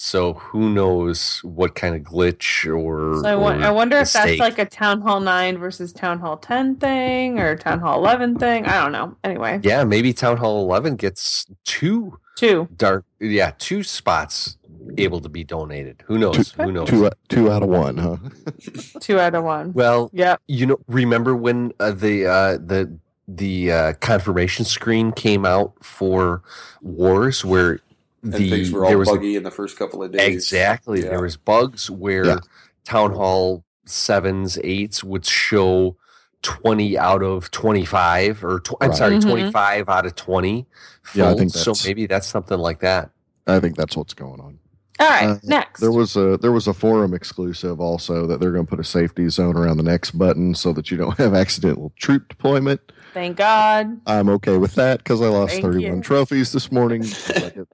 So 0.00 0.34
who 0.34 0.70
knows 0.70 1.40
what 1.42 1.74
kind 1.74 1.96
of 1.96 2.02
glitch 2.02 2.64
or, 2.64 3.20
So 3.20 3.42
I, 3.42 3.56
or 3.56 3.62
I 3.64 3.70
wonder 3.70 3.96
if 3.96 4.12
that's 4.12 4.38
like 4.38 4.60
a 4.60 4.64
Town 4.64 5.00
Hall 5.00 5.18
9 5.18 5.58
versus 5.58 5.92
Town 5.92 6.20
Hall 6.20 6.36
10 6.36 6.76
thing 6.76 7.40
or 7.40 7.56
Town 7.56 7.80
Hall 7.80 7.98
11 7.98 8.38
thing. 8.38 8.64
I 8.64 8.80
don't 8.80 8.92
know. 8.92 9.16
Anyway, 9.24 9.58
yeah, 9.64 9.82
maybe 9.82 10.12
Town 10.12 10.36
Hall 10.36 10.62
Eleven 10.62 10.94
gets 10.94 11.46
two 11.64 12.16
two. 12.36 12.68
dark. 12.76 13.04
Yeah, 13.18 13.50
two 13.58 13.82
spots 13.82 14.56
able 14.96 15.20
to 15.20 15.28
be 15.28 15.42
donated. 15.42 16.04
Who 16.06 16.16
knows? 16.16 16.52
Who 16.52 16.70
knows? 16.70 16.88
Two, 16.88 17.10
two 17.28 17.50
out 17.50 17.64
of 17.64 17.68
one, 17.68 17.98
huh? 17.98 18.16
Two 19.00 19.18
out 19.18 19.34
of 19.34 19.42
one. 19.42 19.72
Well, 19.72 20.10
yeah. 20.12 20.36
you 20.46 20.64
know, 20.66 20.78
remember 20.86 21.34
when 21.34 21.72
uh, 21.80 21.90
the 21.90 22.26
uh, 22.26 22.52
the 22.58 22.96
the 23.26 23.72
uh, 23.72 23.92
confirmation 23.94 24.64
screen 24.64 25.10
came 25.10 25.44
out 25.44 25.74
for 25.82 26.42
Wars, 26.80 27.44
where 27.44 27.72
and 27.72 27.80
the 28.22 28.50
things 28.50 28.72
were 28.72 28.84
all 28.84 28.90
there 28.90 28.98
was 28.98 29.08
a 29.08 29.12
buggy 29.14 29.36
in 29.36 29.42
the 29.42 29.50
first 29.50 29.78
couple 29.78 30.02
of 30.02 30.12
days. 30.12 30.34
Exactly. 30.34 31.02
Yeah. 31.02 31.10
There 31.10 31.22
was 31.22 31.36
bugs 31.36 31.90
where 31.90 32.24
Yeah. 32.26 32.36
town 32.84 33.12
hall 33.12 33.64
sevens, 33.86 34.58
eights 34.64 35.02
would 35.04 35.24
show 35.24 35.96
twenty 36.42 36.96
out 36.98 37.22
of 37.22 37.50
twenty-five, 37.50 38.44
or 38.44 38.60
tw- 38.60 38.74
I'm 38.80 38.90
Right. 38.90 38.98
sorry, 38.98 39.16
Mhm. 39.16 39.22
twenty-five 39.22 39.88
out 39.88 40.06
of 40.06 40.14
twenty. 40.14 40.66
Yeah, 41.14 41.30
I 41.30 41.34
think 41.34 41.52
so. 41.52 41.72
Maybe 41.84 42.06
that's 42.06 42.26
something 42.26 42.58
like 42.58 42.80
that. 42.80 43.10
I 43.46 43.60
think 43.60 43.76
that's 43.76 43.96
what's 43.96 44.14
going 44.14 44.40
on. 44.40 44.58
All 45.00 45.08
right. 45.08 45.28
Uh, 45.28 45.38
next. 45.44 45.80
There 45.80 45.92
was 45.92 46.16
a 46.16 46.36
there 46.38 46.52
was 46.52 46.66
a 46.66 46.74
forum 46.74 47.14
exclusive 47.14 47.80
also 47.80 48.26
that 48.26 48.40
they're 48.40 48.52
going 48.52 48.66
to 48.66 48.70
put 48.70 48.80
a 48.80 48.84
safety 48.84 49.28
zone 49.28 49.56
around 49.56 49.76
the 49.76 49.82
next 49.84 50.12
button 50.12 50.54
so 50.54 50.72
that 50.72 50.90
you 50.90 50.96
don't 50.96 51.16
have 51.18 51.34
accidental 51.34 51.92
troop 51.96 52.28
deployment. 52.28 52.80
Thank 53.14 53.36
God. 53.36 54.00
I'm 54.06 54.28
okay 54.30 54.56
with 54.58 54.74
that 54.74 54.98
because 54.98 55.22
I 55.22 55.28
lost 55.28 55.52
Thank 55.52 55.64
31 55.64 55.96
you. 55.96 56.02
trophies 56.02 56.52
this 56.52 56.70
morning. 56.72 57.04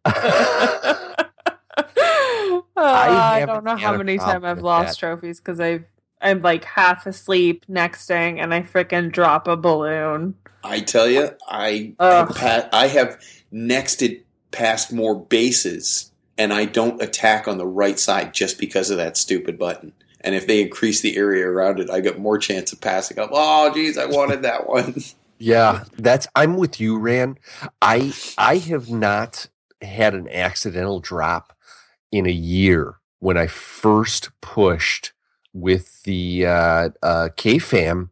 Oh, 2.77 2.85
I, 2.85 3.39
haven't 3.41 3.55
don't 3.55 3.65
know 3.65 3.77
how 3.77 3.97
many 3.97 4.19
problem 4.19 4.43
times 4.43 4.59
I've 4.59 4.63
lost 4.65 5.01
that. 5.01 5.07
trophies 5.07 5.41
because 5.41 5.61
I've 5.61 5.85
I'm 6.21 6.43
like 6.43 6.65
half 6.65 7.07
asleep 7.07 7.67
nexting 7.67 8.43
and 8.43 8.53
I 8.53 8.63
freaking 8.63 9.13
drop 9.13 9.47
a 9.47 9.57
balloon. 9.57 10.35
I 10.65 10.81
tell 10.81 11.09
you, 11.09 11.31
I 11.49 11.95
have 12.01 12.31
pa- 12.31 12.69
I 12.73 12.89
have 12.89 13.21
nexted 13.53 14.23
past 14.51 14.93
more 14.93 15.15
bases, 15.19 16.11
and 16.39 16.53
I 16.53 16.65
don't 16.65 17.01
attack 17.03 17.47
on 17.49 17.59
the 17.59 17.67
right 17.67 17.99
side 17.99 18.35
just 18.35 18.59
because 18.59 18.91
of 18.91 18.97
that 18.99 19.17
stupid 19.17 19.59
button. 19.59 19.93
And 20.21 20.35
if 20.35 20.47
they 20.47 20.63
increase 20.63 21.01
the 21.03 21.17
area 21.17 21.47
around 21.47 21.81
it, 21.81 21.91
I 21.91 22.01
got 22.01 22.19
more 22.19 22.39
chance 22.39 22.73
of 22.73 22.81
passing 22.81 23.19
up. 23.19 23.31
Oh, 23.33 23.73
geez, 23.75 23.99
I 23.99 24.07
wanted 24.07 24.43
that 24.43 24.69
one. 24.69 24.97
Yeah, 25.37 25.85
that's. 25.99 26.29
I'm 26.37 26.57
with 26.57 26.81
you, 26.81 26.97
Ran. 26.97 27.39
I 27.83 28.13
I 28.39 28.59
have 28.59 28.89
not 28.89 29.49
had 29.83 30.15
an 30.15 30.29
accidental 30.31 31.01
drop 31.01 31.53
in 32.13 32.25
a 32.27 32.31
year. 32.33 32.95
When 33.19 33.37
I 33.37 33.49
first 33.49 34.31
pushed 34.41 35.13
with 35.53 36.05
the 36.05 36.47
uh, 36.47 36.89
uh, 37.03 37.29
KFAM 37.37 38.11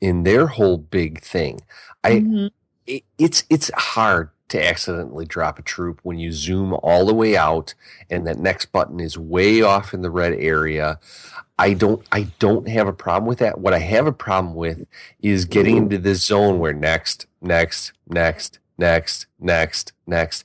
in 0.00 0.24
their 0.24 0.48
whole 0.48 0.76
big 0.76 1.22
thing, 1.22 1.60
I 2.02 2.10
Mhm. 2.20 2.50
it, 2.86 3.04
it's 3.16 3.44
it's 3.48 3.70
hard 3.76 4.30
to 4.48 4.64
accidentally 4.64 5.24
drop 5.24 5.58
a 5.58 5.62
troop 5.62 6.00
when 6.02 6.18
you 6.18 6.32
zoom 6.32 6.74
all 6.82 7.04
the 7.04 7.14
way 7.14 7.36
out 7.36 7.74
and 8.10 8.26
that 8.26 8.38
next 8.38 8.66
button 8.66 9.00
is 9.00 9.18
way 9.18 9.62
off 9.62 9.92
in 9.92 10.02
the 10.02 10.10
red 10.10 10.34
area. 10.34 10.98
I 11.58 11.72
don't 11.72 12.06
I 12.12 12.28
don't 12.38 12.68
have 12.68 12.86
a 12.86 12.92
problem 12.92 13.26
with 13.26 13.38
that. 13.38 13.58
What 13.58 13.74
I 13.74 13.78
have 13.78 14.06
a 14.06 14.12
problem 14.12 14.54
with 14.54 14.86
is 15.20 15.46
getting 15.46 15.76
into 15.76 15.98
this 15.98 16.24
zone 16.24 16.58
where 16.58 16.74
next, 16.74 17.26
next, 17.40 17.92
next, 18.08 18.58
next, 18.78 19.26
next, 19.38 19.92
next, 20.06 20.44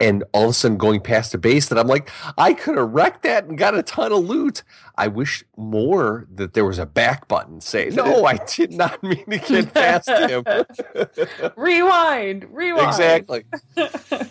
and 0.00 0.24
all 0.32 0.44
of 0.44 0.50
a 0.50 0.52
sudden 0.52 0.76
going 0.76 1.00
past 1.00 1.34
a 1.34 1.38
base 1.38 1.68
that 1.68 1.78
I'm 1.78 1.86
like, 1.86 2.10
I 2.38 2.54
could 2.54 2.76
have 2.76 2.90
wrecked 2.90 3.22
that 3.22 3.44
and 3.44 3.58
got 3.58 3.74
a 3.74 3.82
ton 3.82 4.12
of 4.12 4.24
loot. 4.24 4.62
I 4.96 5.08
wish 5.08 5.44
more 5.56 6.26
that 6.32 6.54
there 6.54 6.64
was 6.64 6.78
a 6.78 6.86
back 6.86 7.28
button 7.28 7.60
say, 7.60 7.88
No, 7.92 8.24
I 8.24 8.36
did 8.36 8.72
not 8.72 9.02
mean 9.02 9.24
to 9.26 9.38
get 9.38 9.74
past 9.74 10.08
him. 10.08 10.44
Rewind. 11.56 12.46
Rewind. 12.50 12.88
exactly. 12.88 13.44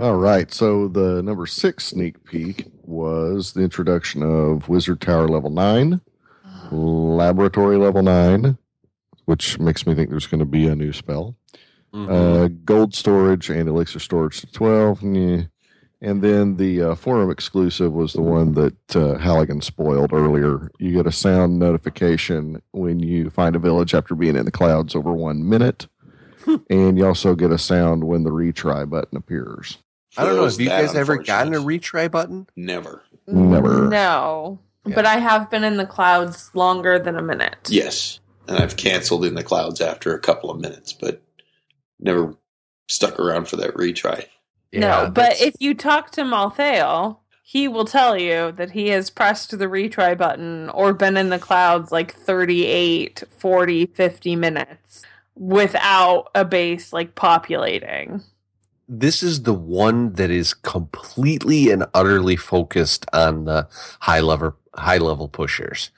All 0.00 0.16
right. 0.16 0.52
So 0.52 0.88
the 0.88 1.22
number 1.22 1.46
six 1.46 1.86
sneak 1.86 2.24
peek 2.24 2.66
was 2.82 3.52
the 3.52 3.62
introduction 3.62 4.22
of 4.22 4.68
Wizard 4.68 5.00
Tower 5.00 5.28
level 5.28 5.50
nine, 5.50 6.00
ah. 6.44 6.68
Laboratory 6.72 7.76
level 7.76 8.02
nine, 8.02 8.58
which 9.26 9.58
makes 9.60 9.86
me 9.86 9.94
think 9.94 10.10
there's 10.10 10.26
going 10.26 10.40
to 10.40 10.44
be 10.44 10.66
a 10.66 10.74
new 10.74 10.92
spell. 10.92 11.36
Mhm. 11.94 12.10
Uh, 12.10 12.48
gold 12.64 12.94
storage 12.94 13.48
and 13.50 13.68
elixir 13.68 14.00
storage 14.00 14.40
to 14.40 14.46
12. 14.50 15.02
meh. 15.02 15.44
And 16.02 16.20
then 16.20 16.56
the 16.56 16.82
uh, 16.82 16.94
forum 16.96 17.30
exclusive 17.30 17.92
was 17.92 18.12
the 18.12 18.20
one 18.20 18.52
that 18.54 18.96
uh, 18.96 19.16
Halligan 19.16 19.62
spoiled 19.62 20.12
earlier. 20.12 20.70
You 20.78 20.92
get 20.92 21.06
a 21.06 21.12
sound 21.12 21.58
notification 21.58 22.60
when 22.72 22.98
you 23.00 23.30
find 23.30 23.56
a 23.56 23.58
village 23.58 23.94
after 23.94 24.14
being 24.14 24.36
in 24.36 24.44
the 24.44 24.50
clouds 24.50 24.94
over 24.94 25.12
one 25.14 25.48
minute. 25.48 25.86
and 26.68 26.98
you 26.98 27.06
also 27.06 27.34
get 27.34 27.50
a 27.50 27.58
sound 27.58 28.04
when 28.04 28.24
the 28.24 28.30
retry 28.30 28.88
button 28.88 29.16
appears. 29.16 29.78
I 30.16 30.24
don't 30.24 30.36
know. 30.36 30.42
Those 30.42 30.58
Have 30.58 30.60
you 30.60 30.68
guys 30.68 30.94
ever 30.94 31.16
gotten 31.16 31.54
a 31.54 31.58
retry 31.60 32.10
button? 32.10 32.48
Never. 32.54 33.02
Never. 33.26 33.88
No. 33.88 34.58
Yeah. 34.86 34.94
But 34.94 35.06
I 35.06 35.16
have 35.16 35.50
been 35.50 35.64
in 35.64 35.78
the 35.78 35.86
clouds 35.86 36.50
longer 36.52 36.98
than 36.98 37.16
a 37.16 37.22
minute. 37.22 37.56
Yes, 37.68 38.20
and 38.46 38.58
I've 38.58 38.76
canceled 38.76 39.24
in 39.24 39.34
the 39.34 39.42
clouds 39.42 39.80
after 39.80 40.14
a 40.14 40.20
couple 40.20 40.50
of 40.50 40.60
minutes, 40.60 40.92
but 40.92 41.22
never 42.00 42.34
stuck 42.88 43.18
around 43.18 43.48
for 43.48 43.56
that 43.56 43.74
retry. 43.74 44.26
no, 44.72 45.04
but 45.06 45.14
that's- 45.14 45.40
if 45.40 45.54
you 45.60 45.74
talk 45.74 46.10
to 46.12 46.22
Malthael, 46.22 47.18
he 47.42 47.68
will 47.68 47.84
tell 47.84 48.18
you 48.18 48.52
that 48.52 48.72
he 48.72 48.88
has 48.88 49.10
pressed 49.10 49.50
the 49.56 49.66
retry 49.66 50.16
button 50.16 50.68
or 50.70 50.92
been 50.92 51.16
in 51.16 51.28
the 51.28 51.38
clouds 51.38 51.92
like 51.92 52.12
38, 52.14 53.22
40, 53.38 53.86
50 53.86 54.34
minutes 54.36 55.02
without 55.36 56.30
a 56.34 56.44
base 56.44 56.92
like 56.92 57.14
populating. 57.14 58.22
this 58.86 59.22
is 59.22 59.44
the 59.44 59.54
one 59.54 60.12
that 60.12 60.30
is 60.30 60.52
completely 60.52 61.70
and 61.70 61.86
utterly 61.94 62.36
focused 62.36 63.06
on 63.14 63.46
the 63.46 63.66
high 64.00 64.20
level 64.20 64.54
high 64.74 64.98
level 64.98 65.26
pushers. 65.26 65.90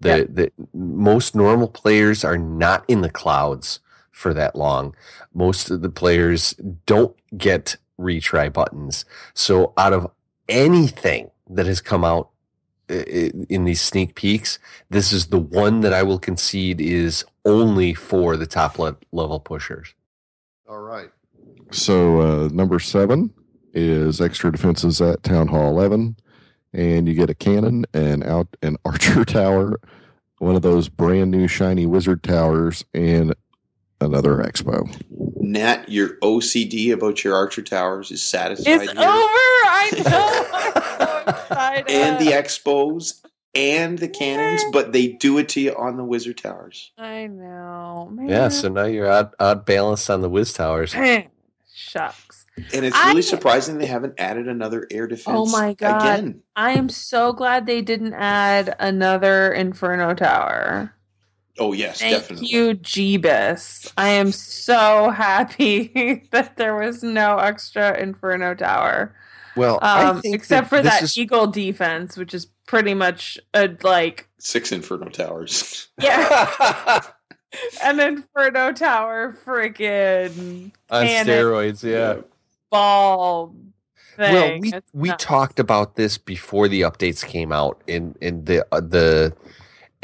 The 0.00 0.18
Yeah. 0.18 0.24
the 0.28 0.52
most 0.74 1.36
normal 1.36 1.68
players 1.68 2.24
are 2.24 2.36
not 2.38 2.84
in 2.88 3.02
the 3.02 3.10
clouds 3.10 3.78
for 4.12 4.32
that 4.34 4.54
long. 4.54 4.94
Most 5.34 5.70
of 5.70 5.82
the 5.82 5.90
players 5.90 6.54
don't 6.86 7.16
get 7.36 7.76
retry 7.98 8.52
buttons. 8.52 9.04
So 9.34 9.72
out 9.76 9.92
of 9.92 10.10
anything 10.48 11.30
that 11.50 11.66
has 11.66 11.80
come 11.80 12.04
out 12.04 12.30
i- 12.88 12.94
i- 12.94 13.32
in 13.48 13.64
these 13.64 13.80
sneak 13.80 14.14
peeks, 14.14 14.58
this 14.90 15.12
is 15.12 15.26
the 15.26 15.38
one 15.38 15.80
that 15.80 15.92
I 15.92 16.02
will 16.02 16.18
concede 16.18 16.80
is 16.80 17.24
only 17.44 17.94
for 17.94 18.36
the 18.36 18.46
top 18.46 18.78
level 18.78 19.40
pushers. 19.40 19.94
All 20.68 20.78
right. 20.80 21.10
So 21.70 22.20
uh, 22.20 22.48
number 22.52 22.78
seven 22.78 23.32
is 23.72 24.20
extra 24.20 24.52
defenses 24.52 25.00
at 25.00 25.22
Town 25.22 25.48
Hall 25.48 25.68
11. 25.70 26.16
And 26.74 27.06
you 27.06 27.14
get 27.14 27.28
a 27.30 27.34
cannon 27.34 27.84
and 27.92 28.24
out 28.24 28.48
an 28.62 28.76
archer 28.84 29.24
tower, 29.24 29.78
one 30.38 30.56
of 30.56 30.62
those 30.62 30.88
brand 30.88 31.30
new 31.30 31.46
shiny 31.46 31.84
wizard 31.86 32.22
towers, 32.22 32.84
and 32.94 33.34
another 34.02 34.36
expo. 34.38 34.86
Nat, 35.40 35.88
your 35.88 36.16
OCD 36.22 36.92
about 36.92 37.24
your 37.24 37.34
Archer 37.34 37.62
Towers 37.62 38.10
is 38.10 38.22
satisfied 38.22 38.82
It's 38.82 38.92
here. 38.92 39.00
over! 39.00 39.06
I 39.08 39.90
know! 40.04 40.58
I'm 40.60 41.24
so 41.24 41.40
excited. 41.40 41.90
and 41.90 42.18
the 42.26 42.32
expos 42.32 43.20
and 43.54 43.98
the 43.98 44.08
cannons, 44.08 44.62
but 44.72 44.92
they 44.92 45.08
do 45.08 45.36
it 45.38 45.48
to 45.50 45.60
you 45.60 45.74
on 45.76 45.96
the 45.96 46.04
Wizard 46.04 46.38
Towers. 46.38 46.92
I 46.96 47.26
know. 47.26 48.08
Man. 48.12 48.28
Yeah, 48.28 48.48
so 48.48 48.68
now 48.68 48.84
you're 48.84 49.06
out, 49.10 49.34
out 49.40 49.66
balanced 49.66 50.08
on 50.10 50.20
the 50.22 50.28
whiz 50.30 50.52
towers. 50.52 50.94
Shucks. 51.74 52.46
And 52.74 52.84
it's 52.84 52.96
really 53.06 53.18
I- 53.18 53.20
surprising 53.22 53.78
they 53.78 53.86
haven't 53.86 54.14
added 54.18 54.46
another 54.48 54.86
air 54.90 55.06
defense. 55.06 55.36
Oh 55.38 55.46
my 55.46 55.74
God. 55.74 56.02
Again, 56.02 56.42
I 56.54 56.72
am 56.72 56.88
so 56.88 57.32
glad 57.32 57.66
they 57.66 57.80
didn't 57.82 58.14
add 58.14 58.74
another 58.78 59.52
Inferno 59.52 60.14
Tower. 60.14 60.94
Oh 61.58 61.72
yes, 61.72 62.00
Thank 62.00 62.16
definitely. 62.16 62.48
you, 62.48 62.74
Jeebus. 62.76 63.92
I 63.98 64.08
am 64.08 64.32
so 64.32 65.10
happy 65.10 66.22
that 66.30 66.56
there 66.56 66.74
was 66.76 67.02
no 67.02 67.36
extra 67.38 67.98
Inferno 68.00 68.54
Tower. 68.54 69.14
Well, 69.54 69.78
I 69.82 70.04
Um, 70.04 70.22
think 70.22 70.34
except 70.34 70.68
for 70.68 70.80
this 70.80 70.90
that 70.92 71.02
is- 71.02 71.18
Eagle 71.18 71.46
defense, 71.46 72.16
which 72.16 72.32
is 72.32 72.46
pretty 72.66 72.94
much 72.94 73.38
a 73.52 73.68
like 73.82 74.28
Six 74.38 74.72
Inferno 74.72 75.08
Towers. 75.10 75.88
yeah, 76.00 77.02
an 77.84 78.00
Inferno 78.00 78.72
Tower 78.72 79.36
freaking 79.44 80.72
on 80.90 81.06
steroids. 81.06 81.82
Yeah. 81.84 82.22
ball 82.70 83.54
thing. 84.16 84.32
Well, 84.32 84.58
we 84.58 84.72
It's 84.72 84.88
we 84.94 85.08
nuts. 85.10 85.24
talked 85.24 85.60
about 85.60 85.96
this 85.96 86.16
before 86.16 86.66
the 86.68 86.80
updates 86.80 87.22
came 87.26 87.52
out, 87.52 87.82
in 87.86 88.14
in 88.22 88.46
the 88.46 88.66
uh, 88.72 88.80
the. 88.80 89.34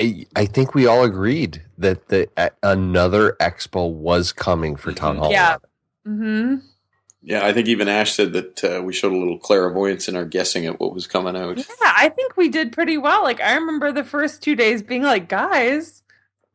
I- 0.01 0.27
I 0.37 0.47
think 0.47 0.75
we 0.75 0.87
all 0.87 1.05
agreed 1.05 1.63
that 1.79 2.09
the 2.09 2.29
uh, 2.37 2.51
another 2.63 3.37
expo 3.41 3.91
was 3.91 4.33
coming 4.33 4.77
for 4.77 4.93
Town 4.93 5.17
Mhm. 5.17 5.19
Hall. 5.19 5.31
Yeah. 5.33 5.57
11. 6.07 6.51
hmm 6.61 6.67
Yeah, 7.23 7.45
I 7.45 7.53
think 7.53 7.67
even 7.69 7.89
Ash 7.89 8.15
said 8.15 8.33
that 8.33 8.65
uh, 8.65 8.83
we 8.83 8.93
showed 8.93 9.13
a 9.13 9.17
little 9.17 9.39
clairvoyance 9.39 10.09
in 10.09 10.17
our 10.17 10.25
guessing 10.25 10.67
at 10.67 10.79
what 10.81 10.95
was 10.95 11.07
coming 11.07 11.37
out. 11.37 11.59
Yeah, 11.59 11.65
I 11.97 12.09
think 12.09 12.37
we 12.37 12.49
did 12.49 12.73
pretty 12.73 12.97
well. 12.97 13.23
Like 13.23 13.41
I 13.41 13.55
remember 13.55 13.93
the 13.93 14.05
first 14.05 14.41
two 14.43 14.55
days 14.55 14.83
being 14.83 15.03
like, 15.03 15.29
guys, 15.29 16.03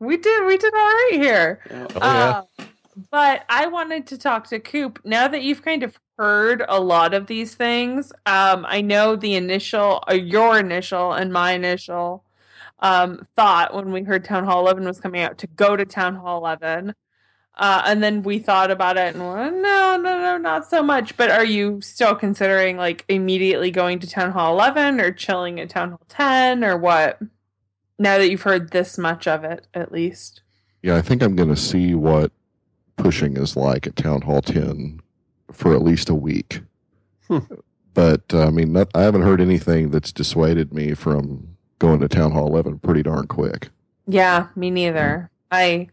we 0.00 0.16
did 0.16 0.46
we 0.46 0.56
did 0.56 0.72
all 0.74 0.80
right 0.80 1.10
here. 1.12 1.60
Yeah. 1.70 1.86
Oh, 1.94 1.98
yeah. 2.00 2.30
Uh, 2.60 2.64
but 3.10 3.42
I 3.48 3.66
wanted 3.66 4.06
to 4.08 4.18
talk 4.18 4.48
to 4.48 4.58
Coop. 4.58 5.00
Now 5.04 5.28
that 5.28 5.42
you've 5.42 5.62
kind 5.62 5.82
of 5.82 5.98
heard 6.18 6.64
a 6.68 6.80
lot 6.80 7.12
of 7.12 7.26
these 7.26 7.54
things, 7.54 8.12
um, 8.24 8.64
I 8.68 8.80
know 8.80 9.16
the 9.16 9.34
initial, 9.34 10.02
uh, 10.08 10.14
your 10.14 10.58
initial, 10.60 11.12
and 11.12 11.32
my 11.32 11.52
initial 11.52 12.24
um, 12.84 13.26
thought 13.34 13.74
when 13.74 13.92
we 13.92 14.02
heard 14.02 14.26
Town 14.26 14.44
Hall 14.44 14.60
11 14.60 14.84
was 14.84 15.00
coming 15.00 15.22
out 15.22 15.38
to 15.38 15.46
go 15.46 15.74
to 15.74 15.86
Town 15.86 16.14
Hall 16.14 16.36
11. 16.36 16.94
Uh, 17.56 17.82
and 17.86 18.02
then 18.02 18.22
we 18.22 18.38
thought 18.38 18.70
about 18.70 18.98
it 18.98 19.14
and 19.14 19.24
well, 19.24 19.50
no, 19.50 19.96
no, 19.96 20.20
no, 20.20 20.36
not 20.36 20.68
so 20.68 20.82
much. 20.82 21.16
But 21.16 21.30
are 21.30 21.46
you 21.46 21.80
still 21.80 22.14
considering 22.14 22.76
like 22.76 23.06
immediately 23.08 23.70
going 23.70 24.00
to 24.00 24.06
Town 24.06 24.32
Hall 24.32 24.52
11 24.52 25.00
or 25.00 25.12
chilling 25.12 25.58
at 25.60 25.70
Town 25.70 25.90
Hall 25.90 26.02
10 26.10 26.62
or 26.62 26.76
what? 26.76 27.18
Now 27.98 28.18
that 28.18 28.28
you've 28.28 28.42
heard 28.42 28.70
this 28.70 28.98
much 28.98 29.26
of 29.26 29.44
it, 29.44 29.66
at 29.72 29.90
least. 29.90 30.42
Yeah, 30.82 30.96
I 30.96 31.00
think 31.00 31.22
I'm 31.22 31.36
going 31.36 31.48
to 31.48 31.56
see 31.56 31.94
what 31.94 32.32
pushing 32.96 33.38
is 33.38 33.56
like 33.56 33.86
at 33.86 33.96
Town 33.96 34.20
Hall 34.20 34.42
10 34.42 35.00
for 35.52 35.74
at 35.74 35.80
least 35.80 36.10
a 36.10 36.14
week. 36.14 36.60
Hmm. 37.28 37.38
But 37.94 38.34
I 38.34 38.50
mean, 38.50 38.74
not, 38.74 38.90
I 38.94 39.02
haven't 39.02 39.22
heard 39.22 39.40
anything 39.40 39.90
that's 39.90 40.12
dissuaded 40.12 40.74
me 40.74 40.92
from 40.92 41.53
going 41.78 42.00
to 42.00 42.08
Town 42.08 42.32
Hall 42.32 42.46
11 42.46 42.78
pretty 42.80 43.02
darn 43.02 43.26
quick. 43.26 43.68
Yeah, 44.06 44.48
me 44.56 44.70
neither. 44.70 45.30
Mm. 45.52 45.56
I 45.56 45.88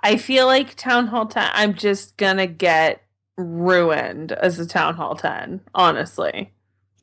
I 0.00 0.16
feel 0.16 0.46
like 0.46 0.74
Town 0.76 1.06
Hall 1.08 1.26
10 1.26 1.50
I'm 1.54 1.74
just 1.74 2.16
gonna 2.16 2.46
get 2.46 3.02
ruined 3.36 4.32
as 4.32 4.58
a 4.58 4.66
Town 4.66 4.94
Hall 4.94 5.14
10, 5.16 5.60
honestly. 5.74 6.52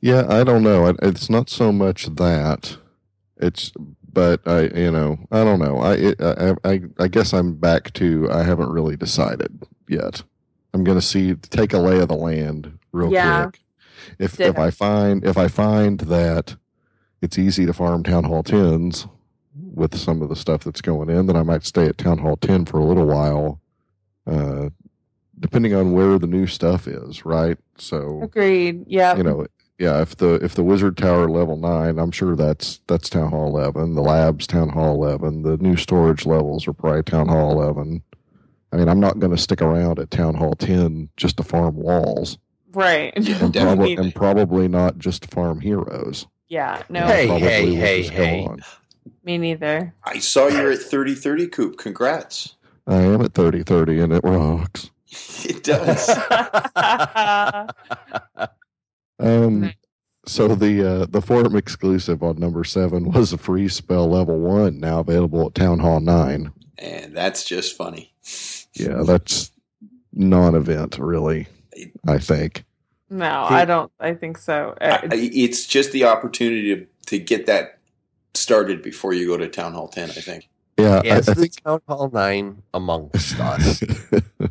Yeah, 0.00 0.26
I 0.28 0.44
don't 0.44 0.62
know. 0.62 0.94
It's 1.02 1.30
not 1.30 1.48
so 1.48 1.72
much 1.72 2.06
that 2.16 2.76
it's, 3.38 3.72
but 4.12 4.40
I, 4.46 4.62
you 4.74 4.90
know, 4.90 5.18
I 5.30 5.44
don't 5.44 5.58
know. 5.60 5.78
I, 5.78 5.94
it, 5.94 6.20
I, 6.20 6.54
I, 6.64 6.80
I 6.98 7.08
guess 7.08 7.32
I'm 7.32 7.54
back 7.54 7.92
to 7.94 8.28
I 8.30 8.42
haven't 8.42 8.70
really 8.70 8.96
decided 8.96 9.62
yet. 9.88 10.22
I'm 10.74 10.84
going 10.84 10.98
to 10.98 11.02
see 11.06 11.34
take 11.34 11.72
a 11.72 11.78
lay 11.78 12.00
of 12.00 12.08
the 12.08 12.16
land 12.16 12.78
real 12.92 13.12
Yeah. 13.12 13.44
quick. 13.44 13.60
If 14.18 14.36
Ditto. 14.36 14.50
if 14.50 14.58
I 14.58 14.70
find 14.70 15.24
if 15.24 15.38
I 15.38 15.48
find 15.48 16.00
that 16.00 16.56
it's 17.24 17.38
easy 17.38 17.66
to 17.66 17.72
farm 17.72 18.02
Town 18.02 18.24
Hall 18.24 18.42
tens 18.42 19.06
with 19.72 19.96
some 19.96 20.22
of 20.22 20.28
the 20.28 20.36
stuff 20.36 20.64
that's 20.64 20.80
going 20.80 21.10
in, 21.10 21.26
then 21.26 21.36
I 21.36 21.42
might 21.42 21.64
stay 21.64 21.86
at 21.86 21.98
Town 21.98 22.18
Hall 22.18 22.36
ten 22.36 22.64
for 22.64 22.78
a 22.78 22.84
little 22.84 23.06
while, 23.06 23.60
uh, 24.26 24.68
depending 25.38 25.74
on 25.74 25.92
where 25.92 26.18
the 26.18 26.26
new 26.26 26.46
stuff 26.46 26.86
is. 26.86 27.24
Right. 27.24 27.58
So 27.78 28.20
Agreed. 28.22 28.84
Yeah. 28.86 29.16
you 29.16 29.24
know 29.24 29.46
yeah 29.78 30.00
if 30.00 30.16
the 30.16 30.34
if 30.34 30.54
the 30.54 30.62
wizard 30.62 30.96
tower 30.96 31.28
level 31.28 31.56
9 31.56 31.98
i'm 31.98 32.10
sure 32.12 32.36
that's 32.36 32.80
that's 32.86 33.10
town 33.10 33.30
hall 33.30 33.48
11 33.48 33.94
the 33.94 34.02
labs 34.02 34.46
town 34.46 34.68
hall 34.68 34.94
11 34.94 35.42
the 35.42 35.56
new 35.56 35.76
storage 35.76 36.24
levels 36.24 36.68
are 36.68 36.72
probably 36.72 37.02
town 37.02 37.26
hall 37.28 37.50
11 37.52 38.02
i 38.72 38.76
mean 38.76 38.88
i'm 38.88 39.00
not 39.00 39.18
going 39.18 39.34
to 39.34 39.42
stick 39.42 39.60
around 39.60 39.98
at 39.98 40.10
town 40.10 40.34
hall 40.34 40.54
10 40.54 41.08
just 41.16 41.36
to 41.38 41.42
farm 41.42 41.74
walls 41.74 42.38
right. 42.72 43.12
And, 43.16 43.26
probably, 43.54 43.96
and 43.96 44.14
probably 44.14 44.68
not 44.68 44.98
just 44.98 45.26
farm 45.26 45.60
heroes 45.60 46.26
yeah, 46.48 46.82
no, 46.88 47.06
Hey, 47.06 47.26
Probably 47.26 47.48
hey, 47.48 47.74
hey, 47.74 48.02
hey. 48.02 48.46
on. 48.46 48.60
me 49.24 49.38
neither. 49.38 49.94
I 50.04 50.18
saw 50.18 50.48
you're 50.48 50.72
at 50.72 50.80
30 50.80 51.14
30 51.14 51.46
Coop. 51.48 51.78
Congrats. 51.78 52.54
i 52.86 52.96
am 52.96 53.22
at 53.22 53.34
30 53.34 53.62
30 53.62 54.00
and 54.00 54.12
it 54.12 54.20
rocks 54.24 54.90
It 55.44 55.62
does. 55.62 56.08
um 59.20 59.72
so 60.26 60.48
the 60.54 61.02
uh 61.02 61.06
the 61.06 61.22
forum 61.22 61.54
exclusive 61.56 62.22
on 62.22 62.38
number 62.38 62.64
seven 62.64 63.10
was 63.12 63.32
a 63.32 63.38
free 63.38 63.68
spell 63.68 64.08
level 64.08 64.38
one 64.38 64.80
now 64.80 65.00
available 65.00 65.46
at 65.46 65.54
town 65.54 65.78
hall 65.78 66.00
9 66.00 66.52
and 66.78 67.16
that's 67.16 67.44
just 67.44 67.76
funny. 67.76 68.12
Yeah, 68.74 69.02
that's 69.06 69.52
non-event, 70.12 70.98
really. 70.98 71.46
I 72.08 72.18
think. 72.18 72.64
No, 73.10 73.44
I 73.48 73.64
don't 73.64 73.92
I 74.00 74.14
think 74.14 74.38
so. 74.38 74.76
I- 74.80 75.08
It's 75.12 75.66
just 75.66 75.92
the 75.92 76.04
opportunity 76.04 76.74
to, 76.76 76.86
to 77.06 77.18
get 77.18 77.46
that 77.46 77.78
started 78.34 78.82
before 78.82 79.12
you 79.14 79.26
go 79.28 79.36
to 79.36 79.48
Town 79.48 79.72
Hall 79.74 79.88
10, 79.88 80.10
I 80.10 80.12
think. 80.14 80.48
Yeah, 80.78 81.00
I, 81.04 81.08
I 81.08 81.10
As 81.18 81.26
the 81.26 81.34
think. 81.36 81.62
Town 81.62 81.80
Hall 81.88 82.10
Nine 82.12 82.62
amongst 82.72 83.38
us, 83.38 83.82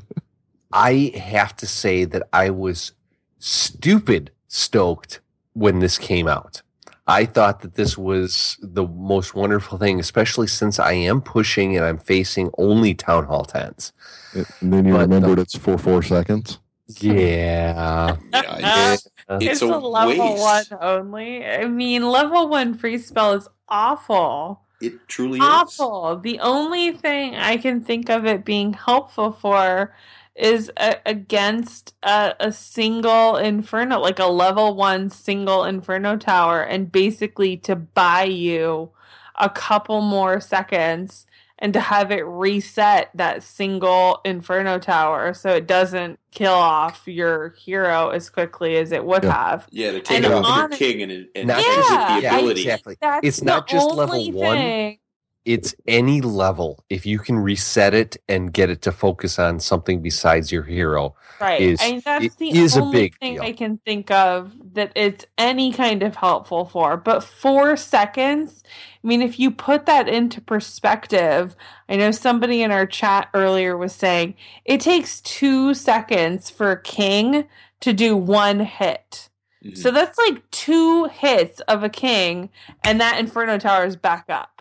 I 0.74 1.12
have 1.16 1.56
to 1.58 1.68
say 1.68 2.06
that 2.06 2.24
I 2.32 2.50
was 2.50 2.94
stupid 3.40 4.32
stoked 4.48 5.20
when 5.54 5.80
this 5.80 5.98
came 5.98 6.28
out. 6.28 6.62
I 7.06 7.26
thought 7.26 7.60
that 7.62 7.74
this 7.76 7.98
was 7.98 8.58
the 8.62 8.88
most 8.88 9.36
wonderful 9.36 9.78
thing, 9.78 10.00
especially 10.00 10.48
since 10.48 10.80
I 10.80 10.94
am 10.94 11.22
pushing 11.22 11.76
and 11.76 11.86
I'm 11.86 11.98
facing 11.98 12.50
only 12.58 12.94
Town 12.94 13.26
Hall 13.26 13.46
10s. 13.46 13.92
and 14.34 14.74
then 14.74 14.86
you 14.86 14.94
But, 14.94 15.02
remembered 15.10 15.38
uh, 15.40 15.42
it's 15.42 15.58
for 15.58 15.78
four 15.78 16.02
seconds. 16.02 16.60
Yeah. 17.02 18.18
Yeah, 18.34 18.94
it's, 18.94 19.08
it's, 19.30 19.44
it's 19.44 19.62
a, 19.62 19.68
a, 19.68 19.78
level 19.78 20.34
waste. 20.34 20.72
one 20.72 20.80
only. 20.82 21.46
I 21.46 21.66
mean, 21.66 22.08
level 22.08 22.50
one 22.50 22.74
free 22.74 22.98
spell 22.98 23.34
is 23.34 23.48
awful. 23.70 24.62
It 24.82 25.08
truly 25.08 25.40
is. 25.40 25.46
awful. 25.46 26.18
The 26.18 26.40
only 26.40 26.92
thing 26.92 27.36
I 27.36 27.58
can 27.58 27.82
think 27.82 28.10
of 28.10 28.26
it 28.26 28.44
being 28.44 28.74
helpful 28.74 29.32
for 29.32 29.96
is 30.36 30.72
a, 30.78 30.98
against 31.06 31.94
a, 32.04 32.36
a 32.40 32.52
single 32.52 33.38
inferno, 33.38 34.00
like 34.00 34.20
a 34.20 34.26
level 34.26 34.76
one 34.76 35.10
single 35.10 35.64
inferno 35.64 36.18
tower, 36.18 36.62
and 36.62 36.92
basically 36.92 37.56
to 37.58 37.76
buy 37.76 38.24
you 38.24 38.92
a 39.36 39.50
couple 39.50 40.02
more 40.02 40.40
seconds 40.40 41.26
and 41.64 41.74
to 41.74 41.80
have 41.80 42.12
it 42.12 42.24
reset 42.26 43.10
that 43.16 43.42
single 43.42 44.20
inferno 44.26 44.78
tower 44.78 45.34
so 45.34 45.50
it 45.50 45.66
doesn't 45.66 46.20
kill 46.32 46.52
off 46.52 47.04
your 47.08 47.52
hero 47.58 48.10
as 48.10 48.30
quickly 48.30 48.76
as 48.76 48.92
it 48.92 49.06
would 49.06 49.24
Yeah. 49.24 49.32
have. 49.50 49.68
Yeah, 49.72 49.92
to 49.94 50.02
take 50.02 50.26
And 50.26 50.34
off 50.34 50.46
on- 50.46 50.60
your 50.72 50.78
king 50.78 51.02
and, 51.02 51.28
and 51.34 51.48
Not 51.48 51.62
just- 51.64 51.90
Yeah, 51.90 52.20
the 52.20 52.28
I- 52.28 52.38
ability. 52.38 52.62
exactly. 52.64 52.98
That's 53.00 53.26
It's 53.26 53.42
not 53.42 53.70
just 53.70 53.88
level 53.96 54.16
only 54.16 54.34
one. 54.34 54.98
Thing. 55.46 55.54
It's 55.54 55.76
any 55.88 56.22
level. 56.22 56.84
If 56.90 57.06
you 57.06 57.20
can 57.20 57.40
reset 57.40 57.94
it 57.94 58.18
and 58.30 58.54
get 58.54 58.70
it 58.70 58.82
to 58.84 58.92
focus 58.92 59.40
on 59.40 59.60
something 59.60 60.02
besides 60.02 60.52
your 60.52 60.64
hero, 60.64 61.16
Right. 61.40 61.60
is- 61.62 61.82
and 61.82 62.02
that's 62.02 62.36
the 62.36 62.52
is 62.58 62.78
a 62.78 62.82
only 62.82 62.98
big 62.98 63.18
thing 63.20 63.34
deal. 63.36 63.44
I 63.44 63.52
can 63.52 63.78
think 63.86 64.10
of 64.12 64.54
that 64.74 64.92
it's 64.96 65.26
any 65.38 65.74
kind 65.74 66.02
of 66.04 66.16
helpful 66.16 66.66
for. 66.66 66.96
But 66.96 67.24
four 67.24 67.76
seconds, 67.76 68.64
I 69.04 69.08
mean, 69.08 69.22
if 69.22 69.40
you 69.40 69.52
put 69.52 69.86
that 69.86 70.08
into 70.08 70.40
perspective, 70.40 71.56
I 71.90 71.98
know 71.98 72.12
somebody 72.12 72.62
in 72.62 72.72
our 72.72 72.86
chat 72.86 73.28
earlier 73.34 73.76
was 73.78 73.94
saying 73.94 74.36
it 74.66 74.80
takes 74.80 75.20
two 75.22 75.74
seconds 75.74 76.50
for 76.50 76.72
a 76.72 76.82
king 76.82 77.46
to 77.82 77.92
do 77.94 78.16
one 78.16 78.62
hit. 78.62 79.30
Mhm. 79.66 79.78
So 79.78 79.92
that's 79.92 80.18
like 80.18 80.50
two 80.52 81.06
hits 81.06 81.60
of 81.62 81.84
a 81.84 81.90
king, 81.90 82.50
and 82.86 83.02
that 83.02 83.20
Inferno 83.20 83.58
Tower 83.58 83.86
is 83.86 83.96
back 83.98 84.26
up. 84.30 84.53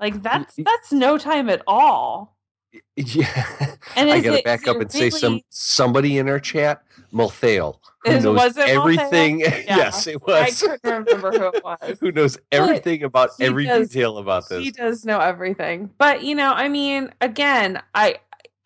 Like 0.00 0.22
that's 0.22 0.54
that's 0.56 0.92
no 0.92 1.18
time 1.18 1.48
at 1.50 1.62
all. 1.66 2.36
yeah. 2.96 3.46
And 3.96 4.10
I 4.10 4.20
gotta 4.20 4.38
it- 4.38 4.44
back 4.44 4.66
up 4.68 4.76
and 4.80 4.90
say 4.90 5.10
some 5.10 5.40
somebody 5.50 6.18
in 6.18 6.28
our 6.28 6.38
chat, 6.40 6.82
Malthael, 7.12 7.76
who 8.04 8.10
Is- 8.12 8.24
knows 8.24 8.36
was 8.36 8.56
it 8.56 8.66
Malthael? 8.66 8.76
everything. 8.78 9.40
yes, 9.40 10.06
it 10.06 10.24
was. 10.26 10.62
I 10.62 10.66
couldn't 10.78 11.06
remember 11.06 11.32
who 11.32 11.46
it 11.56 11.64
was. 11.82 11.98
who 12.00 12.12
knows 12.12 12.38
everything 12.52 13.02
about 13.02 13.30
every 13.40 13.66
does- 13.66 13.88
detail 13.88 14.18
about 14.18 14.48
this? 14.48 14.62
He 14.62 14.70
does 14.70 15.04
know 15.04 15.18
everything. 15.18 15.90
But 15.98 16.22
you 16.22 16.34
know, 16.34 16.52
I 16.52 16.68
mean, 16.68 17.12
again, 17.20 17.82
I 17.94 18.16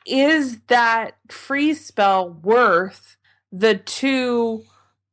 is 0.07 0.61
that 0.69 1.17
free 1.31 1.73
spell 1.75 2.29
worth 2.31 3.17
the 3.51 3.77
two 3.77 4.63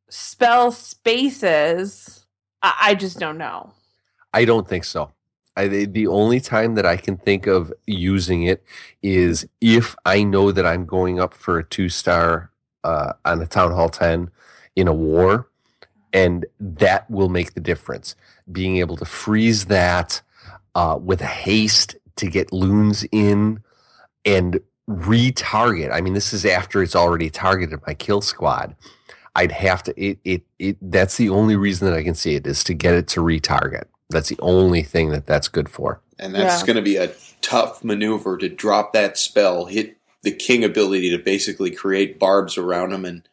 spell 0.09 0.71
spaces? 0.71 2.25
I, 2.61 2.75
I 2.81 2.95
just 2.95 3.17
don't 3.19 3.37
know. 3.37 3.71
I 4.33 4.45
don't 4.45 4.67
think 4.67 4.83
so. 4.83 5.11
I, 5.57 5.67
the- 5.67 5.85
only 6.07 6.39
time 6.39 6.75
that 6.75 6.85
I 6.85 6.97
can 6.97 7.17
think 7.17 7.47
of 7.47 7.73
using 7.87 8.43
it 8.43 8.63
is 9.01 9.47
if 9.59 9.95
I 10.05 10.23
know 10.23 10.51
that 10.51 10.65
I'm 10.65 10.85
going 10.85 11.19
up 11.19 11.33
for 11.33 11.59
a 11.59 11.63
two 11.63 11.89
star 11.89 12.51
uh, 12.83 13.13
on 13.25 13.41
a 13.41 13.47
Town 13.47 13.71
Hall 13.71 13.89
10 13.89 14.29
in 14.75 14.87
a 14.87 14.93
war, 14.93 15.47
and 16.13 16.45
that 16.59 17.09
will 17.09 17.29
make 17.29 17.53
the 17.53 17.59
difference. 17.61 18.15
Being 18.51 18.77
able 18.77 18.97
to 18.97 19.05
freeze 19.05 19.65
that 19.65 20.21
uh, 20.75 20.97
with 21.01 21.21
haste 21.21 21.95
to 22.17 22.27
get 22.27 22.51
loons 22.51 23.05
in 23.11 23.61
and 24.25 24.59
retarget. 24.89 25.91
I 25.93 26.01
mean, 26.01 26.13
this 26.13 26.33
is 26.33 26.45
after 26.45 26.83
it's 26.83 26.95
already 26.95 27.29
targeted 27.29 27.79
my 27.87 27.93
kill 27.93 28.21
squad. 28.21 28.75
I'd 29.35 29.51
have 29.53 29.83
to 29.83 29.93
it 30.01 30.19
it 30.25 30.43
it 30.59 30.77
that's 30.81 31.17
the 31.17 31.29
only 31.29 31.55
reason 31.55 31.89
that 31.89 31.97
I 31.97 32.03
can 32.03 32.15
see 32.15 32.35
it 32.35 32.45
is 32.45 32.63
to 32.65 32.73
get 32.73 32.93
it 32.95 33.07
to 33.09 33.21
retarget. 33.21 33.85
That's 34.11 34.29
the 34.29 34.39
only 34.41 34.83
thing 34.83 35.09
that 35.09 35.25
that's 35.25 35.47
good 35.47 35.69
for. 35.69 36.01
And 36.19 36.35
that's 36.35 36.61
Yeah. 36.61 36.65
going 36.67 36.75
to 36.75 36.81
be 36.81 36.97
a 36.97 37.11
tough 37.41 37.83
maneuver 37.83 38.37
to 38.37 38.47
drop 38.49 38.93
that 38.93 39.17
spell, 39.17 39.65
hit 39.65 39.97
the 40.21 40.31
king 40.31 40.63
ability 40.63 41.09
to 41.09 41.17
basically 41.17 41.71
create 41.71 42.19
barbs 42.19 42.57
around 42.57 42.93
him, 42.93 43.05
and 43.05 43.23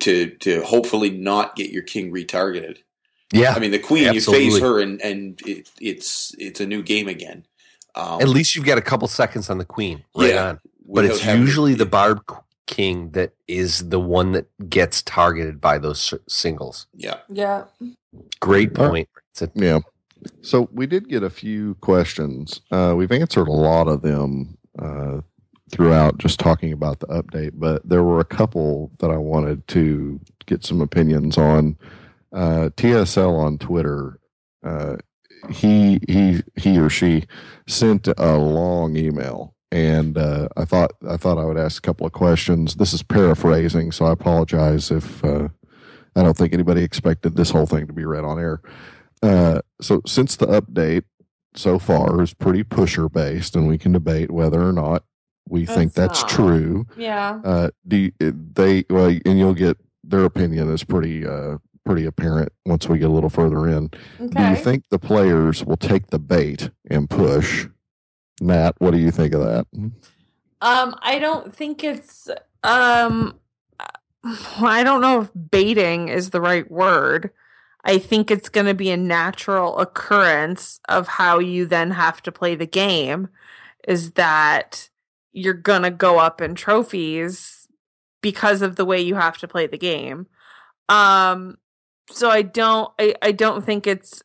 to 0.00 0.30
to 0.30 0.62
hopefully 0.64 1.10
not 1.10 1.54
get 1.56 1.70
your 1.70 1.82
king 1.82 2.10
retargeted. 2.12 2.78
Yeah. 3.32 3.52
I 3.54 3.58
mean, 3.58 3.72
the 3.72 3.78
queen, 3.78 4.08
Absolutely. 4.08 4.44
you 4.46 4.50
phase 4.52 4.60
her, 4.62 4.80
and 4.80 5.00
and 5.02 5.40
it, 5.46 5.70
it's 5.80 6.34
it's 6.38 6.60
a 6.60 6.66
new 6.66 6.82
game 6.82 7.08
again. 7.08 7.44
Um, 7.94 8.20
At 8.20 8.28
least 8.28 8.54
you've 8.56 8.64
got 8.64 8.78
a 8.78 8.82
couple 8.82 9.08
seconds 9.08 9.50
on 9.50 9.58
the 9.58 9.64
queen. 9.64 10.04
Right 10.16 10.30
Yeah. 10.30 10.48
on. 10.50 10.60
But 10.88 11.04
it's 11.06 11.20
having 11.20 11.40
to- 11.42 11.46
usually 11.46 11.74
the 11.74 11.86
barb 11.86 12.22
king 12.66 13.10
that 13.10 13.32
is 13.48 13.88
the 13.88 13.98
one 14.00 14.32
that 14.32 14.46
gets 14.70 15.02
targeted 15.02 15.60
by 15.60 15.78
those 15.78 16.14
singles. 16.28 16.86
yeah. 16.94 17.18
Yeah. 17.28 17.64
Great 18.40 18.76
All 18.78 18.84
right. 18.84 18.90
point. 18.90 19.08
It's 19.32 19.42
a- 19.42 19.50
Yeah. 19.54 19.80
So 20.42 20.68
we 20.72 20.86
did 20.86 21.08
get 21.08 21.22
a 21.22 21.30
few 21.30 21.74
questions. 21.76 22.60
Uh, 22.70 22.94
we've 22.96 23.12
answered 23.12 23.48
a 23.48 23.52
lot 23.52 23.88
of 23.88 24.02
them 24.02 24.56
uh, 24.78 25.20
throughout 25.70 26.18
just 26.18 26.38
talking 26.38 26.72
about 26.72 27.00
the 27.00 27.06
update, 27.06 27.52
but 27.54 27.86
there 27.88 28.02
were 28.02 28.20
a 28.20 28.24
couple 28.24 28.90
that 28.98 29.10
I 29.10 29.16
wanted 29.16 29.66
to 29.68 30.20
get 30.46 30.64
some 30.64 30.80
opinions 30.80 31.36
on. 31.36 31.76
Uh, 32.32 32.70
TSL 32.76 33.38
on 33.38 33.58
Twitter, 33.58 34.18
uh, 34.62 34.96
he 35.50 36.00
he 36.08 36.42
he 36.56 36.78
or 36.78 36.90
she 36.90 37.24
sent 37.66 38.08
a 38.08 38.36
long 38.36 38.96
email, 38.96 39.54
and 39.70 40.18
uh, 40.18 40.48
I 40.56 40.64
thought 40.64 40.92
I 41.08 41.16
thought 41.16 41.38
I 41.38 41.44
would 41.44 41.58
ask 41.58 41.82
a 41.82 41.86
couple 41.86 42.06
of 42.06 42.12
questions. 42.12 42.74
This 42.74 42.92
is 42.92 43.02
paraphrasing, 43.02 43.92
so 43.92 44.06
I 44.06 44.12
apologize 44.12 44.90
if 44.90 45.24
uh, 45.24 45.48
I 46.16 46.22
don't 46.22 46.36
think 46.36 46.52
anybody 46.52 46.82
expected 46.82 47.36
this 47.36 47.50
whole 47.50 47.66
thing 47.66 47.86
to 47.86 47.92
be 47.92 48.04
read 48.04 48.24
on 48.24 48.38
air. 48.38 48.60
Uh, 49.26 49.60
so 49.80 50.02
since 50.06 50.36
the 50.36 50.46
update 50.46 51.04
so 51.54 51.78
far 51.78 52.22
is 52.22 52.34
pretty 52.34 52.62
pusher 52.62 53.08
based, 53.08 53.56
and 53.56 53.66
we 53.66 53.78
can 53.78 53.92
debate 53.92 54.30
whether 54.30 54.60
or 54.60 54.72
not 54.72 55.04
we 55.48 55.64
think 55.64 55.94
That's 55.94 56.20
that's 56.20 56.22
not. 56.22 56.30
true. 56.30 56.86
Yeah. 56.96 57.40
Uh, 57.44 57.70
do 57.86 57.96
you, 57.96 58.12
they? 58.20 58.84
Well, 58.90 59.16
and 59.24 59.38
you'll 59.38 59.54
get 59.54 59.78
their 60.04 60.24
opinion 60.24 60.72
is 60.72 60.84
pretty 60.84 61.26
uh, 61.26 61.58
pretty 61.84 62.04
apparent 62.04 62.52
once 62.64 62.88
we 62.88 62.98
get 62.98 63.08
a 63.08 63.12
little 63.12 63.30
further 63.30 63.68
in. 63.68 63.88
Do 64.18 64.42
you 64.42 64.56
think 64.56 64.84
the 64.90 64.98
players 64.98 65.64
will 65.64 65.76
take 65.76 66.08
the 66.08 66.18
bait 66.18 66.70
and 66.90 67.08
push? 67.08 67.68
Matt, 68.40 68.74
what 68.78 68.90
do 68.90 68.98
you 68.98 69.10
think 69.10 69.32
of 69.34 69.40
that? 69.40 69.66
Um, 70.60 70.94
I 71.00 71.18
don't 71.18 71.54
think 71.54 71.82
it's 71.82 72.28
um 72.62 73.38
I 74.24 74.82
don't 74.84 75.00
know 75.00 75.22
if 75.22 75.30
baiting 75.50 76.08
is 76.08 76.30
the 76.30 76.40
right 76.40 76.70
word. 76.70 77.30
I 77.86 77.98
think 77.98 78.32
it's 78.32 78.48
going 78.48 78.66
to 78.66 78.74
be 78.74 78.90
a 78.90 78.96
natural 78.96 79.78
occurrence 79.78 80.80
of 80.88 81.06
how 81.06 81.38
you 81.38 81.66
then 81.66 81.92
have 81.92 82.20
to 82.22 82.32
play 82.32 82.56
the 82.56 82.66
game 82.66 83.28
is 83.86 84.12
that 84.12 84.90
you're 85.32 85.54
going 85.54 85.82
to 85.82 85.90
go 85.92 86.18
up 86.18 86.40
in 86.40 86.56
trophies 86.56 87.68
because 88.22 88.60
of 88.60 88.74
the 88.74 88.84
way 88.84 89.00
you 89.00 89.14
have 89.14 89.38
to 89.38 89.48
play 89.48 89.68
the 89.68 89.78
game. 89.78 90.26
Um 90.88 91.58
so 92.10 92.28
I 92.28 92.42
don't 92.42 92.92
I, 92.98 93.14
I 93.22 93.32
don't 93.32 93.64
think 93.64 93.86
it's 93.86 94.22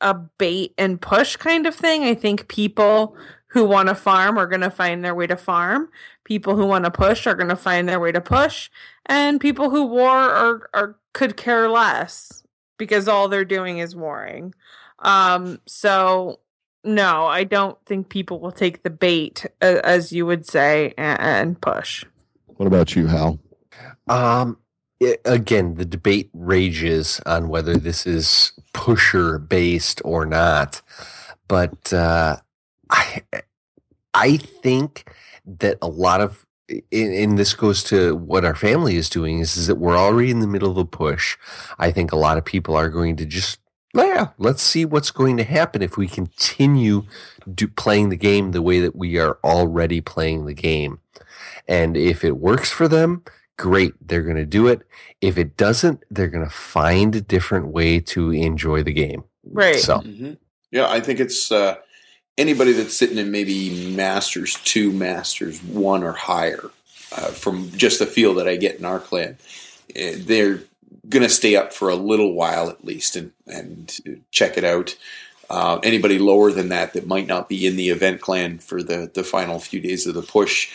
a 0.00 0.14
bait 0.14 0.74
and 0.78 1.00
push 1.00 1.36
kind 1.36 1.66
of 1.66 1.74
thing. 1.74 2.04
I 2.04 2.14
think 2.14 2.48
people 2.48 3.16
who 3.48 3.64
want 3.64 3.88
to 3.88 3.94
farm 3.94 4.38
are 4.38 4.46
going 4.46 4.62
to 4.62 4.70
find 4.70 5.04
their 5.04 5.14
way 5.14 5.26
to 5.26 5.36
farm. 5.36 5.88
People 6.24 6.56
who 6.56 6.66
want 6.66 6.84
to 6.84 6.90
push 6.90 7.26
are 7.26 7.34
going 7.34 7.48
to 7.48 7.56
find 7.56 7.88
their 7.88 8.00
way 8.00 8.10
to 8.10 8.20
push, 8.20 8.70
and 9.06 9.40
people 9.40 9.70
who 9.70 9.84
war 9.84 10.08
are, 10.08 10.70
are 10.74 10.96
could 11.12 11.36
care 11.36 11.68
less 11.68 12.41
because 12.82 13.06
all 13.06 13.28
they're 13.28 13.44
doing 13.44 13.78
is 13.78 13.94
warring. 13.94 14.52
Um, 14.98 15.60
so 15.66 16.40
no, 16.82 17.26
I 17.26 17.44
don't 17.44 17.78
think 17.86 18.08
people 18.08 18.40
will 18.40 18.50
take 18.50 18.82
the 18.82 18.90
bait, 18.90 19.46
a- 19.60 19.86
as 19.86 20.12
you 20.12 20.26
would 20.26 20.44
say, 20.48 20.94
and, 20.98 21.20
and 21.20 21.60
push. 21.60 22.04
What 22.46 22.66
about 22.66 22.96
you, 22.96 23.06
Hal? 23.06 23.38
Um, 24.08 24.58
it, 24.98 25.20
again, 25.24 25.76
the 25.76 25.84
debate 25.84 26.28
rages 26.32 27.20
on 27.24 27.48
whether 27.48 27.76
this 27.76 28.04
is 28.04 28.50
pusher 28.72 29.38
based 29.38 30.02
or 30.04 30.26
not, 30.26 30.82
but 31.46 31.92
uh, 31.92 32.36
I 32.90 33.22
I 34.12 34.38
think 34.38 35.08
that 35.46 35.78
a 35.80 35.88
lot 35.88 36.20
of 36.20 36.46
and 36.72 37.14
and 37.14 37.38
this 37.38 37.54
goes 37.54 37.82
to 37.84 38.16
what 38.16 38.44
our 38.44 38.54
family 38.54 38.96
is 38.96 39.08
doing 39.08 39.40
is, 39.40 39.56
is 39.56 39.66
that 39.66 39.76
we're 39.76 39.96
already 39.96 40.30
in 40.30 40.40
the 40.40 40.46
middle 40.46 40.70
of 40.70 40.78
a 40.78 40.84
push. 40.84 41.36
I 41.78 41.90
think 41.90 42.12
a 42.12 42.16
lot 42.16 42.38
of 42.38 42.44
people 42.44 42.76
are 42.76 42.88
going 42.88 43.16
to 43.16 43.26
just 43.26 43.58
yeah, 43.94 44.28
let's 44.38 44.62
see 44.62 44.84
what's 44.84 45.10
going 45.10 45.36
to 45.36 45.44
happen 45.44 45.82
if 45.82 45.96
we 45.96 46.06
continue 46.06 47.04
do, 47.52 47.68
playing 47.68 48.08
the 48.08 48.16
game 48.16 48.52
the 48.52 48.62
way 48.62 48.80
that 48.80 48.96
we 48.96 49.18
are 49.18 49.38
already 49.44 50.00
playing 50.00 50.46
the 50.46 50.54
game. 50.54 51.00
And 51.68 51.96
if 51.96 52.24
it 52.24 52.38
works 52.38 52.70
for 52.70 52.88
them, 52.88 53.22
great, 53.58 53.94
they're 54.00 54.22
going 54.22 54.36
to 54.36 54.46
do 54.46 54.66
it. 54.66 54.82
If 55.20 55.36
it 55.36 55.56
doesn't, 55.56 56.04
they're 56.10 56.28
going 56.28 56.44
to 56.44 56.50
find 56.50 57.14
a 57.14 57.20
different 57.20 57.68
way 57.68 58.00
to 58.00 58.30
enjoy 58.30 58.82
the 58.82 58.92
game. 58.92 59.24
Right. 59.44 59.78
So, 59.78 59.98
hmm 59.98 60.34
Yeah, 60.70 60.88
I 60.88 61.00
think 61.00 61.20
it's 61.20 61.52
uh, 61.52 61.76
anybody 62.38 62.72
that's 62.72 62.96
sitting 62.96 63.18
in 63.18 63.30
maybe 63.30 63.94
Masters 63.94 64.58
two, 64.64 64.92
Masters 64.92 65.62
one, 65.62 66.02
or 66.02 66.12
higher. 66.12 66.70
Uh, 67.14 67.26
from 67.26 67.70
just 67.72 67.98
the 67.98 68.06
feel 68.06 68.34
that 68.34 68.48
I 68.48 68.56
get 68.56 68.78
in 68.78 68.86
our 68.86 68.98
clan, 68.98 69.36
eh, 69.94 70.14
they're 70.18 70.62
going 71.08 71.22
to 71.22 71.28
stay 71.28 71.56
up 71.56 71.74
for 71.74 71.90
a 71.90 71.94
little 71.94 72.32
while 72.32 72.70
at 72.70 72.84
least 72.84 73.16
and 73.16 73.32
and 73.46 74.24
check 74.30 74.56
it 74.56 74.64
out. 74.64 74.96
Uh, 75.50 75.78
anybody 75.82 76.18
lower 76.18 76.50
than 76.50 76.70
that 76.70 76.94
that 76.94 77.06
might 77.06 77.26
not 77.26 77.48
be 77.48 77.66
in 77.66 77.76
the 77.76 77.90
event 77.90 78.20
clan 78.22 78.58
for 78.58 78.82
the 78.82 79.10
the 79.12 79.24
final 79.24 79.58
few 79.58 79.80
days 79.80 80.06
of 80.06 80.14
the 80.14 80.22
push, 80.22 80.70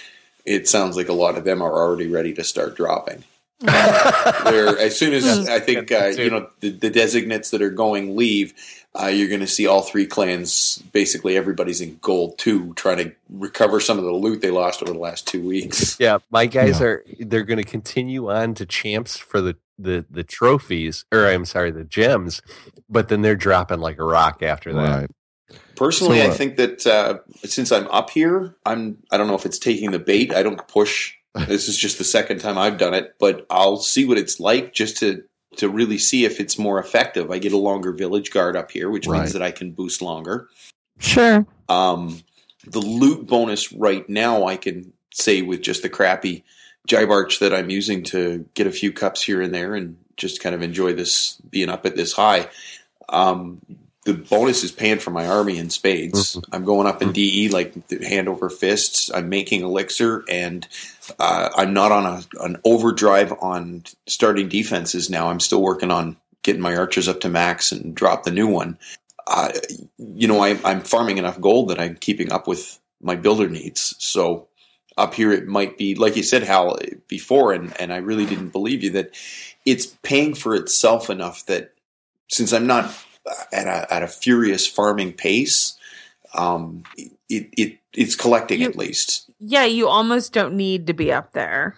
it 0.46 0.68
sounds 0.68 0.96
like 0.96 1.10
a 1.10 1.14
lot 1.14 1.38
of 1.38 1.44
them 1.44 1.62
are 1.62 1.74
already 1.74 2.08
ready 2.08 2.34
to 2.34 2.44
start 2.44 2.76
dropping. 2.76 3.24
They're 3.60 4.78
as 4.78 4.98
soon 4.98 5.14
as 5.14 5.50
I 5.50 5.60
think 5.60 5.92
uh, 5.92 6.08
you 6.08 6.30
know 6.30 6.50
the, 6.60 6.70
the 6.70 6.90
designates 6.90 7.50
that 7.52 7.62
are 7.62 7.72
going 7.72 8.16
leave, 8.16 8.54
uh, 9.00 9.08
you're 9.08 9.28
going 9.30 9.42
to 9.42 9.48
see 9.48 9.66
all 9.68 9.82
three 9.82 10.06
clans. 10.06 10.82
Basically, 10.94 11.36
everybody's 11.38 11.82
in 11.82 11.98
gold 12.02 12.38
too, 12.38 12.74
trying 12.76 12.98
to 12.98 13.12
recover 13.30 13.80
some 13.80 13.98
of 13.98 14.04
the 14.04 14.12
loot 14.12 14.42
they 14.42 14.52
lost 14.52 14.84
over 14.84 14.94
the 14.94 15.00
last 15.00 15.28
two 15.28 15.42
weeks. 15.46 15.98
yeah, 16.00 16.20
my 16.30 16.46
guys 16.46 16.80
Yeah. 16.80 16.86
are 16.86 17.04
they're 17.20 17.44
going 17.44 17.58
to 17.58 17.70
continue 17.70 18.32
on 18.32 18.54
to 18.56 18.66
champs 18.66 19.18
for 19.18 19.42
the 19.42 19.56
the 19.80 20.06
the 20.10 20.24
trophies 20.24 21.06
or 21.12 21.26
I'm 21.28 21.46
sorry, 21.46 21.72
the 21.72 21.84
gems, 21.84 22.42
but 22.90 23.10
then 23.10 23.22
they're 23.22 23.36
dropping 23.36 23.80
like 23.80 24.00
a 24.00 24.04
rock 24.06 24.44
after 24.44 24.74
that. 24.74 25.00
Right. 25.00 25.12
Personally, 25.76 26.20
So, 26.20 26.26
I 26.26 26.28
uh, 26.30 26.34
think 26.34 26.58
that 26.58 26.88
uh, 26.88 27.20
since 27.46 27.72
I'm 27.72 27.88
up 27.90 28.10
here, 28.10 28.56
I'm 28.66 28.98
I 29.12 29.18
don't 29.18 29.28
know 29.28 29.36
if 29.36 29.46
it's 29.46 29.60
taking 29.60 29.92
the 29.92 30.00
bait. 30.00 30.34
I 30.34 30.44
don't 30.44 30.68
push. 30.68 31.14
This 31.48 31.68
is 31.68 31.78
just 31.78 31.98
the 31.98 32.04
second 32.04 32.40
time 32.40 32.58
I've 32.58 32.78
done 32.78 32.94
it, 32.94 33.16
but 33.20 33.46
I'll 33.50 33.78
see 33.78 34.06
what 34.06 34.18
it's 34.18 34.40
like 34.40 34.74
just 34.74 34.98
to 34.98 35.24
to 35.58 35.70
really 35.70 35.98
see 35.98 36.24
if 36.26 36.40
it's 36.40 36.60
more 36.60 36.80
effective. 36.80 37.32
I 37.32 37.40
get 37.40 37.52
a 37.52 37.58
longer 37.58 37.92
village 37.92 38.30
guard 38.32 38.56
up 38.56 38.70
here, 38.70 38.90
which 38.92 39.08
Right. 39.08 39.22
means 39.22 39.34
that 39.34 39.42
I 39.42 39.50
can 39.52 39.72
boost 39.72 40.02
longer. 40.04 40.50
Sure. 41.00 41.48
Um, 41.68 42.22
the 42.66 42.80
loot 42.80 43.26
bonus 43.26 43.72
right 43.74 44.08
now, 44.08 44.46
I 44.46 44.58
can 44.58 44.94
say 45.12 45.42
with 45.42 45.62
just 45.62 45.82
the 45.82 45.90
crappy 45.90 46.44
GiBarch 46.88 47.40
that 47.40 47.54
I'm 47.54 47.70
using 47.72 48.04
to 48.04 48.46
get 48.54 48.68
a 48.68 48.72
few 48.72 48.92
cups 48.94 49.24
here 49.24 49.42
and 49.42 49.54
there 49.54 49.74
and 49.74 49.98
just 50.16 50.42
kind 50.44 50.54
of 50.54 50.62
enjoy 50.62 50.94
this 50.94 51.38
being 51.50 51.70
up 51.70 51.86
at 51.88 51.96
this 51.96 52.14
high. 52.14 52.50
Um, 53.10 53.62
the 54.08 54.14
bonus 54.14 54.64
is 54.64 54.72
paying 54.72 55.00
for 55.00 55.12
my 55.12 55.28
army 55.28 55.58
in 55.58 55.70
spades. 55.70 56.40
I'm 56.54 56.64
going 56.64 56.88
up 56.88 57.02
in 57.02 57.12
DE 57.12 57.50
like 57.50 57.92
hand 58.02 58.30
over 58.30 58.50
fists. 58.50 59.12
I'm 59.14 59.28
making 59.28 59.64
elixir 59.64 60.24
and 60.30 60.66
uh, 61.20 61.50
I'm 61.54 61.74
not 61.74 61.92
on 61.92 62.06
a, 62.06 62.44
an 62.44 62.58
overdrive 62.64 63.34
on 63.42 63.84
starting 64.08 64.48
defenses 64.48 65.10
now. 65.10 65.28
I'm 65.30 65.42
still 65.42 65.62
working 65.62 65.92
on 65.92 66.16
getting 66.42 66.62
my 66.62 66.78
archers 66.78 67.10
up 67.10 67.20
to 67.22 67.30
max 67.30 67.74
and 67.74 67.94
drop 67.94 68.24
the 68.24 68.32
new 68.32 68.48
one. 68.48 68.78
Uh, 69.28 69.52
you 69.98 70.26
know, 70.26 70.40
I, 70.40 70.58
I'm 70.64 70.80
farming 70.80 71.18
enough 71.18 71.42
gold 71.42 71.68
that 71.68 71.80
I'm 71.80 71.96
keeping 71.96 72.32
up 72.32 72.48
with 72.48 72.80
my 73.02 73.18
builder 73.18 73.50
needs. 73.50 73.94
So 74.00 74.48
up 74.98 75.16
here, 75.16 75.34
it 75.34 75.48
might 75.48 75.78
be 75.78 75.96
like 75.96 76.16
you 76.16 76.24
said, 76.24 76.44
Hal, 76.44 76.80
before, 77.10 77.52
and 77.52 77.78
and 77.78 77.92
I 77.92 77.98
really 77.98 78.26
didn't 78.26 78.54
believe 78.54 78.84
you 78.84 78.92
that 78.92 79.12
it's 79.66 79.88
paying 80.02 80.34
for 80.34 80.56
itself 80.56 81.10
enough 81.10 81.46
that 81.48 81.74
since 82.30 82.54
I'm 82.54 82.68
not 82.68 82.90
at 83.52 83.68
a 83.68 83.94
at 83.94 84.04
a 84.04 84.08
furious 84.08 84.66
farming 84.68 85.14
pace, 85.14 85.76
um, 86.34 86.84
it, 86.98 87.50
it 87.58 87.78
it's 87.94 88.16
collecting 88.16 88.62
You- 88.62 88.68
at 88.70 88.76
least. 88.76 89.30
Yeah, 89.40 89.66
you 89.66 89.88
almost 89.88 90.34
don't 90.34 90.56
need 90.56 90.88
to 90.88 90.94
be 90.94 91.12
up 91.12 91.34
there. 91.34 91.78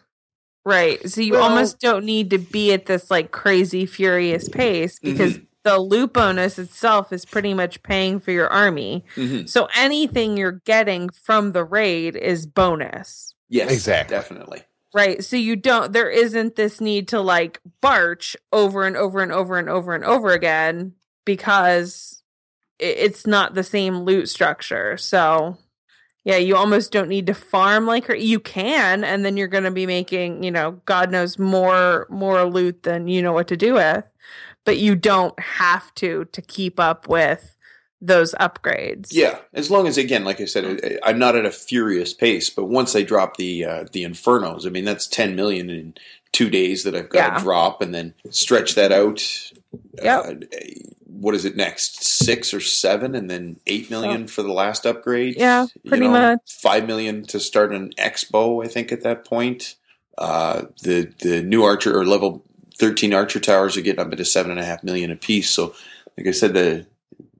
Right. 0.65 1.09
So 1.09 1.21
you 1.21 1.33
Well- 1.33 1.43
almost 1.43 1.79
don't 1.79 2.05
need 2.05 2.29
to 2.31 2.37
be 2.37 2.71
at 2.73 2.85
this 2.85 3.09
like 3.11 3.31
crazy 3.31 3.85
furious 3.85 4.47
pace 4.49 4.99
because 4.99 5.33
Mm-hmm. 5.35 5.43
the 5.63 5.79
loot 5.79 6.13
bonus 6.13 6.59
itself 6.59 7.11
is 7.11 7.25
pretty 7.25 7.53
much 7.53 7.81
paying 7.83 8.19
for 8.19 8.31
your 8.31 8.47
army. 8.49 9.03
Mhm. 9.15 9.49
So 9.49 9.67
anything 9.75 10.37
you're 10.37 10.61
getting 10.65 11.09
from 11.09 11.51
the 11.53 11.63
raid 11.65 12.15
is 12.15 12.45
bonus. 12.45 13.33
Yes, 13.49 13.71
Exactly. 13.71 14.15
definitely. 14.15 14.61
Right. 14.93 15.23
So 15.23 15.35
you 15.35 15.55
don't 15.55 15.91
there 15.93 16.09
isn't 16.09 16.55
this 16.55 16.79
need 16.81 17.07
to 17.09 17.19
like 17.21 17.59
barch 17.81 18.35
over 18.51 18.85
and 18.85 18.95
over 18.97 19.21
and 19.21 19.31
over 19.31 19.57
and 19.57 19.69
over 19.69 19.93
and 19.95 20.03
over 20.03 20.31
again 20.33 20.93
because 21.33 22.23
it's 22.79 23.27
not 23.27 23.53
the 23.53 23.63
same 23.63 23.99
loot 23.99 24.29
structure. 24.29 24.97
So 24.97 25.57
yeah, 26.25 26.37
you 26.37 26.55
almost 26.55 26.91
don't 26.91 27.07
need 27.07 27.27
to 27.27 27.33
farm 27.33 27.85
like 27.85 28.05
her. 28.05 28.15
You 28.15 28.39
can, 28.39 29.03
and 29.03 29.23
then 29.23 29.37
you're 29.37 29.47
going 29.47 29.63
to 29.63 29.71
be 29.71 29.85
making, 29.85 30.43
you 30.43 30.51
know, 30.51 30.81
God 30.85 31.11
knows 31.11 31.37
more 31.37 32.07
more 32.09 32.43
loot 32.45 32.83
than 32.83 33.07
you 33.07 33.21
know 33.21 33.31
what 33.33 33.47
to 33.49 33.57
do 33.57 33.75
with. 33.75 34.09
But 34.65 34.77
you 34.77 34.95
don't 34.95 35.39
have 35.39 35.93
to 35.95 36.25
to 36.25 36.41
keep 36.41 36.79
up 36.79 37.07
with 37.07 37.55
those 38.01 38.33
upgrades. 38.39 39.09
Yeah, 39.11 39.39
as 39.53 39.69
long 39.69 39.85
as 39.87 39.97
again, 39.97 40.23
like 40.23 40.41
I 40.41 40.45
said, 40.45 40.65
I- 40.83 41.09
I'm 41.09 41.19
not 41.19 41.35
at 41.35 41.45
a 41.45 41.51
furious 41.51 42.13
pace, 42.13 42.49
but 42.49 42.65
once 42.65 42.95
I 42.95 43.01
drop 43.03 43.37
the 43.37 43.65
uh, 43.65 43.85
the 43.91 44.03
infernos, 44.03 44.65
I 44.65 44.69
mean 44.69 44.85
that's 44.85 45.05
10 45.07 45.35
million 45.35 45.69
in 45.69 45.93
two 46.31 46.49
days 46.49 46.83
that 46.83 46.95
I've 46.95 47.09
got 47.09 47.31
Yeah. 47.33 47.37
to 47.37 47.43
drop, 47.43 47.81
and 47.81 47.93
then 47.93 48.13
stretch 48.29 48.75
that 48.75 48.91
out. 48.91 49.21
Yep. 50.01 50.25
Uh, 50.25 50.35
what 51.05 51.35
is 51.35 51.45
it 51.45 51.55
next? 51.55 52.03
Six 52.03 52.53
or 52.53 52.59
seven, 52.59 53.15
and 53.15 53.29
then 53.29 53.59
eight 53.67 53.89
million 53.89 54.27
for 54.27 54.41
the 54.41 54.53
last 54.53 54.85
upgrade. 54.85 55.35
Yeah, 55.37 55.67
You 55.83 55.89
pretty 55.89 56.05
know, 56.07 56.11
much. 56.11 56.39
Five 56.61 56.87
million 56.87 57.23
to 57.27 57.39
start 57.39 57.73
an 57.73 57.91
expo. 57.97 58.63
I 58.63 58.67
think 58.67 58.91
at 58.91 59.03
that 59.03 59.25
point, 59.25 59.75
uh, 60.17 60.63
the 60.83 61.13
the 61.21 61.41
new 61.43 61.63
archer 61.63 61.97
or 61.97 62.05
level 62.05 62.43
13 62.77 63.13
archer 63.13 63.39
towers 63.39 63.75
are 63.75 63.81
getting 63.81 63.99
up 63.99 64.11
into 64.11 64.23
seven 64.25 64.51
and 64.51 64.59
a 64.59 64.65
half 64.65 64.83
million 64.83 65.11
apiece. 65.11 65.49
So, 65.49 65.73
like 66.17 66.27
I 66.27 66.31
said, 66.31 66.53
the 66.53 66.85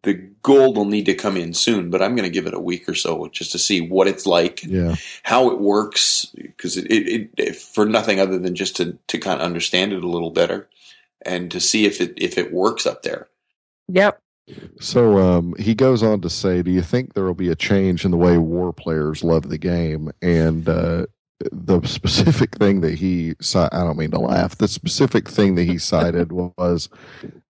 the 0.04 0.14
gold 0.44 0.78
will 0.78 0.86
need 0.86 1.06
to 1.08 1.14
come 1.14 1.36
in 1.38 1.54
soon, 1.54 1.90
but 1.90 2.02
I'm 2.02 2.16
going 2.16 2.24
to 2.28 2.34
give 2.34 2.48
it 2.48 2.54
a 2.54 2.60
week 2.60 2.88
or 2.88 2.96
so 2.96 3.28
just 3.28 3.52
to 3.52 3.60
see 3.60 3.82
what 3.82 4.08
it's 4.08 4.26
like, 4.26 4.64
Yeah. 4.64 4.96
how 5.24 5.50
it 5.52 5.60
works, 5.60 6.26
because 6.34 6.78
it, 6.78 6.86
it, 6.90 7.30
it 7.38 7.56
for 7.58 7.86
nothing 7.86 8.18
other 8.20 8.40
than 8.40 8.56
just 8.56 8.78
to 8.78 8.98
to 9.08 9.18
kind 9.18 9.40
of 9.40 9.46
understand 9.46 9.92
it 9.94 10.04
a 10.04 10.08
little 10.08 10.32
better 10.32 10.68
and 11.26 11.52
to 11.52 11.60
see 11.60 11.86
if 11.86 12.02
it 12.02 12.14
if 12.18 12.38
it 12.38 12.54
works 12.54 12.86
up 12.86 13.04
there. 13.04 13.28
Yep. 13.88 14.22
So 14.80 15.20
um, 15.20 15.54
he 15.60 15.76
goes 15.76 16.02
on 16.02 16.22
to 16.22 16.30
say, 16.30 16.62
"Do 16.62 16.72
you 16.72 16.82
think 16.82 17.14
there 17.14 17.24
will 17.24 17.34
be 17.34 17.50
a 17.50 17.56
change 17.56 18.06
in 18.06 18.12
the 18.12 18.18
way 18.18 18.38
war 18.38 18.74
players 18.74 19.24
love 19.24 19.50
the 19.50 19.58
game?" 19.58 20.12
And 20.22 20.68
uh, 20.68 21.06
the 21.52 21.82
specific 21.86 22.56
thing 22.58 22.82
that 22.82 22.96
he—I 22.96 23.70
don't 23.72 23.98
mean 23.98 24.12
to 24.12 24.20
laugh. 24.20 24.58
The 24.58 24.68
specific 24.68 25.30
thing 25.30 25.56
that 25.56 25.66
he 25.66 25.78
cited 25.78 26.32
was 26.32 26.90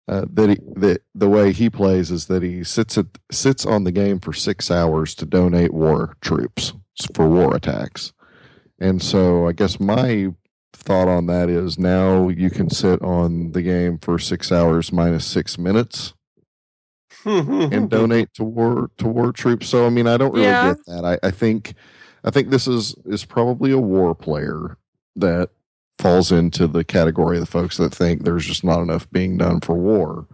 uh, 0.07 0.25
that 0.33 0.49
he, 0.49 0.57
that 0.75 1.01
the 1.15 1.29
way 1.29 1.53
he 1.53 1.69
plays 1.69 2.11
is 2.11 2.25
that 2.25 2.43
he 2.43 2.63
sits 2.63 2.97
at, 2.97 3.05
sits 3.31 3.65
on 3.65 3.83
the 3.83 3.91
game 3.91 4.19
for 4.19 4.33
six 4.33 4.71
hours 4.71 5.15
to 5.15 5.25
donate 5.25 5.73
war 5.73 6.17
troops 6.21 6.73
for 7.13 7.29
war 7.29 7.55
attacks. 7.55 8.11
And 8.79 9.01
so 9.01 9.47
I 9.47 9.51
guess 9.51 9.79
my 9.79 10.33
thought 10.79 11.07
on 11.07 11.27
that 11.27 11.49
is 11.49 11.77
now 11.79 12.29
you 12.29 12.49
can 12.49 12.69
sit 12.69 13.01
on 13.01 13.51
the 13.51 13.61
game 13.61 13.97
for 13.99 14.19
six 14.19 14.51
hours 14.51 14.91
minus 14.91 15.25
six 15.25 15.57
minutes 15.57 16.13
and 17.25 17.73
hmm. 17.73 17.85
donate 17.89 18.33
to 18.35 18.43
war 18.43 18.89
to 18.97 19.07
war 19.07 19.31
troops. 19.31 19.67
So 19.69 19.85
I 19.85 19.89
mean, 19.89 20.07
I 20.07 20.17
don't 20.17 20.33
really 20.33 20.45
Yeah. 20.45 20.73
get 20.73 20.85
that. 20.87 21.05
I, 21.05 21.27
I 21.27 21.31
think 21.31 21.73
I 22.23 22.31
think 22.31 22.49
this 22.49 22.67
is 22.67 22.95
is 23.05 23.25
probably 23.25 23.71
a 23.71 23.79
war 23.79 24.15
player 24.15 24.77
that 25.15 25.49
falls 25.99 26.31
into 26.31 26.65
the 26.67 26.83
category 26.83 27.37
of 27.37 27.41
the 27.41 27.51
folks 27.51 27.77
that 27.77 27.93
think 27.93 28.23
there's 28.23 28.45
just 28.45 28.63
not 28.63 28.81
enough 28.81 29.09
being 29.11 29.37
done 29.37 29.59
for 29.61 29.75
war. 29.75 30.25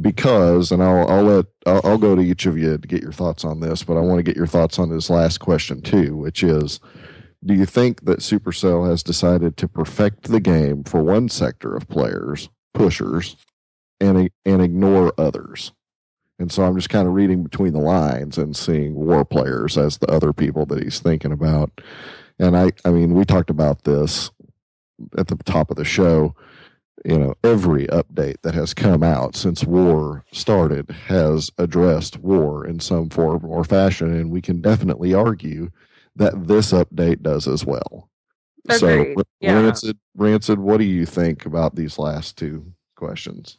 Because, 0.00 0.72
and 0.72 0.82
I'll 0.82 1.06
I'll 1.08 1.24
let 1.24 1.46
I'll, 1.66 1.80
I'll 1.84 1.98
go 1.98 2.16
to 2.16 2.22
each 2.22 2.46
of 2.46 2.56
you 2.56 2.78
to 2.78 2.88
get 2.88 3.02
your 3.02 3.12
thoughts 3.12 3.44
on 3.44 3.60
this, 3.60 3.82
but 3.84 3.96
I 3.96 4.00
want 4.00 4.18
to 4.20 4.22
get 4.22 4.36
your 4.36 4.46
thoughts 4.46 4.78
on 4.78 4.88
this 4.90 5.10
last 5.10 5.38
question 5.38 5.82
too, 5.82 6.16
which 6.16 6.42
is. 6.42 6.80
Do 7.44 7.54
you 7.54 7.66
think 7.66 8.04
that 8.04 8.20
Supercell 8.20 8.88
has 8.88 9.02
decided 9.02 9.56
to 9.56 9.68
perfect 9.68 10.24
the 10.24 10.40
game 10.40 10.84
for 10.84 11.02
one 11.02 11.28
sector 11.28 11.74
of 11.74 11.88
players, 11.88 12.48
pushers, 12.72 13.36
and 14.00 14.30
and 14.44 14.62
ignore 14.62 15.12
others? 15.18 15.72
And 16.38 16.50
so 16.50 16.64
I'm 16.64 16.76
just 16.76 16.90
kind 16.90 17.06
of 17.06 17.14
reading 17.14 17.42
between 17.42 17.72
the 17.72 17.80
lines 17.80 18.38
and 18.38 18.56
seeing 18.56 18.94
war 18.94 19.24
players 19.24 19.76
as 19.76 19.98
the 19.98 20.10
other 20.10 20.32
people 20.32 20.66
that 20.66 20.82
he's 20.82 20.98
thinking 20.98 21.32
about. 21.32 21.80
And 22.38 22.56
I, 22.56 22.72
I 22.84 22.90
mean, 22.90 23.14
we 23.14 23.24
talked 23.24 23.50
about 23.50 23.84
this 23.84 24.30
at 25.16 25.28
the 25.28 25.36
top 25.36 25.70
of 25.70 25.76
the 25.76 25.84
show. 25.84 26.34
You 27.04 27.18
know, 27.18 27.34
every 27.42 27.86
update 27.86 28.42
that 28.42 28.54
has 28.54 28.74
come 28.74 29.02
out 29.02 29.36
since 29.36 29.64
war 29.64 30.24
started 30.32 30.90
has 31.06 31.50
addressed 31.58 32.18
war 32.18 32.66
in 32.66 32.80
some 32.80 33.08
form 33.08 33.44
or 33.44 33.64
fashion. 33.64 34.12
And 34.12 34.30
we 34.30 34.40
can 34.40 34.60
definitely 34.60 35.12
argue 35.12 35.70
that 36.16 36.46
this 36.48 36.72
update 36.72 37.22
does 37.22 37.48
as 37.48 37.64
well. 37.64 38.10
Agreed. 38.68 39.14
So, 39.16 39.22
Yeah. 39.40 39.60
Rancid, 39.60 39.98
Rancid, 40.16 40.58
what 40.58 40.78
do 40.78 40.84
you 40.84 41.06
think 41.06 41.46
about 41.46 41.74
these 41.74 41.98
last 41.98 42.36
two 42.38 42.72
questions? 42.96 43.58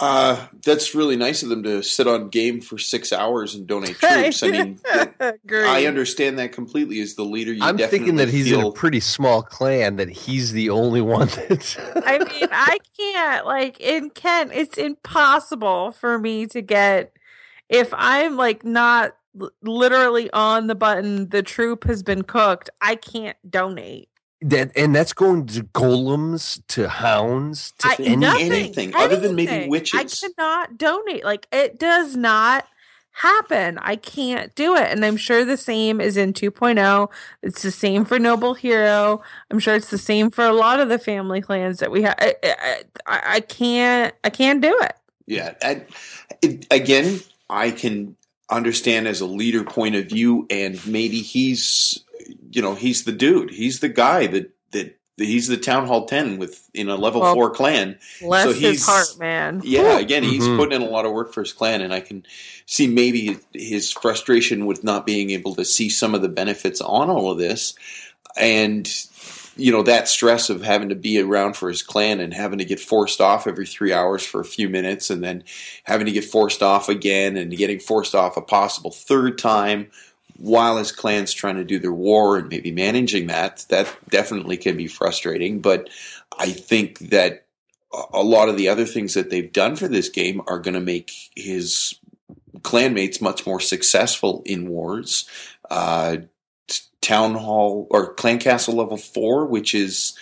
Uh, 0.00 0.46
that's 0.64 0.94
really 0.94 1.16
nice 1.16 1.42
of 1.42 1.48
them 1.48 1.64
to 1.64 1.82
sit 1.82 2.06
on 2.06 2.28
game 2.28 2.60
for 2.60 2.78
six 2.78 3.12
hours 3.12 3.56
and 3.56 3.66
donate 3.66 3.96
troops. 4.00 4.42
I 4.44 4.48
mean, 4.48 4.78
that- 4.84 5.38
I 5.52 5.86
understand 5.86 6.38
that 6.38 6.52
completely. 6.52 7.00
As 7.00 7.14
the 7.16 7.24
leader, 7.24 7.52
you 7.52 7.62
I'm 7.64 7.76
thinking 7.78 8.14
that 8.16 8.26
definitely 8.26 8.38
he's 8.50 8.52
in 8.52 8.60
a 8.60 8.70
pretty 8.70 9.00
small 9.00 9.42
clan 9.42 9.96
that 9.96 10.08
he's 10.08 10.52
the 10.52 10.70
only 10.70 11.00
one 11.00 11.26
that's. 11.28 11.76
I 11.96 12.18
mean, 12.18 12.48
I 12.52 12.78
can't 12.96 13.44
like 13.44 13.80
in 13.80 14.10
Kent. 14.10 14.52
It's 14.54 14.78
impossible 14.78 15.90
for 15.90 16.16
me 16.18 16.46
to 16.46 16.60
get 16.62 17.12
if 17.68 17.92
I'm 17.92 18.36
like 18.36 18.64
not 18.64 19.16
l- 19.40 19.50
literally 19.62 20.30
on 20.32 20.66
the 20.66 20.74
button. 20.74 21.28
The 21.28 21.42
troop 21.42 21.84
has 21.84 22.02
been 22.02 22.22
cooked. 22.22 22.70
I 22.80 22.94
can't 22.96 23.36
donate. 23.48 24.08
that 24.40 24.70
and 24.76 24.94
that's 24.94 25.12
going 25.12 25.46
to 25.46 25.64
golems 25.64 26.60
to 26.68 26.88
hounds 26.88 27.72
to 27.78 27.88
I, 27.88 27.96
any- 27.98 28.16
nothing, 28.16 28.52
anything, 28.52 28.94
other 28.94 29.16
than 29.16 29.34
maybe 29.34 29.68
witches. 29.68 29.98
I 29.98 30.04
cannot 30.04 30.78
donate. 30.78 31.24
Like 31.24 31.46
it 31.52 31.78
does 31.78 32.16
not 32.16 32.66
happen. 33.10 33.78
I 33.78 33.96
can't 33.96 34.54
do 34.54 34.76
it. 34.76 34.88
And 34.92 35.04
I'm 35.04 35.16
sure 35.16 35.44
the 35.44 35.56
same 35.56 36.00
is 36.00 36.16
in 36.16 36.32
2.0. 36.32 37.08
It's 37.42 37.62
the 37.62 37.72
same 37.72 38.04
for 38.04 38.16
Noble 38.20 38.54
Hero. 38.54 39.20
I'm 39.50 39.58
sure 39.58 39.74
it's 39.74 39.90
the 39.90 39.98
same 39.98 40.30
for 40.30 40.44
a 40.44 40.52
lot 40.52 40.78
of 40.78 40.88
the 40.88 41.00
family 41.00 41.40
clans 41.40 41.80
that 41.80 41.90
we 41.90 42.02
have. 42.02 42.14
I, 42.18 42.34
I, 42.44 42.82
I, 43.08 43.22
I 43.34 43.40
can't. 43.40 44.14
I 44.22 44.30
can't 44.30 44.60
do 44.60 44.78
it. 44.82 44.92
Yeah. 45.26 45.54
I, 45.60 45.82
it, 46.42 46.64
again, 46.70 47.18
I 47.50 47.72
can 47.72 48.14
understand 48.50 49.06
as 49.08 49.20
a 49.20 49.26
leader 49.26 49.64
point 49.64 49.94
of 49.94 50.06
view, 50.06 50.46
and 50.50 50.84
maybe 50.86 51.20
he's, 51.20 52.02
you 52.50 52.62
know, 52.62 52.74
he's 52.74 53.04
the 53.04 53.12
dude. 53.12 53.50
He's 53.50 53.80
the 53.80 53.88
guy 53.88 54.26
that 54.28 54.54
that 54.72 54.94
he's 55.26 55.48
the 55.48 55.56
town 55.56 55.84
hall 55.84 56.06
ten 56.06 56.38
with 56.38 56.70
in 56.74 56.88
a 56.88 56.94
level 56.94 57.20
Well, 57.20 57.34
four 57.34 57.50
clan. 57.50 57.98
Bless 58.20 58.44
So 58.44 58.52
his 58.52 58.60
he's- 58.60 58.84
heart, 58.86 59.18
man. 59.18 59.60
Yeah, 59.64 59.98
again, 59.98 60.22
he's 60.22 60.44
Mhm. 60.44 60.56
putting 60.56 60.80
in 60.80 60.86
a 60.86 60.90
lot 60.90 61.06
of 61.06 61.12
work 61.12 61.34
for 61.34 61.42
his 61.42 61.52
clan, 61.52 61.80
and 61.80 61.92
I 61.92 61.98
can 61.98 62.24
see 62.66 62.86
maybe 62.86 63.36
his 63.52 63.90
frustration 63.90 64.64
with 64.64 64.84
not 64.84 65.04
being 65.06 65.30
able 65.30 65.56
to 65.56 65.64
see 65.64 65.88
some 65.88 66.14
of 66.14 66.22
the 66.22 66.28
benefits 66.28 66.80
on 66.80 67.10
all 67.10 67.32
of 67.32 67.38
this, 67.38 67.74
and 68.36 68.88
you 69.58 69.72
know 69.72 69.82
that 69.82 70.08
stress 70.08 70.48
of 70.50 70.62
having 70.62 70.88
to 70.88 70.94
be 70.94 71.20
around 71.20 71.56
for 71.56 71.68
his 71.68 71.82
clan 71.82 72.20
and 72.20 72.32
having 72.32 72.58
to 72.58 72.64
get 72.64 72.80
forced 72.80 73.20
off 73.20 73.46
every 73.46 73.66
three 73.66 73.92
hours 73.92 74.24
for 74.24 74.40
a 74.40 74.44
few 74.44 74.68
minutes, 74.68 75.10
and 75.10 75.22
then 75.22 75.44
having 75.84 76.06
to 76.06 76.12
get 76.12 76.24
forced 76.24 76.62
off 76.62 76.88
again, 76.88 77.36
and 77.36 77.56
getting 77.56 77.80
forced 77.80 78.14
off 78.14 78.36
a 78.36 78.42
possible 78.42 78.90
third 78.90 79.38
time 79.38 79.90
while 80.38 80.76
his 80.76 80.92
clan's 80.92 81.32
trying 81.32 81.56
to 81.56 81.64
do 81.64 81.78
their 81.78 81.92
war 81.92 82.38
and 82.38 82.48
maybe 82.48 82.70
managing 82.70 83.26
that. 83.26 83.66
That 83.68 83.92
definitely 84.08 84.56
can 84.56 84.76
be 84.76 84.86
frustrating, 84.86 85.60
but 85.60 85.90
I 86.38 86.52
think 86.52 86.98
that 87.10 87.44
a- 88.12 88.22
lot 88.22 88.48
of 88.48 88.56
the 88.56 88.68
other 88.68 88.84
things 88.84 89.14
that 89.14 89.30
they've 89.30 89.52
done 89.52 89.76
for 89.76 89.88
this 89.88 90.08
game 90.08 90.40
are 90.46 90.60
going 90.60 90.74
to 90.74 90.80
make 90.80 91.10
his 91.34 91.94
clanmates 92.60 93.20
much 93.20 93.46
more 93.46 93.60
successful 93.60 94.42
in 94.44 94.68
wars. 94.68 95.28
Uh, 95.70 96.18
town 97.00 97.34
hall 97.34 97.86
or 97.90 98.14
clan 98.14 98.38
castle 98.38 98.74
level 98.74 98.96
four, 98.96 99.46
which 99.46 99.74
is 99.74 100.16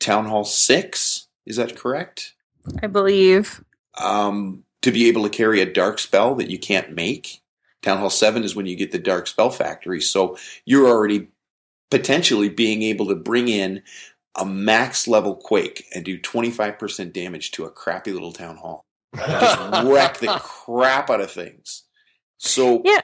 town 0.00 0.26
hall 0.26 0.44
six. 0.44 1.26
Is 1.46 1.56
that 1.56 1.76
correct? 1.76 2.34
I 2.82 2.86
believe. 2.86 3.62
Um, 3.98 4.64
to 4.82 4.90
be 4.90 5.08
able 5.08 5.22
to 5.24 5.28
carry 5.28 5.60
a 5.60 5.72
dark 5.72 5.98
spell 5.98 6.34
that 6.36 6.50
you 6.50 6.58
can't 6.58 6.94
make. 6.94 7.40
Town 7.82 7.98
hall 7.98 8.10
seven 8.10 8.44
is 8.44 8.54
when 8.54 8.66
you 8.66 8.76
get 8.76 8.92
the 8.92 8.98
dark 8.98 9.26
spell 9.26 9.50
factory. 9.50 10.00
So 10.00 10.36
you're 10.64 10.88
already 10.88 11.28
potentially 11.90 12.48
being 12.48 12.82
able 12.82 13.08
to 13.08 13.14
bring 13.14 13.48
in 13.48 13.82
a 14.36 14.46
max 14.46 15.06
level 15.06 15.36
quake 15.36 15.86
and 15.94 16.04
do 16.04 16.18
25% 16.18 17.12
damage 17.12 17.50
to 17.52 17.64
a 17.64 17.70
crappy 17.70 18.12
little 18.12 18.32
town 18.32 18.56
hall. 18.56 18.84
Just 19.14 19.58
wreck 19.86 20.18
the 20.18 20.38
crap 20.42 21.10
out 21.10 21.20
of 21.20 21.30
things. 21.30 21.82
So 22.38 22.82
Yeah. 22.84 23.02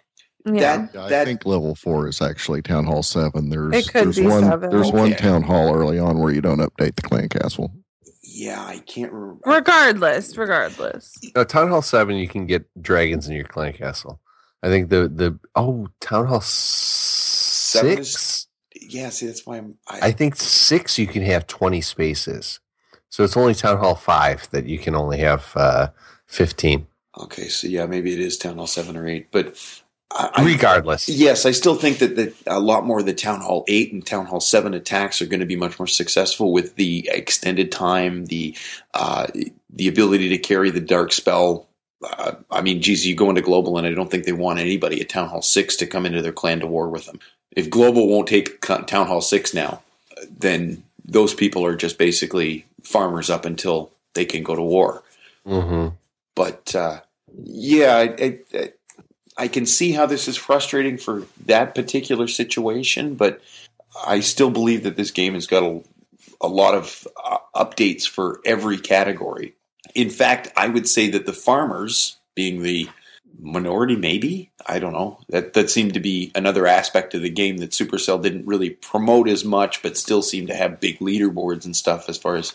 Yeah. 0.54 0.86
That 0.92 0.96
I 0.96 1.08
that 1.10 1.26
think 1.26 1.46
level 1.46 1.74
four 1.74 2.08
is 2.08 2.20
actually 2.22 2.62
Town 2.62 2.84
Hall 2.86 3.02
seven. 3.02 3.50
There's 3.50 3.74
It 3.74 3.92
could 3.92 4.04
there's 4.06 4.16
be 4.18 4.26
one 4.26 4.44
seven. 4.44 4.70
there's 4.70 4.92
one 4.92 5.12
town 5.16 5.42
hall 5.42 5.74
early 5.74 5.98
on 5.98 6.18
where 6.18 6.32
you 6.32 6.40
don't 6.40 6.58
update 6.60 6.96
the 6.96 7.02
clan 7.02 7.28
castle. 7.28 7.72
yeah, 8.22 8.60
I 8.64 8.78
can't 8.80 9.12
remember. 9.12 9.40
regardless, 9.46 10.36
regardless. 10.36 11.14
No, 11.34 11.44
Town 11.44 11.68
Hall 11.68 11.82
Seven, 11.82 12.16
you 12.16 12.28
can 12.28 12.46
get 12.46 12.66
dragons 12.80 13.28
in 13.28 13.34
your 13.34 13.44
clan 13.46 13.72
castle. 13.72 14.20
I 14.62 14.68
think 14.68 14.90
the 14.90 15.08
the 15.08 15.38
oh 15.54 15.88
Town 16.00 16.26
Hall 16.26 16.40
Seven 16.42 17.98
is- 17.98 18.12
six. 18.12 18.46
Yeah, 18.80 19.10
see, 19.10 19.26
that's 19.26 19.44
why 19.46 19.58
I'm. 19.58 19.76
I, 19.88 19.98
I 20.08 20.12
think 20.12 20.36
six 20.36 20.98
you 20.98 21.06
can 21.06 21.22
have 21.22 21.46
twenty 21.46 21.80
spaces, 21.80 22.60
so 23.10 23.24
it's 23.24 23.36
only 23.36 23.54
Town 23.54 23.78
Hall 23.78 23.94
Five 23.96 24.48
that 24.52 24.66
you 24.66 24.78
can 24.78 24.94
only 24.94 25.18
have 25.18 25.52
uh, 25.56 25.88
fifteen. 26.26 26.86
okay, 27.20 27.48
so 27.48 27.66
yeah, 27.66 27.86
maybe 27.86 28.12
it 28.14 28.20
is 28.20 28.38
Town 28.38 28.56
Hall 28.56 28.66
seven 28.68 28.96
or 28.96 29.06
eight, 29.06 29.28
but 29.32 29.56
I, 30.10 30.30
I- 30.34 30.44
Regardless, 30.44 31.08
Yes, 31.08 31.44
I 31.46 31.50
still 31.52 31.74
think 31.74 31.98
that, 31.98 32.16
that 32.16 32.34
a 32.46 32.60
lot 32.60 32.86
more 32.86 33.00
of 33.00 33.06
the 33.06 33.14
Town 33.14 33.40
Hall 33.40 33.64
8 33.68 33.92
and 33.92 34.06
Town 34.06 34.26
Hall 34.26 34.40
7 34.40 34.74
attacks 34.74 35.20
are 35.20 35.26
going 35.26 35.40
to 35.40 35.46
be 35.46 35.56
much 35.56 35.78
more 35.78 35.86
successful 35.86 36.52
with 36.52 36.76
the 36.76 37.08
extended 37.12 37.70
time, 37.70 38.26
the 38.26 38.56
uh, 38.94 39.26
the 39.70 39.88
ability 39.88 40.28
to 40.30 40.38
carry 40.38 40.70
the 40.70 40.80
dark 40.80 41.12
spell. 41.12 41.66
Uh, 42.02 42.32
I 42.50 42.62
mean, 42.62 42.80
geez, 42.80 43.06
you 43.06 43.14
go 43.14 43.28
into 43.28 43.42
Global, 43.42 43.76
and 43.76 43.86
I 43.86 43.92
don't 43.92 44.10
think 44.10 44.24
they 44.24 44.32
want 44.32 44.60
anybody 44.60 45.00
at 45.00 45.08
Town 45.08 45.28
Hall 45.28 45.42
6 45.42 45.76
to 45.76 45.86
come 45.86 46.06
into 46.06 46.22
their 46.22 46.32
clan 46.32 46.60
to 46.60 46.66
war 46.66 46.88
with 46.88 47.06
them. 47.06 47.18
If 47.52 47.68
Global 47.70 48.08
won't 48.08 48.28
take 48.28 48.60
Town 48.60 49.06
Hall 49.06 49.20
6 49.20 49.52
now, 49.54 49.82
then 50.38 50.82
those 51.04 51.34
people 51.34 51.64
are 51.66 51.76
just 51.76 51.98
basically 51.98 52.64
farmers 52.82 53.30
up 53.30 53.44
until 53.44 53.90
they 54.14 54.24
can 54.24 54.42
go 54.42 54.54
to 54.54 54.62
war 54.62 55.02
hmm 55.46 55.88
but 56.34 56.74
uh, 56.74 57.00
yeah, 57.42 57.96
I, 57.96 58.38
I, 59.38 59.48
can 59.48 59.66
see 59.66 59.92
how 59.92 60.06
this 60.06 60.28
is 60.28 60.36
frustrating 60.36 60.98
for 60.98 61.24
that 61.46 61.74
particular 61.74 62.28
situation, 62.28 63.14
but 63.14 63.40
I 64.06 64.20
still 64.20 64.50
believe 64.50 64.82
that 64.84 64.96
this 64.96 65.10
game 65.10 65.34
has 65.34 65.46
got 65.46 65.62
a, 65.62 65.82
a 66.40 66.48
lot 66.48 66.74
of 66.74 67.06
uh, 67.22 67.38
updates 67.54 68.06
for 68.06 68.40
every 68.44 68.78
category. 68.78 69.54
In 69.94 70.10
fact, 70.10 70.48
I 70.56 70.68
would 70.68 70.88
say 70.88 71.10
that 71.10 71.26
the 71.26 71.32
farmers, 71.32 72.16
being 72.34 72.62
the 72.62 72.88
minority, 73.40 73.96
maybe 73.96 74.50
I 74.66 74.78
don't 74.78 74.92
know 74.92 75.20
that 75.28 75.54
that 75.54 75.70
seemed 75.70 75.94
to 75.94 76.00
be 76.00 76.32
another 76.34 76.66
aspect 76.66 77.14
of 77.14 77.22
the 77.22 77.30
game 77.30 77.58
that 77.58 77.70
Supercell 77.70 78.22
didn't 78.22 78.46
really 78.46 78.70
promote 78.70 79.28
as 79.28 79.44
much, 79.44 79.82
but 79.82 79.96
still 79.96 80.22
seemed 80.22 80.48
to 80.48 80.54
have 80.54 80.80
big 80.80 80.98
leaderboards 80.98 81.64
and 81.64 81.74
stuff 81.74 82.08
as 82.08 82.18
far 82.18 82.36
as 82.36 82.52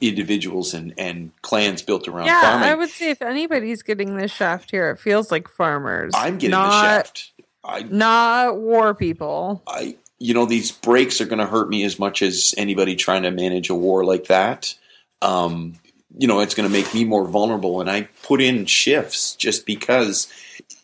individuals 0.00 0.74
and, 0.74 0.94
and 0.98 1.30
clans 1.42 1.82
built 1.82 2.08
around 2.08 2.26
Yeah, 2.26 2.40
farming. 2.40 2.68
I 2.68 2.74
would 2.74 2.90
say 2.90 3.10
if 3.10 3.22
anybody's 3.22 3.82
getting 3.82 4.16
the 4.16 4.28
shaft 4.28 4.70
here, 4.70 4.90
it 4.90 4.98
feels 4.98 5.30
like 5.30 5.48
farmers. 5.48 6.12
I'm 6.16 6.38
getting 6.38 6.50
not, 6.50 6.70
the 6.70 6.80
shaft. 6.80 7.32
I, 7.64 7.82
Not 7.82 8.58
war 8.58 8.94
people. 8.94 9.62
I, 9.66 9.96
you 10.18 10.34
know, 10.34 10.46
these 10.46 10.72
breaks 10.72 11.20
are 11.20 11.26
going 11.26 11.38
to 11.38 11.46
hurt 11.46 11.68
me 11.68 11.84
as 11.84 11.98
much 11.98 12.22
as 12.22 12.54
anybody 12.56 12.96
trying 12.96 13.22
to 13.22 13.30
manage 13.30 13.70
a 13.70 13.74
war 13.74 14.04
like 14.04 14.26
that. 14.26 14.74
Um, 15.22 15.74
you 16.16 16.26
know, 16.26 16.40
it's 16.40 16.54
going 16.54 16.68
to 16.68 16.72
make 16.72 16.92
me 16.94 17.04
more 17.04 17.26
vulnerable, 17.26 17.80
and 17.80 17.90
I 17.90 18.08
put 18.22 18.40
in 18.40 18.66
shifts 18.66 19.34
just 19.34 19.66
because 19.66 20.32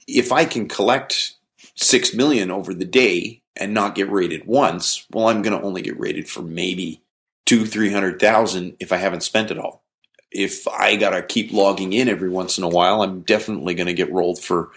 if 0.07 0.33
I 0.33 0.45
can 0.45 0.69
collect 0.69 1.35
six 1.75 2.15
million 2.15 2.51
over 2.51 2.75
the 2.75 2.85
day 2.85 3.41
and 3.57 3.73
not 3.73 3.95
get 3.95 4.11
rated 4.11 4.47
once, 4.47 5.07
well, 5.13 5.29
I'm 5.29 5.43
going 5.43 5.59
to 5.59 5.65
only 5.65 5.83
get 5.83 5.99
rated 5.99 6.29
for 6.29 6.43
maybe 6.43 7.01
two, 7.47 7.67
three 7.67 7.93
hundred 7.93 8.21
thousand 8.21 8.77
if 8.81 8.93
I 8.93 8.97
haven't 8.97 9.23
spent 9.23 9.51
it 9.51 9.59
all. 9.59 9.83
If 10.31 10.67
I 10.67 10.97
got 10.97 11.11
to 11.11 11.23
keep 11.23 11.53
logging 11.53 11.93
in 11.93 12.09
every 12.09 12.29
once 12.29 12.59
in 12.59 12.65
a 12.65 12.69
while, 12.69 13.03
I'm 13.03 13.21
definitely 13.21 13.75
to 13.77 13.93
get 13.93 14.13
rolled 14.13 14.43
for 14.43 14.71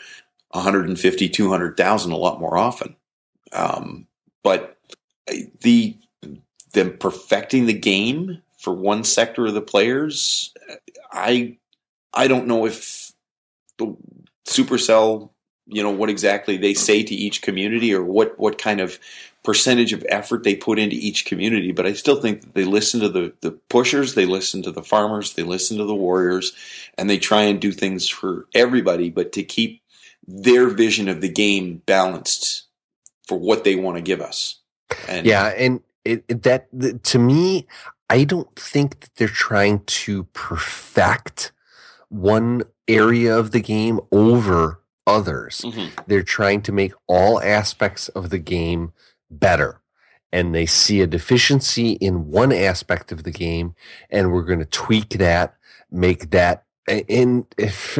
150, 0.51 1.29
200,000 1.29 2.11
a 2.11 2.17
lot 2.17 2.39
more 2.39 2.57
often. 2.57 2.95
Um, 3.51 4.05
but 4.43 4.77
the 5.61 5.97
them 6.73 6.97
perfecting 6.97 7.65
the 7.65 7.73
game 7.73 8.41
for 8.57 8.73
one 8.73 9.03
sector 9.03 9.47
of 9.47 9.53
the 9.53 9.61
players, 9.61 10.53
I 11.11 11.57
I 12.13 12.27
don't 12.27 12.47
know 12.47 12.65
if 12.65 13.11
the 13.77 13.95
Supercell, 14.47 15.29
you 15.65 15.83
know, 15.83 15.91
what 15.91 16.09
exactly 16.09 16.57
they 16.57 16.73
say 16.73 17.03
to 17.03 17.15
each 17.15 17.41
community 17.41 17.93
or 17.93 18.03
what 18.03 18.37
what 18.39 18.57
kind 18.57 18.79
of 18.79 18.99
percentage 19.47 19.93
of 19.93 20.05
effort 20.09 20.43
they 20.43 20.55
put 20.55 20.77
into 20.77 20.97
each 20.97 21.23
community, 21.23 21.71
but 21.71 21.85
I 21.85 21.93
still 21.93 22.19
think 22.21 22.41
that 22.41 22.53
they 22.53 22.65
listen 22.65 22.99
to 22.99 23.07
the 23.07 23.33
the 23.39 23.51
pushers, 23.69 24.13
they 24.13 24.25
listen 24.25 24.61
to 24.63 24.71
the 24.71 24.83
farmers, 24.83 25.33
they 25.35 25.43
listen 25.43 25.77
to 25.77 25.85
the 25.85 25.95
warriors, 25.95 26.51
and 26.97 27.09
they 27.09 27.17
try 27.17 27.43
and 27.43 27.57
do 27.61 27.71
things 27.71 28.09
for 28.09 28.45
everybody, 28.53 29.09
but 29.09 29.31
to 29.31 29.43
keep 29.43 29.81
their 30.27 30.67
vision 30.67 31.07
of 31.07 31.21
the 31.21 31.29
game 31.29 31.81
balanced 31.85 32.65
for 33.25 33.37
what 33.37 33.63
they 33.63 33.77
want 33.77 33.95
to 33.95 34.01
give 34.01 34.19
us. 34.19 34.59
And 35.07 35.25
yeah, 35.25 35.45
and 35.57 35.79
it, 36.03 36.25
it- 36.27 36.43
that 36.43 36.67
the, 36.73 36.95
to 37.11 37.17
me, 37.17 37.67
I 38.09 38.25
don't 38.25 38.53
think 38.53 38.99
that 38.99 39.15
they're 39.15 39.29
trying 39.29 39.79
to 40.03 40.25
perfect 40.33 41.53
one 42.09 42.63
area 42.85 43.37
of 43.37 43.51
the 43.51 43.61
game 43.61 44.01
over 44.11 44.81
others. 45.05 45.61
Mhm. 45.63 45.91
They're 46.05 46.21
trying 46.37 46.61
to 46.63 46.73
make 46.73 46.91
all 47.07 47.41
aspects 47.41 48.09
of 48.09 48.29
the 48.29 48.39
game 48.39 48.91
better. 49.29 49.81
And 50.31 50.53
they 50.53 50.65
see 50.65 51.01
a 51.01 51.07
deficiency 51.07 51.93
in 51.93 52.27
one 52.27 52.51
aspect 52.51 53.11
of 53.11 53.23
the 53.23 53.31
game, 53.31 53.75
and 54.09 54.31
we're 54.31 54.43
going 54.43 54.59
to 54.59 54.65
tweak 54.65 55.09
that, 55.11 55.55
make 55.89 56.31
that. 56.31 56.65
And 56.87 57.45
if 57.57 57.97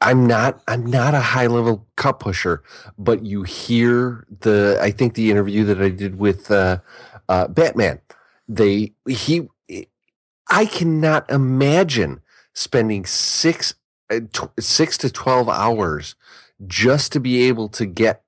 I'm 0.00 0.26
not, 0.26 0.62
I'm 0.68 0.86
not 0.86 1.14
a 1.14 1.20
high 1.20 1.46
level 1.46 1.86
cup 1.96 2.20
pusher, 2.20 2.62
but 2.98 3.24
you 3.24 3.42
hear 3.42 4.26
the. 4.40 4.78
I 4.80 4.90
think 4.90 5.14
the 5.14 5.30
interview 5.30 5.64
that 5.64 5.80
I 5.80 5.88
did 5.88 6.18
with 6.18 6.50
uh, 6.50 6.78
uh, 7.28 7.48
Batman, 7.48 8.00
they 8.46 8.92
he, 9.08 9.48
I 10.48 10.66
cannot 10.66 11.28
imagine 11.30 12.20
spending 12.54 13.06
six 13.06 13.74
uh, 14.10 14.20
six 14.58 14.96
to 14.98 15.10
12 15.10 15.48
hours 15.48 16.14
just 16.66 17.12
to 17.12 17.20
be 17.20 17.42
able 17.42 17.68
to 17.68 17.84
get 17.86 18.22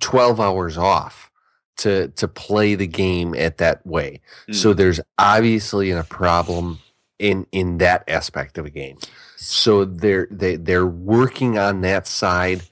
12 0.00 0.40
hours 0.40 0.78
off 0.78 1.30
to 1.76 2.08
to 2.08 2.28
play 2.28 2.74
the 2.74 2.86
game 2.86 3.34
at 3.34 3.58
that 3.58 3.84
way. 3.86 4.20
So 4.52 4.74
there's 4.74 5.00
obviously 5.18 5.90
a 5.90 6.04
problem 6.04 6.80
in 7.18 7.46
in 7.52 7.78
that 7.78 8.04
aspect 8.08 8.58
of 8.58 8.66
a 8.66 8.70
game. 8.70 8.98
So 9.36 9.84
they're 9.84 10.28
they, 10.30 10.56
they're 10.56 10.86
working 10.86 11.58
on 11.58 11.80
that 11.82 12.06
side 12.06 12.62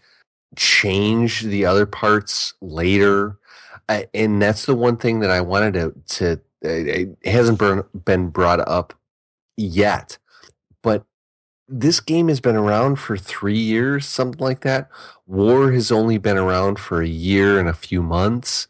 change 0.56 1.42
the 1.42 1.64
other 1.64 1.86
parts 1.86 2.54
later. 2.60 3.38
Uh, 3.88 4.02
and 4.14 4.40
that's 4.40 4.66
the 4.66 4.74
one 4.74 4.96
thing 4.96 5.20
that 5.20 5.30
i 5.30 5.40
wanted 5.40 5.74
to 5.74 5.94
to 6.06 6.32
uh, 6.64 6.68
it 6.68 7.18
hasn't 7.24 7.58
been 7.58 7.82
been 8.04 8.28
brought 8.28 8.60
up 8.68 8.94
yet. 9.56 10.18
But 10.82 11.04
this 11.72 12.00
game 12.00 12.28
has 12.28 12.40
been 12.40 12.56
around 12.56 12.96
for 12.96 13.16
three 13.16 13.58
years, 13.58 14.06
something 14.06 14.40
like 14.40 14.60
that. 14.60 14.90
War 15.26 15.72
has 15.72 15.90
only 15.90 16.18
been 16.18 16.36
around 16.36 16.78
for 16.78 17.00
a 17.00 17.08
year 17.08 17.58
and 17.58 17.68
a 17.68 17.74
few 17.74 18.02
months. 18.02 18.68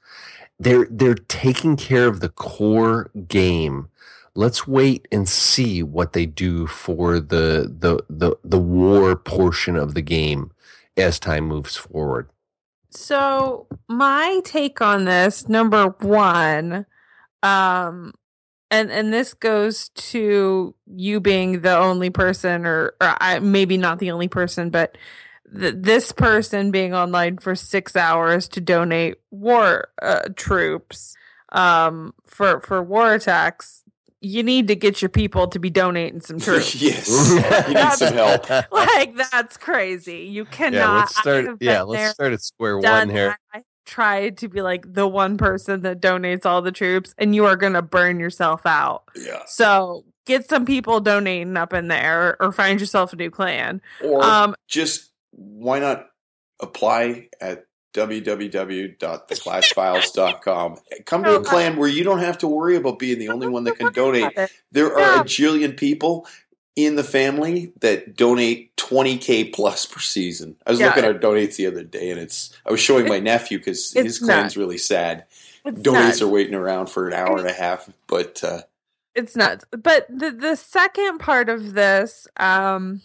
They're 0.58 0.86
they're 0.88 1.14
taking 1.14 1.76
care 1.76 2.06
of 2.06 2.20
the 2.20 2.28
core 2.28 3.10
game. 3.26 3.88
Let's 4.34 4.66
wait 4.66 5.08
and 5.10 5.28
see 5.28 5.82
what 5.82 6.12
they 6.12 6.26
do 6.26 6.66
for 6.66 7.18
the 7.18 7.74
the 7.78 8.04
the, 8.08 8.36
the 8.44 8.60
war 8.60 9.16
portion 9.16 9.76
of 9.76 9.94
the 9.94 10.02
game 10.02 10.52
as 10.96 11.18
time 11.18 11.44
moves 11.44 11.76
forward. 11.76 12.30
So 12.90 13.66
my 13.88 14.40
take 14.44 14.80
on 14.80 15.06
this, 15.06 15.48
number 15.48 15.88
one, 16.00 16.86
um, 17.42 18.12
and 18.72 18.90
and 18.90 19.12
this 19.12 19.34
goes 19.34 19.90
to 19.90 20.74
you 20.86 21.20
being 21.20 21.60
the 21.60 21.76
only 21.76 22.08
person, 22.08 22.64
or, 22.64 22.94
or 23.00 23.16
I, 23.20 23.38
maybe 23.38 23.76
not 23.76 23.98
the 23.98 24.10
only 24.10 24.28
person, 24.28 24.70
but 24.70 24.96
th- 25.54 25.74
this 25.76 26.10
person 26.10 26.70
being 26.70 26.94
online 26.94 27.36
for 27.36 27.54
six 27.54 27.94
hours 27.94 28.48
to 28.48 28.62
donate 28.62 29.16
war 29.30 29.88
uh, 30.00 30.22
troops 30.36 31.14
um, 31.50 32.14
for 32.24 32.60
for 32.60 32.82
war 32.82 33.12
attacks. 33.12 33.84
You 34.22 34.42
need 34.42 34.68
to 34.68 34.76
get 34.76 35.02
your 35.02 35.08
people 35.10 35.48
to 35.48 35.58
be 35.58 35.68
donating 35.68 36.22
some 36.22 36.40
troops. 36.40 36.74
yes, 36.74 37.08
you 37.68 37.74
need 37.74 37.92
some 37.92 38.14
help. 38.14 38.48
like 38.72 39.14
that's 39.30 39.58
crazy. 39.58 40.28
You 40.30 40.46
cannot. 40.46 40.78
yeah, 40.78 40.94
let's 40.94 41.18
start. 41.18 41.46
Yeah, 41.60 41.82
let's 41.82 42.14
start 42.14 42.32
at 42.32 42.40
square 42.40 42.78
one 42.78 43.10
here. 43.10 43.28
that. 43.28 43.38
I 43.52 43.62
tried 43.84 44.38
to 44.38 44.48
be 44.48 44.62
like 44.62 44.92
the 44.92 45.06
one 45.06 45.36
person 45.36 45.82
that 45.82 46.00
donates 46.00 46.46
all 46.46 46.62
the 46.62 46.72
troops, 46.72 47.14
and 47.18 47.34
you 47.34 47.44
are 47.44 47.56
gonna 47.56 47.82
burn 47.82 48.18
yourself 48.20 48.64
out. 48.66 49.04
Yeah. 49.16 49.42
So 49.46 50.04
get 50.26 50.48
some 50.48 50.64
people 50.64 51.00
donating 51.00 51.56
up 51.56 51.72
in 51.72 51.88
there, 51.88 52.36
or 52.40 52.52
find 52.52 52.78
yourself 52.80 53.12
a 53.12 53.16
new 53.16 53.30
clan. 53.30 53.80
Or 54.02 54.22
Um, 54.22 54.54
just 54.68 55.10
why 55.32 55.80
not 55.80 56.06
apply 56.60 57.28
at 57.40 57.64
www.theclashfiles.com. 57.94 60.76
Come 61.04 61.24
to 61.24 61.36
a 61.36 61.44
clan 61.44 61.76
where 61.76 61.88
you 61.88 62.04
don't 62.04 62.20
have 62.20 62.38
to 62.38 62.48
worry 62.48 62.76
about 62.76 62.98
being 62.98 63.18
the 63.18 63.28
only 63.28 63.48
one 63.48 63.64
that 63.64 63.76
can 63.78 63.92
donate. 63.92 64.32
There 64.72 64.98
are 64.98 65.20
a 65.20 65.24
jillion 65.24 65.76
people. 65.76 66.26
In 66.76 66.96
the 66.96 67.04
family 67.04 67.72
that 67.80 68.16
donate 68.16 68.74
20k 68.76 69.52
plus 69.52 69.84
per 69.86 70.00
season. 70.00 70.56
I 70.66 70.70
was 70.70 70.80
Yeah. 70.80 70.86
looking 70.88 71.04
at 71.04 71.14
our 71.14 71.18
donates 71.20 71.56
the 71.56 71.66
other 71.66 71.82
day, 71.84 72.10
and 72.10 72.18
it's 72.18 72.56
I 72.66 72.70
was 72.70 72.80
showing 72.80 73.08
my 73.08 73.20
nephew 73.20 73.58
because 73.58 73.92
his 73.92 74.18
clan's 74.18 74.44
nuts. 74.44 74.56
really 74.56 74.78
sad. 74.78 75.24
It's 75.64 75.78
Donates 75.80 75.92
nuts. 75.92 76.22
are 76.22 76.28
waiting 76.28 76.54
around 76.54 76.86
for 76.86 77.06
an 77.06 77.12
hour 77.14 77.36
and 77.38 77.46
a 77.48 77.52
half, 77.52 77.88
but 78.08 78.42
uh, 78.42 78.62
it's 79.14 79.36
nuts. 79.36 79.64
But 79.70 80.06
the 80.08 80.30
the 80.30 80.56
second 80.56 81.18
part 81.18 81.48
of 81.48 81.74
this 81.74 82.26
um 82.38 83.02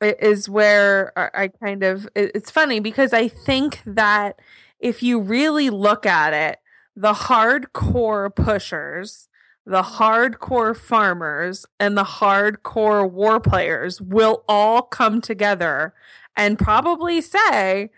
is 0.00 0.48
where 0.48 1.12
I 1.36 1.48
kind 1.48 1.82
of 1.82 2.08
it's 2.14 2.50
funny 2.50 2.80
because 2.80 3.12
I 3.12 3.28
think 3.28 3.80
that 3.84 4.38
if 4.80 5.02
you 5.02 5.20
really 5.20 5.70
look 5.70 6.06
at 6.06 6.32
it, 6.32 6.58
the 6.96 7.12
hardcore 7.12 8.34
pushers, 8.34 9.28
the 9.68 9.82
hardcore 9.82 10.74
farmers, 10.74 11.66
and 11.78 11.96
the 11.96 12.04
hardcore 12.04 13.08
war 13.10 13.38
players 13.38 14.00
will 14.00 14.42
all 14.48 14.80
come 14.82 15.20
together 15.20 15.92
and 16.36 16.58
probably 16.58 17.20
say 17.20 17.90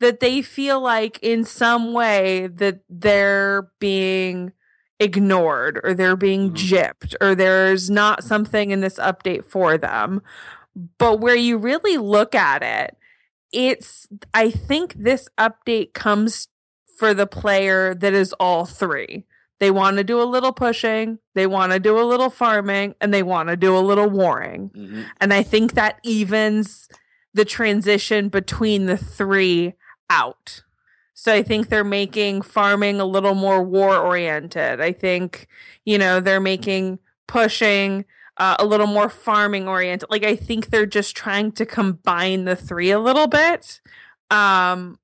that 0.00 0.20
they 0.20 0.40
feel 0.40 0.80
like 0.80 1.18
in 1.20 1.44
some 1.44 1.92
way 1.92 2.46
that 2.46 2.80
they're 2.88 3.68
being 3.78 4.52
ignored 5.00 5.80
or 5.84 5.92
they're 5.92 6.16
being 6.16 6.50
Mhm. 6.52 6.56
gypped 6.56 7.14
or 7.20 7.34
there's 7.34 7.90
not 7.90 8.24
something 8.24 8.70
in 8.70 8.80
this 8.80 8.96
update 8.98 9.44
for 9.44 9.76
them. 9.76 10.22
But 10.98 11.20
where 11.20 11.36
you 11.36 11.58
really 11.58 11.98
look 11.98 12.34
at 12.34 12.62
it, 12.62 12.96
it's 13.52 14.08
I 14.32 14.50
think 14.50 14.94
this 14.94 15.28
update 15.36 15.92
comes 15.92 16.48
for 16.98 17.12
the 17.12 17.26
player 17.26 17.94
that 17.94 18.14
is 18.14 18.32
all 18.34 18.64
three. 18.64 19.24
They 19.60 19.70
want 19.70 19.96
to 19.96 20.04
do 20.04 20.20
a 20.20 20.24
little 20.24 20.52
pushing, 20.52 21.18
they 21.34 21.46
want 21.46 21.72
to 21.72 21.80
do 21.80 21.98
a 21.98 22.04
little 22.06 22.30
farming, 22.30 22.94
and 23.00 23.12
they 23.12 23.22
want 23.22 23.48
to 23.48 23.56
do 23.56 23.76
a 23.76 23.80
little 23.80 24.08
warring. 24.08 24.70
mhm. 24.70 25.06
And 25.20 25.32
I 25.34 25.42
think 25.42 25.74
that 25.74 25.98
evens 26.02 26.88
the 27.34 27.44
transition 27.44 28.28
between 28.28 28.86
the 28.86 28.96
three 28.96 29.74
out. 30.10 30.62
So 31.14 31.32
I 31.34 31.42
think 31.42 31.68
they're 31.68 31.82
making 31.84 32.42
farming 32.42 33.00
a 33.00 33.04
little 33.04 33.34
more 33.34 33.62
war 33.62 33.96
oriented. 33.96 34.80
I 34.80 34.92
think, 34.92 35.48
you 35.84 35.98
know, 35.98 36.20
they're 36.20 36.40
making 36.40 37.00
pushing 37.26 38.04
uh, 38.36 38.54
a 38.60 38.64
little 38.64 38.86
more 38.86 39.08
farming 39.08 39.66
oriented. 39.66 40.08
Like 40.10 40.22
I 40.22 40.36
think 40.36 40.70
they're 40.70 40.86
just 40.86 41.16
trying 41.16 41.50
to 41.52 41.66
combine 41.66 42.44
the 42.44 42.54
three 42.54 42.92
a 42.92 43.00
little 43.00 43.26
bit. 43.26 43.80
Um 44.30 44.98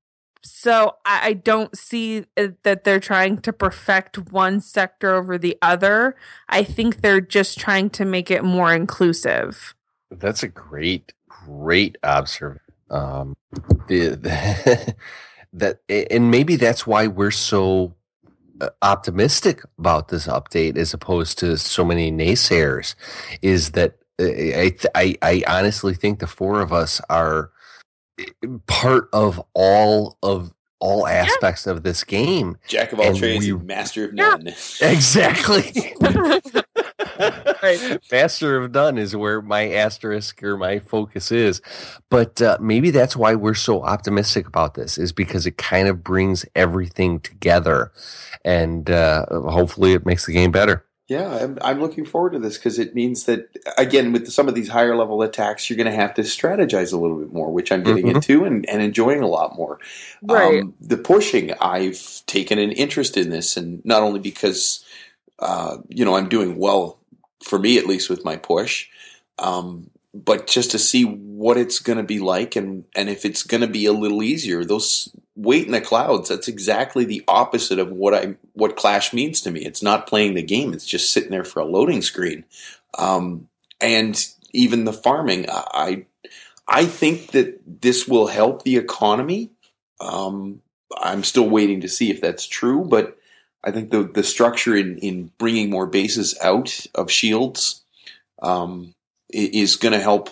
so 0.44 0.96
I, 1.04 1.28
I 1.28 1.32
don't 1.32 1.76
see 1.76 2.26
that 2.36 2.84
they're 2.84 3.00
trying 3.00 3.38
to 3.38 3.52
perfect 3.52 4.30
one 4.30 4.60
sector 4.60 5.14
over 5.14 5.38
the 5.38 5.56
other. 5.62 6.16
I 6.48 6.62
think 6.64 7.00
they're 7.00 7.20
just 7.20 7.58
trying 7.58 7.90
to 7.90 8.04
make 8.04 8.30
it 8.30 8.44
more 8.44 8.72
inclusive. 8.74 9.74
That's 10.10 10.42
a 10.42 10.48
great, 10.48 11.12
great 11.28 11.96
observation. 12.04 12.60
Um, 12.90 13.34
the, 13.88 14.10
the 14.10 14.94
that 15.54 15.80
and 15.88 16.30
maybe 16.30 16.56
that's 16.56 16.86
why 16.86 17.06
we're 17.06 17.30
so 17.30 17.94
uh, 18.60 18.68
optimistic 18.82 19.62
about 19.78 20.08
this 20.08 20.26
update 20.26 20.76
as 20.76 20.92
opposed 20.92 21.38
to 21.38 21.56
so 21.56 21.84
many 21.84 22.12
naysayers. 22.12 22.94
Is 23.40 23.70
that 23.70 23.96
uh, 24.20 24.26
I 24.26 24.76
I, 24.94 25.16
I 25.22 25.42
honestly 25.48 25.94
think 25.94 26.18
the 26.18 26.26
four 26.26 26.60
of 26.60 26.72
us 26.72 27.00
are 27.08 27.50
part 28.66 29.09
of 29.12 29.43
all 29.55 30.16
of 30.23 30.53
all 30.81 31.07
aspects 31.07 31.66
of 31.66 31.82
this 31.82 32.05
game. 32.05 32.59
Jack 32.69 32.93
of 32.93 33.01
all 33.01 33.07
And 33.07 33.16
trades, 33.16 33.47
we- 33.47 33.53
master 33.55 34.05
of 34.05 34.12
Yeah. 34.15 34.31
none. 34.31 34.55
Exactly. 34.82 35.95
Right. 37.62 37.99
Master 38.12 38.57
of 38.59 38.73
None 38.73 38.99
is 38.99 39.16
where 39.16 39.41
my 39.41 39.70
asterisk 39.70 40.43
or 40.43 40.57
my 40.59 40.81
focus 40.81 41.31
is. 41.32 41.62
But 42.11 42.43
uh, 42.43 42.59
maybe 42.61 42.91
that's 42.91 43.16
why 43.16 43.35
we're 43.35 43.55
so 43.55 43.82
optimistic 43.82 44.47
about 44.47 44.74
this, 44.74 44.99
is 44.99 45.12
because 45.12 45.47
it 45.47 45.57
kind 45.57 45.89
of 45.89 46.03
brings 46.05 46.45
everything 46.55 47.20
together. 47.20 47.93
And 48.45 48.91
uh, 48.91 49.24
hopefully 49.31 49.93
it 49.93 50.05
makes 50.05 50.27
the 50.27 50.32
game 50.32 50.51
better. 50.51 50.85
Yeah, 51.06 51.36
I'm, 51.36 51.59
I'm 51.60 51.81
looking 51.81 52.06
forward 52.06 52.32
to 52.32 52.39
this 52.39 52.56
because 52.56 52.78
it 52.78 52.94
means 52.94 53.24
that 53.24 53.51
again, 53.76 54.12
with 54.12 54.32
some 54.32 54.48
of 54.48 54.55
these 54.55 54.68
higher 54.68 54.97
level 54.97 55.20
attacks, 55.20 55.68
you're 55.68 55.76
going 55.76 55.90
to 55.90 55.93
have 55.93 56.14
to 56.14 56.22
strategize 56.22 56.94
a 56.94 56.97
little 56.97 57.18
bit 57.18 57.31
more, 57.31 57.52
which 57.52 57.70
I'm 57.70 57.82
getting 57.82 58.06
Mhm. 58.06 58.14
into 58.14 58.44
and, 58.44 58.66
and 58.70 58.81
enjoying 58.81 59.20
a 59.20 59.26
lot 59.28 59.55
more. 59.55 59.78
Right. 60.22 60.62
Um, 60.62 60.72
the 60.81 60.97
pushing, 60.97 61.52
I've 61.60 62.22
taken 62.24 62.59
an 62.59 62.72
interest 62.72 63.18
in 63.18 63.28
this, 63.28 63.59
and 63.59 63.85
not 63.85 64.02
only 64.02 64.18
because 64.20 64.82
uh, 65.40 65.76
you 65.89 66.06
know 66.06 66.16
I'm 66.16 66.28
doing 66.31 66.56
well 66.56 66.98
for 67.43 67.59
me 67.59 67.76
at 67.76 67.86
least 67.86 68.09
with 68.09 68.24
my 68.24 68.36
push, 68.36 68.89
um, 69.39 69.90
but 70.15 70.47
just 70.47 70.70
to 70.70 70.78
see 70.78 71.05
what 71.05 71.57
it's 71.57 71.81
going 71.81 71.99
to 71.99 72.05
be 72.05 72.20
like, 72.20 72.55
and 72.55 72.85
and 72.95 73.09
if 73.09 73.24
it's 73.24 73.43
going 73.43 73.62
to 73.62 73.66
be 73.66 73.86
a 73.86 73.93
little 73.93 74.23
easier. 74.23 74.65
Those 74.65 75.11
wait 75.35 75.66
in 75.66 75.73
the 75.73 75.81
clouds. 75.81 76.28
That's 76.28 76.47
exactly 76.47 77.05
the 77.05 77.24
opposite 77.27 77.81
of 77.81 77.91
what 77.91 78.15
I 78.15 78.36
what 78.53 78.77
Clash 78.77 79.12
means 79.12 79.41
to 79.43 79.51
me. 79.51 79.65
It's 79.65 79.82
not 79.82 80.07
playing 80.07 80.35
the 80.35 80.43
game. 80.43 80.73
It's 80.73 80.86
just 80.86 81.12
sitting 81.12 81.31
there 81.31 81.45
for 81.45 81.61
a 81.61 81.66
loading 81.66 82.01
screen. 82.01 82.45
Um, 82.97 83.49
and 83.81 84.24
even 84.53 84.85
the 84.85 84.93
farming, 84.93 85.47
I 85.51 86.07
I 86.69 86.86
think 86.86 87.32
that 87.32 87.61
this 87.66 88.07
will 88.07 88.28
help 88.28 88.62
the 88.62 88.77
economy. 88.77 89.51
Um, 90.01 90.62
I'm 90.97 91.24
still 91.24 91.49
waiting 91.49 91.81
to 91.81 91.89
see 91.89 92.11
if 92.11 92.20
that's 92.20 92.47
true, 92.47 92.85
but 92.85 93.19
I 93.65 93.73
think 93.73 93.91
the 93.91 94.05
the 94.05 94.23
structure 94.23 94.77
in 94.77 94.99
in 94.99 95.32
bringing 95.39 95.70
more 95.70 95.86
bases 95.86 96.39
out 96.41 96.86
of 96.95 97.11
shields 97.11 97.82
um, 98.41 98.93
is 99.35 99.77
going 99.77 99.93
to 99.93 100.01
help 100.01 100.31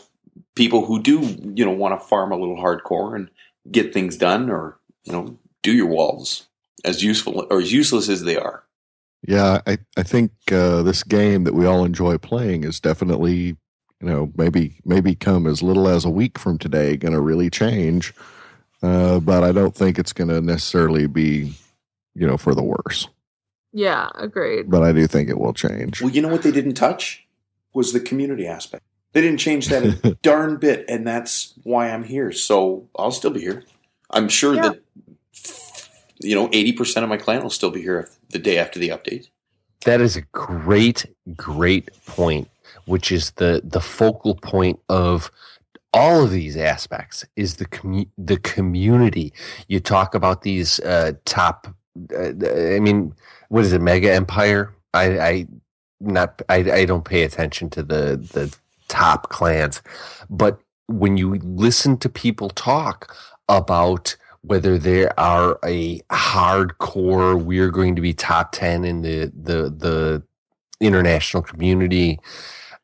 people 0.55 0.85
who 0.87 1.03
do 1.03 1.21
you 1.55 1.65
know 1.65 1.73
want 1.73 2.01
to 2.01 2.07
farm 2.07 2.33
a 2.33 2.37
little 2.37 2.57
hardcore 2.57 3.17
and 3.17 3.29
get 3.71 3.93
things 3.93 4.17
done, 4.17 4.51
or 4.51 4.79
you 5.05 5.13
know 5.13 5.39
do 5.63 5.73
your 5.73 5.87
walls 5.87 6.47
as 6.85 7.03
useful 7.03 7.47
or 7.51 7.61
as 7.61 7.73
useless 7.73 8.09
as 8.09 8.23
they 8.23 8.37
are. 8.37 8.65
Yeah, 9.27 9.61
I, 9.67 9.79
I 9.97 10.03
think 10.03 10.33
uh, 10.51 10.83
this 10.83 11.05
game 11.05 11.45
that 11.45 11.55
we 11.55 11.65
all 11.65 11.85
enjoy 11.85 12.19
playing 12.19 12.65
is 12.65 12.81
definitely, 12.81 13.35
you 13.37 13.57
know, 14.01 14.33
maybe 14.37 14.81
maybe 14.85 15.15
come 15.15 15.47
as 15.47 15.63
little 15.63 15.89
as 15.89 16.05
a 16.05 16.11
week 16.11 16.39
from 16.39 16.59
today 16.59 16.97
going 16.97 17.15
to 17.15 17.21
really 17.21 17.49
change. 17.49 18.13
Uh, 18.83 19.21
but 19.21 19.45
I 19.45 19.53
don't 19.53 19.77
think 19.77 19.99
it's 19.99 20.13
going 20.13 20.29
to 20.29 20.41
necessarily 20.41 21.07
be, 21.07 21.55
you 22.17 22.27
know, 22.27 22.37
for 22.37 22.53
the 22.53 22.65
worse. 22.65 23.09
Yeah, 23.73 24.09
agreed. 24.17 24.69
But 24.69 24.83
I 24.83 24.93
do 24.93 25.07
think 25.07 25.31
it 25.31 25.39
will 25.39 25.55
change. 25.55 26.03
Well, 26.03 26.11
you 26.11 26.21
know 26.21 26.29
what 26.29 26.43
they 26.43 26.51
didn't 26.51 26.75
touch 26.75 27.25
was 27.73 27.93
the 27.93 28.01
community 28.01 28.47
aspect. 28.47 28.85
They 29.13 29.21
didn't 29.21 29.39
change 29.41 29.69
that 29.69 29.85
a 30.05 30.15
darn 30.23 30.57
bit, 30.57 30.85
and 30.89 31.07
that's 31.07 31.55
why 31.65 31.91
I'm 31.91 32.05
here. 32.05 32.33
So 32.33 32.89
I'll 32.99 33.11
still 33.11 33.31
be 33.31 33.41
here. 33.41 33.63
I'm 34.11 34.29
sure 34.29 34.55
Yeah. 34.55 34.63
that 34.63 34.83
you 36.21 36.35
know 36.35 36.49
eighty 36.53 36.73
percent 36.73 37.05
of 37.05 37.11
my 37.11 37.17
clan 37.17 37.43
will 37.43 37.51
still 37.51 37.71
be 37.71 37.83
here 37.83 38.09
the 38.31 38.39
day 38.39 38.59
after 38.59 38.79
the 38.79 38.89
update. 38.91 39.29
That 39.85 40.01
is 40.01 40.17
a 40.17 40.23
great, 40.33 41.07
great 41.37 41.91
point, 42.07 42.49
which 42.87 43.11
is 43.13 43.33
the 43.33 43.61
the 43.65 43.81
focal 43.81 44.35
point 44.37 44.79
of 44.89 45.31
all 45.95 46.25
of 46.25 46.31
these 46.31 46.57
aspects 46.57 47.25
is 47.37 47.57
the 47.57 47.67
commu- 47.67 48.09
the 48.17 48.39
community. 48.39 49.33
You 49.69 49.81
talk 49.81 50.15
about 50.15 50.43
these 50.43 50.81
uh, 50.81 51.13
top. 51.25 51.67
Uh, 52.17 52.29
I 52.75 52.81
mean, 52.81 53.15
what 53.49 53.65
is 53.65 53.73
it? 53.73 53.83
Mega 53.83 54.13
Empire. 54.13 54.73
I, 54.95 55.19
I 55.19 55.47
not. 56.01 56.41
I, 56.49 56.57
I 56.71 56.85
don't 56.87 57.05
pay 57.05 57.23
attention 57.25 57.69
to 57.71 57.83
the 57.83 58.17
the 58.33 58.55
top 58.93 59.29
clans, 59.31 59.83
but 60.29 60.61
when 60.87 61.17
you 61.17 61.37
listen 61.37 61.97
to 61.99 62.09
people 62.09 62.51
talk 62.51 63.15
about 63.49 64.17
whether 64.43 64.77
they 64.79 65.07
are 65.09 65.59
a 65.65 66.01
hardcore, 66.11 67.43
we're 67.43 67.71
going 67.71 67.97
to 67.97 68.03
be 68.03 68.13
top 68.13 68.53
ten 68.53 68.85
in 68.85 69.03
the 69.03 69.33
the 69.35 69.71
the 69.71 70.23
international 70.81 71.43
community 71.43 72.19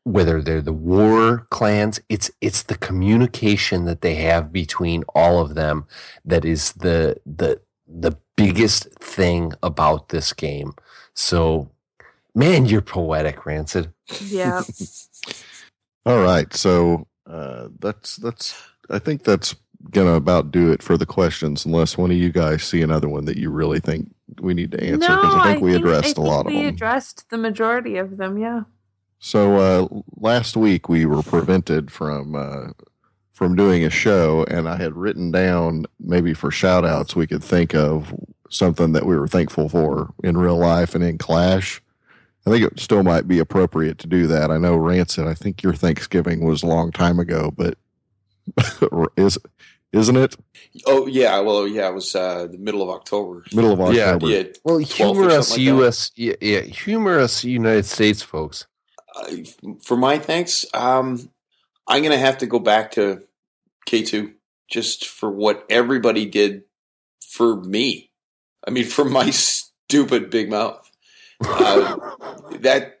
whether 0.05 0.41
they're 0.41 0.61
the 0.61 0.73
war 0.73 1.45
clans 1.49 1.99
it's 2.07 2.31
it's 2.41 2.63
the 2.63 2.77
communication 2.77 3.83
that 3.85 4.01
they 4.01 4.15
have 4.15 4.51
between 4.51 5.03
all 5.13 5.39
of 5.39 5.53
them 5.53 5.85
that 6.23 6.45
is 6.45 6.71
the 6.73 7.15
the 7.25 7.59
the 7.87 8.15
biggest 8.35 8.85
thing 8.99 9.51
about 9.61 10.09
this 10.09 10.31
game. 10.33 10.73
So 11.13 11.69
man 12.33 12.65
you're 12.65 12.81
poetic 12.81 13.45
rancid. 13.45 13.91
Yeah. 14.21 14.63
All 16.05 16.21
right, 16.21 16.51
so 16.53 17.07
uh, 17.27 17.67
that's 17.79 18.15
that's. 18.17 18.61
I 18.89 18.99
think 18.99 19.23
that's 19.23 19.55
gonna 19.91 20.13
about 20.13 20.51
do 20.51 20.71
it 20.71 20.81
for 20.83 20.97
the 20.97 21.05
questions, 21.05 21.65
unless 21.65 21.97
one 21.97 22.11
of 22.11 22.17
you 22.17 22.31
guys 22.31 22.63
see 22.63 22.81
another 22.81 23.07
one 23.07 23.25
that 23.25 23.37
you 23.37 23.49
really 23.49 23.79
think 23.79 24.13
we 24.41 24.53
need 24.53 24.71
to 24.71 24.83
answer, 24.83 24.97
because 25.15 25.35
I 25.35 25.51
think 25.51 25.63
we 25.63 25.75
addressed 25.75 26.17
a 26.17 26.21
lot 26.21 26.45
think 26.45 26.47
of 26.47 26.53
we 26.53 26.65
them. 26.65 26.73
addressed 26.73 27.29
the 27.29 27.37
majority 27.37 27.97
of 27.97 28.17
them. 28.17 28.37
Yeah. 28.37 28.63
So 29.19 29.57
uh, 29.57 30.01
last 30.15 30.55
week 30.55 30.89
we 30.89 31.05
were 31.05 31.21
prevented 31.23 31.91
from 31.91 32.35
uh, 32.35 32.67
from 33.33 33.55
doing 33.55 33.85
a 33.85 33.89
show, 33.89 34.45
and 34.49 34.67
I 34.67 34.77
had 34.77 34.95
written 34.95 35.31
down 35.31 35.85
maybe 35.99 36.33
for 36.33 36.51
shout 36.51 36.85
outs 36.85 37.15
we 37.15 37.27
could 37.27 37.43
think 37.43 37.75
of 37.75 38.13
something 38.49 38.93
that 38.93 39.05
we 39.05 39.17
were 39.17 39.27
thankful 39.27 39.69
for 39.69 40.13
in 40.23 40.37
real 40.37 40.57
life 40.57 40.95
and 40.95 41.03
in 41.03 41.17
Clash. 41.17 41.81
I 42.49 42.53
think 42.57 42.71
it 42.73 42.79
still 42.79 43.03
might 43.03 43.27
be 43.27 43.39
appropriate 43.39 43.99
to 43.99 44.07
do 44.07 44.27
that. 44.27 44.51
I 44.51 44.57
know 44.57 44.75
Rancid. 44.75 45.27
I 45.27 45.33
think 45.35 45.61
your 45.63 45.73
Thanksgiving 45.73 46.43
was 46.45 46.63
a 46.63 46.67
long 46.67 46.91
time 46.91 47.19
ago, 47.19 47.51
but 47.55 47.77
is 49.17 49.37
isn't 49.91 50.17
it 50.17 50.35
Oh 50.87 51.07
yeah, 51.07 51.39
well 51.39 51.67
yeah, 51.67 51.89
it 51.89 51.93
was 51.93 52.15
uh, 52.15 52.47
the 52.51 52.57
middle 52.57 52.81
of 52.81 52.89
October. 52.89 53.43
middle 53.53 53.73
of 53.73 53.93
Yeah. 53.93 54.13
October? 54.13 54.27
Yeah, 54.31 54.43
Well, 54.63 54.79
12th 54.79 54.99
or 55.15 55.29
humor 55.29 55.29
us, 55.29 55.47
something 55.49 55.65
like. 55.65 55.75
U.S. 55.81 56.11
Yeah, 56.15 56.33
yeah, 56.41 56.61
humor 56.61 57.19
us, 57.19 57.43
United 57.43 57.85
States 57.85 58.21
folks. 58.21 58.65
uh, 59.15 59.27
for 59.83 59.97
my 59.97 60.17
thanks, 60.19 60.65
um, 60.73 61.29
I'm 61.87 62.01
going 62.03 62.11
to 62.11 62.17
have 62.19 62.39
to 62.39 62.45
go 62.47 62.59
back 62.59 62.91
to 62.91 63.23
K2 63.87 64.33
just 64.71 65.07
for 65.07 65.29
what 65.31 65.65
everybody 65.69 66.25
did 66.27 66.63
for 67.21 67.55
me. 67.61 68.11
I 68.67 68.71
mean, 68.71 68.85
for 68.85 69.05
my 69.05 69.29
stupid 69.31 70.29
big 70.29 70.49
mouth. 70.49 70.88
Uh, 71.45 71.97
that, 72.59 72.99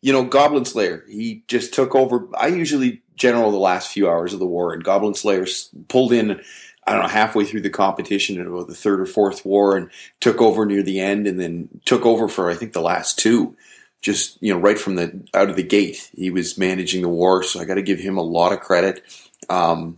you 0.00 0.12
know, 0.12 0.24
Goblin 0.24 0.64
Slayer, 0.64 1.04
he 1.08 1.44
just 1.48 1.74
took 1.74 1.94
over. 1.94 2.28
I 2.36 2.48
usually 2.48 3.02
general 3.16 3.50
the 3.50 3.58
last 3.58 3.88
few 3.88 4.08
hours 4.08 4.32
of 4.32 4.38
the 4.38 4.46
war, 4.46 4.72
and 4.72 4.84
Goblin 4.84 5.14
Slayer 5.14 5.46
pulled 5.88 6.12
in. 6.12 6.40
I 6.86 6.94
don't 6.94 7.02
know, 7.02 7.08
halfway 7.08 7.44
through 7.44 7.60
the 7.60 7.70
competition, 7.70 8.40
in 8.40 8.46
about 8.46 8.66
the 8.66 8.74
third 8.74 9.00
or 9.00 9.06
fourth 9.06 9.44
war, 9.44 9.76
and 9.76 9.90
took 10.18 10.40
over 10.40 10.64
near 10.64 10.82
the 10.82 10.98
end, 10.98 11.26
and 11.26 11.38
then 11.38 11.68
took 11.84 12.06
over 12.06 12.26
for 12.26 12.50
I 12.50 12.54
think 12.54 12.72
the 12.72 12.80
last 12.80 13.18
two 13.18 13.56
just 14.00 14.42
you 14.42 14.52
know 14.52 14.58
right 14.58 14.78
from 14.78 14.94
the 14.94 15.22
out 15.34 15.50
of 15.50 15.56
the 15.56 15.62
gate 15.62 16.10
he 16.14 16.30
was 16.30 16.56
managing 16.56 17.02
the 17.02 17.08
war 17.08 17.42
so 17.42 17.60
i 17.60 17.64
got 17.64 17.74
to 17.74 17.82
give 17.82 17.98
him 17.98 18.16
a 18.16 18.22
lot 18.22 18.52
of 18.52 18.60
credit 18.60 19.02
um, 19.48 19.96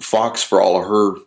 fox 0.00 0.42
for 0.42 0.60
all 0.60 0.76
of 0.76 0.86
her 0.86 1.20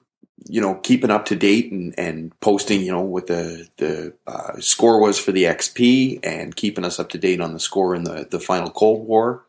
you 0.45 0.61
know 0.61 0.75
keeping 0.75 1.09
up 1.09 1.25
to 1.25 1.35
date 1.35 1.71
and, 1.71 1.97
and 1.97 2.39
posting 2.39 2.81
you 2.81 2.91
know 2.91 3.01
what 3.01 3.27
the 3.27 3.67
the 3.77 4.13
uh, 4.27 4.59
score 4.59 4.99
was 4.99 5.17
for 5.17 5.31
the 5.31 5.43
xp 5.45 6.19
and 6.23 6.55
keeping 6.55 6.85
us 6.85 6.99
up 6.99 7.09
to 7.09 7.17
date 7.17 7.41
on 7.41 7.53
the 7.53 7.59
score 7.59 7.95
in 7.95 8.03
the 8.03 8.27
the 8.29 8.39
final 8.39 8.69
cold 8.69 9.07
war 9.07 9.45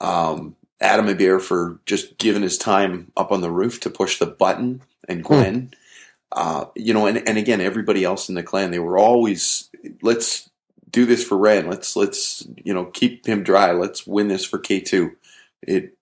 um, 0.00 0.54
adam 0.80 1.08
Adair 1.08 1.40
for 1.40 1.80
just 1.86 2.18
giving 2.18 2.42
his 2.42 2.58
time 2.58 3.10
up 3.16 3.32
on 3.32 3.40
the 3.40 3.50
roof 3.50 3.80
to 3.80 3.90
push 3.90 4.18
the 4.18 4.26
button 4.26 4.82
and 5.08 5.24
gwen 5.24 5.72
uh, 6.32 6.66
you 6.74 6.92
know 6.92 7.06
and, 7.06 7.26
and 7.28 7.38
again 7.38 7.60
everybody 7.60 8.04
else 8.04 8.28
in 8.28 8.34
the 8.34 8.42
clan 8.42 8.70
they 8.70 8.78
were 8.78 8.98
always 8.98 9.70
let's 10.02 10.50
do 10.96 11.04
this 11.04 11.22
for 11.22 11.36
Ren. 11.36 11.68
Let's 11.68 11.94
let's 11.94 12.46
you 12.64 12.72
know 12.72 12.86
keep 12.86 13.26
him 13.26 13.42
dry. 13.42 13.72
Let's 13.72 14.06
win 14.06 14.28
this 14.28 14.46
for 14.46 14.58
K 14.58 14.80
two. 14.80 15.16
It 15.62 15.94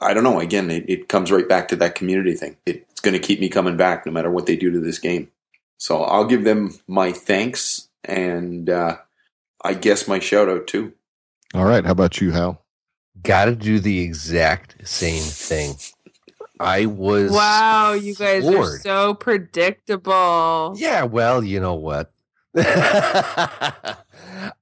I 0.00 0.14
don't 0.14 0.24
know. 0.24 0.40
Again, 0.40 0.70
it, 0.70 0.88
it 0.88 1.08
comes 1.08 1.30
right 1.30 1.48
back 1.48 1.68
to 1.68 1.76
that 1.76 1.94
community 1.94 2.34
thing. 2.34 2.56
It's 2.98 3.04
going 3.04 3.14
to 3.14 3.24
keep 3.24 3.38
me 3.38 3.48
coming 3.48 3.76
back 3.76 4.04
no 4.04 4.10
matter 4.10 4.28
what 4.28 4.46
they 4.46 4.56
do 4.56 4.72
to 4.72 4.80
this 4.80 4.98
game. 4.98 5.30
So 5.76 6.02
I'll 6.02 6.24
give 6.24 6.42
them 6.42 6.74
my 6.88 7.12
thanks 7.12 7.88
and 8.02 8.68
uh, 8.68 8.96
I 9.62 9.74
guess 9.74 10.08
my 10.08 10.18
shout 10.18 10.48
out 10.48 10.66
too. 10.66 10.92
All 11.54 11.64
right. 11.64 11.84
How 11.84 11.92
about 11.92 12.20
you, 12.20 12.32
Hal? 12.32 12.60
Got 13.22 13.44
to 13.44 13.54
do 13.54 13.78
the 13.78 14.00
exact 14.00 14.84
same 14.88 15.22
thing. 15.22 15.76
I 16.58 16.86
was 16.86 17.30
Wow, 17.30 17.92
you 17.92 18.16
guys 18.16 18.44
are 18.44 18.78
so 18.80 19.14
predictable. 19.14 20.74
Yeah, 20.76 21.04
well, 21.04 21.44
you 21.44 21.60
know 21.60 21.74
what? 21.74 22.10
I, 22.56 23.94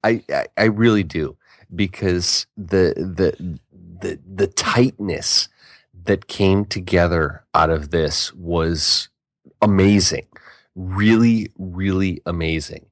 I 0.05 0.47
I 0.59 0.65
really 0.65 1.05
do 1.05 1.39
because 1.75 2.47
the 2.59 2.93
the 2.99 3.59
the 3.99 4.19
the 4.31 4.47
tightness 4.47 5.49
that 6.07 6.29
came 6.29 6.65
together 6.65 7.45
out 7.55 7.71
of 7.71 7.91
this 7.91 8.33
was 8.35 9.09
amazing. 9.63 10.27
Really, 10.75 11.51
really 11.59 12.21
amazing. 12.27 12.87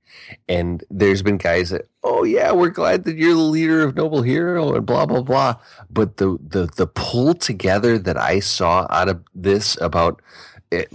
And 0.48 0.84
there's 0.90 1.22
been 1.22 1.38
guys 1.38 1.70
that, 1.70 1.88
oh 2.02 2.24
yeah, 2.24 2.52
we're 2.52 2.70
glad 2.70 3.04
that 3.04 3.16
you're 3.16 3.34
the 3.34 3.40
leader 3.40 3.82
of 3.82 3.96
Noble 3.96 4.22
Hero 4.22 4.74
and 4.74 4.86
blah 4.86 5.06
blah 5.06 5.22
blah. 5.22 5.56
But 5.90 6.18
the 6.18 6.38
the 6.40 6.66
the 6.66 6.86
pull 6.86 7.34
together 7.34 7.98
that 7.98 8.16
I 8.16 8.40
saw 8.40 8.86
out 8.90 9.08
of 9.08 9.22
this 9.34 9.76
about 9.80 10.22
it, 10.70 10.88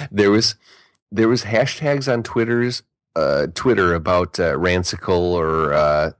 there 0.10 0.30
was 0.30 0.56
there 1.12 1.28
was 1.28 1.44
hashtags 1.44 2.12
on 2.12 2.22
Twitter's 2.22 2.82
uh, 3.14 3.46
Twitter 3.54 3.94
about 3.94 4.40
uh, 4.40 4.54
Rancicle 4.54 5.32
or 5.32 5.72
uh, 5.72 6.12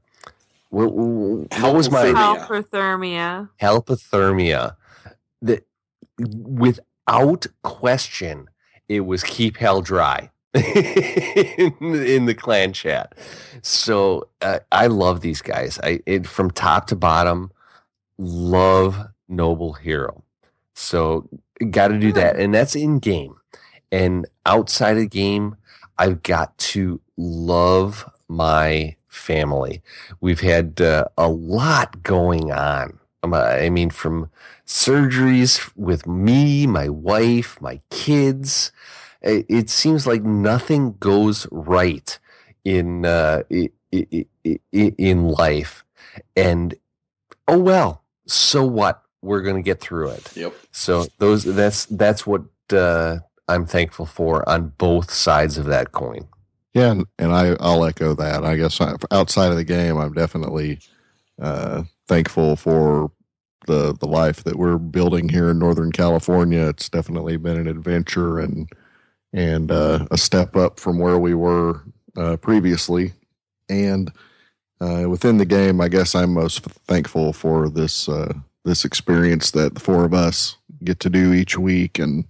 what, 0.72 0.90
what 0.94 1.74
was 1.74 1.90
my 1.90 2.06
Hypothermia. 2.06 2.48
Hypothermia. 2.48 3.50
hypothermia. 3.60 4.76
That 5.42 5.66
without 6.18 7.46
question, 7.62 8.48
it 8.88 9.00
was 9.00 9.22
keep 9.22 9.58
hell 9.58 9.82
dry 9.82 10.30
in, 10.54 11.74
in 11.80 12.24
the 12.24 12.34
clan 12.34 12.72
chat. 12.72 13.14
So 13.60 14.28
uh, 14.40 14.60
I 14.70 14.86
love 14.86 15.20
these 15.20 15.42
guys. 15.42 15.78
I 15.82 16.00
it, 16.06 16.26
from 16.26 16.50
top 16.50 16.86
to 16.86 16.96
bottom, 16.96 17.52
love 18.16 18.98
Noble 19.28 19.74
Hero. 19.74 20.24
So 20.74 21.28
got 21.70 21.88
to 21.88 21.98
do 21.98 22.14
that, 22.14 22.36
and 22.36 22.54
that's 22.54 22.74
in 22.74 22.98
game. 22.98 23.36
And 23.90 24.26
outside 24.46 24.96
of 24.96 25.10
game, 25.10 25.56
I've 25.98 26.22
got 26.22 26.56
to 26.56 26.98
love 27.18 28.08
my 28.26 28.96
family. 29.12 29.82
We've 30.20 30.40
had 30.40 30.80
uh, 30.80 31.04
a 31.18 31.28
lot 31.28 32.02
going 32.02 32.50
on. 32.50 32.98
Um, 33.22 33.34
I 33.34 33.68
mean, 33.70 33.90
from 33.90 34.30
surgeries 34.66 35.70
with 35.76 36.06
me, 36.06 36.66
my 36.66 36.88
wife, 36.88 37.60
my 37.60 37.80
kids. 37.90 38.72
It, 39.20 39.46
it 39.48 39.70
seems 39.70 40.06
like 40.06 40.22
nothing 40.22 40.96
goes 40.98 41.46
right 41.52 42.18
in 42.64 43.06
uh, 43.06 43.42
in 43.92 45.28
life, 45.28 45.84
and 46.34 46.74
oh 47.46 47.58
well. 47.58 48.02
So 48.26 48.64
what? 48.64 49.02
We're 49.20 49.42
going 49.42 49.56
to 49.56 49.62
get 49.62 49.80
through 49.80 50.08
it. 50.08 50.36
Yep. 50.36 50.54
So 50.72 51.06
those 51.18 51.44
that's 51.44 51.84
that's 51.86 52.26
what 52.26 52.42
uh, 52.72 53.18
I'm 53.46 53.66
thankful 53.66 54.06
for 54.06 54.48
on 54.48 54.72
both 54.78 55.12
sides 55.12 55.58
of 55.58 55.66
that 55.66 55.92
coin. 55.92 56.26
Yeah, 56.74 56.92
and, 56.92 57.06
and 57.18 57.32
I, 57.32 57.56
I'll 57.60 57.84
echo 57.84 58.14
that. 58.14 58.44
I 58.44 58.56
guess 58.56 58.80
I, 58.80 58.94
outside 59.10 59.50
of 59.50 59.56
the 59.56 59.64
game, 59.64 59.98
I'm 59.98 60.12
definitely 60.14 60.78
uh, 61.40 61.84
thankful 62.08 62.56
for 62.56 63.10
the 63.66 63.94
the 64.00 64.06
life 64.08 64.44
that 64.44 64.56
we're 64.56 64.78
building 64.78 65.28
here 65.28 65.50
in 65.50 65.58
Northern 65.58 65.92
California. 65.92 66.68
It's 66.68 66.88
definitely 66.88 67.36
been 67.36 67.58
an 67.58 67.68
adventure 67.68 68.38
and 68.40 68.68
and 69.32 69.70
uh, 69.70 70.06
a 70.10 70.18
step 70.18 70.56
up 70.56 70.80
from 70.80 70.98
where 70.98 71.18
we 71.18 71.34
were 71.34 71.82
uh, 72.16 72.36
previously. 72.38 73.12
And 73.68 74.12
uh, 74.80 75.06
within 75.08 75.38
the 75.38 75.46
game, 75.46 75.80
I 75.80 75.88
guess 75.88 76.14
I'm 76.14 76.34
most 76.34 76.60
thankful 76.86 77.32
for 77.32 77.68
this 77.68 78.08
uh, 78.08 78.32
this 78.64 78.84
experience 78.84 79.52
that 79.52 79.74
the 79.74 79.80
four 79.80 80.04
of 80.04 80.14
us 80.14 80.56
get 80.84 81.00
to 81.00 81.10
do 81.10 81.32
each 81.32 81.58
week 81.58 81.98
and 81.98 82.24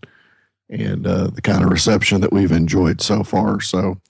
and 0.72 1.06
uh, 1.06 1.28
the 1.28 1.42
kind 1.42 1.62
of 1.62 1.70
reception 1.70 2.20
that 2.22 2.32
we've 2.32 2.52
enjoyed 2.52 3.00
so 3.00 3.22
far. 3.22 3.60
So 3.60 4.00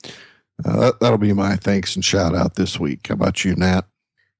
uh, 0.64 0.80
that, 0.80 1.00
that'll 1.00 1.18
be 1.18 1.32
my 1.32 1.56
thanks 1.56 1.94
and 1.96 2.04
shout 2.04 2.34
out 2.34 2.54
this 2.54 2.78
week. 2.78 3.08
How 3.08 3.14
about 3.14 3.44
you, 3.44 3.54
Nat? 3.56 3.82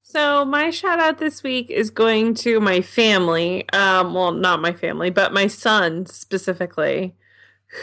So 0.03 0.45
my 0.45 0.71
shout 0.71 1.01
out 1.01 1.19
this 1.19 1.43
week 1.43 1.71
is 1.71 1.91
going 1.91 2.35
to 2.35 2.61
my 2.61 2.81
family. 2.81 3.69
Um, 3.71 4.15
well, 4.15 4.33
not 4.33 4.61
my 4.61 4.73
family, 4.73 5.11
but 5.11 5.33
my 5.33 5.47
son 5.47 6.07
specifically, 6.07 7.15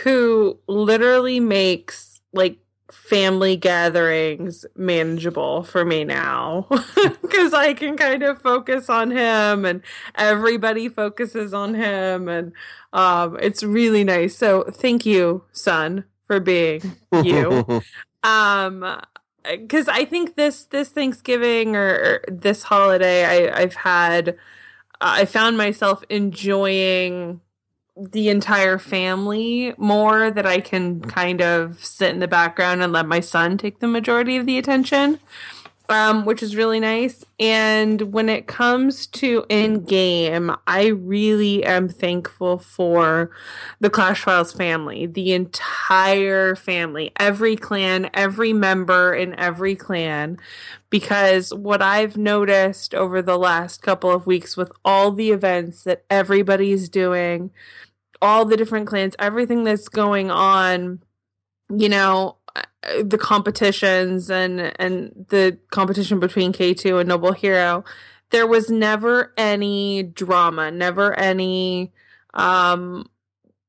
who 0.04 0.60
literally 0.68 1.40
makes 1.40 2.22
like 2.32 2.60
family 2.92 3.56
gatherings 3.56 4.66
manageable 4.76 5.64
for 5.64 5.86
me 5.86 6.04
now 6.04 6.68
because 7.22 7.54
I 7.54 7.74
can 7.74 7.96
kind 7.96 8.24
of 8.24 8.42
focus 8.42 8.90
on 8.90 9.12
him 9.12 9.66
and 9.66 9.82
everybody 10.16 10.90
focuses 10.90 11.54
on 11.54 11.76
him 11.76 12.28
and 12.28 12.52
um, 12.94 13.38
it's 13.42 13.64
really 13.64 14.04
nice. 14.04 14.36
So 14.36 14.64
thank 14.64 15.06
you, 15.06 15.44
son, 15.52 16.06
for 16.30 16.40
being 16.40 16.82
you 17.24 17.82
um 18.24 19.02
because 19.44 19.88
i 19.88 20.06
think 20.06 20.36
this 20.36 20.66
this 20.66 20.90
thanksgiving 20.90 21.76
or, 21.76 21.90
or 21.90 22.24
this 22.28 22.62
holiday 22.64 23.26
i 23.26 23.62
i've 23.62 23.74
had 23.74 24.38
i 25.02 25.26
found 25.26 25.58
myself 25.58 26.04
enjoying 26.10 27.42
the 28.00 28.30
entire 28.30 28.78
family 28.78 29.74
more 29.78 30.32
that 30.32 30.46
i 30.46 30.60
can 30.60 31.02
kind 31.02 31.42
of 31.42 31.84
sit 31.84 32.12
in 32.12 32.20
the 32.20 32.28
background 32.28 32.82
and 32.82 32.94
let 32.94 33.06
my 33.06 33.20
son 33.20 33.58
take 33.58 33.80
the 33.80 33.88
majority 33.88 34.38
of 34.38 34.46
the 34.46 34.58
attention 34.58 35.20
um, 35.90 36.24
which 36.24 36.44
is 36.44 36.56
really 36.56 36.80
nice. 36.80 37.26
And 37.40 38.14
when 38.14 38.30
it 38.30 38.46
comes 38.46 39.08
to 39.08 39.44
in 39.50 39.84
game, 39.84 40.56
I 40.68 40.88
really 40.88 41.64
am 41.64 41.90
thankful 41.90 42.60
for 42.60 43.32
the 43.80 43.90
Clash 43.90 44.24
Files 44.24 44.54
family, 44.54 45.08
the 45.08 45.34
entire 45.34 46.56
family, 46.56 47.12
every 47.20 47.56
clan, 47.56 48.10
every 48.14 48.54
member 48.54 49.16
in 49.16 49.38
every 49.40 49.76
clan. 49.76 50.38
Because 50.92 51.54
what 51.54 51.82
I've 51.82 52.18
noticed 52.18 52.94
over 52.94 53.22
the 53.24 53.38
last 53.38 53.82
couple 53.82 54.12
of 54.12 54.28
weeks 54.28 54.56
with 54.56 54.72
all 54.86 55.12
the 55.12 55.32
events 55.32 55.84
that 55.84 56.04
everybody's 56.10 56.88
doing, 56.88 57.50
all 58.22 58.46
the 58.46 58.58
different 58.58 58.88
clans, 58.88 59.16
everything 59.20 59.64
that's 59.64 59.88
going 59.88 60.30
on, 60.32 61.02
you 61.70 61.90
know, 61.90 62.38
the 63.04 63.18
competitions 63.18 64.30
and 64.30 64.74
and 64.80 65.26
the 65.30 65.58
competition 65.72 66.20
between 66.20 66.54
K2 66.54 67.00
and 67.00 67.10
Noble 67.10 67.34
Hero, 67.34 67.84
there 68.32 68.48
was 68.48 68.70
never 68.70 69.34
any 69.38 70.04
drama, 70.04 70.72
never 70.72 71.18
any 71.18 71.92
um 72.34 73.10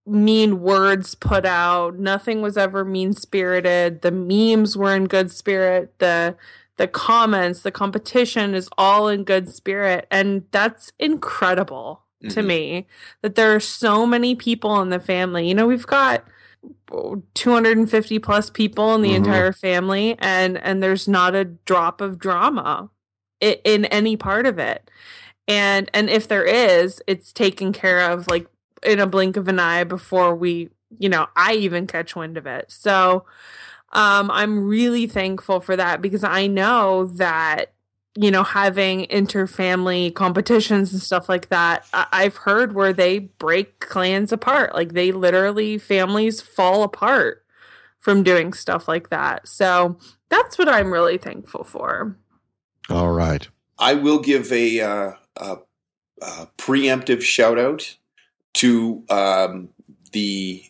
mean 0.06 0.60
words 0.60 1.14
put 1.14 1.44
out. 1.46 1.98
Nothing 1.98 2.42
was 2.42 2.56
ever 2.56 2.84
mean 2.84 3.12
spirited. 3.12 4.02
The 4.02 4.10
memes 4.10 4.76
were 4.76 4.94
in 4.94 5.06
good 5.06 5.30
spirit. 5.30 5.98
The 5.98 6.36
the 6.76 6.88
comments, 6.88 7.60
the 7.60 7.70
competition 7.70 8.54
is 8.54 8.68
all 8.78 9.08
in 9.08 9.24
good 9.24 9.50
spirit. 9.50 10.06
And 10.10 10.44
that's 10.50 10.92
incredible 10.98 12.02
to 12.28 12.40
Mhm. 12.42 12.46
me 12.46 12.86
that 13.22 13.34
there 13.34 13.54
are 13.54 13.60
so 13.60 14.04
many 14.06 14.34
people 14.34 14.80
in 14.82 14.90
the 14.90 15.00
family. 15.00 15.48
You 15.48 15.54
know, 15.54 15.66
we've 15.66 15.86
got 15.86 16.24
250 17.34 18.18
plus 18.18 18.50
people 18.50 18.94
in 18.94 19.02
the 19.02 19.12
Mhm. 19.12 19.16
entire 19.16 19.52
family 19.52 20.16
and 20.18 20.58
and 20.58 20.82
there's 20.82 21.08
not 21.08 21.34
a 21.34 21.44
drop 21.44 22.00
of 22.00 22.18
drama 22.18 22.90
i- 23.42 23.58
in 23.64 23.84
any 23.86 24.16
part 24.16 24.44
of 24.46 24.58
it 24.58 24.90
and 25.48 25.90
and 25.94 26.10
if 26.10 26.28
there 26.28 26.44
is 26.44 27.00
it's 27.06 27.32
taken 27.32 27.72
care 27.72 28.10
of 28.10 28.26
like 28.28 28.46
in 28.82 28.98
a 29.00 29.06
blink 29.06 29.36
of 29.36 29.48
an 29.48 29.58
eye 29.58 29.84
before 29.84 30.34
we 30.34 30.68
you 30.98 31.08
know 31.08 31.26
i 31.36 31.54
even 31.54 31.86
catch 31.86 32.14
wind 32.16 32.36
of 32.36 32.46
it 32.46 32.66
so 32.70 33.24
um 33.92 34.30
i'm 34.30 34.66
really 34.66 35.06
thankful 35.06 35.60
for 35.60 35.76
that 35.76 36.02
because 36.02 36.24
i 36.24 36.46
know 36.46 37.06
that 37.06 37.72
you 38.16 38.30
know 38.30 38.42
having 38.42 39.06
interfamily 39.06 40.12
competitions 40.14 40.92
and 40.92 41.00
stuff 41.00 41.28
like 41.28 41.48
that 41.48 41.86
I- 41.92 42.08
i've 42.12 42.36
heard 42.36 42.74
where 42.74 42.92
they 42.92 43.18
break 43.18 43.78
clans 43.80 44.32
apart. 44.32 44.74
Like 44.74 44.92
they 44.92 45.12
literally 45.12 45.78
families 45.78 46.40
fall 46.40 46.82
apart 46.82 47.44
from 48.00 48.22
doing 48.22 48.52
stuff 48.52 48.88
like 48.88 49.10
that. 49.10 49.46
So 49.46 49.98
that's 50.28 50.58
what 50.58 50.68
i'm 50.68 50.92
really 50.92 51.18
thankful 51.18 51.64
for. 51.64 52.16
All 52.88 53.10
right. 53.10 53.46
I 53.78 53.94
will 53.94 54.18
give 54.18 54.52
a, 54.52 54.80
uh, 54.80 55.12
a, 55.36 55.58
a 56.20 56.48
preemptive 56.58 57.22
shout 57.22 57.58
out 57.58 57.96
to 58.54 59.04
um, 59.08 59.68
the 60.12 60.62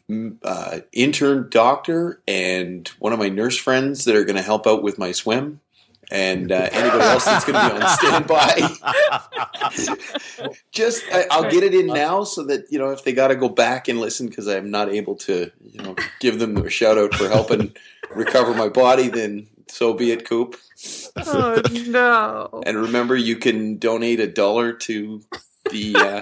uh, 0.43 0.81
intern 0.93 1.49
doctor 1.51 2.21
and 2.29 2.87
one 2.99 3.13
of 3.13 3.19
my 3.19 3.29
nurse 3.29 3.57
friends 3.57 4.05
that 4.05 4.17
are 4.17 4.25
going 4.25 4.37
to 4.37 4.43
help 4.43 4.67
out 4.67 4.83
with 4.83 4.99
my 4.99 5.13
swim, 5.13 5.61
and 6.11 6.51
uh, 6.51 6.69
anybody 6.73 7.05
else 7.05 7.25
that's 7.25 7.45
going 7.45 7.71
to 7.71 7.77
be 7.77 7.83
on 7.83 7.89
standby. 7.99 9.97
Just 10.73 11.05
I, 11.13 11.27
I'll 11.31 11.51
get 11.51 11.63
it 11.63 11.75
in 11.75 11.87
now 11.87 12.25
so 12.25 12.45
that 12.45 12.67
you 12.71 12.79
know 12.79 12.91
if 12.91 13.05
they 13.05 13.13
got 13.13 13.29
to 13.29 13.37
go 13.37 13.49
back 13.49 13.89
and 13.89 14.01
listen 14.01 14.29
because 14.29 14.49
I'm 14.49 14.71
not 14.71 14.89
able 14.89 15.17
to 15.17 15.51
you 15.63 15.83
know 15.83 15.95
give 16.21 16.39
them 16.39 16.57
a 16.57 16.71
shout 16.71 16.99
out 16.99 17.15
for 17.15 17.29
helping 17.29 17.75
recover 18.15 18.55
my 18.55 18.69
body, 18.69 19.09
then 19.09 19.47
so 19.69 19.95
be 19.95 20.11
it, 20.11 20.29
Coop. 20.29 20.57
oh 21.17 21.63
no 21.87 22.63
And 22.67 22.77
remember, 22.77 23.17
you 23.17 23.37
can 23.37 23.79
donate 23.79 24.21
a 24.21 24.27
dollar 24.27 24.73
to 24.73 25.23
the 25.71 25.95
uh, 25.97 26.21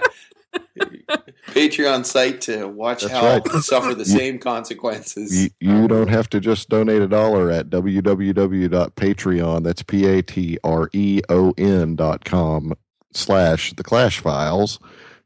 Patreon 1.47 2.05
site 2.05 2.41
to 2.41 2.67
watch 2.67 3.01
That's 3.01 3.13
Hal 3.13 3.39
right. 3.39 3.47
suffer 3.63 3.93
the 3.95 4.05
same 4.05 4.37
consequences. 4.39 5.45
You, 5.45 5.49
you 5.59 5.87
don't 5.87 6.07
have 6.09 6.29
to 6.29 6.39
just 6.39 6.69
donate 6.69 7.01
a 7.01 7.07
dollar 7.07 7.49
at 7.51 7.69
www.patreon. 7.69 9.63
That's 9.63 9.83
P 9.83 10.05
A 10.05 10.21
T 10.21 10.57
R 10.63 10.89
E 10.93 11.21
O 11.29 11.53
N 11.57 11.95
dot 11.95 12.25
com 12.25 12.73
slash 13.13 13.73
the 13.73 13.83
Clash 13.83 14.19
Files 14.19 14.79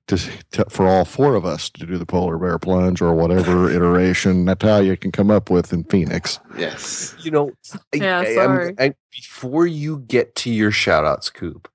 to, 0.08 0.18
to 0.52 0.66
for 0.70 0.88
all 0.88 1.06
four 1.06 1.36
of 1.36 1.46
us 1.46 1.70
to 1.72 1.86
do 1.86 1.98
the 1.98 2.06
polar 2.06 2.38
bear 2.38 2.58
plunge 2.60 3.02
or 3.02 3.14
whatever 3.14 3.70
iteration 3.76 4.46
Natalia 4.46 4.96
can 4.98 5.12
come 5.12 5.30
up 5.32 5.50
with 5.50 5.72
in 5.74 5.84
Phoenix. 5.86 6.40
yes. 6.58 7.16
You 7.20 7.32
know, 7.32 7.52
I- 7.94 7.98
Yeah, 7.98 8.20
I- 8.20 8.24
I'm- 8.24 8.36
sorry. 8.36 8.76
I- 8.80 8.94
before 9.12 9.68
you 9.68 10.00
get 10.00 10.34
to 10.38 10.50
your 10.52 10.72
shout 10.72 11.06
outs, 11.06 11.30
Coop, 11.30 11.70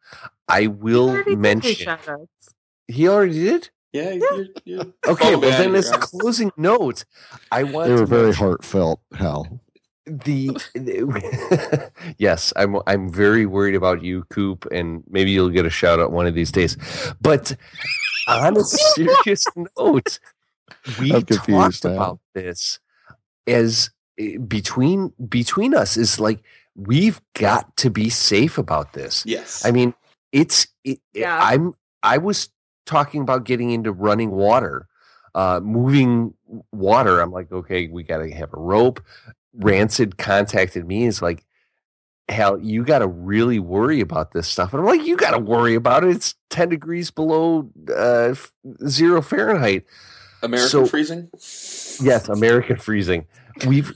I 0.48 0.66
will 0.66 1.10
Already 1.10 1.24
did 1.24 1.30
his 1.30 1.38
mention. 1.38 1.98
Shout-outs. 2.89 2.97
He 2.97 3.09
already 3.09 3.35
did? 3.44 3.70
Yeah. 3.93 4.10
You're, 4.12 4.47
you're 4.65 4.86
Okay, 5.06 5.36
well, 5.36 5.51
then 5.51 5.70
of 5.70 5.77
as 5.77 5.90
a 5.90 5.98
closing 5.98 6.52
note, 6.56 7.05
I 7.51 7.62
want 7.65 7.89
They 7.89 7.94
to 7.94 8.01
were 8.02 8.06
very 8.06 8.32
heartfelt, 8.35 9.01
Hal. 9.15 9.60
the, 10.06 10.48
the- 10.74 11.90
yes, 12.19 12.52
I'm 12.56 12.77
I'm 12.86 13.10
very 13.12 13.44
worried 13.47 13.74
about 13.74 14.02
you, 14.02 14.24
Coop, 14.31 14.66
and 14.73 15.02
maybe 15.09 15.31
you'll 15.32 15.51
get 15.51 15.66
a 15.66 15.70
shout 15.70 16.01
out 16.01 16.12
one 16.12 16.27
of 16.27 16.35
these 16.35 16.51
days. 16.52 16.77
But 17.20 17.55
on 18.28 18.56
a 18.56 18.65
serious 18.97 19.44
note, 19.77 20.19
we 21.01 21.12
I'm 21.12 21.23
confused 21.23 21.82
talked 21.82 21.85
now. 21.85 21.90
about 22.02 22.20
this 22.35 22.78
as 23.47 23.90
eh, 24.19 24.36
between 24.39 25.12
between 25.28 25.74
us 25.74 25.97
is 25.97 26.19
like 26.20 26.40
we've 26.74 27.20
got 27.35 27.77
to 27.78 27.90
be 27.90 28.09
safe 28.10 28.56
about 28.59 28.93
this. 28.94 29.24
yes. 29.27 29.65
I 29.65 29.73
mean, 29.73 29.93
it's 30.32 30.69
it, 30.85 31.01
Yeah. 31.12 31.39
I'm 31.43 31.74
I 32.02 32.16
was 32.19 32.48
talking 32.89 33.20
about 33.20 33.44
getting 33.44 33.70
into 33.70 33.93
running 33.93 34.31
water, 34.31 34.89
uh, 35.35 35.60
moving 35.62 36.35
water. 36.73 37.20
I'm 37.20 37.31
like, 37.31 37.52
okay, 37.52 37.86
we 37.89 38.02
got 38.02 38.19
to 38.19 38.31
have 38.32 38.52
a 38.55 38.59
rope. 38.60 39.01
Rancid 39.55 40.16
contacted 40.19 40.86
me. 40.86 41.06
It's 41.06 41.20
like, 41.23 41.44
hell, 42.28 42.59
you 42.59 42.85
got 42.85 42.98
to 43.01 43.06
really 43.06 43.59
worry 43.59 44.01
about 44.01 44.32
this 44.32 44.48
stuff. 44.48 44.73
And 44.73 44.81
I'm 44.81 44.86
like, 44.86 45.06
you 45.06 45.16
got 45.16 45.32
to 45.32 45.39
worry 45.39 45.74
about 45.74 46.05
it. 46.05 46.10
It's 46.10 46.35
10 46.51 46.69
degrees 46.70 47.10
below 47.10 47.70
uh, 47.90 48.31
f- 48.32 48.52
zero 48.86 49.23
Fahrenheit. 49.23 49.85
American 50.43 50.69
so- 50.70 50.86
freezing. 50.86 51.28
Yes, 52.01 52.28
American 52.28 52.77
freezing. 52.77 53.27
We've 53.66 53.93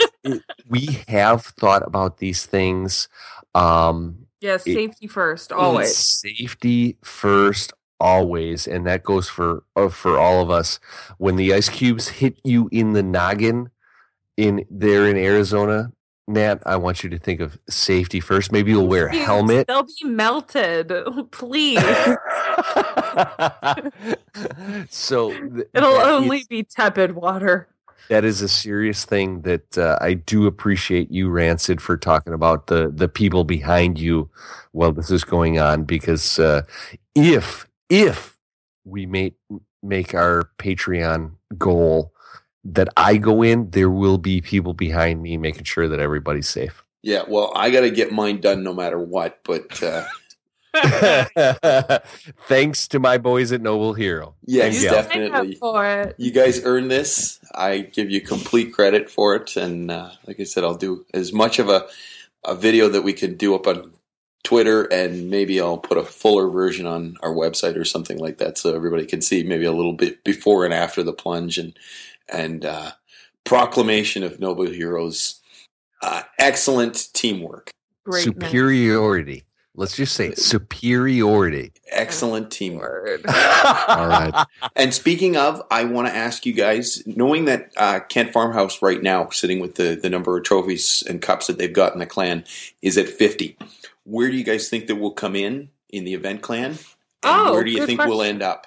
we 0.68 0.98
have 1.08 1.44
thought 1.44 1.86
about 1.86 2.18
these 2.18 2.44
things. 2.46 3.08
Um, 3.54 4.26
Yes, 4.40 4.66
It- 4.66 4.74
safety 4.74 5.06
first, 5.06 5.52
always. 5.52 5.96
safety 5.96 6.96
first 7.04 7.72
always 8.02 8.66
and 8.66 8.84
that 8.86 9.02
goes 9.04 9.28
for 9.28 9.62
uh, 9.76 9.88
for 9.88 10.18
all 10.18 10.42
of 10.42 10.50
us 10.50 10.80
when 11.18 11.36
the 11.36 11.52
ice 11.54 11.68
cubes 11.68 12.08
hit 12.08 12.36
you 12.44 12.68
in 12.72 12.92
the 12.94 13.02
noggin 13.02 13.70
in 14.36 14.64
there 14.70 15.06
in 15.06 15.16
arizona 15.16 15.92
nat 16.26 16.60
i 16.66 16.74
want 16.76 17.02
you 17.04 17.10
to 17.10 17.18
think 17.18 17.40
of 17.40 17.56
safety 17.68 18.18
first 18.20 18.50
maybe 18.52 18.70
you'll 18.72 18.88
wear 18.88 19.06
a 19.06 19.14
helmet 19.16 19.66
They'll 19.68 19.84
be 19.84 20.04
melted. 20.08 20.92
Please. 21.30 21.78
so 24.90 25.30
th- 25.32 25.68
It'll 25.74 25.96
only 26.00 26.38
is- 26.38 26.46
be 26.46 26.62
tepid 26.64 27.12
water. 27.14 27.68
that 28.08 28.24
is 28.24 28.42
a 28.42 28.48
serious 28.48 29.04
thing 29.04 29.42
that 29.42 29.78
uh, 29.78 29.98
I 30.00 30.14
do 30.14 30.46
appreciate 30.46 31.10
you, 31.10 31.30
Rancid, 31.30 31.80
for 31.80 31.96
talking 31.96 32.32
about 32.32 32.66
the 32.66 32.90
the 32.94 33.08
people 33.08 33.44
behind 33.44 33.98
you 33.98 34.30
while 34.72 34.92
this 34.92 35.10
is 35.10 35.24
going 35.24 35.58
on. 35.58 35.84
Because 35.84 36.38
uh, 36.38 36.62
if 37.14 37.66
if 37.92 38.38
we 38.84 39.04
make 39.04 39.36
make 39.82 40.14
our 40.14 40.48
Patreon 40.58 41.32
goal 41.58 42.14
that 42.64 42.88
I 42.96 43.18
go 43.18 43.42
in, 43.42 43.70
there 43.70 43.90
will 43.90 44.16
be 44.18 44.40
people 44.40 44.72
behind 44.72 45.22
me 45.22 45.36
making 45.36 45.64
sure 45.64 45.88
that 45.88 46.00
everybody's 46.00 46.48
safe. 46.48 46.84
Yeah. 47.02 47.24
Well, 47.28 47.52
I 47.54 47.70
got 47.70 47.80
to 47.80 47.90
get 47.90 48.12
mine 48.12 48.40
done 48.40 48.62
no 48.62 48.72
matter 48.72 48.98
what. 48.98 49.40
But 49.44 49.82
uh, 49.82 50.06
Thanks 52.48 52.88
to 52.88 52.98
my 52.98 53.18
boys 53.18 53.52
at 53.52 53.60
Noble 53.60 53.92
Hero. 53.92 54.36
yes, 54.46 54.72
Thank 54.72 54.74
you. 54.74 54.80
Sign 54.88 54.98
up 54.98 55.08
definitely. 55.08 55.54
for 55.56 55.86
it. 55.86 56.14
You 56.16 56.30
guys 56.30 56.64
earned 56.64 56.90
this. 56.90 57.40
I 57.54 57.80
give 57.80 58.10
you 58.10 58.22
complete 58.22 58.72
credit 58.72 59.10
for 59.10 59.34
it. 59.34 59.56
And 59.56 59.90
uh, 59.90 60.12
like 60.26 60.40
I 60.40 60.44
said, 60.44 60.64
I'll 60.64 60.76
do 60.76 61.04
as 61.12 61.32
much 61.32 61.58
of 61.58 61.68
a, 61.68 61.86
a 62.44 62.54
video 62.54 62.88
that 62.88 63.02
we 63.02 63.12
can 63.12 63.36
do 63.36 63.54
up 63.54 63.66
on 63.66 63.92
Twitter, 64.44 64.84
and 64.84 65.30
maybe 65.30 65.60
I'll 65.60 65.78
put 65.78 65.98
a 65.98 66.04
fuller 66.04 66.48
version 66.48 66.86
on 66.86 67.16
our 67.22 67.32
website 67.32 67.76
or 67.76 67.84
something 67.84 68.18
like 68.18 68.38
that, 68.38 68.58
so 68.58 68.74
everybody 68.74 69.06
can 69.06 69.20
see 69.20 69.42
maybe 69.42 69.64
a 69.64 69.72
little 69.72 69.92
bit 69.92 70.24
before 70.24 70.64
and 70.64 70.74
after 70.74 71.02
the 71.02 71.12
plunge 71.12 71.58
and 71.58 71.78
and 72.28 72.64
uh, 72.64 72.92
proclamation 73.44 74.22
of 74.22 74.40
Noble 74.40 74.66
Heroes. 74.66 75.40
Uh, 76.02 76.22
excellent 76.38 77.08
teamwork. 77.12 77.70
Great 78.04 78.24
superiority. 78.24 79.44
Let's 79.74 79.96
just 79.96 80.14
say 80.14 80.34
superiority. 80.34 81.72
Excellent 81.90 82.50
teamwork. 82.50 83.22
All 83.26 84.06
right. 84.06 84.46
And 84.76 84.92
speaking 84.92 85.36
of, 85.36 85.62
I 85.70 85.84
want 85.84 86.08
to 86.08 86.14
ask 86.14 86.44
you 86.44 86.52
guys, 86.52 87.02
knowing 87.06 87.46
that 87.46 87.72
uh, 87.78 88.00
Kent 88.00 88.32
Farmhouse 88.32 88.82
right 88.82 89.02
now, 89.02 89.30
sitting 89.30 89.60
with 89.60 89.76
the, 89.76 89.94
the 89.94 90.10
number 90.10 90.36
of 90.36 90.44
trophies 90.44 91.02
and 91.08 91.22
cups 91.22 91.46
that 91.46 91.56
they've 91.56 91.72
got 91.72 91.94
in 91.94 92.00
the 92.00 92.06
clan, 92.06 92.44
is 92.82 92.98
at 92.98 93.08
50. 93.08 93.56
Where 94.04 94.30
do 94.30 94.36
you 94.36 94.44
guys 94.44 94.68
think 94.68 94.86
that 94.88 94.96
we'll 94.96 95.12
come 95.12 95.36
in 95.36 95.70
in 95.90 96.04
the 96.04 96.14
event 96.14 96.42
clan? 96.42 96.70
And 96.72 96.78
Oh, 97.24 97.52
where 97.52 97.64
do 97.64 97.70
you 97.70 97.78
good 97.80 97.86
think 97.86 98.04
we'll 98.04 98.22
end 98.22 98.42
up? 98.42 98.66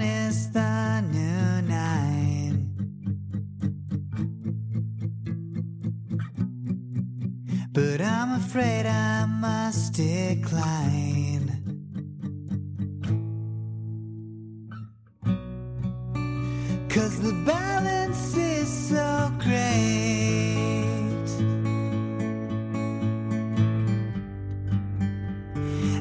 is 0.00 0.50
the 0.50 1.00
new 1.02 1.37
But 7.78 8.00
I'm 8.00 8.32
afraid 8.32 8.86
I 8.86 9.24
must 9.26 9.92
decline. 9.92 11.46
Cause 16.88 17.20
the 17.20 17.34
balance 17.46 18.36
is 18.36 18.68
so 18.88 19.30
great. 19.38 19.54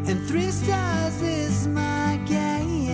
And 0.09 0.27
three 0.27 0.49
stars 0.49 1.21
is 1.21 1.67
my 1.67 2.19
game. 2.25 2.87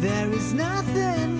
There 0.00 0.32
is 0.32 0.54
nothing 0.54 1.31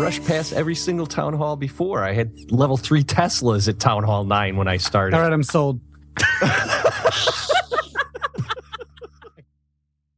rushed 0.00 0.24
past 0.26 0.52
every 0.52 0.74
single 0.74 1.06
town 1.06 1.34
hall 1.34 1.56
before. 1.56 2.02
I 2.04 2.12
had 2.12 2.32
level 2.50 2.76
three 2.76 3.02
Teslas 3.04 3.68
at 3.68 3.78
Town 3.78 4.02
Hall 4.04 4.24
9 4.24 4.56
when 4.56 4.68
I 4.68 4.76
started. 4.76 5.14
All 5.16 5.22
right, 5.22 5.32
I'm 5.32 5.42
sold. 5.42 5.80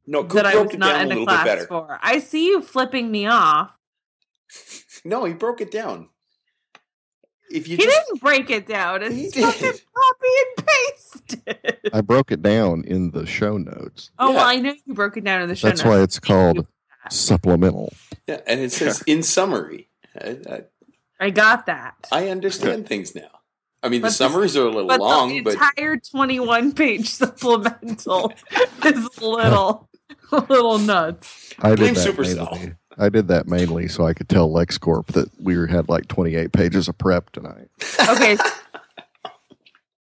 No, 0.07 0.25
Coop 0.25 0.33
that 0.33 0.47
I 0.47 0.57
was 0.61 0.77
not 0.77 1.01
in 1.01 1.09
little 1.09 1.23
a 1.23 1.27
class 1.27 1.45
better. 1.47 1.67
for. 1.67 1.99
I 2.03 2.19
see 2.19 2.47
you 2.49 2.61
flipping 2.61 3.11
me 3.11 3.27
off. 3.27 3.71
No, 5.05 5.25
he 5.25 5.33
broke 5.33 5.61
it 5.61 5.71
down. 5.71 6.09
If 7.51 7.69
you 7.69 7.77
He 7.77 7.85
just, 7.85 8.07
didn't 8.09 8.21
break 8.21 8.51
it 8.51 8.67
down. 8.67 9.03
He 9.13 9.25
It's 9.27 9.35
did. 9.35 9.45
copy 9.95 10.29
and 10.57 10.67
pasted. 10.67 11.91
I 11.95 12.01
broke 12.01 12.33
it 12.33 12.43
down 12.43 12.85
in 12.85 13.11
the 13.13 13.25
show 13.27 13.57
notes. 13.59 14.11
Oh 14.19 14.31
Yeah. 14.31 14.37
well, 14.37 14.49
I 14.49 14.57
know 14.57 14.75
you 14.85 14.95
broke 14.95 15.17
it 15.17 15.25
down 15.25 15.43
in 15.43 15.49
the 15.49 15.55
show 15.55 15.69
notes. 15.69 15.81
That's 15.81 15.87
notes. 15.87 15.97
why 15.99 16.03
it's 16.03 16.19
called 16.19 16.67
supplemental. 17.12 17.93
yeah, 18.26 18.40
and 18.47 18.60
it 18.60 18.72
says 18.72 19.02
in 19.06 19.22
summary. 19.22 19.89
I, 20.20 20.39
I, 20.51 20.62
I 21.20 21.30
got 21.30 21.66
that. 21.66 21.94
I 22.10 22.28
understand 22.28 22.86
things 22.86 23.14
now. 23.14 23.28
I 23.82 23.89
mean, 23.89 24.01
the 24.01 24.06
But 24.06 24.09
the- 24.10 24.14
summaries 24.14 24.56
are 24.56 24.62
a 24.66 24.70
little 24.70 24.86
but 24.89 25.01
long, 25.01 25.28
the 25.30 25.40
but 25.40 25.55
entire 25.55 25.97
twenty-one 25.98 26.72
page 26.72 27.09
supplemental 27.10 28.32
is 28.84 29.09
a 29.20 29.26
little, 29.26 29.89
a 30.30 30.40
little 30.48 30.78
nuts. 30.78 31.52
I 31.60 31.74
Blame 31.74 31.94
did 31.94 31.97
that 32.05 32.14
Supercell. 32.16 32.52
mainly. 32.52 32.74
I 32.98 33.09
did 33.09 33.28
that 33.28 33.48
mainly 33.48 33.89
so 33.89 34.06
I 34.06 34.12
could 34.12 34.28
tell 34.28 34.51
LexCorp 34.51 35.06
that 35.09 35.30
we 35.40 35.55
had 35.68 35.89
like 35.89 36.09
28 36.09 36.52
pages 36.52 36.89
of 36.89 36.98
prep 36.98 37.30
tonight. 37.30 37.68
Okay, 38.10 38.36